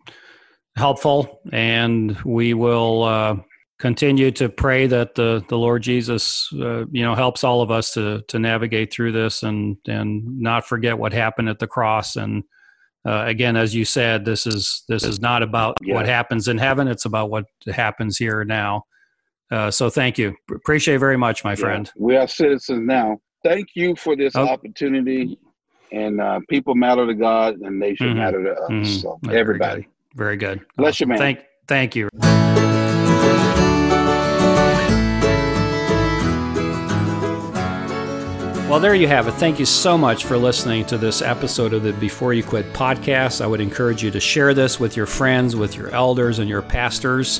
helpful 0.76 1.42
and 1.52 2.20
we 2.24 2.54
will 2.54 3.04
uh, 3.04 3.36
continue 3.80 4.32
to 4.32 4.50
pray 4.50 4.88
that 4.88 5.16
the, 5.16 5.44
the 5.50 5.58
lord 5.58 5.82
jesus 5.82 6.50
uh, 6.62 6.86
you 6.92 7.04
know 7.04 7.16
helps 7.16 7.44
all 7.44 7.62
of 7.62 7.72
us 7.72 7.94
to 7.94 8.22
to 8.28 8.40
navigate 8.40 8.92
through 8.92 9.12
this 9.12 9.44
and 9.44 9.78
and 9.88 10.40
not 10.40 10.68
forget 10.68 10.98
what 10.98 11.14
happened 11.14 11.50
at 11.50 11.60
the 11.60 11.68
cross 11.68 12.16
and 12.16 12.44
uh, 13.06 13.26
again, 13.28 13.58
as 13.58 13.76
you 13.76 13.84
said, 13.84 14.24
this 14.24 14.48
is 14.48 14.84
this 14.88 15.04
is 15.04 15.20
not 15.20 15.44
about 15.44 15.78
yeah. 15.82 15.94
what 15.94 16.06
happens 16.06 16.48
in 16.48 16.58
heaven; 16.58 16.88
it's 16.88 17.06
about 17.06 17.30
what 17.30 17.46
happens 17.68 18.18
here 18.18 18.46
now. 18.46 18.86
Uh, 19.54 19.70
so, 19.70 19.88
thank 19.88 20.18
you. 20.18 20.36
Appreciate 20.52 20.98
very 20.98 21.16
much, 21.16 21.44
my 21.44 21.52
yeah. 21.52 21.56
friend. 21.56 21.92
We 21.96 22.16
are 22.16 22.28
citizens 22.28 22.88
now. 22.88 23.20
Thank 23.44 23.68
you 23.76 23.96
for 23.96 24.16
this 24.16 24.36
oh. 24.36 24.48
opportunity. 24.48 25.38
And 25.92 26.20
uh, 26.20 26.40
people 26.50 26.74
matter 26.74 27.06
to 27.06 27.14
God, 27.14 27.58
and 27.62 27.80
they 27.80 27.94
should 27.94 28.08
mm-hmm. 28.08 28.18
matter 28.18 28.44
to 28.44 28.52
us. 28.52 28.72
Mm-hmm. 28.72 28.84
So, 28.86 29.20
everybody. 29.32 29.88
Very 30.16 30.38
good. 30.38 30.56
Very 30.56 30.58
good. 30.58 30.66
Bless 30.76 30.96
awesome. 30.96 31.06
you, 31.06 31.10
man. 31.10 31.18
Thank, 31.20 31.40
thank 31.68 31.96
you. 31.96 32.10
Well, 38.68 38.80
there 38.80 38.96
you 38.96 39.08
have 39.08 39.28
it. 39.28 39.34
Thank 39.34 39.60
you 39.60 39.68
so 39.68 40.00
much 40.00 40.26
for 40.26 40.36
listening 40.36 40.84
to 40.86 40.98
this 40.98 41.22
episode 41.22 41.74
of 41.74 41.84
the 41.84 41.94
Before 41.94 42.34
You 42.34 42.44
Quit 42.44 42.74
podcast. 42.74 43.40
I 43.40 43.46
would 43.46 43.62
encourage 43.62 44.02
you 44.02 44.10
to 44.10 44.20
share 44.20 44.56
this 44.56 44.80
with 44.80 44.98
your 44.98 45.06
friends, 45.06 45.56
with 45.56 45.78
your 45.78 45.92
elders, 45.92 46.40
and 46.40 46.50
your 46.50 46.64
pastors. 46.64 47.40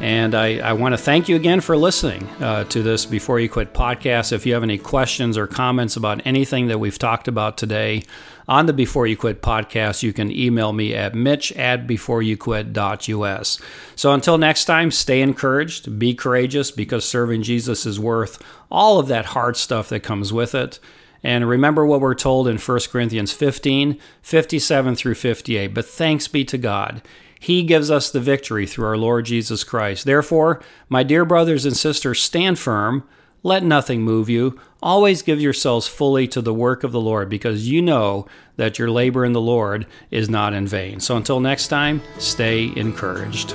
And 0.00 0.34
I, 0.34 0.56
I 0.60 0.72
want 0.72 0.94
to 0.94 0.96
thank 0.96 1.28
you 1.28 1.36
again 1.36 1.60
for 1.60 1.76
listening 1.76 2.26
uh, 2.40 2.64
to 2.64 2.82
this 2.82 3.04
Before 3.04 3.38
You 3.38 3.50
Quit 3.50 3.74
podcast. 3.74 4.32
If 4.32 4.46
you 4.46 4.54
have 4.54 4.62
any 4.62 4.78
questions 4.78 5.36
or 5.36 5.46
comments 5.46 5.94
about 5.94 6.22
anything 6.24 6.68
that 6.68 6.78
we've 6.78 6.98
talked 6.98 7.28
about 7.28 7.58
today 7.58 8.04
on 8.48 8.64
the 8.64 8.72
Before 8.72 9.06
You 9.06 9.18
Quit 9.18 9.42
podcast, 9.42 10.02
you 10.02 10.14
can 10.14 10.32
email 10.32 10.72
me 10.72 10.94
at 10.94 11.14
mitch 11.14 11.52
at 11.52 11.86
beforeyouquit.us. 11.86 13.60
So 13.94 14.12
until 14.14 14.38
next 14.38 14.64
time, 14.64 14.90
stay 14.90 15.20
encouraged, 15.20 15.98
be 15.98 16.14
courageous 16.14 16.70
because 16.70 17.06
serving 17.06 17.42
Jesus 17.42 17.84
is 17.84 18.00
worth 18.00 18.42
all 18.70 18.98
of 18.98 19.08
that 19.08 19.26
hard 19.26 19.58
stuff 19.58 19.90
that 19.90 20.00
comes 20.00 20.32
with 20.32 20.54
it. 20.54 20.78
And 21.22 21.46
remember 21.46 21.84
what 21.84 22.00
we're 22.00 22.14
told 22.14 22.48
in 22.48 22.56
1 22.56 22.80
Corinthians 22.90 23.32
15 23.32 24.00
57 24.22 24.96
through 24.96 25.14
58. 25.14 25.74
But 25.74 25.84
thanks 25.84 26.26
be 26.26 26.42
to 26.46 26.56
God. 26.56 27.02
He 27.42 27.62
gives 27.62 27.90
us 27.90 28.10
the 28.10 28.20
victory 28.20 28.66
through 28.66 28.86
our 28.86 28.98
Lord 28.98 29.24
Jesus 29.24 29.64
Christ. 29.64 30.04
Therefore, 30.04 30.62
my 30.90 31.02
dear 31.02 31.24
brothers 31.24 31.64
and 31.64 31.74
sisters, 31.74 32.20
stand 32.20 32.58
firm. 32.58 33.02
Let 33.42 33.64
nothing 33.64 34.02
move 34.02 34.28
you. 34.28 34.60
Always 34.82 35.22
give 35.22 35.40
yourselves 35.40 35.88
fully 35.88 36.28
to 36.28 36.42
the 36.42 36.52
work 36.52 36.84
of 36.84 36.92
the 36.92 37.00
Lord, 37.00 37.30
because 37.30 37.66
you 37.66 37.80
know 37.80 38.26
that 38.56 38.78
your 38.78 38.90
labor 38.90 39.24
in 39.24 39.32
the 39.32 39.40
Lord 39.40 39.86
is 40.10 40.28
not 40.28 40.52
in 40.52 40.66
vain. 40.66 41.00
So 41.00 41.16
until 41.16 41.40
next 41.40 41.68
time, 41.68 42.02
stay 42.18 42.70
encouraged. 42.76 43.54